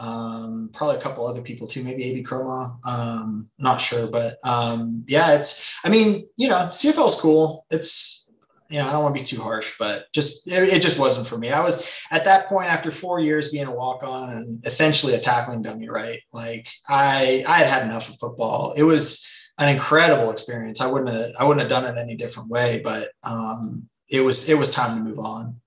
Um, 0.00 0.70
probably 0.72 0.96
a 0.96 1.00
couple 1.00 1.26
other 1.26 1.42
people 1.42 1.66
too, 1.66 1.84
maybe 1.84 2.04
AB 2.04 2.24
Chroma. 2.24 2.78
Um, 2.86 3.50
not 3.58 3.80
sure, 3.80 4.06
but 4.06 4.38
um, 4.44 5.04
yeah, 5.06 5.34
it's. 5.34 5.78
I 5.84 5.90
mean, 5.90 6.26
you 6.36 6.48
know, 6.48 6.68
CFL 6.70 7.08
is 7.08 7.14
cool. 7.16 7.66
It's 7.70 8.30
you 8.70 8.78
know, 8.78 8.88
I 8.88 8.92
don't 8.92 9.02
want 9.02 9.16
to 9.16 9.20
be 9.20 9.26
too 9.26 9.42
harsh, 9.42 9.74
but 9.78 10.06
just 10.12 10.46
it, 10.46 10.72
it, 10.72 10.80
just 10.80 10.98
wasn't 10.98 11.26
for 11.26 11.36
me. 11.36 11.50
I 11.50 11.62
was 11.62 11.90
at 12.12 12.24
that 12.24 12.46
point 12.46 12.68
after 12.68 12.92
four 12.92 13.18
years 13.18 13.50
being 13.50 13.66
a 13.66 13.74
walk 13.74 14.04
on 14.04 14.30
and 14.30 14.64
essentially 14.64 15.14
a 15.14 15.18
tackling 15.18 15.60
dummy, 15.60 15.88
right? 15.88 16.20
Like 16.32 16.68
I 16.88 17.44
I 17.46 17.58
had 17.58 17.66
had 17.66 17.82
enough 17.82 18.08
of 18.08 18.18
football. 18.20 18.72
It 18.76 18.84
was 18.84 19.28
an 19.58 19.74
incredible 19.74 20.30
experience. 20.30 20.80
I 20.80 20.86
wouldn't 20.86 21.10
have 21.10 21.32
I 21.38 21.44
wouldn't 21.44 21.60
have 21.60 21.68
done 21.68 21.84
it 21.84 22.00
any 22.00 22.14
different 22.14 22.48
way, 22.48 22.80
but 22.82 23.10
um, 23.24 23.88
it 24.08 24.20
was 24.20 24.48
it 24.48 24.56
was 24.56 24.72
time 24.72 24.96
to 24.96 25.02
move 25.02 25.18
on. 25.18 25.60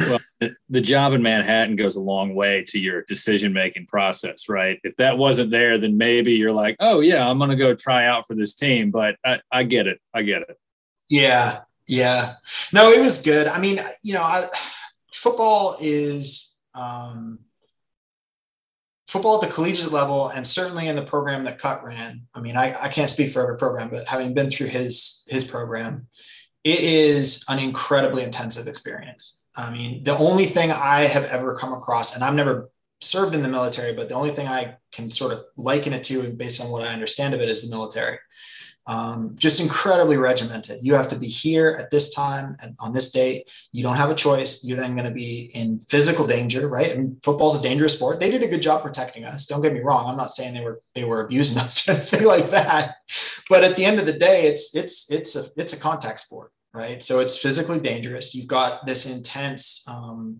Well, 0.00 0.20
the 0.68 0.80
job 0.80 1.12
in 1.12 1.22
Manhattan 1.22 1.76
goes 1.76 1.96
a 1.96 2.00
long 2.00 2.34
way 2.34 2.64
to 2.68 2.78
your 2.78 3.02
decision 3.02 3.52
making 3.52 3.86
process, 3.86 4.48
right? 4.48 4.78
If 4.84 4.96
that 4.96 5.16
wasn't 5.16 5.50
there, 5.50 5.78
then 5.78 5.96
maybe 5.96 6.32
you're 6.32 6.52
like, 6.52 6.76
oh 6.80 7.00
yeah, 7.00 7.28
I'm 7.28 7.38
going 7.38 7.50
to 7.50 7.56
go 7.56 7.74
try 7.74 8.06
out 8.06 8.26
for 8.26 8.34
this 8.34 8.54
team. 8.54 8.90
But 8.90 9.16
I, 9.24 9.40
I 9.50 9.62
get 9.62 9.86
it. 9.86 10.00
I 10.12 10.22
get 10.22 10.42
it. 10.42 10.58
Yeah, 11.08 11.60
yeah. 11.86 12.34
No, 12.72 12.90
it 12.90 13.00
was 13.00 13.22
good. 13.22 13.46
I 13.46 13.58
mean, 13.58 13.80
you 14.02 14.14
know, 14.14 14.22
I, 14.22 14.48
football 15.12 15.76
is 15.80 16.60
um, 16.74 17.38
football 19.06 19.42
at 19.42 19.48
the 19.48 19.54
collegiate 19.54 19.92
level, 19.92 20.28
and 20.28 20.46
certainly 20.46 20.88
in 20.88 20.96
the 20.96 21.02
program 21.02 21.44
that 21.44 21.58
Cut 21.58 21.84
ran. 21.84 22.26
I 22.34 22.40
mean, 22.40 22.56
I, 22.56 22.74
I 22.78 22.88
can't 22.88 23.10
speak 23.10 23.30
for 23.30 23.42
every 23.42 23.56
program, 23.56 23.88
but 23.88 24.06
having 24.06 24.34
been 24.34 24.50
through 24.50 24.68
his 24.68 25.24
his 25.28 25.44
program, 25.44 26.08
it 26.64 26.80
is 26.80 27.44
an 27.48 27.58
incredibly 27.58 28.22
intensive 28.22 28.66
experience. 28.66 29.45
I 29.56 29.70
mean, 29.70 30.02
the 30.04 30.16
only 30.18 30.44
thing 30.44 30.70
I 30.70 31.02
have 31.02 31.24
ever 31.24 31.56
come 31.56 31.72
across, 31.72 32.14
and 32.14 32.22
I've 32.22 32.34
never 32.34 32.70
served 33.00 33.34
in 33.34 33.42
the 33.42 33.48
military, 33.48 33.94
but 33.94 34.08
the 34.08 34.14
only 34.14 34.30
thing 34.30 34.48
I 34.48 34.76
can 34.92 35.10
sort 35.10 35.32
of 35.32 35.44
liken 35.56 35.92
it 35.92 36.04
to, 36.04 36.20
and 36.20 36.36
based 36.36 36.60
on 36.60 36.70
what 36.70 36.82
I 36.82 36.92
understand 36.92 37.34
of 37.34 37.40
it, 37.40 37.48
is 37.48 37.62
the 37.62 37.74
military 37.74 38.18
um, 38.88 39.34
just 39.36 39.60
incredibly 39.60 40.16
regimented. 40.16 40.80
You 40.82 40.94
have 40.94 41.08
to 41.08 41.18
be 41.18 41.26
here 41.26 41.76
at 41.80 41.90
this 41.90 42.14
time 42.14 42.56
and 42.62 42.76
on 42.78 42.92
this 42.92 43.10
date. 43.10 43.48
You 43.72 43.82
don't 43.82 43.96
have 43.96 44.10
a 44.10 44.14
choice. 44.14 44.64
You're 44.64 44.78
then 44.78 44.94
going 44.94 45.08
to 45.08 45.14
be 45.14 45.50
in 45.54 45.80
physical 45.80 46.26
danger, 46.26 46.68
right? 46.68 46.96
Mean, 46.96 47.18
football's 47.22 47.58
a 47.58 47.62
dangerous 47.62 47.94
sport. 47.94 48.20
They 48.20 48.30
did 48.30 48.42
a 48.42 48.48
good 48.48 48.62
job 48.62 48.82
protecting 48.82 49.24
us. 49.24 49.46
Don't 49.46 49.60
get 49.60 49.72
me 49.72 49.80
wrong. 49.80 50.08
I'm 50.08 50.16
not 50.16 50.30
saying 50.30 50.54
they 50.54 50.64
were 50.64 50.80
they 50.94 51.04
were 51.04 51.24
abusing 51.24 51.58
us 51.62 51.88
or 51.88 51.92
anything 51.92 52.24
like 52.24 52.50
that. 52.50 52.96
But 53.50 53.64
at 53.64 53.76
the 53.76 53.84
end 53.84 53.98
of 53.98 54.06
the 54.06 54.12
day, 54.12 54.46
it's 54.46 54.74
it's 54.74 55.10
it's 55.10 55.34
a 55.34 55.44
it's 55.56 55.72
a 55.72 55.80
contact 55.80 56.20
sport, 56.20 56.52
right? 56.76 57.02
So 57.02 57.20
it's 57.20 57.40
physically 57.40 57.80
dangerous. 57.80 58.34
You've 58.34 58.46
got 58.46 58.86
this 58.86 59.10
intense 59.10 59.84
um, 59.88 60.38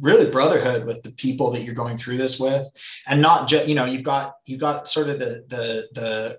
really 0.00 0.30
brotherhood 0.30 0.84
with 0.84 1.02
the 1.02 1.12
people 1.12 1.50
that 1.50 1.62
you're 1.62 1.74
going 1.74 1.96
through 1.96 2.16
this 2.16 2.38
with 2.38 2.64
and 3.06 3.20
not 3.20 3.46
just 3.46 3.68
you 3.68 3.74
know 3.74 3.84
you've 3.84 4.02
got 4.02 4.36
you've 4.46 4.60
got 4.60 4.88
sort 4.88 5.08
of 5.08 5.18
the 5.18 5.44
the 5.48 5.88
the 5.92 6.38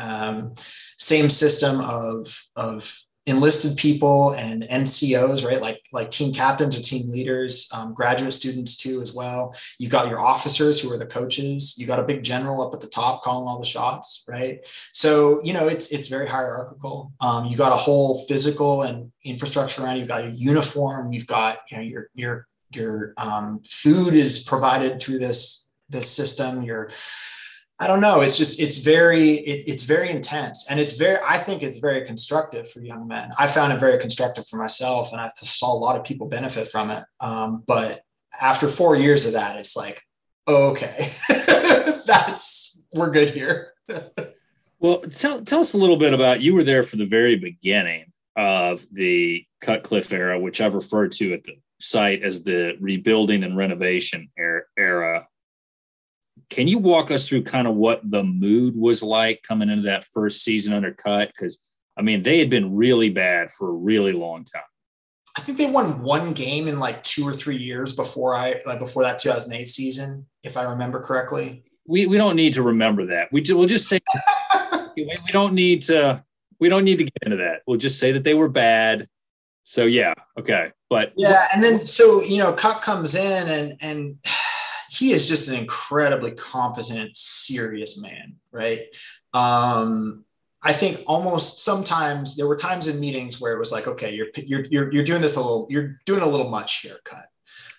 um, 0.00 0.52
same 0.98 1.28
system 1.28 1.80
of 1.80 2.44
of 2.56 2.96
enlisted 3.26 3.76
people 3.76 4.32
and 4.32 4.64
NCOs, 4.64 5.46
right? 5.46 5.60
Like 5.60 5.80
like 5.92 6.10
team 6.10 6.32
captains 6.32 6.76
or 6.76 6.82
team 6.82 7.08
leaders, 7.08 7.68
um, 7.72 7.94
graduate 7.94 8.32
students 8.32 8.76
too 8.76 9.00
as 9.00 9.14
well. 9.14 9.54
You've 9.78 9.92
got 9.92 10.08
your 10.08 10.20
officers 10.20 10.80
who 10.80 10.92
are 10.92 10.98
the 10.98 11.06
coaches. 11.06 11.76
You 11.78 11.86
got 11.86 12.00
a 12.00 12.04
big 12.04 12.22
general 12.24 12.66
up 12.66 12.74
at 12.74 12.80
the 12.80 12.88
top 12.88 13.22
calling 13.22 13.46
all 13.46 13.58
the 13.58 13.64
shots, 13.64 14.24
right? 14.26 14.66
So 14.92 15.40
you 15.44 15.52
know 15.52 15.68
it's 15.68 15.92
it's 15.92 16.08
very 16.08 16.28
hierarchical. 16.28 17.12
Um, 17.20 17.46
you 17.46 17.56
got 17.56 17.72
a 17.72 17.76
whole 17.76 18.24
physical 18.26 18.82
and 18.82 19.12
infrastructure 19.24 19.82
around. 19.82 19.98
You've 19.98 20.08
got 20.08 20.24
your 20.24 20.32
uniform. 20.32 21.12
You've 21.12 21.28
got 21.28 21.58
you 21.70 21.76
know 21.76 21.82
your 21.82 22.08
your 22.14 22.46
your 22.72 23.14
um, 23.18 23.60
food 23.64 24.14
is 24.14 24.42
provided 24.44 25.00
through 25.00 25.20
this 25.20 25.70
this 25.88 26.10
system. 26.10 26.62
Your 26.62 26.90
I 27.82 27.88
don't 27.88 28.00
know. 28.00 28.20
It's 28.20 28.38
just 28.38 28.60
it's 28.60 28.78
very 28.78 29.30
it, 29.30 29.64
it's 29.66 29.82
very 29.82 30.08
intense, 30.08 30.68
and 30.70 30.78
it's 30.78 30.92
very. 30.92 31.18
I 31.26 31.36
think 31.36 31.64
it's 31.64 31.78
very 31.78 32.06
constructive 32.06 32.70
for 32.70 32.78
young 32.80 33.08
men. 33.08 33.32
I 33.36 33.48
found 33.48 33.72
it 33.72 33.80
very 33.80 33.98
constructive 33.98 34.46
for 34.46 34.56
myself, 34.56 35.10
and 35.10 35.20
I 35.20 35.28
saw 35.34 35.72
a 35.72 35.74
lot 35.74 35.96
of 35.96 36.04
people 36.04 36.28
benefit 36.28 36.68
from 36.68 36.92
it. 36.92 37.02
Um, 37.20 37.64
but 37.66 38.02
after 38.40 38.68
four 38.68 38.94
years 38.94 39.26
of 39.26 39.32
that, 39.32 39.56
it's 39.56 39.74
like, 39.74 40.00
okay, 40.46 41.10
that's 42.06 42.86
we're 42.94 43.10
good 43.10 43.30
here. 43.30 43.72
well, 44.78 45.00
tell 45.00 45.42
tell 45.42 45.58
us 45.58 45.74
a 45.74 45.78
little 45.78 45.96
bit 45.96 46.14
about 46.14 46.40
you 46.40 46.54
were 46.54 46.64
there 46.64 46.84
for 46.84 46.98
the 46.98 47.04
very 47.04 47.34
beginning 47.34 48.12
of 48.36 48.86
the 48.92 49.44
Cutcliffe 49.60 50.12
era, 50.12 50.38
which 50.38 50.60
I've 50.60 50.76
referred 50.76 51.10
to 51.12 51.34
at 51.34 51.42
the 51.42 51.56
site 51.80 52.22
as 52.22 52.44
the 52.44 52.76
rebuilding 52.78 53.42
and 53.42 53.56
renovation 53.56 54.30
era 54.78 55.26
can 56.52 56.68
you 56.68 56.78
walk 56.78 57.10
us 57.10 57.26
through 57.26 57.42
kind 57.44 57.66
of 57.66 57.76
what 57.76 58.02
the 58.10 58.22
mood 58.22 58.76
was 58.76 59.02
like 59.02 59.42
coming 59.42 59.70
into 59.70 59.84
that 59.84 60.04
first 60.04 60.44
season 60.44 60.74
under 60.74 60.92
Cut? 60.92 61.28
Because 61.28 61.62
I 61.96 62.02
mean, 62.02 62.22
they 62.22 62.38
had 62.38 62.50
been 62.50 62.74
really 62.74 63.08
bad 63.08 63.50
for 63.50 63.70
a 63.70 63.72
really 63.72 64.12
long 64.12 64.44
time. 64.44 64.62
I 65.36 65.40
think 65.40 65.56
they 65.56 65.70
won 65.70 66.02
one 66.02 66.34
game 66.34 66.68
in 66.68 66.78
like 66.78 67.02
two 67.02 67.26
or 67.26 67.32
three 67.32 67.56
years 67.56 67.94
before 67.94 68.34
I 68.34 68.60
like 68.66 68.78
before 68.78 69.02
that 69.02 69.18
2008 69.18 69.66
season, 69.66 70.26
if 70.42 70.58
I 70.58 70.64
remember 70.64 71.00
correctly. 71.00 71.64
We 71.86 72.06
we 72.06 72.18
don't 72.18 72.36
need 72.36 72.52
to 72.54 72.62
remember 72.62 73.06
that. 73.06 73.32
We 73.32 73.42
we'll 73.48 73.66
just 73.66 73.88
say 73.88 73.98
we, 74.96 75.04
we 75.06 75.32
don't 75.32 75.54
need 75.54 75.82
to 75.82 76.22
we 76.60 76.68
don't 76.68 76.84
need 76.84 76.98
to 76.98 77.04
get 77.04 77.16
into 77.22 77.38
that. 77.38 77.62
We'll 77.66 77.78
just 77.78 77.98
say 77.98 78.12
that 78.12 78.24
they 78.24 78.34
were 78.34 78.48
bad. 78.50 79.08
So 79.64 79.86
yeah, 79.86 80.12
okay. 80.38 80.72
But 80.90 81.14
yeah, 81.16 81.48
and 81.54 81.64
then 81.64 81.80
so 81.80 82.22
you 82.22 82.36
know, 82.36 82.52
Cut 82.52 82.82
comes 82.82 83.14
in 83.14 83.48
and 83.48 83.78
and 83.80 84.16
he 84.92 85.12
is 85.12 85.26
just 85.26 85.48
an 85.48 85.54
incredibly 85.54 86.32
competent, 86.32 87.16
serious 87.16 87.98
man, 88.02 88.34
right? 88.50 88.82
Um, 89.32 90.26
I 90.62 90.74
think 90.74 91.02
almost 91.06 91.60
sometimes 91.60 92.36
there 92.36 92.46
were 92.46 92.56
times 92.56 92.88
in 92.88 93.00
meetings 93.00 93.40
where 93.40 93.54
it 93.54 93.58
was 93.58 93.72
like, 93.72 93.86
okay, 93.86 94.14
you're 94.14 94.26
you're 94.36 94.64
you're, 94.66 94.92
you're 94.92 95.04
doing 95.04 95.22
this 95.22 95.36
a 95.36 95.40
little, 95.40 95.66
you're 95.70 95.98
doing 96.04 96.20
a 96.20 96.28
little 96.28 96.50
much 96.50 96.82
here, 96.82 96.98
cut. 97.04 97.24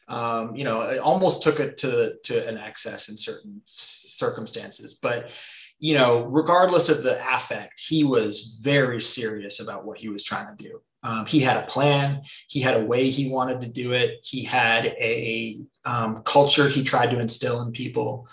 Um, 0.08 0.56
you 0.56 0.64
know, 0.64 0.82
it 0.82 0.98
almost 0.98 1.44
took 1.44 1.60
it 1.60 1.78
to 1.78 2.16
to 2.24 2.48
an 2.48 2.58
excess 2.58 3.10
in 3.10 3.16
certain 3.16 3.62
circumstances, 3.66 4.96
but 4.96 5.30
you 5.78 5.94
know, 5.94 6.26
regardless 6.26 6.90
of 6.90 7.04
the 7.04 7.22
affect, 7.32 7.80
he 7.80 8.04
was 8.04 8.60
very 8.64 9.00
serious 9.00 9.60
about 9.60 9.86
what 9.86 10.00
he 10.00 10.10
was 10.10 10.24
trying 10.24 10.58
to 10.58 10.64
do. 10.64 10.82
Um, 11.04 11.26
he 11.26 11.40
had 11.40 11.58
a 11.58 11.68
plan. 11.68 12.22
He 12.48 12.62
had 12.62 12.76
a 12.76 12.86
way 12.86 13.10
he 13.10 13.30
wanted 13.30 13.62
to 13.62 13.70
do 13.70 13.92
it. 13.92 14.26
He 14.26 14.44
had 14.44 14.88
a 14.88 15.60
um, 15.86 16.22
culture 16.24 16.68
he 16.68 16.84
tried 16.84 17.12
to 17.12 17.20
instill 17.20 17.62
in 17.62 17.72
people. 17.72 18.28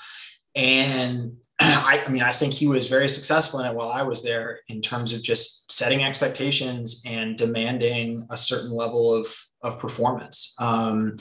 And 0.54 1.36
I, 1.60 2.02
I, 2.06 2.10
mean, 2.10 2.22
I 2.22 2.30
think 2.30 2.52
he 2.52 2.66
was 2.66 2.88
very 2.88 3.08
successful 3.08 3.60
in 3.60 3.66
it 3.66 3.74
while 3.74 3.90
I 3.90 4.02
was 4.02 4.22
there 4.22 4.60
in 4.68 4.80
terms 4.80 5.12
of 5.12 5.22
just 5.22 5.70
setting 5.70 6.04
expectations 6.04 7.02
and 7.06 7.36
demanding 7.36 8.26
a 8.30 8.36
certain 8.36 8.70
level 8.70 9.14
of, 9.14 9.26
of 9.62 9.78
performance. 9.78 10.54
Um, 10.58 11.16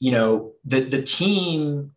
you 0.00 0.12
know, 0.12 0.52
the, 0.64 0.80
the 0.80 1.02
team 1.02 1.92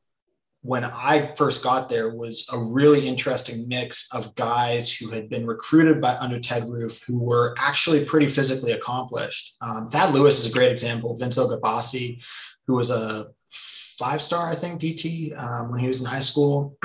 when 0.61 0.83
I 0.83 1.27
first 1.37 1.63
got 1.63 1.87
there 1.87 2.13
was 2.13 2.47
a 2.51 2.57
really 2.57 3.07
interesting 3.07 3.67
mix 3.67 4.13
of 4.13 4.35
guys 4.35 4.91
who 4.91 5.09
had 5.09 5.29
been 5.29 5.47
recruited 5.47 6.01
by 6.01 6.15
under 6.17 6.39
Ted 6.39 6.67
Roof 6.67 7.01
who 7.07 7.23
were 7.23 7.55
actually 7.57 8.03
pretty 8.03 8.27
physically 8.27 8.73
accomplished. 8.73 9.55
Um, 9.61 9.87
Thad 9.87 10.13
Lewis 10.13 10.39
is 10.39 10.51
a 10.51 10.53
great 10.53 10.71
example. 10.71 11.15
Vince 11.15 11.37
Oghobaase, 11.37 12.21
who 12.67 12.75
was 12.75 12.91
a 12.91 13.27
five 13.49 14.21
star, 14.21 14.51
I 14.51 14.55
think, 14.55 14.81
DT 14.81 15.39
um, 15.41 15.71
when 15.71 15.79
he 15.79 15.87
was 15.87 16.01
in 16.01 16.07
high 16.07 16.19
school. 16.19 16.77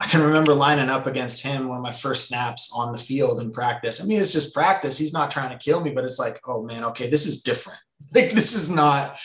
I 0.00 0.06
can 0.06 0.22
remember 0.22 0.54
lining 0.54 0.90
up 0.90 1.06
against 1.06 1.42
him 1.42 1.68
one 1.68 1.78
of 1.78 1.82
my 1.82 1.92
first 1.92 2.28
snaps 2.28 2.72
on 2.74 2.92
the 2.92 2.98
field 2.98 3.40
in 3.40 3.50
practice. 3.50 4.02
I 4.02 4.06
mean, 4.06 4.20
it's 4.20 4.32
just 4.32 4.54
practice. 4.54 4.98
He's 4.98 5.12
not 5.12 5.30
trying 5.30 5.50
to 5.50 5.58
kill 5.58 5.80
me, 5.80 5.90
but 5.90 6.04
it's 6.04 6.18
like, 6.18 6.40
oh 6.46 6.62
man, 6.62 6.84
okay, 6.84 7.08
this 7.08 7.26
is 7.26 7.42
different. 7.42 7.80
Like, 8.14 8.32
this 8.32 8.54
is 8.54 8.70
not 8.70 9.18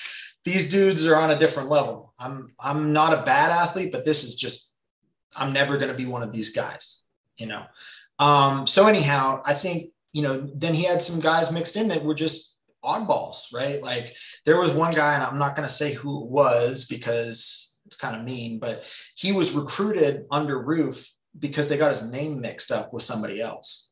these 0.46 0.70
dudes 0.70 1.06
are 1.06 1.16
on 1.16 1.32
a 1.32 1.40
different 1.40 1.70
level. 1.70 2.14
I'm 2.20 2.54
I'm 2.60 2.94
not 2.94 3.14
a 3.14 3.24
bad 3.24 3.52
athlete, 3.52 3.92
but 3.92 4.06
this 4.06 4.24
is 4.24 4.36
just 4.36 4.76
I'm 5.38 5.54
never 5.54 5.78
going 5.78 5.92
to 5.92 5.98
be 5.98 6.06
one 6.06 6.24
of 6.24 6.32
these 6.32 6.54
guys, 6.54 7.04
you 7.38 7.48
know. 7.48 7.64
Um, 8.20 8.68
so 8.68 8.88
anyhow, 8.88 9.42
I 9.46 9.54
think 9.54 9.92
you 10.12 10.22
know 10.22 10.38
then 10.56 10.74
he 10.74 10.84
had 10.84 11.02
some 11.02 11.20
guys 11.20 11.52
mixed 11.52 11.76
in 11.76 11.88
that 11.90 12.04
were 12.04 12.16
just 12.16 12.58
oddballs, 12.84 13.54
right? 13.54 13.82
Like 13.82 14.16
there 14.46 14.60
was 14.60 14.74
one 14.74 14.94
guy, 14.94 15.16
and 15.16 15.24
I'm 15.24 15.40
not 15.40 15.56
going 15.56 15.68
to 15.68 15.74
say 15.74 15.94
who 15.94 16.24
it 16.24 16.30
was 16.30 16.86
because 16.86 17.78
it's 17.86 17.96
kind 17.96 18.16
of 18.16 18.24
mean, 18.24 18.60
but 18.60 18.84
he 19.16 19.32
was 19.32 19.52
recruited 19.52 20.26
under 20.32 20.62
Roof 20.62 21.10
because 21.38 21.68
they 21.68 21.78
got 21.78 21.92
his 21.92 22.12
name 22.12 22.42
mixed 22.42 22.72
up 22.72 22.94
with 22.94 23.04
somebody 23.04 23.42
else. 23.42 23.89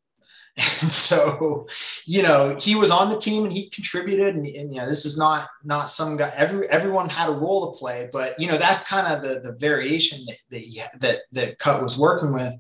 And 0.82 0.92
so, 0.92 1.68
you 2.06 2.22
know, 2.24 2.56
he 2.60 2.76
was 2.76 2.92
on 2.92 3.10
the 3.10 3.20
team 3.20 3.44
and 3.46 3.54
he 3.54 3.70
contributed. 3.70 4.36
And, 4.36 4.46
and, 4.46 4.74
you 4.74 4.80
know, 4.80 4.88
this 4.88 5.06
is 5.06 5.18
not 5.18 5.48
not 5.64 5.90
some 5.90 6.18
guy. 6.18 6.32
Every 6.36 6.68
everyone 6.70 7.10
had 7.10 7.30
a 7.30 7.34
role 7.34 7.72
to 7.72 7.78
play, 7.80 8.10
but 8.12 8.40
you 8.40 8.48
know, 8.48 8.58
that's 8.58 8.88
kind 8.88 9.08
of 9.08 9.22
the 9.24 9.40
the 9.42 9.58
variation 9.60 10.20
that 10.28 10.38
that 10.52 10.60
he, 10.60 10.82
that 11.00 11.18
that 11.32 11.60
Cut 11.60 11.82
was 11.82 11.98
working 11.98 12.34
with. 12.34 12.54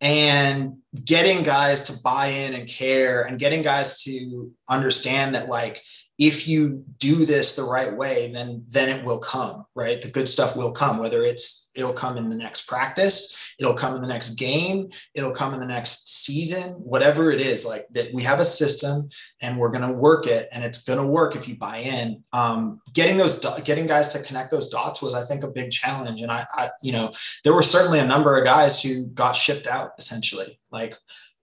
and 0.00 0.76
getting 1.04 1.42
guys 1.42 1.82
to 1.84 2.02
buy 2.02 2.26
in 2.26 2.54
and 2.54 2.68
care 2.68 3.22
and 3.22 3.38
getting 3.38 3.62
guys 3.62 4.02
to 4.02 4.50
understand 4.68 5.34
that 5.34 5.48
like 5.48 5.82
if 6.18 6.48
you 6.48 6.84
do 6.98 7.24
this 7.24 7.56
the 7.56 7.62
right 7.62 7.96
way 7.96 8.30
then 8.32 8.64
then 8.68 8.88
it 8.88 9.04
will 9.04 9.18
come 9.18 9.64
right 9.74 10.02
the 10.02 10.08
good 10.08 10.28
stuff 10.28 10.56
will 10.56 10.72
come 10.72 10.98
whether 10.98 11.22
it's 11.22 11.69
it'll 11.74 11.92
come 11.92 12.16
in 12.16 12.28
the 12.28 12.36
next 12.36 12.66
practice. 12.66 13.54
It'll 13.58 13.74
come 13.74 13.94
in 13.94 14.02
the 14.02 14.08
next 14.08 14.30
game. 14.30 14.90
It'll 15.14 15.34
come 15.34 15.54
in 15.54 15.60
the 15.60 15.66
next 15.66 16.24
season. 16.24 16.72
Whatever 16.74 17.30
it 17.30 17.40
is 17.40 17.66
like 17.66 17.86
that 17.90 18.12
we 18.12 18.22
have 18.22 18.40
a 18.40 18.44
system 18.44 19.08
and 19.40 19.58
we're 19.58 19.70
going 19.70 19.88
to 19.88 19.98
work 19.98 20.26
it 20.26 20.48
and 20.52 20.64
it's 20.64 20.84
going 20.84 20.98
to 20.98 21.06
work 21.06 21.36
if 21.36 21.48
you 21.48 21.56
buy 21.56 21.78
in. 21.78 22.22
Um, 22.32 22.80
getting 22.94 23.16
those 23.16 23.38
getting 23.64 23.86
guys 23.86 24.12
to 24.12 24.22
connect 24.22 24.50
those 24.50 24.68
dots 24.68 25.00
was 25.02 25.14
i 25.14 25.22
think 25.22 25.44
a 25.44 25.48
big 25.48 25.70
challenge. 25.70 26.22
And 26.22 26.30
I, 26.30 26.46
I 26.54 26.68
you 26.82 26.92
know 26.92 27.12
there 27.44 27.54
were 27.54 27.62
certainly 27.62 27.98
a 27.98 28.06
number 28.06 28.36
of 28.36 28.44
guys 28.44 28.82
who 28.82 29.06
got 29.06 29.36
shipped 29.36 29.66
out 29.66 29.92
essentially. 29.98 30.58
Like 30.70 30.94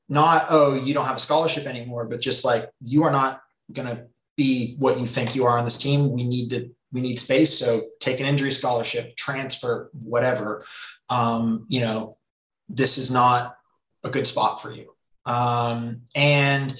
not 0.10 0.46
oh 0.50 0.76
you 0.76 0.94
don't 0.94 1.06
have 1.06 1.18
a 1.18 1.20
scholarship 1.20 1.66
anymore 1.66 2.06
but 2.06 2.22
just 2.22 2.46
like 2.46 2.70
you 2.82 3.04
are 3.04 3.12
not 3.12 3.42
going 3.74 3.88
to 3.88 4.08
be 4.38 4.76
what 4.78 5.00
you 5.00 5.06
think 5.06 5.36
you 5.36 5.46
are 5.46 5.58
on 5.58 5.66
this 5.66 5.78
team. 5.80 6.12
We 6.12 6.24
need 6.24 6.50
to 6.52 6.70
we 6.92 7.02
need 7.02 7.18
space. 7.18 7.58
So 7.58 7.82
take 8.00 8.20
an 8.20 8.26
injury 8.26 8.52
scholarship, 8.52 9.16
transfer, 9.18 9.90
whatever. 9.94 10.64
Um, 11.10 11.66
you 11.68 11.82
know, 11.82 12.18
this 12.70 12.98
is 12.98 13.12
not 13.12 13.56
a 14.04 14.10
good 14.10 14.28
spot 14.28 14.62
for 14.62 14.72
you. 14.72 14.94
Um, 15.26 16.02
and 16.16 16.80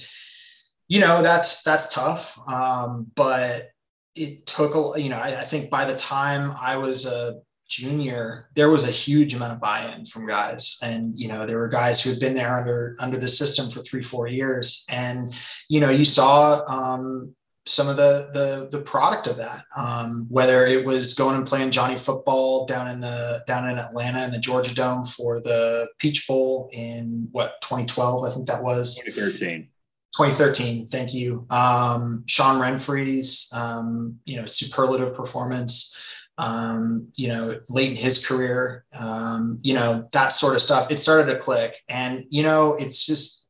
you 0.88 1.00
know 1.00 1.22
that's 1.22 1.62
that's 1.62 1.92
tough. 1.94 2.38
Um, 2.48 3.10
but 3.14 3.68
it 4.14 4.46
took 4.46 4.74
a 4.74 5.00
you 5.00 5.10
know 5.10 5.18
I, 5.18 5.40
I 5.40 5.44
think 5.44 5.70
by 5.70 5.84
the 5.84 5.96
time 5.96 6.54
I 6.58 6.76
was 6.76 7.06
a 7.06 7.34
junior, 7.68 8.48
there 8.54 8.70
was 8.70 8.88
a 8.88 8.90
huge 8.90 9.34
amount 9.34 9.52
of 9.52 9.60
buy-in 9.60 10.06
from 10.06 10.26
guys, 10.26 10.78
and 10.82 11.12
you 11.14 11.28
know 11.28 11.46
there 11.46 11.58
were 11.58 11.68
guys 11.68 12.02
who 12.02 12.10
had 12.10 12.20
been 12.20 12.34
there 12.34 12.54
under 12.54 12.96
under 12.98 13.18
the 13.18 13.28
system 13.28 13.70
for 13.70 13.82
three 13.82 14.02
four 14.02 14.26
years, 14.26 14.84
and 14.88 15.34
you 15.68 15.80
know 15.80 15.90
you 15.90 16.06
saw 16.06 16.64
um, 16.66 17.34
some 17.68 17.88
of 17.88 17.96
the 17.96 18.30
the, 18.32 18.68
the 18.76 18.82
product 18.82 19.26
of 19.26 19.36
that. 19.36 19.62
Um, 19.76 20.26
whether 20.30 20.66
it 20.66 20.84
was 20.84 21.14
going 21.14 21.36
and 21.36 21.46
playing 21.46 21.70
Johnny 21.70 21.96
football 21.96 22.66
down 22.66 22.88
in 22.88 23.00
the 23.00 23.42
down 23.46 23.68
in 23.68 23.78
Atlanta 23.78 24.24
in 24.24 24.32
the 24.32 24.38
Georgia 24.38 24.74
Dome 24.74 25.04
for 25.04 25.40
the 25.40 25.88
Peach 25.98 26.26
Bowl 26.26 26.70
in 26.72 27.28
what 27.32 27.60
2012, 27.62 28.24
I 28.24 28.30
think 28.30 28.46
that 28.46 28.62
was 28.62 28.96
2013. 29.04 29.68
2013. 30.16 30.86
Thank 30.86 31.14
you, 31.14 31.46
um, 31.50 32.24
Sean 32.26 32.60
Renfree's 32.60 33.50
um, 33.54 34.18
you 34.24 34.36
know 34.36 34.46
superlative 34.46 35.14
performance. 35.14 35.96
Um, 36.40 37.08
you 37.16 37.26
know, 37.26 37.58
late 37.68 37.90
in 37.90 37.96
his 37.96 38.24
career, 38.24 38.84
um, 38.96 39.58
you 39.64 39.74
know, 39.74 40.08
that 40.12 40.28
sort 40.28 40.54
of 40.54 40.62
stuff. 40.62 40.88
It 40.88 41.00
started 41.00 41.32
to 41.32 41.38
click, 41.40 41.82
and 41.88 42.26
you 42.30 42.44
know, 42.44 42.76
it's 42.78 43.04
just 43.04 43.47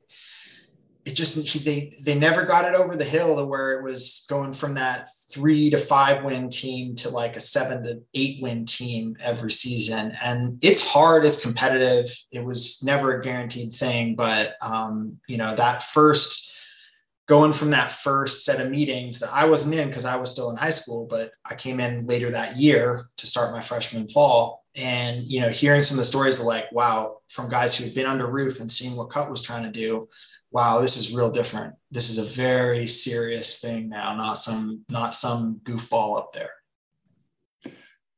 it 1.08 1.16
just 1.16 1.64
they 1.64 1.96
they 2.04 2.14
never 2.14 2.44
got 2.44 2.66
it 2.66 2.74
over 2.74 2.94
the 2.94 3.04
hill 3.04 3.36
to 3.36 3.44
where 3.44 3.78
it 3.78 3.82
was 3.82 4.26
going 4.28 4.52
from 4.52 4.74
that 4.74 5.08
three 5.32 5.70
to 5.70 5.78
five 5.78 6.22
win 6.22 6.50
team 6.50 6.94
to 6.96 7.08
like 7.08 7.34
a 7.34 7.40
seven 7.40 7.82
to 7.82 8.02
eight 8.12 8.42
win 8.42 8.66
team 8.66 9.16
every 9.18 9.50
season. 9.50 10.12
And 10.22 10.58
it's 10.62 10.86
hard 10.86 11.24
it's 11.24 11.40
competitive. 11.40 12.14
It 12.30 12.44
was 12.44 12.82
never 12.82 13.18
a 13.18 13.22
guaranteed 13.22 13.74
thing 13.74 14.14
but 14.14 14.56
um, 14.60 15.18
you 15.28 15.38
know 15.38 15.54
that 15.56 15.82
first 15.82 16.52
going 17.26 17.52
from 17.52 17.70
that 17.70 17.90
first 17.90 18.44
set 18.44 18.58
of 18.58 18.70
meetings 18.70 19.18
that 19.20 19.30
i 19.32 19.44
wasn't 19.44 19.74
in 19.74 19.88
because 19.88 20.06
i 20.06 20.16
was 20.16 20.30
still 20.30 20.50
in 20.50 20.56
high 20.56 20.70
school 20.70 21.06
but 21.10 21.30
i 21.44 21.54
came 21.54 21.78
in 21.78 22.06
later 22.06 22.30
that 22.30 22.56
year 22.56 23.04
to 23.18 23.26
start 23.26 23.52
my 23.52 23.60
freshman 23.60 24.08
fall. 24.08 24.64
And 24.76 25.24
you 25.26 25.40
know 25.40 25.48
hearing 25.48 25.82
some 25.82 25.96
of 25.96 26.00
the 26.00 26.04
stories 26.04 26.40
of 26.40 26.46
like 26.46 26.70
wow 26.72 27.18
from 27.28 27.50
guys 27.50 27.76
who 27.76 27.84
had 27.84 27.94
been 27.94 28.06
under 28.06 28.30
Roof 28.30 28.60
and 28.60 28.70
seeing 28.70 28.96
what 28.96 29.10
cut 29.10 29.30
was 29.30 29.42
trying 29.42 29.64
to 29.64 29.70
do 29.70 30.08
wow, 30.50 30.80
this 30.80 30.96
is 30.96 31.14
real 31.14 31.30
different. 31.30 31.74
This 31.90 32.10
is 32.10 32.18
a 32.18 32.42
very 32.42 32.86
serious 32.86 33.60
thing 33.60 33.88
now, 33.88 34.14
not 34.14 34.38
some 34.38 34.84
not 34.88 35.14
some 35.14 35.60
goofball 35.64 36.18
up 36.18 36.32
there. 36.32 36.52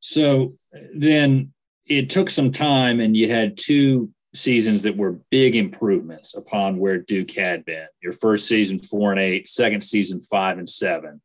So 0.00 0.50
then 0.94 1.52
it 1.86 2.10
took 2.10 2.30
some 2.30 2.52
time, 2.52 3.00
and 3.00 3.16
you 3.16 3.30
had 3.30 3.58
two 3.58 4.10
seasons 4.34 4.82
that 4.82 4.96
were 4.96 5.18
big 5.30 5.56
improvements 5.56 6.34
upon 6.34 6.78
where 6.78 6.98
Duke 6.98 7.32
had 7.32 7.64
been. 7.64 7.86
Your 8.02 8.12
first 8.12 8.46
season 8.46 8.78
four 8.78 9.10
and 9.10 9.20
eight, 9.20 9.48
second 9.48 9.80
season 9.82 10.20
five 10.20 10.58
and 10.58 10.68
seven, 10.68 11.20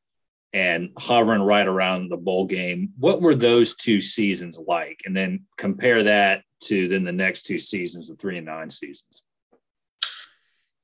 and 0.54 0.90
hovering 0.98 1.42
right 1.42 1.68
around 1.68 2.10
the 2.10 2.18
bowl 2.18 2.46
game. 2.46 2.94
What 2.98 3.22
were 3.22 3.36
those 3.36 3.76
two 3.76 4.02
seasons 4.02 4.60
like? 4.68 5.02
And 5.06 5.16
then 5.16 5.46
compare 5.58 6.04
that 6.04 6.44
to 6.64 6.88
then 6.88 7.04
the 7.04 7.12
next 7.12 7.44
two 7.44 7.60
seasons, 7.60 8.10
the 8.10 8.16
three 8.16 8.38
and 8.38 8.46
nine 8.46 8.70
seasons. 8.70 9.24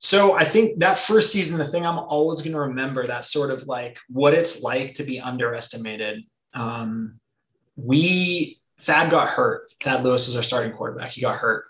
So 0.01 0.33
I 0.33 0.43
think 0.43 0.79
that 0.79 0.97
first 0.97 1.31
season, 1.31 1.59
the 1.59 1.65
thing 1.65 1.85
I'm 1.85 1.99
always 1.99 2.41
going 2.41 2.53
to 2.53 2.59
remember 2.59 3.05
that 3.05 3.23
sort 3.23 3.51
of 3.51 3.67
like 3.67 3.99
what 4.09 4.33
it's 4.33 4.63
like 4.63 4.95
to 4.95 5.03
be 5.03 5.19
underestimated. 5.19 6.23
Um, 6.55 7.19
we 7.75 8.57
Thad 8.79 9.11
got 9.11 9.27
hurt. 9.27 9.71
Thad 9.83 10.03
Lewis 10.03 10.27
is 10.27 10.35
our 10.35 10.41
starting 10.41 10.71
quarterback. 10.71 11.11
He 11.11 11.21
got 11.21 11.35
hurt, 11.35 11.65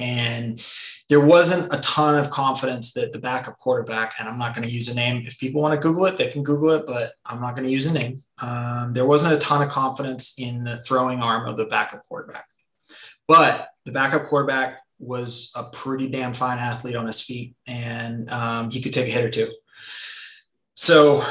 and 0.00 0.66
there 1.10 1.20
wasn't 1.20 1.72
a 1.74 1.80
ton 1.80 2.18
of 2.18 2.30
confidence 2.30 2.94
that 2.94 3.12
the 3.12 3.18
backup 3.18 3.58
quarterback. 3.58 4.14
And 4.18 4.30
I'm 4.30 4.38
not 4.38 4.54
going 4.54 4.66
to 4.66 4.74
use 4.74 4.88
a 4.88 4.94
name. 4.94 5.22
If 5.26 5.38
people 5.38 5.60
want 5.60 5.74
to 5.74 5.86
Google 5.86 6.06
it, 6.06 6.16
they 6.16 6.30
can 6.30 6.42
Google 6.42 6.70
it, 6.70 6.86
but 6.86 7.12
I'm 7.26 7.40
not 7.40 7.54
going 7.54 7.66
to 7.66 7.70
use 7.70 7.84
a 7.84 7.92
name. 7.92 8.16
Um, 8.38 8.94
there 8.94 9.04
wasn't 9.04 9.34
a 9.34 9.38
ton 9.38 9.62
of 9.62 9.68
confidence 9.68 10.36
in 10.38 10.64
the 10.64 10.78
throwing 10.78 11.20
arm 11.20 11.46
of 11.46 11.58
the 11.58 11.66
backup 11.66 12.02
quarterback, 12.04 12.46
but 13.28 13.68
the 13.84 13.92
backup 13.92 14.24
quarterback 14.24 14.78
was 14.98 15.52
a 15.56 15.64
pretty 15.64 16.08
damn 16.08 16.32
fine 16.32 16.58
athlete 16.58 16.96
on 16.96 17.06
his 17.06 17.20
feet, 17.20 17.54
and 17.66 18.30
um, 18.30 18.70
he 18.70 18.80
could 18.80 18.92
take 18.92 19.08
a 19.08 19.10
hit 19.10 19.24
or 19.24 19.30
two. 19.30 19.50
So, 20.74 21.24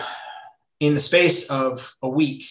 in 0.80 0.93
the 0.93 0.99
space 0.99 1.49
of 1.49 1.95
a 2.01 2.09
week, 2.09 2.45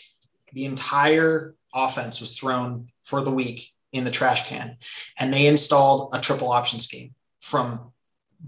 the 0.52 0.64
entire 0.64 1.54
offense 1.74 2.20
was 2.20 2.36
thrown 2.36 2.88
for 3.02 3.22
the 3.22 3.30
week 3.30 3.72
in 3.92 4.04
the 4.04 4.10
trash 4.10 4.48
can, 4.48 4.76
and 5.18 5.32
they 5.32 5.46
installed 5.46 6.14
a 6.14 6.20
triple 6.20 6.50
option 6.50 6.78
scheme 6.78 7.14
from 7.40 7.92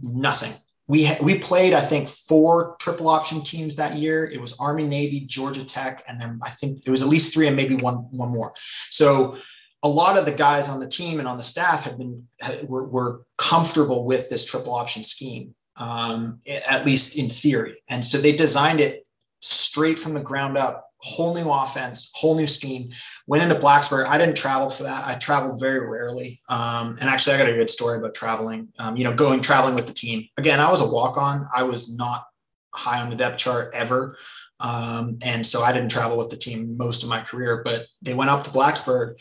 nothing. 0.03 0.53
We 0.87 1.07
ha- 1.07 1.23
we 1.23 1.39
played, 1.39 1.73
I 1.73 1.81
think, 1.81 2.09
four 2.09 2.77
triple 2.79 3.09
option 3.09 3.43
teams 3.43 3.77
that 3.77 3.97
year. 3.97 4.27
It 4.27 4.41
was 4.41 4.59
Army, 4.61 4.85
Navy, 4.85 5.21
Georgia 5.21 5.65
Tech, 5.65 6.03
and 6.07 6.21
then 6.21 6.41
I 6.43 6.51
think 6.51 6.81
it 6.87 6.91
was 6.91 7.03
at 7.03 7.09
least 7.09 7.33
three 7.33 7.47
and 7.47 7.57
maybe 7.57 7.75
one 7.75 7.97
one 8.11 8.31
more. 8.31 8.53
So 8.91 9.39
a 9.85 9.89
lot 9.89 10.19
of 10.19 10.25
the 10.25 10.33
guys 10.33 10.69
on 10.69 10.81
the 10.81 10.89
team 10.89 11.19
and 11.19 11.29
on 11.29 11.37
the 11.37 11.43
staff 11.43 11.85
had 11.85 11.99
been 11.99 12.27
had, 12.41 12.67
were, 12.69 12.85
were, 12.85 13.21
comfortable 13.37 14.05
with 14.05 14.31
this 14.31 14.45
triple 14.45 14.73
option 14.73 15.05
scheme, 15.05 15.55
um, 15.77 16.41
at 16.47 16.87
least 16.87 17.19
in 17.19 17.29
theory. 17.29 17.83
And 17.89 18.03
so 18.05 18.17
they 18.19 18.35
designed 18.35 18.81
it 18.81 19.07
straight 19.41 19.99
from 19.99 20.15
the 20.15 20.23
ground 20.23 20.57
up, 20.57 20.89
whole 20.99 21.35
new 21.35 21.51
offense, 21.51 22.11
whole 22.15 22.37
new 22.37 22.47
scheme. 22.47 22.91
Went 23.27 23.43
into 23.43 23.57
Blacksburg. 23.57 24.07
I 24.07 24.17
didn't 24.17 24.37
travel 24.37 24.71
for 24.71 24.85
that. 24.85 25.07
I 25.07 25.17
traveled 25.17 25.61
very 25.61 25.87
rarely. 25.87 26.41
Um, 26.49 26.97
and 27.01 27.11
actually, 27.11 27.35
I 27.35 27.39
got 27.39 27.49
a 27.49 27.57
good 27.57 27.69
story 27.69 27.99
about 27.99 28.15
traveling. 28.15 28.69
Um, 28.79 28.97
you 28.97 29.05
know, 29.05 29.15
going 29.15 29.41
traveling 29.41 29.75
with 29.75 29.87
the 29.87 29.93
team. 29.93 30.27
Again, 30.39 30.61
I 30.61 30.71
was 30.71 30.81
a 30.81 30.91
walk 30.91 31.19
on. 31.19 31.47
I 31.55 31.65
was 31.65 31.95
not 31.97 32.25
high 32.73 33.03
on 33.03 33.11
the 33.11 33.17
depth 33.17 33.39
chart 33.39 33.73
ever. 33.75 34.17
Um, 34.61 35.19
and 35.23 35.45
so 35.45 35.63
I 35.63 35.73
didn't 35.73 35.91
travel 35.91 36.17
with 36.17 36.31
the 36.31 36.37
team 36.37 36.77
most 36.77 37.03
of 37.03 37.09
my 37.09 37.21
career, 37.21 37.63
but 37.65 37.87
they 38.01 38.15
went 38.15 38.31
up 38.31 38.45
to 38.45 38.51
Blacksburg 38.51 39.21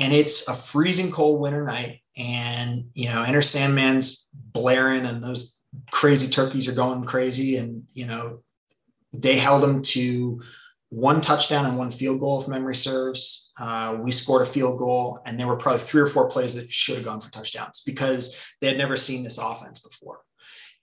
and 0.00 0.12
it's 0.12 0.48
a 0.48 0.54
freezing 0.54 1.12
cold 1.12 1.40
winter 1.40 1.64
night 1.64 2.00
and 2.16 2.84
you 2.94 3.08
know 3.08 3.22
enter 3.22 3.42
sandman's 3.42 4.28
blaring 4.32 5.04
and 5.04 5.22
those 5.22 5.60
crazy 5.92 6.28
turkeys 6.28 6.66
are 6.66 6.72
going 6.72 7.04
crazy 7.04 7.56
and 7.58 7.84
you 7.92 8.06
know 8.06 8.42
they 9.12 9.36
held 9.36 9.62
them 9.62 9.82
to 9.82 10.40
one 10.90 11.20
touchdown 11.20 11.66
and 11.66 11.78
one 11.78 11.90
field 11.90 12.20
goal 12.20 12.40
if 12.40 12.48
memory 12.48 12.74
serves. 12.74 13.52
Uh, 13.58 13.96
we 14.00 14.10
scored 14.10 14.42
a 14.42 14.46
field 14.46 14.78
goal 14.78 15.20
and 15.24 15.38
there 15.38 15.46
were 15.46 15.56
probably 15.56 15.80
three 15.80 16.00
or 16.00 16.06
four 16.06 16.28
plays 16.28 16.54
that 16.54 16.68
should 16.68 16.96
have 16.96 17.04
gone 17.04 17.20
for 17.20 17.30
touchdowns 17.30 17.82
because 17.86 18.40
they 18.60 18.66
had 18.66 18.78
never 18.78 18.96
seen 18.96 19.22
this 19.22 19.38
offense 19.38 19.80
before. 19.80 20.20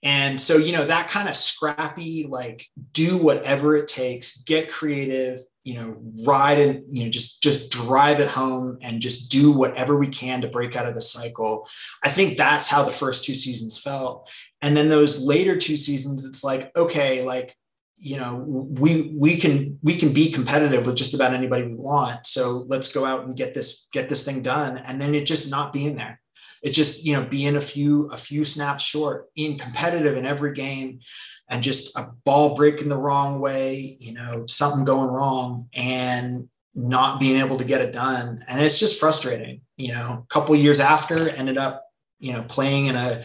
And 0.02 0.40
so 0.40 0.56
you 0.56 0.72
know 0.72 0.84
that 0.84 1.08
kind 1.08 1.28
of 1.28 1.36
scrappy 1.36 2.26
like 2.28 2.66
do 2.92 3.18
whatever 3.18 3.76
it 3.76 3.88
takes 3.88 4.42
get 4.44 4.70
creative 4.70 5.40
you 5.68 5.74
know 5.74 5.98
ride 6.24 6.58
and 6.58 6.82
you 6.90 7.04
know 7.04 7.10
just 7.10 7.42
just 7.42 7.70
drive 7.70 8.20
it 8.20 8.28
home 8.28 8.78
and 8.80 9.02
just 9.02 9.30
do 9.30 9.52
whatever 9.52 9.98
we 9.98 10.08
can 10.08 10.40
to 10.40 10.48
break 10.48 10.74
out 10.76 10.86
of 10.86 10.94
the 10.94 11.00
cycle. 11.02 11.68
I 12.02 12.08
think 12.08 12.38
that's 12.38 12.68
how 12.68 12.84
the 12.84 12.90
first 12.90 13.22
two 13.22 13.34
seasons 13.34 13.78
felt. 13.78 14.32
And 14.62 14.74
then 14.74 14.88
those 14.88 15.22
later 15.22 15.58
two 15.58 15.76
seasons 15.76 16.24
it's 16.24 16.42
like 16.42 16.74
okay 16.74 17.22
like 17.22 17.54
you 17.96 18.16
know 18.16 18.36
we 18.46 19.12
we 19.14 19.36
can 19.36 19.78
we 19.82 19.94
can 19.94 20.14
be 20.14 20.32
competitive 20.32 20.86
with 20.86 20.96
just 20.96 21.12
about 21.12 21.34
anybody 21.34 21.64
we 21.64 21.74
want. 21.74 22.26
So 22.26 22.64
let's 22.68 22.90
go 22.90 23.04
out 23.04 23.26
and 23.26 23.36
get 23.36 23.52
this 23.52 23.88
get 23.92 24.08
this 24.08 24.24
thing 24.24 24.40
done. 24.40 24.78
And 24.78 24.98
then 24.98 25.14
it 25.14 25.26
just 25.26 25.50
not 25.50 25.74
being 25.74 25.96
there 25.96 26.18
it 26.62 26.70
just 26.70 27.04
you 27.04 27.14
know 27.14 27.24
being 27.24 27.56
a 27.56 27.60
few 27.60 28.06
a 28.06 28.16
few 28.16 28.44
snaps 28.44 28.84
short 28.84 29.28
in 29.36 29.58
competitive 29.58 30.16
in 30.16 30.26
every 30.26 30.52
game 30.52 31.00
and 31.48 31.62
just 31.62 31.96
a 31.98 32.10
ball 32.24 32.54
breaking 32.54 32.88
the 32.88 32.98
wrong 32.98 33.40
way, 33.40 33.96
you 34.00 34.12
know, 34.12 34.44
something 34.46 34.84
going 34.84 35.10
wrong 35.10 35.66
and 35.72 36.48
not 36.74 37.18
being 37.18 37.38
able 37.38 37.56
to 37.56 37.64
get 37.64 37.80
it 37.80 37.92
done. 37.92 38.44
And 38.46 38.60
it's 38.60 38.78
just 38.78 39.00
frustrating, 39.00 39.62
you 39.78 39.92
know, 39.92 40.24
a 40.24 40.26
couple 40.28 40.54
years 40.54 40.78
after 40.78 41.30
ended 41.30 41.56
up 41.56 41.84
you 42.18 42.32
know, 42.32 42.42
playing 42.48 42.86
in 42.86 42.96
a 42.96 43.22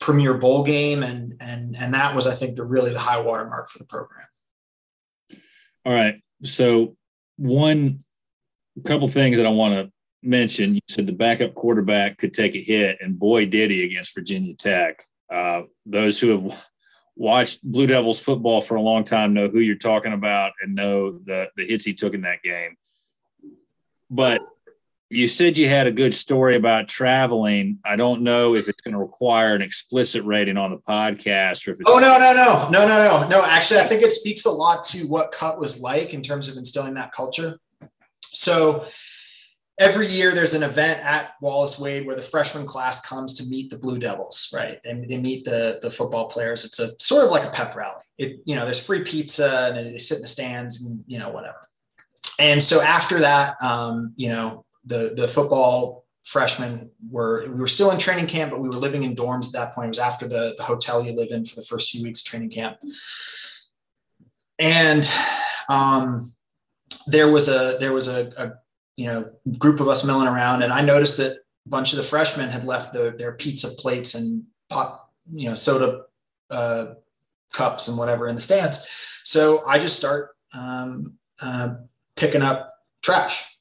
premier 0.00 0.34
bowl 0.34 0.64
game. 0.64 1.02
And, 1.02 1.34
and, 1.40 1.76
and 1.78 1.94
that 1.94 2.14
was, 2.14 2.26
I 2.26 2.34
think 2.34 2.56
the 2.56 2.64
really 2.64 2.92
the 2.92 2.98
high 2.98 3.20
watermark 3.20 3.68
for 3.70 3.78
the 3.78 3.86
program. 3.86 4.26
All 5.84 5.92
right. 5.92 6.16
So 6.44 6.96
one 7.36 7.98
couple 8.84 9.06
things 9.08 9.38
that 9.38 9.46
I 9.46 9.50
want 9.50 9.74
to 9.74 9.92
mention. 10.22 10.74
You 10.74 10.80
said 10.88 11.06
the 11.06 11.12
backup 11.12 11.54
quarterback 11.54 12.18
could 12.18 12.34
take 12.34 12.54
a 12.54 12.62
hit, 12.62 12.98
and 13.00 13.18
boy, 13.18 13.46
did 13.46 13.70
he 13.70 13.84
against 13.84 14.14
Virginia 14.14 14.54
Tech. 14.54 15.02
Uh, 15.30 15.62
those 15.86 16.20
who 16.20 16.28
have 16.30 16.68
watched 17.16 17.62
Blue 17.62 17.86
Devils 17.86 18.22
football 18.22 18.60
for 18.60 18.76
a 18.76 18.82
long 18.82 19.04
time 19.04 19.34
know 19.34 19.48
who 19.48 19.60
you're 19.60 19.76
talking 19.76 20.12
about 20.12 20.52
and 20.62 20.74
know 20.74 21.18
the 21.24 21.48
the 21.56 21.64
hits 21.64 21.84
he 21.84 21.94
took 21.94 22.14
in 22.14 22.22
that 22.22 22.42
game. 22.42 22.76
But 24.10 24.42
you 25.12 25.26
said 25.26 25.58
you 25.58 25.68
had 25.68 25.86
a 25.86 25.92
good 25.92 26.14
story 26.14 26.56
about 26.56 26.88
traveling. 26.88 27.78
I 27.84 27.96
don't 27.96 28.22
know 28.22 28.54
if 28.54 28.66
it's 28.66 28.80
going 28.80 28.94
to 28.94 28.98
require 28.98 29.54
an 29.54 29.60
explicit 29.60 30.24
rating 30.24 30.56
on 30.56 30.70
the 30.70 30.78
podcast 30.78 31.68
or 31.68 31.72
if 31.72 31.80
it's. 31.80 31.90
Oh 31.90 31.98
no 31.98 32.18
no 32.18 32.32
no 32.32 32.68
no 32.70 32.88
no 32.88 33.20
no 33.20 33.28
no! 33.28 33.44
Actually, 33.44 33.80
I 33.80 33.84
think 33.84 34.02
it 34.02 34.12
speaks 34.12 34.46
a 34.46 34.50
lot 34.50 34.84
to 34.84 35.06
what 35.06 35.32
Cut 35.32 35.60
was 35.60 35.80
like 35.80 36.14
in 36.14 36.22
terms 36.22 36.48
of 36.48 36.56
instilling 36.56 36.94
that 36.94 37.12
culture. 37.12 37.58
So 38.30 38.86
every 39.82 40.06
year 40.06 40.32
there's 40.32 40.54
an 40.54 40.62
event 40.62 41.04
at 41.04 41.32
Wallace 41.40 41.78
Wade 41.78 42.06
where 42.06 42.14
the 42.14 42.22
freshman 42.22 42.64
class 42.64 43.04
comes 43.04 43.34
to 43.34 43.46
meet 43.46 43.68
the 43.68 43.78
Blue 43.78 43.98
Devils, 43.98 44.48
right? 44.54 44.78
And 44.84 45.08
they 45.10 45.18
meet 45.18 45.44
the 45.44 45.80
the 45.82 45.90
football 45.90 46.28
players. 46.28 46.64
It's 46.64 46.78
a 46.78 46.88
sort 46.98 47.24
of 47.24 47.30
like 47.30 47.44
a 47.44 47.50
pep 47.50 47.74
rally. 47.74 48.02
It 48.16 48.40
you 48.44 48.54
know 48.54 48.64
there's 48.64 48.84
free 48.84 49.02
pizza 49.02 49.72
and 49.74 49.94
they 49.94 49.98
sit 49.98 50.16
in 50.16 50.22
the 50.22 50.28
stands 50.28 50.84
and 50.84 51.02
you 51.06 51.18
know 51.18 51.30
whatever. 51.30 51.60
And 52.38 52.62
so 52.62 52.80
after 52.80 53.18
that, 53.20 53.56
um, 53.60 54.14
you 54.16 54.28
know 54.28 54.64
the 54.84 55.14
the 55.16 55.28
football 55.28 56.06
freshmen 56.24 56.92
were 57.10 57.44
we 57.48 57.60
were 57.60 57.66
still 57.66 57.90
in 57.90 57.98
training 57.98 58.28
camp, 58.28 58.52
but 58.52 58.60
we 58.60 58.68
were 58.68 58.74
living 58.74 59.02
in 59.02 59.16
dorms 59.16 59.48
at 59.48 59.52
that 59.52 59.74
point. 59.74 59.86
It 59.86 59.88
was 59.88 59.98
after 59.98 60.28
the 60.28 60.54
the 60.56 60.62
hotel 60.62 61.04
you 61.04 61.12
live 61.12 61.32
in 61.32 61.44
for 61.44 61.56
the 61.56 61.66
first 61.66 61.90
few 61.90 62.04
weeks 62.04 62.22
training 62.22 62.50
camp, 62.50 62.78
and 64.60 65.10
um, 65.68 66.30
there 67.06 67.30
was 67.30 67.48
a 67.48 67.76
there 67.80 67.92
was 67.92 68.06
a, 68.06 68.32
a 68.36 68.52
you 68.96 69.06
know 69.06 69.30
group 69.58 69.80
of 69.80 69.88
us 69.88 70.04
milling 70.04 70.28
around, 70.28 70.62
and 70.62 70.72
I 70.72 70.82
noticed 70.82 71.16
that 71.18 71.38
a 71.66 71.68
bunch 71.68 71.92
of 71.92 71.96
the 71.98 72.02
freshmen 72.02 72.50
had 72.50 72.64
left 72.64 72.92
the, 72.92 73.14
their 73.18 73.32
pizza 73.32 73.68
plates 73.78 74.14
and 74.14 74.44
pop 74.68 75.12
you 75.30 75.48
know 75.48 75.54
soda 75.54 76.02
uh, 76.50 76.94
cups 77.52 77.88
and 77.88 77.98
whatever 77.98 78.28
in 78.28 78.34
the 78.34 78.40
stands. 78.40 78.86
So 79.24 79.64
I 79.66 79.78
just 79.78 79.96
start 79.96 80.30
um, 80.54 81.14
uh, 81.40 81.76
picking 82.16 82.42
up 82.42 82.74
trash 83.02 83.52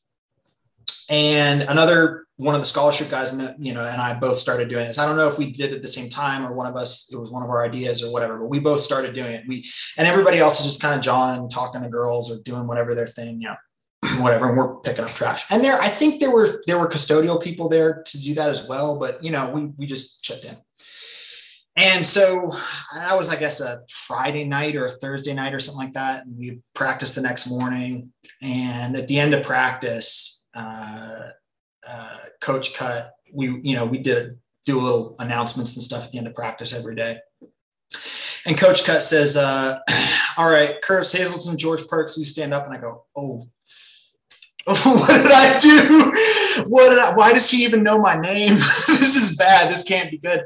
and 1.09 1.63
another 1.63 2.25
one 2.37 2.55
of 2.55 2.61
the 2.61 2.65
scholarship 2.65 3.11
guys, 3.11 3.37
you 3.59 3.73
know, 3.73 3.85
and 3.85 4.01
I 4.01 4.17
both 4.17 4.37
started 4.37 4.69
doing 4.69 4.87
this. 4.87 4.97
I 4.97 5.05
don't 5.05 5.17
know 5.17 5.27
if 5.27 5.37
we 5.37 5.51
did 5.51 5.71
it 5.71 5.75
at 5.75 5.81
the 5.81 5.87
same 5.87 6.09
time 6.09 6.43
or 6.43 6.55
one 6.55 6.65
of 6.65 6.75
us, 6.75 7.11
it 7.11 7.17
was 7.17 7.29
one 7.29 7.43
of 7.43 7.49
our 7.49 7.63
ideas 7.63 8.01
or 8.01 8.11
whatever, 8.11 8.39
but 8.39 8.47
we 8.47 8.59
both 8.59 8.79
started 8.79 9.13
doing 9.13 9.33
it. 9.33 9.43
We 9.47 9.63
and 9.97 10.07
everybody 10.07 10.39
else 10.39 10.59
is 10.59 10.65
just 10.65 10.81
kind 10.81 10.95
of 10.95 11.01
jawing, 11.01 11.49
talking 11.49 11.83
to 11.83 11.89
girls 11.89 12.31
or 12.31 12.41
doing 12.43 12.65
whatever 12.65 12.95
their 12.95 13.05
thing, 13.05 13.41
you 13.41 13.49
know, 13.49 13.55
whatever. 14.19 14.49
And 14.49 14.57
we're 14.57 14.75
picking 14.77 15.05
up 15.05 15.11
trash. 15.11 15.45
And 15.49 15.63
there, 15.63 15.79
I 15.79 15.87
think 15.87 16.19
there 16.19 16.31
were 16.31 16.61
there 16.67 16.79
were 16.79 16.87
custodial 16.87 17.41
people 17.41 17.69
there 17.69 18.03
to 18.05 18.21
do 18.21 18.33
that 18.35 18.49
as 18.49 18.67
well. 18.67 18.99
But 18.99 19.23
you 19.23 19.31
know, 19.31 19.49
we 19.49 19.65
we 19.77 19.85
just 19.85 20.23
checked 20.23 20.45
in. 20.45 20.57
And 21.77 22.05
so 22.05 22.51
that 22.93 23.17
was, 23.17 23.29
I 23.29 23.37
guess, 23.37 23.61
a 23.61 23.81
Friday 23.89 24.43
night 24.43 24.75
or 24.75 24.85
a 24.85 24.89
Thursday 24.89 25.33
night 25.33 25.53
or 25.53 25.59
something 25.59 25.85
like 25.85 25.93
that. 25.93 26.25
And 26.25 26.37
we 26.37 26.59
practiced 26.73 27.15
the 27.15 27.21
next 27.21 27.49
morning. 27.49 28.11
And 28.41 28.97
at 28.97 29.07
the 29.07 29.17
end 29.17 29.33
of 29.33 29.43
practice, 29.43 30.47
uh, 30.53 31.29
uh, 31.87 32.17
coach 32.41 32.75
cut. 32.75 33.13
We, 33.33 33.61
you 33.63 33.75
know, 33.75 33.85
we 33.85 33.99
did 33.99 34.37
do 34.65 34.77
a 34.77 34.81
little 34.81 35.15
announcements 35.19 35.75
and 35.75 35.83
stuff 35.83 36.05
at 36.05 36.11
the 36.11 36.17
end 36.17 36.27
of 36.27 36.35
practice 36.35 36.77
every 36.77 36.95
day. 36.95 37.19
And 38.45 38.57
Coach 38.57 38.85
Cut 38.85 39.03
says, 39.03 39.37
uh, 39.37 39.79
"All 40.37 40.49
right, 40.49 40.81
Curtis 40.81 41.11
Hazelton, 41.11 41.57
George 41.57 41.81
Pearkes, 41.83 42.17
you 42.17 42.25
stand 42.25 42.53
up." 42.53 42.65
And 42.65 42.75
I 42.75 42.79
go, 42.79 43.05
"Oh, 43.15 43.43
what 44.65 45.07
did 45.07 45.31
I 45.31 45.57
do? 45.59 46.65
What 46.67 46.89
did 46.89 46.99
I? 46.99 47.13
Why 47.15 47.33
does 47.33 47.49
he 47.49 47.63
even 47.63 47.83
know 47.83 47.97
my 47.99 48.15
name? 48.15 48.53
this 48.55 49.15
is 49.15 49.37
bad. 49.37 49.69
This 49.69 49.83
can't 49.83 50.11
be 50.11 50.17
good." 50.17 50.43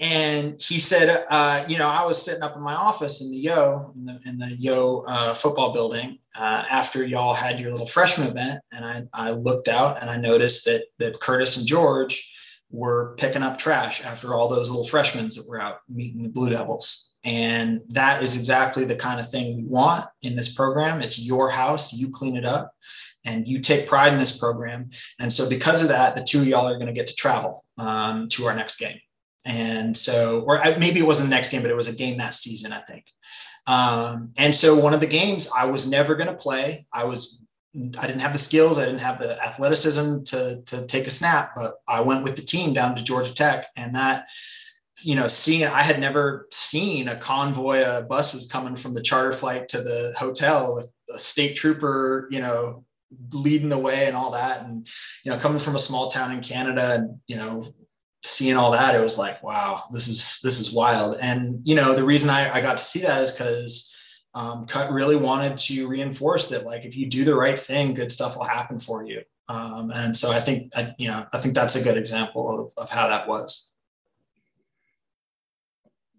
and 0.00 0.60
he 0.60 0.78
said, 0.78 1.26
uh, 1.28 1.64
you 1.66 1.76
know, 1.76 1.88
I 1.88 2.04
was 2.04 2.22
sitting 2.22 2.42
up 2.42 2.54
in 2.54 2.62
my 2.62 2.74
office 2.74 3.20
in 3.20 3.30
the 3.30 3.38
Yoh, 3.38 3.92
in 3.96 4.04
the, 4.04 4.20
in 4.26 4.38
the 4.38 4.54
Yoh 4.54 5.04
uh, 5.08 5.34
football 5.34 5.72
building 5.72 6.18
uh, 6.38 6.64
after 6.70 7.04
y'all 7.04 7.34
had 7.34 7.58
your 7.58 7.72
little 7.72 7.86
freshman 7.86 8.28
event, 8.28 8.60
and 8.72 8.84
I, 8.84 9.02
I 9.12 9.30
looked 9.32 9.68
out 9.68 10.00
and 10.00 10.08
I 10.08 10.16
noticed 10.16 10.64
that 10.66 10.84
that 10.98 11.20
Curtis 11.20 11.56
and 11.56 11.66
George 11.66 12.30
were 12.70 13.14
picking 13.16 13.42
up 13.42 13.58
trash 13.58 14.04
after 14.04 14.34
all 14.34 14.48
those 14.48 14.70
little 14.70 14.86
freshmen 14.86 15.26
that 15.26 15.46
were 15.48 15.60
out 15.60 15.80
meeting 15.88 16.22
the 16.22 16.28
Blue 16.28 16.50
Devils. 16.50 17.12
And 17.24 17.80
that 17.88 18.22
is 18.22 18.36
exactly 18.36 18.84
the 18.84 18.94
kind 18.94 19.18
of 19.18 19.28
thing 19.28 19.56
we 19.56 19.64
want 19.64 20.04
in 20.22 20.36
this 20.36 20.54
program. 20.54 21.02
It's 21.02 21.18
your 21.18 21.50
house, 21.50 21.92
you 21.92 22.10
clean 22.10 22.36
it 22.36 22.44
up, 22.44 22.72
and 23.28 23.46
you 23.46 23.60
take 23.60 23.86
pride 23.86 24.12
in 24.12 24.18
this 24.18 24.38
program. 24.38 24.90
And 25.20 25.32
so, 25.32 25.48
because 25.48 25.82
of 25.82 25.88
that, 25.88 26.16
the 26.16 26.22
two 26.22 26.40
of 26.40 26.48
y'all 26.48 26.68
are 26.68 26.78
going 26.78 26.86
to 26.86 26.92
get 26.92 27.06
to 27.08 27.14
travel 27.14 27.64
um, 27.78 28.28
to 28.30 28.46
our 28.46 28.54
next 28.54 28.78
game. 28.78 28.98
And 29.46 29.96
so, 29.96 30.44
or 30.46 30.60
maybe 30.78 31.00
it 31.00 31.06
wasn't 31.06 31.28
the 31.28 31.34
next 31.34 31.50
game, 31.50 31.62
but 31.62 31.70
it 31.70 31.76
was 31.76 31.88
a 31.88 31.96
game 31.96 32.18
that 32.18 32.34
season, 32.34 32.72
I 32.72 32.80
think. 32.80 33.04
Um, 33.66 34.32
and 34.36 34.54
so 34.54 34.78
one 34.78 34.94
of 34.94 35.00
the 35.00 35.06
games 35.06 35.50
I 35.56 35.66
was 35.66 35.88
never 35.88 36.14
going 36.14 36.28
to 36.28 36.34
play. 36.34 36.86
I 36.92 37.04
was, 37.04 37.42
I 37.98 38.06
didn't 38.06 38.22
have 38.22 38.32
the 38.32 38.38
skills. 38.38 38.78
I 38.78 38.86
didn't 38.86 39.00
have 39.00 39.20
the 39.20 39.42
athleticism 39.42 40.22
to, 40.24 40.62
to 40.66 40.86
take 40.86 41.06
a 41.06 41.10
snap, 41.10 41.52
but 41.54 41.74
I 41.86 42.00
went 42.00 42.24
with 42.24 42.36
the 42.36 42.42
team 42.42 42.72
down 42.72 42.96
to 42.96 43.04
Georgia 43.04 43.34
Tech 43.34 43.66
and 43.76 43.94
that, 43.94 44.26
you 45.02 45.14
know, 45.14 45.28
seeing, 45.28 45.68
I 45.68 45.82
had 45.82 46.00
never 46.00 46.48
seen 46.50 47.08
a 47.08 47.16
convoy 47.16 47.84
of 47.84 48.08
buses 48.08 48.50
coming 48.50 48.74
from 48.74 48.94
the 48.94 49.02
charter 49.02 49.32
flight 49.32 49.68
to 49.68 49.78
the 49.78 50.14
hotel 50.18 50.74
with 50.74 50.92
a 51.14 51.18
state 51.18 51.56
trooper, 51.56 52.26
you 52.30 52.40
know, 52.40 52.84
leading 53.32 53.68
the 53.68 53.78
way 53.78 54.06
and 54.06 54.16
all 54.16 54.30
that. 54.32 54.62
And, 54.62 54.86
you 55.24 55.32
know, 55.32 55.38
coming 55.38 55.58
from 55.58 55.76
a 55.76 55.78
small 55.78 56.10
town 56.10 56.32
in 56.32 56.40
Canada 56.40 56.94
and, 56.94 57.20
you 57.26 57.36
know, 57.36 57.66
seeing 58.22 58.56
all 58.56 58.72
that, 58.72 58.94
it 58.94 59.02
was 59.02 59.18
like, 59.18 59.42
wow, 59.42 59.82
this 59.92 60.08
is 60.08 60.40
this 60.42 60.60
is 60.60 60.74
wild. 60.74 61.18
And 61.20 61.60
you 61.64 61.74
know, 61.74 61.94
the 61.94 62.04
reason 62.04 62.30
I, 62.30 62.52
I 62.52 62.60
got 62.60 62.76
to 62.76 62.82
see 62.82 63.00
that 63.00 63.22
is 63.22 63.32
because 63.32 63.94
um, 64.34 64.66
Cut 64.66 64.92
really 64.92 65.16
wanted 65.16 65.56
to 65.56 65.88
reinforce 65.88 66.48
that, 66.48 66.64
like, 66.64 66.84
if 66.84 66.96
you 66.96 67.08
do 67.08 67.24
the 67.24 67.34
right 67.34 67.58
thing, 67.58 67.94
good 67.94 68.12
stuff 68.12 68.36
will 68.36 68.44
happen 68.44 68.78
for 68.78 69.04
you. 69.04 69.22
Um, 69.48 69.90
and 69.94 70.14
so 70.14 70.30
I 70.30 70.40
think, 70.40 70.72
I, 70.76 70.94
you 70.98 71.08
know, 71.08 71.24
I 71.32 71.38
think 71.38 71.54
that's 71.54 71.76
a 71.76 71.82
good 71.82 71.96
example 71.96 72.66
of, 72.66 72.84
of 72.84 72.90
how 72.90 73.08
that 73.08 73.26
was. 73.26 73.67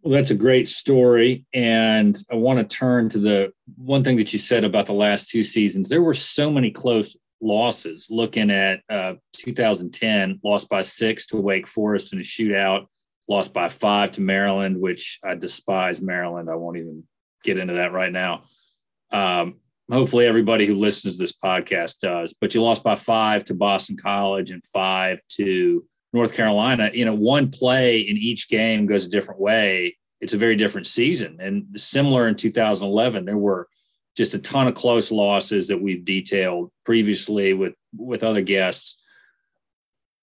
Well, 0.02 0.14
that's 0.14 0.32
a 0.32 0.36
great 0.36 0.70
story. 0.70 1.45
And 1.54 2.18
I 2.32 2.36
want 2.36 2.60
to 2.60 2.78
turn 2.78 3.10
to 3.10 3.20
the 3.20 3.52
one 3.76 4.04
thing 4.04 4.18
that 4.18 4.32
you 4.32 4.39
said 4.39 4.64
about 4.64 4.86
the 4.86 4.93
last 4.93 5.30
two 5.30 5.43
seasons. 5.43 5.89
There 5.89 6.02
were 6.02 6.14
so 6.14 6.50
many 6.50 6.72
close 6.72 7.18
losses. 7.41 8.08
Looking 8.10 8.50
at 8.50 8.82
uh, 8.89 9.16
2010, 9.34 10.39
lost 10.43 10.70
by 10.70 10.82
six 10.82 11.28
to 11.28 11.38
Wake 11.38 11.68
Forest 11.68 12.14
in 12.14 12.20
a 12.20 12.24
shootout, 12.24 12.86
lost 13.28 13.54
by 13.54 13.70
five 13.70 14.12
to 14.14 14.22
Maryland, 14.22 14.80
which 14.80 15.20
I 15.24 15.36
despise 15.36 16.02
Maryland. 16.02 16.50
I 16.50 16.56
won't 16.56 16.78
even 16.78 17.04
get 17.43 17.58
into 17.58 17.74
that 17.76 17.91
right 17.93 18.12
now. 18.12 18.43
Um, 19.12 19.56
hopefully, 19.91 20.26
everybody 20.26 20.66
who 20.66 20.76
listens 20.76 21.18
to 21.18 21.24
this 21.24 21.34
podcast 21.34 22.00
does. 22.00 22.34
But 22.34 22.56
you 22.56 22.62
lost 22.62 22.84
by 22.84 22.95
five 22.95 23.45
to 23.45 23.54
Boston 23.54 23.97
College 23.97 24.52
and 24.52 24.64
five 24.64 25.20
to 25.36 25.86
North 26.14 26.34
Carolina. 26.34 26.91
You 26.93 27.05
know, 27.05 27.14
one 27.14 27.51
play 27.51 28.01
in 28.01 28.18
each 28.18 28.49
game 28.49 28.86
goes 28.86 29.05
a 29.05 29.10
different 29.10 29.39
way. 29.39 29.97
It's 30.22 30.34
a 30.34 30.38
very 30.38 30.55
different 30.55 30.88
season. 30.88 31.38
And 31.39 31.80
similar 31.80 32.28
in 32.28 32.36
2011, 32.36 33.26
there 33.26 33.38
were 33.38 33.68
just 34.18 34.34
a 34.34 34.40
ton 34.40 34.68
of 34.68 34.76
close 34.76 35.11
losses 35.11 35.68
that 35.69 35.81
we've 35.81 36.03
detailed 36.03 36.72
previously 36.84 37.53
with 37.53 37.73
with 37.95 38.23
other 38.23 38.41
guests. 38.41 39.03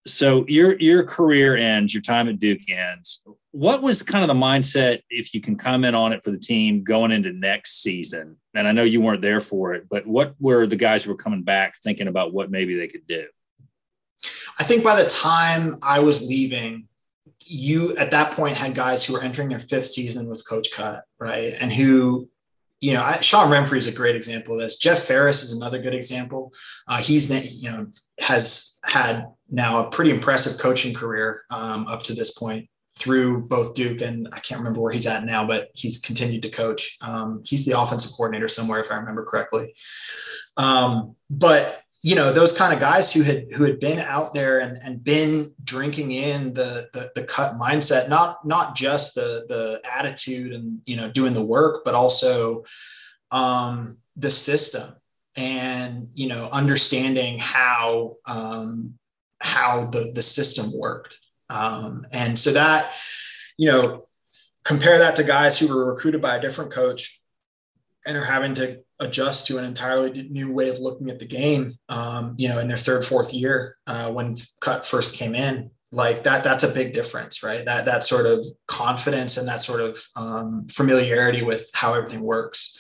So 0.06 0.44
your 0.48 0.78
your 0.78 1.04
career 1.04 1.56
ends, 1.56 1.94
your 1.94 2.02
time 2.02 2.28
at 2.28 2.38
Duke 2.38 2.68
ends. 2.68 3.22
What 3.52 3.82
was 3.82 4.02
kind 4.02 4.22
of 4.22 4.28
the 4.28 4.40
mindset, 4.40 5.00
if 5.08 5.32
you 5.32 5.40
can 5.40 5.56
comment 5.56 5.96
on 5.96 6.12
it 6.12 6.22
for 6.22 6.30
the 6.30 6.38
team 6.38 6.84
going 6.84 7.10
into 7.10 7.32
next 7.32 7.82
season? 7.82 8.36
And 8.54 8.68
I 8.68 8.72
know 8.72 8.84
you 8.84 9.00
weren't 9.00 9.22
there 9.22 9.40
for 9.40 9.72
it, 9.72 9.88
but 9.88 10.06
what 10.06 10.34
were 10.38 10.66
the 10.66 10.76
guys 10.76 11.04
who 11.04 11.10
were 11.10 11.16
coming 11.16 11.42
back 11.42 11.76
thinking 11.82 12.06
about 12.06 12.34
what 12.34 12.50
maybe 12.50 12.76
they 12.76 12.86
could 12.86 13.06
do? 13.06 13.24
I 14.58 14.64
think 14.64 14.82
by 14.84 15.00
the 15.00 15.08
time 15.08 15.76
I 15.82 16.00
was 16.00 16.26
leaving, 16.26 16.88
you 17.40 17.96
at 17.96 18.10
that 18.10 18.32
point 18.32 18.56
had 18.56 18.74
guys 18.74 19.04
who 19.04 19.12
were 19.12 19.22
entering 19.22 19.48
their 19.48 19.58
fifth 19.58 19.86
season 19.86 20.28
with 20.28 20.48
Coach 20.48 20.72
Cut, 20.72 21.02
right? 21.20 21.54
And 21.60 21.72
who 21.72 22.28
you 22.80 22.92
know, 22.92 23.02
I, 23.02 23.20
Sean 23.20 23.50
Renfree 23.50 23.78
is 23.78 23.88
a 23.88 23.96
great 23.96 24.16
example 24.16 24.54
of 24.54 24.60
this. 24.60 24.76
Jeff 24.76 25.00
Faris 25.00 25.42
is 25.42 25.56
another 25.56 25.80
good 25.80 25.94
example. 25.94 26.52
Uh, 26.86 26.98
he's, 26.98 27.30
you 27.30 27.70
know, 27.70 27.86
has 28.20 28.78
had 28.84 29.26
now 29.50 29.86
a 29.86 29.90
pretty 29.90 30.10
impressive 30.10 30.60
coaching 30.60 30.94
career 30.94 31.42
um, 31.50 31.86
up 31.86 32.02
to 32.04 32.14
this 32.14 32.34
point 32.34 32.68
through 32.98 33.46
both 33.48 33.74
Duke 33.74 34.00
and 34.00 34.28
I 34.32 34.40
can't 34.40 34.58
remember 34.58 34.80
where 34.80 34.92
he's 34.92 35.06
at 35.06 35.24
now, 35.24 35.46
but 35.46 35.68
he's 35.74 35.98
continued 35.98 36.42
to 36.42 36.48
coach. 36.48 36.96
Um, 37.00 37.42
he's 37.44 37.66
the 37.66 37.78
offensive 37.78 38.12
coordinator 38.16 38.48
somewhere, 38.48 38.80
if 38.80 38.90
I 38.90 38.96
remember 38.96 39.24
correctly. 39.24 39.74
Um, 40.56 41.14
but 41.28 41.82
you 42.06 42.14
know 42.14 42.32
those 42.32 42.56
kind 42.56 42.72
of 42.72 42.78
guys 42.78 43.12
who 43.12 43.22
had 43.22 43.46
who 43.56 43.64
had 43.64 43.80
been 43.80 43.98
out 43.98 44.32
there 44.32 44.60
and, 44.60 44.78
and 44.82 45.02
been 45.02 45.52
drinking 45.64 46.12
in 46.12 46.52
the, 46.52 46.88
the 46.92 47.10
the 47.16 47.26
cut 47.26 47.54
mindset 47.54 48.08
not 48.08 48.46
not 48.46 48.76
just 48.76 49.16
the 49.16 49.44
the 49.48 49.80
attitude 49.98 50.52
and 50.52 50.80
you 50.86 50.96
know 50.96 51.10
doing 51.10 51.34
the 51.34 51.44
work 51.44 51.84
but 51.84 51.94
also 51.94 52.64
um 53.32 53.98
the 54.14 54.30
system 54.30 54.94
and 55.36 56.08
you 56.14 56.28
know 56.28 56.48
understanding 56.52 57.38
how 57.38 58.14
um 58.26 58.96
how 59.40 59.86
the 59.86 60.12
the 60.14 60.22
system 60.22 60.66
worked. 60.78 61.18
Um 61.50 62.06
and 62.12 62.38
so 62.38 62.52
that 62.52 62.92
you 63.56 63.66
know 63.66 64.06
compare 64.64 64.98
that 64.98 65.16
to 65.16 65.24
guys 65.24 65.58
who 65.58 65.68
were 65.68 65.92
recruited 65.92 66.22
by 66.22 66.36
a 66.36 66.40
different 66.40 66.72
coach 66.72 67.20
and 68.06 68.16
are 68.16 68.24
having 68.24 68.54
to 68.54 68.80
adjust 69.00 69.46
to 69.46 69.58
an 69.58 69.64
entirely 69.64 70.28
new 70.30 70.52
way 70.52 70.68
of 70.68 70.78
looking 70.78 71.10
at 71.10 71.18
the 71.18 71.26
game. 71.26 71.72
Um, 71.88 72.34
you 72.38 72.48
know, 72.48 72.58
in 72.58 72.68
their 72.68 72.76
third, 72.76 73.04
fourth 73.04 73.32
year 73.32 73.76
uh, 73.86 74.12
when 74.12 74.36
Cut 74.60 74.86
first 74.86 75.14
came 75.14 75.34
in, 75.34 75.70
like 75.92 76.24
that, 76.24 76.42
that's 76.42 76.64
a 76.64 76.72
big 76.72 76.92
difference, 76.92 77.42
right? 77.42 77.64
That 77.64 77.86
that 77.86 78.04
sort 78.04 78.26
of 78.26 78.44
confidence 78.66 79.36
and 79.36 79.46
that 79.48 79.60
sort 79.60 79.80
of 79.80 79.98
um, 80.16 80.66
familiarity 80.70 81.42
with 81.42 81.70
how 81.74 81.94
everything 81.94 82.22
works. 82.22 82.76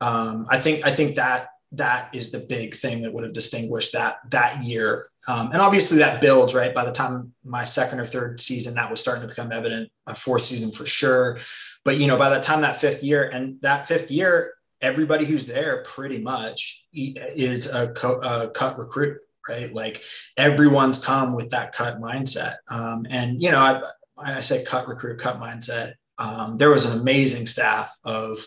Um, 0.00 0.46
I 0.50 0.58
think 0.58 0.84
I 0.84 0.90
think 0.90 1.14
that 1.16 1.48
that 1.72 2.14
is 2.14 2.30
the 2.30 2.46
big 2.48 2.74
thing 2.74 3.02
that 3.02 3.12
would 3.12 3.24
have 3.24 3.32
distinguished 3.32 3.92
that 3.94 4.16
that 4.30 4.62
year. 4.62 5.06
Um, 5.28 5.52
and 5.52 5.62
obviously 5.62 5.98
that 5.98 6.20
builds 6.20 6.54
right 6.54 6.74
by 6.74 6.84
the 6.84 6.92
time 6.92 7.32
my 7.44 7.64
second 7.64 8.00
or 8.00 8.04
third 8.04 8.40
season 8.40 8.74
that 8.74 8.90
was 8.90 9.00
starting 9.00 9.22
to 9.22 9.28
become 9.28 9.52
evident. 9.52 9.90
My 10.06 10.14
fourth 10.14 10.42
season 10.42 10.72
for 10.72 10.84
sure, 10.84 11.38
but 11.84 11.96
you 11.96 12.06
know 12.06 12.18
by 12.18 12.28
the 12.28 12.40
time 12.40 12.60
that 12.62 12.80
fifth 12.80 13.02
year 13.02 13.30
and 13.32 13.60
that 13.62 13.88
fifth 13.88 14.10
year 14.10 14.54
everybody 14.82 15.24
who's 15.24 15.46
there 15.46 15.82
pretty 15.84 16.18
much 16.18 16.86
is 16.92 17.72
a, 17.72 17.92
co- 17.92 18.20
a 18.20 18.50
cut 18.50 18.78
recruit, 18.78 19.18
right? 19.48 19.72
Like 19.72 20.02
everyone's 20.36 21.04
come 21.04 21.34
with 21.34 21.50
that 21.50 21.72
cut 21.72 21.98
mindset. 21.98 22.54
Um, 22.68 23.06
and, 23.08 23.40
you 23.40 23.50
know, 23.50 23.60
I, 23.60 23.82
I 24.18 24.40
say 24.40 24.64
cut 24.64 24.88
recruit, 24.88 25.18
cut 25.18 25.36
mindset. 25.36 25.94
Um, 26.18 26.58
there 26.58 26.70
was 26.70 26.84
an 26.84 27.00
amazing 27.00 27.46
staff 27.46 27.96
of 28.04 28.44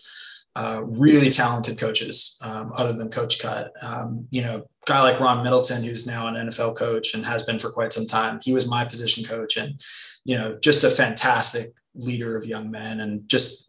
uh, 0.56 0.82
really 0.86 1.30
talented 1.30 1.78
coaches, 1.78 2.38
um, 2.40 2.72
other 2.76 2.94
than 2.94 3.10
Coach 3.10 3.40
Cut. 3.40 3.72
Um, 3.82 4.26
you 4.30 4.40
know, 4.40 4.66
guy 4.86 5.02
like 5.02 5.20
Ron 5.20 5.44
Middleton, 5.44 5.84
who's 5.84 6.06
now 6.06 6.28
an 6.28 6.48
NFL 6.48 6.78
coach 6.78 7.12
and 7.12 7.26
has 7.26 7.42
been 7.42 7.58
for 7.58 7.70
quite 7.70 7.92
some 7.92 8.06
time. 8.06 8.40
He 8.42 8.54
was 8.54 8.70
my 8.70 8.82
position 8.82 9.22
coach, 9.22 9.58
and 9.58 9.78
you 10.24 10.34
know, 10.34 10.56
just 10.62 10.84
a 10.84 10.88
fantastic 10.88 11.74
leader 11.94 12.38
of 12.38 12.46
young 12.46 12.70
men, 12.70 13.00
and 13.00 13.28
just 13.28 13.65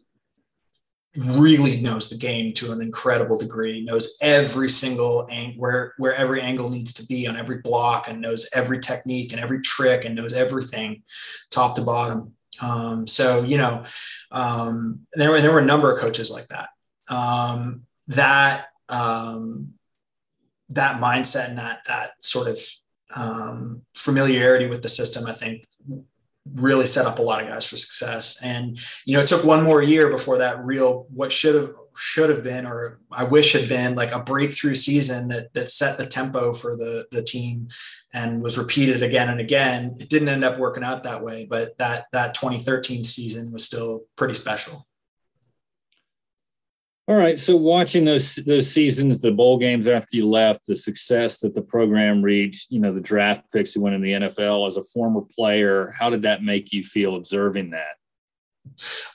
really 1.38 1.80
knows 1.80 2.08
the 2.08 2.16
game 2.16 2.52
to 2.52 2.72
an 2.72 2.80
incredible 2.80 3.36
degree 3.36 3.84
knows 3.84 4.16
every 4.20 4.68
single 4.68 5.26
angle 5.30 5.60
where 5.60 5.94
where 5.98 6.14
every 6.14 6.40
angle 6.40 6.68
needs 6.68 6.92
to 6.92 7.06
be 7.06 7.26
on 7.26 7.36
every 7.36 7.58
block 7.58 8.08
and 8.08 8.20
knows 8.20 8.48
every 8.54 8.78
technique 8.78 9.32
and 9.32 9.40
every 9.40 9.60
trick 9.60 10.04
and 10.04 10.14
knows 10.14 10.32
everything 10.32 11.02
top 11.50 11.74
to 11.76 11.82
bottom. 11.82 12.34
Um, 12.60 13.06
so 13.06 13.42
you 13.42 13.58
know 13.58 13.84
um, 14.30 15.00
there 15.14 15.30
were 15.30 15.40
there 15.40 15.52
were 15.52 15.60
a 15.60 15.64
number 15.64 15.92
of 15.92 16.00
coaches 16.00 16.30
like 16.30 16.48
that. 16.48 16.68
Um, 17.08 17.82
that 18.08 18.66
um, 18.88 19.74
that 20.70 21.00
mindset 21.00 21.48
and 21.48 21.58
that 21.58 21.80
that 21.86 22.12
sort 22.20 22.48
of 22.48 22.58
um, 23.14 23.82
familiarity 23.94 24.66
with 24.66 24.82
the 24.82 24.88
system 24.88 25.26
i 25.26 25.32
think 25.32 25.64
really 26.54 26.86
set 26.86 27.06
up 27.06 27.18
a 27.18 27.22
lot 27.22 27.42
of 27.42 27.48
guys 27.48 27.66
for 27.66 27.76
success. 27.76 28.40
And 28.42 28.78
you 29.04 29.14
know, 29.14 29.22
it 29.22 29.26
took 29.26 29.44
one 29.44 29.64
more 29.64 29.82
year 29.82 30.10
before 30.10 30.38
that 30.38 30.64
real 30.64 31.06
what 31.10 31.32
should 31.32 31.54
have 31.54 31.72
should 31.96 32.30
have 32.30 32.44
been 32.44 32.64
or 32.64 33.00
I 33.12 33.24
wish 33.24 33.52
had 33.52 33.68
been 33.68 33.94
like 33.94 34.12
a 34.12 34.22
breakthrough 34.22 34.76
season 34.76 35.28
that 35.28 35.52
that 35.54 35.68
set 35.68 35.98
the 35.98 36.06
tempo 36.06 36.52
for 36.52 36.76
the 36.76 37.06
the 37.10 37.22
team 37.22 37.68
and 38.14 38.42
was 38.42 38.58
repeated 38.58 39.02
again 39.02 39.28
and 39.28 39.40
again. 39.40 39.96
It 40.00 40.08
didn't 40.08 40.28
end 40.28 40.44
up 40.44 40.58
working 40.58 40.84
out 40.84 41.02
that 41.02 41.22
way, 41.22 41.46
but 41.48 41.76
that 41.78 42.06
that 42.12 42.34
2013 42.34 43.04
season 43.04 43.52
was 43.52 43.64
still 43.64 44.02
pretty 44.16 44.34
special. 44.34 44.87
All 47.08 47.16
right. 47.16 47.38
So 47.38 47.56
watching 47.56 48.04
those 48.04 48.36
those 48.36 48.70
seasons, 48.70 49.22
the 49.22 49.32
bowl 49.32 49.56
games 49.56 49.88
after 49.88 50.14
you 50.14 50.28
left, 50.28 50.66
the 50.66 50.76
success 50.76 51.40
that 51.40 51.54
the 51.54 51.62
program 51.62 52.20
reached, 52.20 52.70
you 52.70 52.80
know, 52.80 52.92
the 52.92 53.00
draft 53.00 53.50
picks 53.50 53.72
who 53.72 53.80
went 53.80 53.94
in 53.94 54.02
the 54.02 54.12
NFL 54.12 54.68
as 54.68 54.76
a 54.76 54.82
former 54.82 55.22
player, 55.22 55.90
how 55.98 56.10
did 56.10 56.20
that 56.22 56.42
make 56.42 56.70
you 56.70 56.82
feel 56.82 57.16
observing 57.16 57.70
that? 57.70 57.96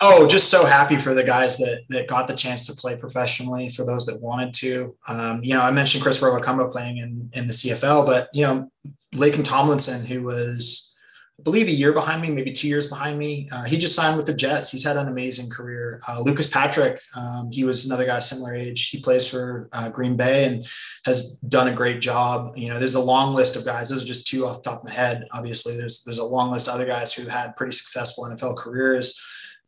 Oh, 0.01 0.25
just 0.25 0.49
so 0.49 0.65
happy 0.65 0.97
for 0.97 1.13
the 1.13 1.23
guys 1.23 1.57
that 1.59 1.83
that 1.89 2.07
got 2.07 2.27
the 2.27 2.33
chance 2.33 2.65
to 2.65 2.73
play 2.73 2.97
professionally. 2.97 3.69
For 3.69 3.85
those 3.85 4.07
that 4.07 4.19
wanted 4.19 4.55
to, 4.55 4.95
um, 5.07 5.43
you 5.43 5.53
know, 5.53 5.61
I 5.61 5.69
mentioned 5.69 6.01
Chris 6.03 6.19
Rwabukamba 6.19 6.71
playing 6.71 6.97
in 6.97 7.29
in 7.33 7.45
the 7.45 7.53
CFL, 7.53 8.07
but 8.07 8.29
you 8.33 8.41
know, 8.41 8.71
Laken 9.13 9.43
Tomlinson, 9.43 10.03
who 10.03 10.23
was 10.23 10.92
I 11.39 11.43
believe 11.43 11.67
a 11.67 11.71
year 11.71 11.93
behind 11.93 12.21
me, 12.21 12.29
maybe 12.29 12.51
two 12.51 12.67
years 12.67 12.87
behind 12.87 13.17
me. 13.17 13.49
Uh, 13.51 13.63
he 13.63 13.79
just 13.79 13.95
signed 13.95 14.17
with 14.17 14.27
the 14.27 14.35
Jets. 14.35 14.69
He's 14.69 14.83
had 14.83 14.97
an 14.97 15.07
amazing 15.07 15.49
career. 15.49 15.99
Uh, 16.07 16.21
Lucas 16.21 16.47
Patrick, 16.47 17.01
um, 17.15 17.49
he 17.51 17.63
was 17.63 17.85
another 17.85 18.05
guy 18.05 18.19
similar 18.19 18.53
age. 18.53 18.89
He 18.89 19.01
plays 19.01 19.27
for 19.27 19.67
uh, 19.73 19.89
Green 19.89 20.15
Bay 20.15 20.45
and 20.45 20.65
has 21.05 21.37
done 21.37 21.69
a 21.69 21.73
great 21.73 22.01
job. 22.01 22.55
You 22.55 22.69
know, 22.69 22.77
there's 22.77 22.95
a 22.95 23.01
long 23.01 23.33
list 23.33 23.55
of 23.55 23.65
guys. 23.65 23.89
Those 23.89 24.03
are 24.03 24.07
just 24.07 24.27
two 24.27 24.45
off 24.45 24.61
the 24.61 24.69
top 24.69 24.83
of 24.83 24.89
my 24.89 24.93
head. 24.93 25.27
Obviously, 25.31 25.75
there's 25.75 26.03
there's 26.03 26.19
a 26.19 26.25
long 26.25 26.51
list 26.51 26.67
of 26.67 26.75
other 26.75 26.85
guys 26.85 27.11
who 27.11 27.23
have 27.23 27.31
had 27.31 27.55
pretty 27.55 27.73
successful 27.73 28.25
NFL 28.25 28.57
careers. 28.57 29.19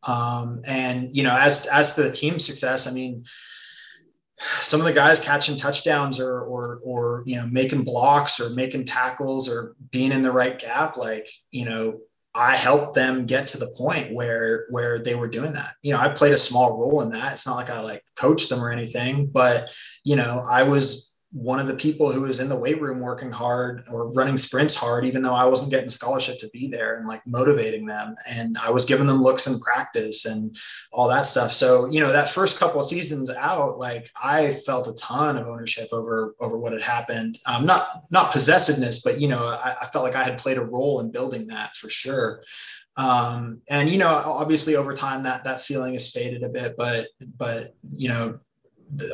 Um, 0.04 0.62
and 0.66 1.16
you 1.18 1.24
know, 1.24 1.36
as 1.36 1.66
as 1.66 1.96
to 1.96 2.04
the 2.04 2.12
team 2.12 2.40
success, 2.40 2.88
I 2.88 2.92
mean 2.92 3.26
some 4.38 4.80
of 4.80 4.86
the 4.86 4.94
guys 4.94 5.20
catching 5.20 5.58
touchdowns 5.58 6.20
or 6.20 6.42
or 6.42 6.80
or 6.84 7.24
you 7.26 7.36
know 7.36 7.48
making 7.48 7.84
blocks 7.84 8.40
or 8.40 8.50
making 8.52 8.84
tackles 8.84 9.50
or 9.50 9.76
being 9.92 10.12
in 10.12 10.22
the 10.22 10.32
right 10.32 10.60
gap 10.60 10.98
like 10.98 11.30
you 11.52 11.66
know 11.66 12.00
I 12.36 12.58
helped 12.58 12.96
them 12.96 13.26
get 13.26 13.48
to 13.48 13.58
the 13.58 13.74
point 13.78 14.14
where 14.14 14.66
where 14.70 15.00
they 15.00 15.16
were 15.16 15.30
doing 15.30 15.54
that. 15.54 15.76
You 15.84 15.94
know, 15.94 16.00
I 16.00 16.10
played 16.10 16.34
a 16.34 16.38
small 16.38 16.78
role 16.78 17.02
in 17.02 17.10
that. 17.12 17.32
It's 17.32 17.48
not 17.48 17.56
like 17.56 17.70
I 17.70 17.80
like 17.80 18.04
coached 18.18 18.50
them 18.50 18.62
or 18.62 18.72
anything, 18.72 19.28
but 19.28 19.70
you 20.04 20.18
know, 20.18 20.44
I 20.46 20.64
was 20.64 21.14
one 21.36 21.60
of 21.60 21.68
the 21.68 21.76
people 21.76 22.14
who 22.14 22.22
was 22.22 22.40
in 22.40 22.48
the 22.48 22.56
weight 22.56 22.82
room 22.82 23.02
working 23.02 23.30
hard 23.30 23.84
or 23.92 24.10
running 24.14 24.38
sprints 24.38 24.74
hard, 24.74 25.06
even 25.06 25.22
though 25.22 25.34
I 25.34 25.44
wasn't 25.44 25.70
getting 25.70 25.90
a 25.90 25.92
scholarship 25.92 26.40
to 26.40 26.50
be 26.52 26.68
there 26.68 26.96
and 26.96 27.06
like 27.06 27.28
motivating 27.28 27.86
them. 27.86 28.16
And 28.26 28.58
I 28.58 28.72
was 28.72 28.86
giving 28.86 29.06
them 29.06 29.22
looks 29.22 29.46
in 29.46 29.60
practice 29.60 30.24
and 30.24 30.56
all 30.94 31.10
that 31.10 31.26
stuff. 31.26 31.52
So, 31.52 31.88
you 31.88 32.00
know, 32.00 32.14
that 32.14 32.30
first 32.30 32.58
couple 32.58 32.80
of 32.80 32.88
seasons 32.88 33.30
out, 33.30 33.80
like 33.80 34.10
I 34.24 34.52
felt 34.66 34.88
a 34.88 34.96
ton 34.96 35.36
of 35.36 35.48
ownership 35.48 35.90
over, 35.92 36.36
over 36.40 36.58
what 36.58 36.72
had 36.72 36.82
happened. 36.82 37.38
Um, 37.46 37.66
not, 37.66 37.90
not 38.12 38.32
possessiveness, 38.32 39.02
but, 39.02 39.20
you 39.20 39.28
know, 39.28 39.46
I, 39.46 39.76
I 39.82 39.86
felt 39.88 40.06
like 40.06 40.16
I 40.16 40.24
had 40.24 40.38
played 40.38 40.58
a 40.58 40.64
role 40.64 41.02
in 41.02 41.12
building 41.12 41.48
that 41.48 41.76
for 41.76 41.90
sure. 41.90 42.44
Um, 42.96 43.62
and, 43.70 43.90
you 43.90 43.98
know, 43.98 44.08
obviously 44.08 44.78
over 44.78 44.94
time 44.94 45.24
that, 45.24 45.44
that 45.44 45.60
feeling 45.60 45.92
has 45.92 46.14
faded 46.14 46.44
a 46.44 46.50
bit, 46.50 46.76
but, 46.78 47.10
but, 47.38 47.76
you 47.84 48.08
know, 48.08 48.40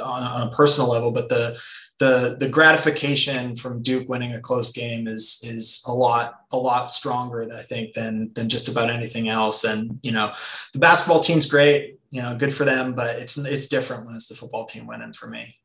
on, 0.03 0.22
on 0.22 0.48
a 0.49 0.52
personal 0.52 0.88
level, 0.88 1.11
but 1.11 1.30
the 1.30 1.57
the 2.02 2.36
the 2.40 2.49
gratification 2.49 3.56
from 3.56 3.84
Duke 3.84 4.10
winning 4.10 4.34
a 4.34 4.41
close 4.41 4.72
game 4.72 5.07
is 5.07 5.40
is 5.44 5.84
a 5.88 5.94
lot 5.94 6.45
a 6.52 6.57
lot 6.57 6.91
stronger, 6.91 7.48
I 7.56 7.61
think, 7.61 7.94
than 7.94 8.34
than 8.34 8.49
just 8.49 8.68
about 8.68 8.90
anything 8.90 9.30
else. 9.30 9.64
And 9.65 9.99
you 10.02 10.11
know, 10.11 10.34
the 10.73 10.80
basketball 10.80 11.19
team's 11.19 11.45
great, 11.45 11.99
you 12.10 12.23
know, 12.23 12.36
good 12.36 12.56
for 12.56 12.65
them, 12.65 12.95
but 12.95 13.18
it's 13.18 13.38
it's 13.38 13.68
different 13.68 14.07
when 14.07 14.15
it's 14.15 14.28
the 14.28 14.34
football 14.34 14.65
team 14.65 14.88
winning 14.88 15.14
for 15.14 15.28
me. 15.28 15.56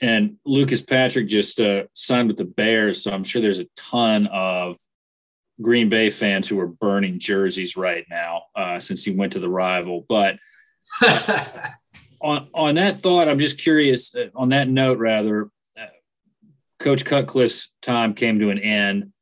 And 0.00 0.38
Lucas 0.44 0.82
Patrick 0.82 1.28
just 1.28 1.60
uh, 1.60 1.84
signed 1.92 2.26
with 2.26 2.36
the 2.36 2.44
Bears, 2.44 3.00
so 3.00 3.12
I'm 3.12 3.22
sure 3.22 3.40
there's 3.40 3.60
a 3.60 3.68
ton 3.76 4.26
of 4.26 4.76
Green 5.62 5.88
Bay 5.88 6.10
fans 6.10 6.48
who 6.48 6.58
are 6.58 6.66
burning 6.66 7.20
jerseys 7.20 7.76
right 7.76 8.04
now 8.10 8.42
uh, 8.56 8.80
since 8.80 9.04
he 9.04 9.12
went 9.12 9.34
to 9.34 9.38
the 9.38 9.48
rival. 9.48 10.04
But 10.08 10.38
on 12.20 12.74
that 12.76 13.00
thought, 13.00 13.28
I'm 13.28 13.38
just 13.38 13.58
curious. 13.58 14.14
Uh, 14.14 14.28
on 14.34 14.50
that 14.50 14.68
note, 14.68 14.98
rather, 14.98 15.50
uh, 15.78 15.86
Coach 16.78 17.04
Cutcliffe's 17.04 17.72
time 17.82 18.14
came 18.14 18.38
to 18.40 18.50
an 18.50 18.58
end. 18.58 19.12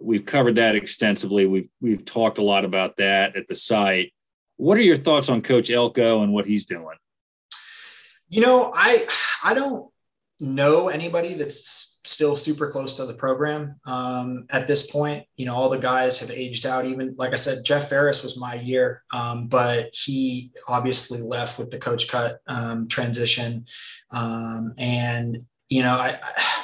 We've 0.00 0.24
covered 0.24 0.56
that 0.56 0.74
extensively. 0.74 1.46
We've 1.46 1.68
we've 1.80 2.04
talked 2.04 2.38
a 2.38 2.42
lot 2.42 2.64
about 2.64 2.96
that 2.96 3.36
at 3.36 3.48
the 3.48 3.54
site. 3.54 4.12
What 4.56 4.78
are 4.78 4.82
your 4.82 4.96
thoughts 4.96 5.28
on 5.28 5.42
Coach 5.42 5.70
Elko 5.70 6.22
and 6.22 6.32
what 6.32 6.46
he's 6.46 6.66
doing? 6.66 6.96
You 8.28 8.42
know, 8.42 8.72
I 8.74 9.06
I 9.44 9.54
don't 9.54 9.90
know 10.40 10.88
anybody 10.88 11.34
that's 11.34 11.91
still 12.04 12.36
super 12.36 12.68
close 12.70 12.94
to 12.94 13.06
the 13.06 13.14
program 13.14 13.78
um, 13.86 14.46
at 14.50 14.66
this 14.66 14.90
point. 14.90 15.24
You 15.36 15.46
know, 15.46 15.54
all 15.54 15.68
the 15.68 15.78
guys 15.78 16.18
have 16.18 16.30
aged 16.30 16.66
out. 16.66 16.84
Even 16.84 17.14
like 17.18 17.32
I 17.32 17.36
said, 17.36 17.64
Jeff 17.64 17.88
Faris 17.88 18.22
was 18.22 18.38
my 18.38 18.54
year, 18.54 19.02
um, 19.12 19.46
but 19.48 19.94
he 19.94 20.50
obviously 20.68 21.20
left 21.20 21.58
with 21.58 21.70
the 21.70 21.78
coach 21.78 22.08
cut 22.08 22.40
um, 22.48 22.88
transition. 22.88 23.64
Um, 24.10 24.74
and 24.78 25.44
you 25.68 25.82
know, 25.82 25.94
I, 25.94 26.18
I 26.22 26.61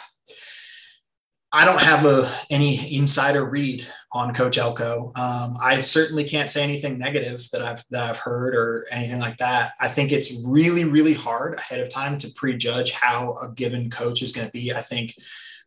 I 1.52 1.64
don't 1.64 1.80
have 1.80 2.04
a, 2.04 2.30
any 2.50 2.94
insider 2.94 3.44
read 3.44 3.86
on 4.12 4.34
Coach 4.34 4.58
Elko. 4.58 5.12
Um, 5.16 5.56
I 5.62 5.80
certainly 5.80 6.24
can't 6.24 6.50
say 6.50 6.62
anything 6.62 6.98
negative 6.98 7.46
that 7.52 7.62
I've 7.62 7.84
that 7.90 8.08
I've 8.08 8.18
heard 8.18 8.54
or 8.54 8.86
anything 8.90 9.18
like 9.18 9.38
that. 9.38 9.72
I 9.80 9.88
think 9.88 10.12
it's 10.12 10.42
really 10.46 10.84
really 10.84 11.14
hard 11.14 11.54
ahead 11.54 11.80
of 11.80 11.90
time 11.90 12.18
to 12.18 12.32
prejudge 12.34 12.92
how 12.92 13.34
a 13.42 13.50
given 13.52 13.88
coach 13.90 14.22
is 14.22 14.32
going 14.32 14.46
to 14.46 14.52
be. 14.52 14.72
I 14.72 14.82
think 14.82 15.14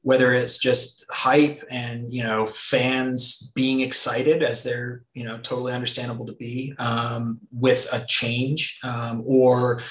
whether 0.03 0.33
it's 0.33 0.57
just 0.57 1.05
hype 1.11 1.63
and 1.69 2.11
you 2.11 2.23
know 2.23 2.45
fans 2.47 3.51
being 3.55 3.81
excited 3.81 4.41
as 4.43 4.63
they're 4.63 5.03
you 5.13 5.23
know 5.23 5.37
totally 5.37 5.73
understandable 5.73 6.25
to 6.25 6.33
be 6.33 6.73
um, 6.79 7.39
with 7.51 7.87
a 7.93 8.03
change 8.05 8.79
um, 8.83 9.23
or 9.25 9.81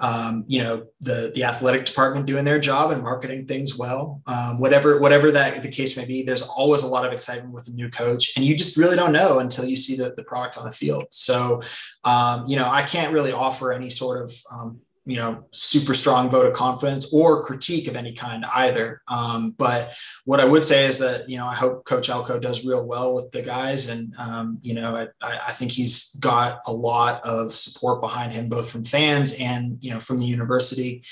um, 0.00 0.44
you 0.48 0.62
know 0.62 0.86
the 1.00 1.30
the 1.34 1.44
athletic 1.44 1.84
department 1.84 2.26
doing 2.26 2.44
their 2.44 2.58
job 2.58 2.90
and 2.90 3.02
marketing 3.02 3.46
things 3.46 3.78
well. 3.78 4.22
Um, 4.26 4.58
whatever 4.58 4.98
whatever 4.98 5.30
that 5.30 5.62
the 5.62 5.70
case 5.70 5.96
may 5.96 6.04
be 6.04 6.22
there's 6.22 6.42
always 6.42 6.82
a 6.82 6.88
lot 6.88 7.06
of 7.06 7.12
excitement 7.12 7.54
with 7.54 7.68
a 7.68 7.72
new 7.72 7.88
coach 7.90 8.32
and 8.36 8.44
you 8.44 8.56
just 8.56 8.76
really 8.76 8.96
don't 8.96 9.12
know 9.12 9.38
until 9.38 9.64
you 9.64 9.76
see 9.76 9.96
the, 9.96 10.14
the 10.16 10.24
product 10.24 10.58
on 10.58 10.64
the 10.64 10.72
field. 10.72 11.06
So 11.10 11.60
um, 12.04 12.46
you 12.46 12.56
know 12.56 12.68
i 12.68 12.82
can't 12.82 13.12
really 13.12 13.32
offer 13.32 13.72
any 13.72 13.90
sort 13.90 14.22
of 14.22 14.32
um, 14.50 14.80
you 15.04 15.16
know 15.16 15.44
super 15.50 15.94
strong 15.94 16.30
vote 16.30 16.46
of 16.46 16.52
confidence 16.52 17.12
or 17.12 17.42
critique 17.42 17.88
of 17.88 17.96
any 17.96 18.12
kind 18.12 18.44
either. 18.54 19.02
Um, 19.08 19.54
but 19.58 19.94
what 20.24 20.40
i 20.40 20.44
would 20.44 20.62
say 20.62 20.86
is 20.86 20.98
that 20.98 21.28
you 21.28 21.36
know 21.36 21.46
i 21.46 21.54
hope 21.54 21.84
coach 21.84 22.08
elko 22.08 22.38
does 22.38 22.64
real 22.64 22.86
well 22.86 23.14
with 23.14 23.30
the 23.32 23.42
guys 23.42 23.88
and 23.88 24.14
um, 24.18 24.58
you 24.62 24.74
know 24.74 25.08
I, 25.22 25.38
I, 25.48 25.52
think 25.52 25.72
he's 25.72 26.14
got 26.16 26.60
a 26.66 26.72
lot 26.72 27.20
of 27.24 27.52
support 27.52 28.00
behind 28.00 28.32
him 28.32 28.48
both 28.48 28.70
from 28.70 28.84
fans 28.84 29.34
and 29.40 29.78
you 29.80 29.90
know 29.90 30.00
from 30.00 30.18
the 30.18 30.24
university. 30.24 31.02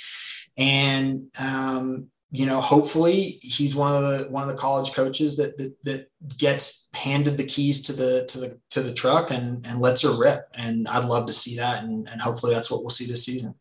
And 0.56 1.30
um, 1.38 2.08
you 2.30 2.44
know 2.44 2.60
hopefully 2.60 3.38
he's 3.40 3.74
one 3.74 3.94
of 3.94 4.02
the 4.02 4.26
one 4.30 4.42
of 4.42 4.48
the 4.48 4.60
college 4.60 4.92
coaches 4.92 5.36
that, 5.36 5.56
that 5.56 5.74
that 5.84 6.10
gets 6.36 6.90
handed 6.94 7.36
the 7.36 7.46
keys 7.46 7.80
to 7.82 7.92
the 7.92 8.26
to 8.28 8.38
the 8.38 8.60
to 8.70 8.82
the 8.82 8.92
truck 8.92 9.30
and 9.30 9.66
and 9.66 9.80
lets 9.80 10.02
her 10.02 10.18
rip. 10.18 10.40
And 10.54 10.86
i'd 10.88 11.04
love 11.04 11.26
to 11.26 11.32
see 11.32 11.56
that. 11.56 11.84
And, 11.84 12.08
and 12.08 12.20
hopefully 12.20 12.52
that's 12.52 12.70
what 12.70 12.80
we'll 12.80 12.90
see 12.90 13.06
this 13.06 13.24
season 13.24 13.54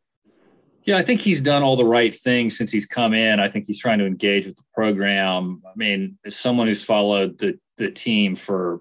yeah, 0.88 0.96
I 0.96 1.02
think 1.02 1.20
he's 1.20 1.42
done 1.42 1.64
all 1.64 1.76
the 1.76 1.84
right 1.84 2.16
things 2.16 2.58
since 2.58 2.72
he's 2.72 2.86
come 2.86 3.14
in. 3.14 3.42
I 3.42 3.50
think 3.50 3.66
he's 3.66 3.80
trying 3.80 4.00
to 4.00 4.06
engage 4.06 4.48
with 4.48 4.56
the 4.56 4.64
program. 4.74 5.62
I 5.68 5.74
mean, 5.76 6.18
as 6.26 6.38
someone 6.38 6.68
who's 6.68 6.84
followed 6.84 7.38
the 7.38 7.60
the 7.78 7.92
team 7.92 8.36
for 8.36 8.80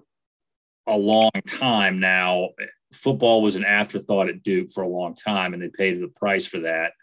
a 0.87 0.95
long 0.95 1.31
time 1.45 1.99
now, 1.99 2.51
football 2.93 3.41
was 3.41 3.57
an 3.57 3.65
afterthought 3.65 4.29
at 4.29 4.41
Duke 4.41 4.71
for 4.71 4.83
a 4.83 4.87
long 4.87 5.15
time, 5.15 5.53
and 5.53 5.61
they 5.61 5.67
paid 5.67 6.01
the 6.01 6.07
price 6.07 6.47
for 6.47 6.59
that. 6.59 6.93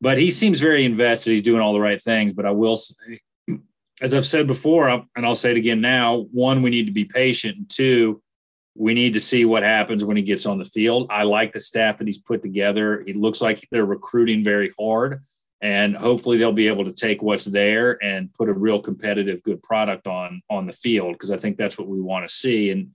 But 0.00 0.16
he 0.16 0.30
seems 0.30 0.60
very 0.60 0.86
invested. 0.86 1.32
He's 1.32 1.42
doing 1.42 1.60
all 1.60 1.74
the 1.74 1.80
right 1.80 2.00
things. 2.00 2.32
But 2.32 2.46
I 2.46 2.50
will 2.50 2.76
say, 2.76 3.20
as 4.00 4.14
I've 4.14 4.24
said 4.24 4.46
before, 4.46 4.88
and 4.88 5.26
I'll 5.26 5.36
say 5.36 5.50
it 5.50 5.58
again 5.58 5.82
now: 5.82 6.26
one, 6.32 6.62
we 6.62 6.70
need 6.70 6.86
to 6.86 6.92
be 6.92 7.04
patient, 7.04 7.58
and 7.58 7.68
two, 7.68 8.22
we 8.78 8.94
need 8.94 9.12
to 9.12 9.20
see 9.20 9.44
what 9.44 9.64
happens 9.64 10.04
when 10.04 10.16
he 10.16 10.22
gets 10.22 10.46
on 10.46 10.56
the 10.56 10.64
field. 10.64 11.08
I 11.10 11.24
like 11.24 11.52
the 11.52 11.58
staff 11.60 11.96
that 11.96 12.06
he's 12.06 12.20
put 12.20 12.42
together. 12.42 13.00
It 13.00 13.16
looks 13.16 13.42
like 13.42 13.66
they're 13.72 13.84
recruiting 13.84 14.44
very 14.44 14.72
hard, 14.78 15.20
and 15.60 15.96
hopefully 15.96 16.38
they'll 16.38 16.52
be 16.52 16.68
able 16.68 16.84
to 16.84 16.92
take 16.92 17.20
what's 17.20 17.44
there 17.44 18.02
and 18.02 18.32
put 18.34 18.48
a 18.48 18.52
real 18.52 18.80
competitive, 18.80 19.42
good 19.42 19.60
product 19.64 20.06
on 20.06 20.40
on 20.48 20.66
the 20.66 20.72
field 20.72 21.14
because 21.14 21.32
I 21.32 21.38
think 21.38 21.56
that's 21.56 21.76
what 21.76 21.88
we 21.88 22.00
want 22.00 22.28
to 22.28 22.34
see. 22.34 22.70
And 22.70 22.94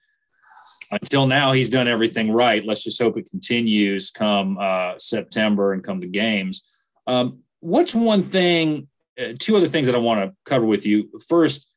until 0.91 1.27
now, 1.27 1.51
he's 1.51 1.69
done 1.69 1.89
everything 1.89 2.31
right. 2.31 2.65
Let's 2.65 2.85
just 2.85 3.01
hope 3.01 3.18
it 3.18 3.30
continues 3.30 4.10
come 4.10 4.57
uh, 4.57 4.97
September 4.97 5.73
and 5.73 5.84
come 5.84 5.99
the 5.99 6.07
games. 6.07 6.64
Um, 7.07 7.39
what's 7.60 7.93
one 7.93 8.22
thing? 8.22 8.88
Uh, 9.19 9.34
two 9.38 9.57
other 9.57 9.68
things 9.68 9.88
that 9.88 9.95
I 9.95 9.99
want 9.99 10.22
to 10.22 10.35
cover 10.45 10.65
with 10.65 10.85
you. 10.85 11.10
First, 11.27 11.68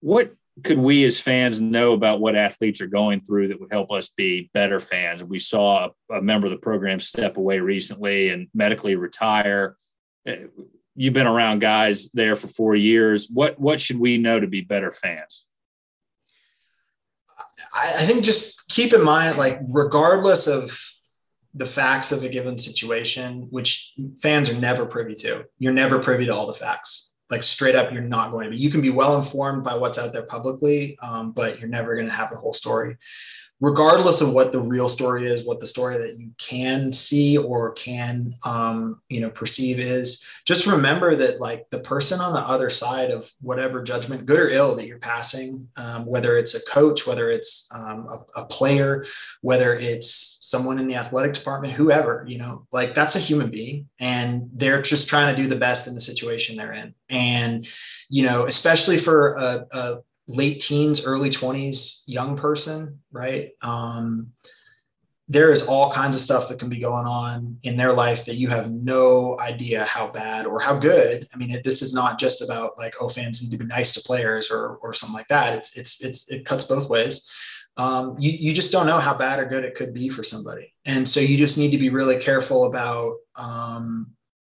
what 0.00 0.32
could 0.64 0.78
we 0.78 1.04
as 1.04 1.20
fans 1.20 1.60
know 1.60 1.92
about 1.92 2.20
what 2.20 2.36
athletes 2.36 2.80
are 2.80 2.86
going 2.86 3.20
through 3.20 3.48
that 3.48 3.60
would 3.60 3.72
help 3.72 3.90
us 3.92 4.08
be 4.08 4.50
better 4.54 4.80
fans? 4.80 5.22
We 5.22 5.38
saw 5.38 5.90
a, 6.10 6.22
member 6.22 6.46
of 6.46 6.52
the 6.52 6.58
program 6.58 7.00
step 7.00 7.36
away 7.36 7.60
recently 7.60 8.30
and 8.30 8.48
medically 8.54 8.96
retire. 8.96 9.76
Uh, 10.28 10.36
you've 10.94 11.14
been 11.14 11.26
around 11.26 11.60
guys 11.60 12.10
there 12.12 12.36
for 12.36 12.48
four 12.48 12.74
years. 12.74 13.28
What 13.32 13.58
what 13.58 13.80
should 13.80 13.98
we 13.98 14.18
know 14.18 14.40
to 14.40 14.46
be 14.46 14.62
better 14.62 14.90
fans? 14.90 15.46
I 17.76 18.02
think 18.04 18.24
just 18.24 18.66
keep 18.68 18.92
in 18.92 19.04
mind, 19.04 19.38
like 19.38 19.60
regardless 19.72 20.46
of 20.46 20.76
the 21.54 21.66
facts 21.66 22.12
of 22.12 22.22
a 22.22 22.28
given 22.28 22.58
situation, 22.58 23.46
which 23.50 23.94
fans 24.20 24.50
are 24.50 24.58
never 24.58 24.86
privy 24.86 25.14
to, 25.16 25.44
you're 25.58 25.72
never 25.72 25.98
privy 25.98 26.26
to 26.26 26.34
all 26.34 26.46
the 26.46 26.52
facts 26.52 27.07
like 27.30 27.42
straight 27.42 27.74
up 27.74 27.92
you're 27.92 28.02
not 28.02 28.30
going 28.30 28.44
to 28.44 28.50
be 28.50 28.56
you 28.56 28.70
can 28.70 28.80
be 28.80 28.90
well 28.90 29.16
informed 29.16 29.64
by 29.64 29.74
what's 29.74 29.98
out 29.98 30.12
there 30.12 30.22
publicly 30.22 30.98
um, 31.02 31.32
but 31.32 31.58
you're 31.58 31.68
never 31.68 31.94
going 31.94 32.06
to 32.06 32.12
have 32.12 32.30
the 32.30 32.36
whole 32.36 32.54
story 32.54 32.96
regardless 33.60 34.20
of 34.20 34.32
what 34.32 34.52
the 34.52 34.60
real 34.60 34.88
story 34.88 35.26
is, 35.26 35.44
what 35.44 35.58
the 35.58 35.66
story 35.66 35.98
that 35.98 36.16
you 36.18 36.30
can 36.38 36.92
see 36.92 37.36
or 37.36 37.72
can, 37.72 38.32
um, 38.44 39.00
you 39.08 39.20
know, 39.20 39.30
perceive 39.30 39.80
is, 39.80 40.24
just 40.44 40.66
remember 40.66 41.16
that 41.16 41.40
like 41.40 41.68
the 41.70 41.80
person 41.80 42.20
on 42.20 42.32
the 42.32 42.40
other 42.40 42.70
side 42.70 43.10
of 43.10 43.28
whatever 43.40 43.82
judgment, 43.82 44.26
good 44.26 44.38
or 44.38 44.50
ill, 44.50 44.76
that 44.76 44.86
you're 44.86 44.98
passing, 44.98 45.68
um, 45.76 46.06
whether 46.06 46.36
it's 46.36 46.54
a 46.54 46.70
coach, 46.70 47.06
whether 47.06 47.30
it's 47.30 47.68
um, 47.74 48.06
a, 48.06 48.42
a 48.42 48.46
player, 48.46 49.04
whether 49.40 49.74
it's 49.74 50.38
someone 50.40 50.78
in 50.78 50.86
the 50.86 50.94
athletic 50.94 51.34
department, 51.34 51.72
whoever, 51.72 52.24
you 52.28 52.38
know, 52.38 52.64
like 52.72 52.94
that's 52.94 53.16
a 53.16 53.20
human 53.20 53.50
being 53.50 53.88
and 53.98 54.48
they're 54.54 54.80
just 54.80 55.08
trying 55.08 55.34
to 55.34 55.42
do 55.42 55.48
the 55.48 55.56
best 55.56 55.88
in 55.88 55.94
the 55.94 56.00
situation 56.00 56.56
they're 56.56 56.72
in. 56.72 56.94
And, 57.10 57.66
you 58.08 58.22
know, 58.22 58.46
especially 58.46 58.98
for 58.98 59.30
a, 59.30 59.66
a 59.72 59.96
late 60.28 60.60
teens, 60.60 61.06
early 61.06 61.30
20s 61.30 62.04
young 62.06 62.36
person, 62.36 63.00
right? 63.10 63.50
Um, 63.62 64.32
there 65.30 65.52
is 65.52 65.66
all 65.66 65.92
kinds 65.92 66.16
of 66.16 66.22
stuff 66.22 66.48
that 66.48 66.58
can 66.58 66.70
be 66.70 66.78
going 66.78 67.06
on 67.06 67.58
in 67.62 67.76
their 67.76 67.92
life 67.92 68.24
that 68.24 68.36
you 68.36 68.48
have 68.48 68.70
no 68.70 69.38
idea 69.40 69.84
how 69.84 70.10
bad 70.10 70.46
or 70.46 70.58
how 70.58 70.74
good. 70.74 71.26
I 71.34 71.36
mean, 71.36 71.50
it, 71.50 71.64
this 71.64 71.82
is 71.82 71.92
not 71.92 72.18
just 72.18 72.42
about 72.42 72.78
like, 72.78 72.94
oh, 73.00 73.08
fans 73.08 73.42
need 73.42 73.52
to 73.52 73.58
be 73.58 73.66
nice 73.66 73.92
to 73.94 74.00
players 74.00 74.50
or, 74.50 74.76
or 74.76 74.94
something 74.94 75.14
like 75.14 75.28
that. 75.28 75.54
It's, 75.54 75.76
it's, 75.76 76.02
it's, 76.02 76.30
it 76.30 76.46
cuts 76.46 76.64
both 76.64 76.88
ways. 76.88 77.28
Um, 77.76 78.16
you, 78.18 78.30
you 78.30 78.54
just 78.54 78.72
don't 78.72 78.86
know 78.86 78.98
how 78.98 79.16
bad 79.16 79.38
or 79.38 79.44
good 79.44 79.64
it 79.64 79.74
could 79.74 79.92
be 79.92 80.08
for 80.08 80.22
somebody. 80.22 80.72
And 80.86 81.06
so 81.06 81.20
you 81.20 81.36
just 81.36 81.58
need 81.58 81.70
to 81.72 81.78
be 81.78 81.90
really 81.90 82.18
careful 82.18 82.66
about, 82.66 83.16
um, 83.36 84.10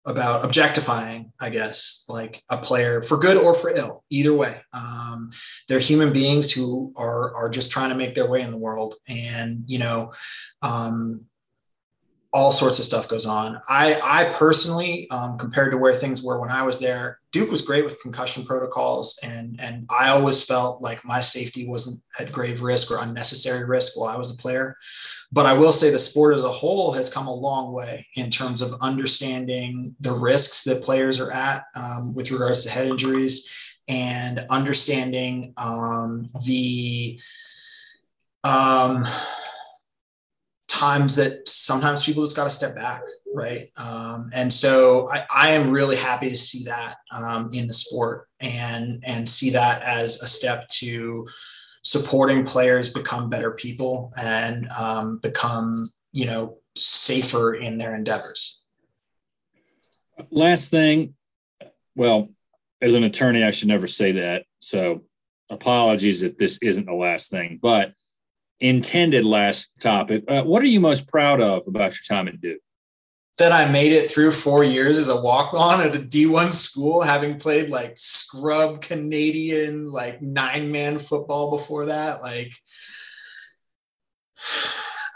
about 0.06 0.44
objectifying, 0.44 1.32
I 1.40 1.50
guess, 1.50 2.04
like 2.08 2.42
a 2.48 2.58
player 2.58 3.02
for 3.02 3.18
good 3.18 3.36
or 3.36 3.52
for 3.52 3.70
ill, 3.70 4.04
either 4.10 4.34
way. 4.34 4.60
Um, 4.72 5.30
they're 5.68 5.78
human 5.78 6.12
beings 6.12 6.50
who 6.50 6.92
are 6.96 7.34
are 7.34 7.50
just 7.50 7.70
trying 7.70 7.90
to 7.90 7.96
make 7.96 8.14
their 8.14 8.28
way 8.28 8.42
in 8.42 8.50
the 8.50 8.58
world, 8.58 8.94
and 9.08 9.62
you 9.66 9.78
know, 9.78 10.12
um, 10.62 11.26
all 12.32 12.52
sorts 12.52 12.78
of 12.78 12.84
stuff 12.84 13.08
goes 13.08 13.26
on. 13.26 13.60
I 13.68 14.00
I 14.02 14.24
personally, 14.34 15.08
um, 15.10 15.36
compared 15.36 15.72
to 15.72 15.78
where 15.78 15.92
things 15.92 16.22
were 16.22 16.40
when 16.40 16.50
I 16.50 16.62
was 16.62 16.78
there, 16.78 17.18
Duke 17.32 17.50
was 17.50 17.60
great 17.60 17.84
with 17.84 18.00
concussion 18.02 18.44
protocols, 18.44 19.18
and 19.22 19.58
and 19.60 19.86
I 19.90 20.10
always 20.10 20.44
felt 20.44 20.80
like 20.80 21.04
my 21.04 21.20
safety 21.20 21.66
wasn't 21.66 22.00
at 22.18 22.30
grave 22.30 22.62
risk 22.62 22.90
or 22.90 23.02
unnecessary 23.02 23.64
risk 23.64 23.98
while 23.98 24.08
I 24.08 24.16
was 24.16 24.32
a 24.32 24.38
player. 24.38 24.76
But 25.32 25.46
I 25.46 25.54
will 25.54 25.72
say 25.72 25.90
the 25.90 25.98
sport 25.98 26.34
as 26.34 26.44
a 26.44 26.52
whole 26.52 26.92
has 26.92 27.12
come 27.12 27.26
a 27.26 27.34
long 27.34 27.72
way 27.72 28.06
in 28.14 28.30
terms 28.30 28.62
of 28.62 28.74
understanding 28.80 29.94
the 30.00 30.12
risks 30.12 30.64
that 30.64 30.82
players 30.82 31.20
are 31.20 31.32
at 31.32 31.64
um, 31.74 32.14
with 32.14 32.30
regards 32.30 32.64
to 32.64 32.70
head 32.70 32.86
injuries 32.86 33.48
and 33.88 34.46
understanding 34.50 35.52
um, 35.56 36.26
the 36.44 37.20
um, 38.44 39.04
times 40.80 41.14
that 41.16 41.46
sometimes 41.46 42.04
people 42.04 42.22
just 42.22 42.34
got 42.34 42.44
to 42.44 42.50
step 42.50 42.74
back, 42.74 43.02
right? 43.34 43.70
Um, 43.76 44.30
and 44.32 44.50
so 44.50 45.10
I, 45.10 45.26
I, 45.30 45.50
am 45.50 45.70
really 45.70 45.96
happy 45.96 46.30
to 46.30 46.36
see 46.36 46.64
that 46.64 46.94
um, 47.12 47.50
in 47.52 47.66
the 47.66 47.72
sport 47.74 48.28
and 48.40 49.04
and 49.06 49.28
see 49.28 49.50
that 49.50 49.82
as 49.82 50.22
a 50.22 50.26
step 50.26 50.66
to 50.68 51.26
supporting 51.82 52.46
players 52.46 52.94
become 52.94 53.28
better 53.28 53.50
people 53.50 54.12
and 54.22 54.68
um, 54.70 55.18
become 55.22 55.86
you 56.12 56.24
know 56.24 56.56
safer 56.76 57.54
in 57.54 57.76
their 57.76 57.94
endeavors 57.94 58.62
last 60.30 60.70
thing 60.70 61.14
well 61.96 62.30
as 62.80 62.94
an 62.94 63.04
attorney 63.04 63.42
i 63.42 63.50
should 63.50 63.68
never 63.68 63.86
say 63.86 64.12
that 64.12 64.44
so 64.60 65.02
apologies 65.50 66.22
if 66.22 66.36
this 66.36 66.58
isn't 66.62 66.86
the 66.86 66.94
last 66.94 67.30
thing 67.30 67.58
but 67.60 67.92
intended 68.60 69.24
last 69.24 69.70
topic 69.80 70.24
uh, 70.28 70.42
what 70.42 70.62
are 70.62 70.66
you 70.66 70.80
most 70.80 71.08
proud 71.08 71.40
of 71.40 71.66
about 71.66 71.92
your 71.92 72.02
time 72.06 72.28
at 72.28 72.40
duke 72.40 72.60
that 73.40 73.52
I 73.52 73.64
made 73.64 73.92
it 73.92 74.10
through 74.10 74.32
four 74.32 74.64
years 74.64 74.98
as 74.98 75.08
a 75.08 75.18
walk 75.18 75.54
on 75.54 75.80
at 75.80 75.96
a 75.96 75.98
D1 75.98 76.52
school, 76.52 77.00
having 77.00 77.38
played 77.38 77.70
like 77.70 77.94
scrub 77.96 78.82
Canadian, 78.82 79.88
like 79.88 80.20
nine 80.20 80.70
man 80.70 80.98
football 80.98 81.50
before 81.50 81.86
that. 81.86 82.20
Like, 82.20 82.52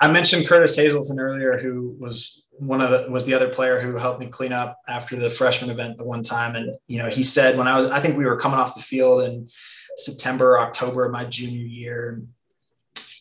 I 0.01 0.11
mentioned 0.11 0.49
Curtis 0.49 0.75
Hazelton 0.75 1.21
earlier, 1.21 1.59
who 1.59 1.97
was 2.01 2.47
one 2.53 2.81
of 2.81 2.91
the 2.91 3.11
was 3.11 3.27
the 3.27 3.35
other 3.35 3.51
player 3.51 3.79
who 3.79 3.97
helped 3.97 4.21
me 4.21 4.27
clean 4.27 4.53
up 4.53 4.79
after 4.89 5.17
the 5.17 5.29
freshman 5.29 5.71
event 5.71 5.99
the 5.99 6.07
one 6.07 6.23
time. 6.23 6.57
And, 6.57 6.79
you 6.87 6.99
know, 6.99 7.09
he 7.09 7.23
said 7.23 7.59
when 7.59 7.69
I 7.69 7.77
was, 7.77 7.87
I 7.87 8.01
think 8.01 8.17
we 8.17 8.25
were 8.25 8.39
coming 8.39 8.59
off 8.59 8.75
the 8.75 8.81
field 8.81 9.25
in 9.25 9.49
September, 9.97 10.59
October 10.59 11.05
of 11.05 11.13
my 11.13 11.27
junior 11.27 11.67
year. 11.67 12.09
And 12.11 12.29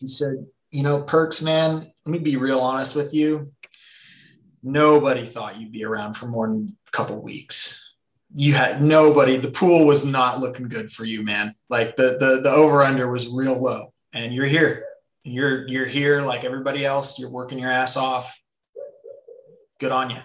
he 0.04 0.08
said, 0.08 0.46
you 0.70 0.82
know, 0.82 1.02
Pearkes, 1.02 1.42
man, 1.42 1.90
let 2.04 2.12
me 2.12 2.18
be 2.18 2.36
real 2.36 2.60
honest 2.60 2.94
with 2.94 3.14
you. 3.14 3.46
Nobody 4.62 5.24
thought 5.24 5.58
you'd 5.58 5.72
be 5.72 5.84
around 5.84 6.14
for 6.14 6.26
more 6.26 6.46
than 6.46 6.76
a 6.86 6.90
couple 6.90 7.22
weeks. 7.22 7.94
You 8.34 8.52
had 8.52 8.82
nobody, 8.82 9.36
the 9.36 9.50
pool 9.50 9.86
was 9.86 10.04
not 10.04 10.40
looking 10.40 10.68
good 10.68 10.90
for 10.90 11.04
you, 11.04 11.22
man. 11.22 11.54
Like 11.70 11.96
the 11.96 12.18
the 12.18 12.40
the 12.42 12.50
over 12.50 12.82
under 12.82 13.08
was 13.08 13.28
real 13.28 13.60
low. 13.60 13.92
And 14.12 14.34
you're 14.34 14.46
here. 14.46 14.84
You're 15.22 15.66
you're 15.68 15.86
here 15.86 16.20
like 16.22 16.44
everybody 16.44 16.84
else. 16.84 17.18
You're 17.18 17.30
working 17.30 17.58
your 17.58 17.70
ass 17.70 17.96
off 17.96 18.38
good 19.78 19.92
on 19.92 20.10
you. 20.10 20.20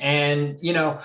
And, 0.00 0.58
you 0.60 0.72
know, 0.72 0.98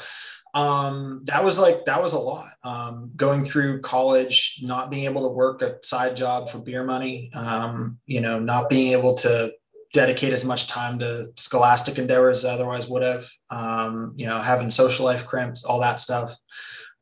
um, 0.57 1.21
that 1.25 1.43
was 1.43 1.59
like, 1.59 1.85
that 1.85 2.01
was 2.01 2.13
a 2.13 2.19
lot. 2.19 2.49
Um, 2.63 3.11
going 3.15 3.45
through 3.45 3.81
college, 3.81 4.59
not 4.63 4.89
being 4.89 5.05
able 5.05 5.21
to 5.21 5.27
work 5.27 5.61
a 5.61 5.75
side 5.84 6.17
job 6.17 6.49
for 6.49 6.57
beer 6.57 6.84
money, 6.84 7.29
um, 7.35 7.99
you 8.07 8.21
know, 8.21 8.39
not 8.39 8.67
being 8.67 8.91
able 8.91 9.13
to 9.17 9.53
dedicate 9.93 10.34
as 10.34 10.43
much 10.43 10.67
time 10.67 10.97
to 10.97 11.27
scholastic 11.35 11.99
endeavors 11.99 12.43
as 12.43 12.45
otherwise 12.45 12.89
would 12.89 13.03
have, 13.03 13.23
um, 13.51 14.13
you 14.17 14.25
know, 14.25 14.39
having 14.39 14.71
social 14.71 15.05
life 15.05 15.27
cramps, 15.27 15.63
all 15.63 15.79
that 15.79 15.99
stuff. 15.99 16.34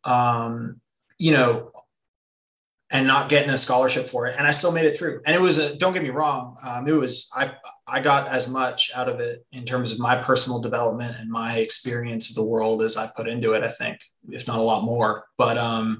Um, 0.04 0.82
you 1.18 1.32
know, 1.32 1.72
and 2.92 3.08
not 3.08 3.30
getting 3.30 3.52
a 3.52 3.58
scholarship 3.58 4.08
for 4.08 4.28
it 4.28 4.36
and 4.38 4.46
i 4.46 4.52
still 4.52 4.72
made 4.72 4.86
it 4.86 4.96
through 4.96 5.20
and 5.26 5.36
it 5.36 5.42
was 5.42 5.58
a 5.58 5.76
don't 5.78 5.94
get 5.94 6.04
me 6.04 6.12
wrong 6.12 6.56
um, 6.64 6.88
it 6.88 6.92
was 6.92 7.30
i 7.36 7.52
i 7.88 8.02
got 8.02 8.28
as 8.28 8.50
much 8.50 8.92
out 8.96 9.08
of 9.08 9.20
it 9.20 9.46
in 9.52 9.66
terms 9.66 9.92
of 9.92 10.00
my 10.00 10.16
personal 10.22 10.60
development 10.60 11.16
and 11.20 11.30
my 11.30 11.58
experience 11.58 12.30
of 12.30 12.36
the 12.36 12.44
world 12.44 12.82
as 12.82 12.98
i 12.98 13.10
put 13.16 13.28
into 13.28 13.54
it 13.54 13.64
i 13.64 13.70
think 13.70 14.00
if 14.30 14.48
not 14.48 14.60
a 14.60 14.64
lot 14.64 14.84
more. 14.84 15.26
But 15.38 15.58
um 15.58 16.00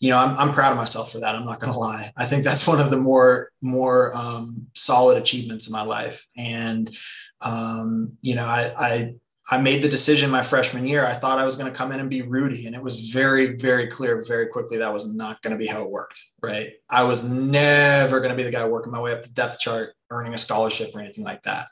you 0.00 0.10
know 0.10 0.18
i'm, 0.18 0.36
I'm 0.36 0.54
proud 0.54 0.72
of 0.72 0.78
myself 0.78 1.12
for 1.12 1.18
that 1.20 1.34
i'm 1.34 1.44
not 1.44 1.60
to 1.60 1.78
lie. 1.78 2.12
I 2.16 2.24
think 2.24 2.44
that's 2.44 2.66
one 2.72 2.80
of 2.80 2.90
the 2.90 2.96
more 2.96 3.50
more 3.62 4.16
um, 4.16 4.68
solid 4.74 5.18
achievements 5.18 5.66
in 5.66 5.72
my 5.72 5.82
life. 5.82 6.26
And 6.36 6.96
um 7.40 8.16
you 8.22 8.34
know 8.34 8.46
i 8.46 8.72
i 8.78 9.14
I 9.48 9.58
made 9.58 9.82
the 9.82 9.88
decision 9.88 10.30
my 10.30 10.42
freshman 10.42 10.86
year. 10.86 11.06
I 11.06 11.12
thought 11.12 11.38
I 11.38 11.44
was 11.44 11.56
going 11.56 11.70
to 11.70 11.76
come 11.76 11.92
in 11.92 12.00
and 12.00 12.10
be 12.10 12.22
Rudy, 12.22 12.66
and 12.66 12.74
it 12.74 12.82
was 12.82 13.10
very, 13.10 13.56
very 13.56 13.86
clear 13.86 14.22
very 14.26 14.48
quickly 14.48 14.78
that 14.78 14.92
was 14.92 15.14
not 15.14 15.40
going 15.42 15.52
to 15.52 15.58
be 15.58 15.68
how 15.68 15.82
it 15.82 15.90
worked. 15.90 16.20
Right? 16.42 16.72
I 16.90 17.04
was 17.04 17.30
never 17.30 18.18
going 18.18 18.30
to 18.30 18.36
be 18.36 18.42
the 18.42 18.50
guy 18.50 18.66
working 18.68 18.92
my 18.92 19.00
way 19.00 19.12
up 19.12 19.22
the 19.22 19.28
depth 19.28 19.60
chart, 19.60 19.94
earning 20.10 20.34
a 20.34 20.38
scholarship 20.38 20.90
or 20.94 21.00
anything 21.00 21.24
like 21.24 21.42
that. 21.44 21.66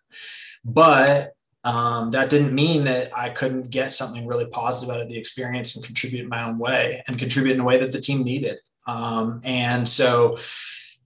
But 0.65 1.33
um, 1.65 2.11
that 2.11 2.31
didn't 2.31 2.55
mean 2.55 2.85
that 2.85 3.11
I 3.17 3.31
couldn't 3.31 3.71
get 3.71 3.93
something 3.93 4.27
really 4.27 4.47
positive 4.51 4.95
out 4.95 5.01
of 5.01 5.09
the 5.09 5.19
experience 5.19 5.75
and 5.75 5.85
contribute 5.85 6.23
in 6.23 6.29
my 6.29 6.45
own 6.45 6.59
way 6.59 7.03
and 7.09 7.19
contribute 7.19 7.55
in 7.55 7.61
a 7.61 7.65
way 7.65 7.79
that 7.79 7.91
the 7.91 8.01
team 8.01 8.23
needed. 8.23 8.59
Um, 8.87 9.41
and 9.45 9.89
so, 9.89 10.37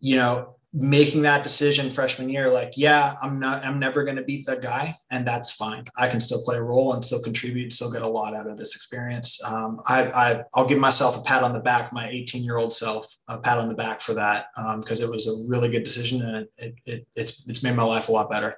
you 0.01 0.17
know, 0.17 0.57
making 0.75 1.23
that 1.23 1.43
decision 1.43 1.89
freshman 1.89 2.29
year 2.29 2.51
like 2.51 2.75
yeah 2.77 3.15
i'm 3.23 3.41
not 3.41 3.65
i'm 3.65 3.79
never 3.79 4.05
going 4.05 4.17
to 4.17 4.23
beat 4.23 4.45
the 4.45 4.57
guy 4.57 4.95
and 5.11 5.27
that's 5.27 5.55
fine 5.55 5.83
i 5.97 6.07
can 6.07 6.21
still 6.21 6.43
play 6.43 6.59
a 6.59 6.63
role 6.63 6.93
and 6.93 7.03
still 7.03 7.23
contribute 7.23 7.73
still 7.73 7.91
get 7.91 8.03
a 8.03 8.07
lot 8.07 8.35
out 8.35 8.47
of 8.47 8.59
this 8.59 8.77
experience 8.77 9.43
um, 9.45 9.81
I, 9.87 10.11
I 10.13 10.43
i'll 10.55 10.69
give 10.69 10.79
myself 10.79 11.17
a 11.17 11.23
pat 11.23 11.43
on 11.43 11.55
the 11.55 11.61
back 11.61 11.91
my 11.91 12.07
18 12.11 12.45
year 12.45 12.59
old 12.59 12.75
self 12.75 13.07
a 13.29 13.41
pat 13.41 13.57
on 13.57 13.71
the 13.71 13.75
back 13.75 14.03
for 14.03 14.13
that 14.15 14.49
because 14.77 15.03
um, 15.03 15.09
it 15.09 15.11
was 15.11 15.27
a 15.27 15.49
really 15.49 15.71
good 15.71 15.85
decision 15.85 16.21
and 16.21 16.47
it, 16.59 16.75
it, 16.85 17.07
it's 17.17 17.49
it's 17.49 17.65
made 17.65 17.75
my 17.75 17.85
life 17.85 18.09
a 18.09 18.13
lot 18.13 18.31
better 18.31 18.57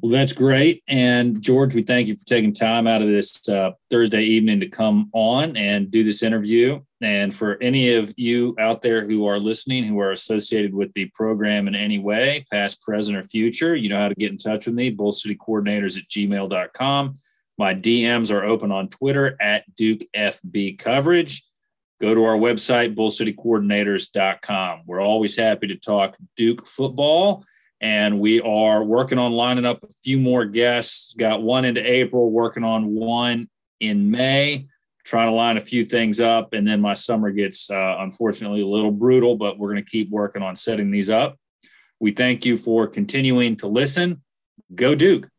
well, 0.00 0.12
that's 0.12 0.32
great. 0.32 0.84
And 0.86 1.42
George, 1.42 1.74
we 1.74 1.82
thank 1.82 2.06
you 2.06 2.14
for 2.14 2.24
taking 2.24 2.52
time 2.52 2.86
out 2.86 3.02
of 3.02 3.08
this 3.08 3.48
uh, 3.48 3.72
Thursday 3.90 4.22
evening 4.22 4.60
to 4.60 4.68
come 4.68 5.10
on 5.12 5.56
and 5.56 5.90
do 5.90 6.04
this 6.04 6.22
interview. 6.22 6.80
And 7.00 7.32
for 7.32 7.62
any 7.62 7.94
of 7.94 8.12
you 8.16 8.56
out 8.58 8.82
there 8.82 9.06
who 9.06 9.26
are 9.26 9.38
listening, 9.38 9.84
who 9.84 10.00
are 10.00 10.10
associated 10.10 10.74
with 10.74 10.92
the 10.94 11.06
program 11.14 11.68
in 11.68 11.74
any 11.76 11.98
way, 11.98 12.44
past, 12.50 12.82
present, 12.82 13.16
or 13.16 13.22
future, 13.22 13.76
you 13.76 13.88
know 13.88 13.98
how 13.98 14.08
to 14.08 14.14
get 14.16 14.32
in 14.32 14.38
touch 14.38 14.66
with 14.66 14.74
me, 14.74 14.94
bullcitycoordinators 14.94 15.96
at 15.96 16.08
gmail.com. 16.08 17.14
My 17.56 17.74
DMs 17.74 18.32
are 18.32 18.44
open 18.44 18.72
on 18.72 18.88
Twitter 18.88 19.36
at 19.40 19.64
Duke 19.76 20.02
FB 20.16 20.78
Coverage. 20.78 21.44
Go 22.00 22.14
to 22.14 22.24
our 22.24 22.36
website, 22.36 22.96
bullcitycoordinators.com. 22.96 24.82
We're 24.86 25.00
always 25.00 25.36
happy 25.36 25.68
to 25.68 25.76
talk 25.76 26.16
Duke 26.36 26.66
football 26.66 27.44
and 27.80 28.18
we 28.18 28.40
are 28.40 28.82
working 28.82 29.18
on 29.18 29.32
lining 29.32 29.64
up 29.64 29.82
a 29.82 29.88
few 30.02 30.18
more 30.18 30.44
guests. 30.44 31.14
Got 31.14 31.42
one 31.42 31.64
into 31.64 31.80
April, 31.80 32.30
working 32.30 32.64
on 32.64 32.94
one 32.94 33.48
in 33.80 34.10
May, 34.10 34.66
trying 35.08 35.28
to 35.28 35.32
line 35.32 35.56
a 35.56 35.60
few 35.60 35.86
things 35.86 36.20
up. 36.20 36.52
And 36.52 36.66
then 36.66 36.82
my 36.82 36.92
summer 36.92 37.30
gets 37.30 37.70
uh, 37.70 37.96
unfortunately 38.00 38.60
a 38.60 38.66
little 38.66 38.90
brutal, 38.90 39.36
but 39.36 39.58
we're 39.58 39.72
going 39.72 39.82
to 39.82 39.90
keep 39.90 40.10
working 40.10 40.42
on 40.42 40.54
setting 40.54 40.90
these 40.90 41.08
up. 41.08 41.38
We 41.98 42.10
thank 42.10 42.44
you 42.44 42.58
for 42.58 42.86
continuing 42.86 43.56
to 43.56 43.68
listen. 43.68 44.22
Go 44.74 44.94
Duke. 44.94 45.30